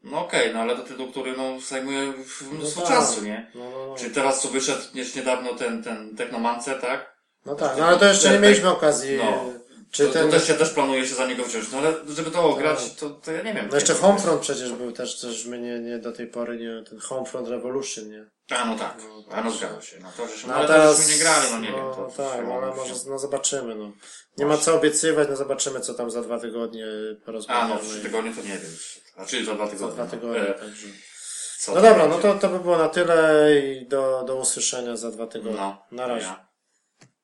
No 0.04 0.26
okej, 0.26 0.54
no 0.54 0.60
ale 0.60 0.76
to 0.76 0.84
tytuł, 0.84 1.12
który 1.12 1.38
no 1.38 1.60
zajmuje 1.60 2.14
mnóstwo 2.52 2.82
tak. 2.82 2.90
czasu, 2.90 3.24
nie? 3.24 3.52
No, 3.56 3.70
no, 3.70 3.88
no. 3.88 3.96
Czyli 3.96 4.16
teraz 4.16 4.42
co 4.42 4.50
wyszedł 4.50 4.82
jeszcze 4.94 5.20
niedawno 5.20 5.56
ten, 5.56 5.84
ten 5.84 6.16
Technomancer, 6.16 6.82
tak? 6.82 7.18
no 7.46 7.56
tak, 7.56 7.78
no 7.78 7.86
ale 7.86 7.98
to 7.98 8.06
jeszcze 8.06 8.32
nie 8.32 8.40
mieliśmy 8.40 8.70
okazji. 8.70 9.18
no. 9.18 9.57
Czy 9.92 10.08
to, 10.08 10.14
ten... 10.14 10.26
to 10.26 10.32
też 10.32 10.48
się 10.48 10.54
też 10.54 10.70
planuje 10.70 11.08
się 11.08 11.16
za 11.16 11.28
niego 11.28 11.44
wziąć, 11.44 11.72
no 11.72 11.78
ale 11.78 11.94
żeby 12.10 12.32
to 12.32 12.44
ograć, 12.50 12.94
to, 12.96 13.10
to 13.10 13.32
ja 13.32 13.42
nie 13.42 13.54
wiem. 13.54 13.68
No 13.70 13.76
jeszcze 13.76 13.94
Homefront 13.94 14.42
przecież 14.42 14.74
był 14.74 14.92
też, 14.92 15.20
też 15.20 15.46
my 15.46 15.60
nie, 15.60 15.80
nie 15.80 15.98
do 16.00 16.12
tej 16.12 16.28
pory 16.28 16.58
nie, 16.58 16.84
ten 16.90 17.00
Homefront 17.00 17.48
Revolution, 17.48 18.10
nie? 18.10 18.30
A 18.50 18.66
no 18.66 18.76
tak, 18.78 18.98
No, 18.98 19.24
a 19.36 19.38
no 19.38 19.44
także- 19.52 19.58
zgadza 19.68 19.82
się, 19.82 20.00
no 20.00 20.10
to 20.18 20.28
żeśmy, 20.28 20.50
No 20.50 20.56
ale 20.56 20.66
a 20.66 20.68
to 20.68 20.74
teraz, 20.74 20.98
żeśmy 20.98 21.14
nie 21.14 21.20
grali, 21.20 21.48
no 21.52 21.60
nie 21.60 21.72
no, 21.72 21.78
wiem. 21.78 21.96
To, 21.96 22.24
tak, 22.24 22.46
no, 22.48 22.54
ale 22.54 22.76
może, 22.76 22.94
no 23.10 23.20
zobaczymy, 23.20 23.76
no. 23.76 23.92
Nie 24.38 24.46
ma 24.46 24.58
co 24.58 24.76
obiecywać, 24.76 25.28
no 25.30 25.36
zobaczymy 25.36 25.80
co 25.80 25.94
tam 25.94 26.12
za 26.12 26.22
dwa 26.22 26.40
tygodnie 26.40 26.86
A 27.22 27.26
porozmawiamy. 27.26 27.74
no 27.74 27.80
w 27.80 27.88
trzy 27.90 28.02
tygodnie 28.02 28.32
to 28.34 28.42
nie 28.42 28.48
wiem. 28.58 28.72
A 29.18 29.26
czyli 29.26 29.46
za 29.46 29.54
dwa 29.54 29.66
Za 29.66 29.72
tygodnie. 29.72 29.94
dwa 29.96 30.04
no. 30.06 30.10
tygodnie, 30.12 30.42
E, 30.42 30.54
także. 30.54 30.88
co 31.60 31.76
No 31.76 31.82
dobra, 31.82 32.08
no 32.08 32.16
będzie? 32.18 32.22
to, 32.34 32.40
to 32.40 32.50
by 32.50 32.60
było 32.60 32.78
na 32.78 32.90
tyle 32.90 33.50
i 33.60 33.88
do, 33.88 34.24
do 34.28 34.36
usłyszenia 34.36 34.96
za 34.98 35.12
dwa 35.12 35.28
tygodnie. 35.28 35.58
No, 35.60 35.86
Na 35.92 36.08
razie. 36.08 36.26
ja. 36.26 36.47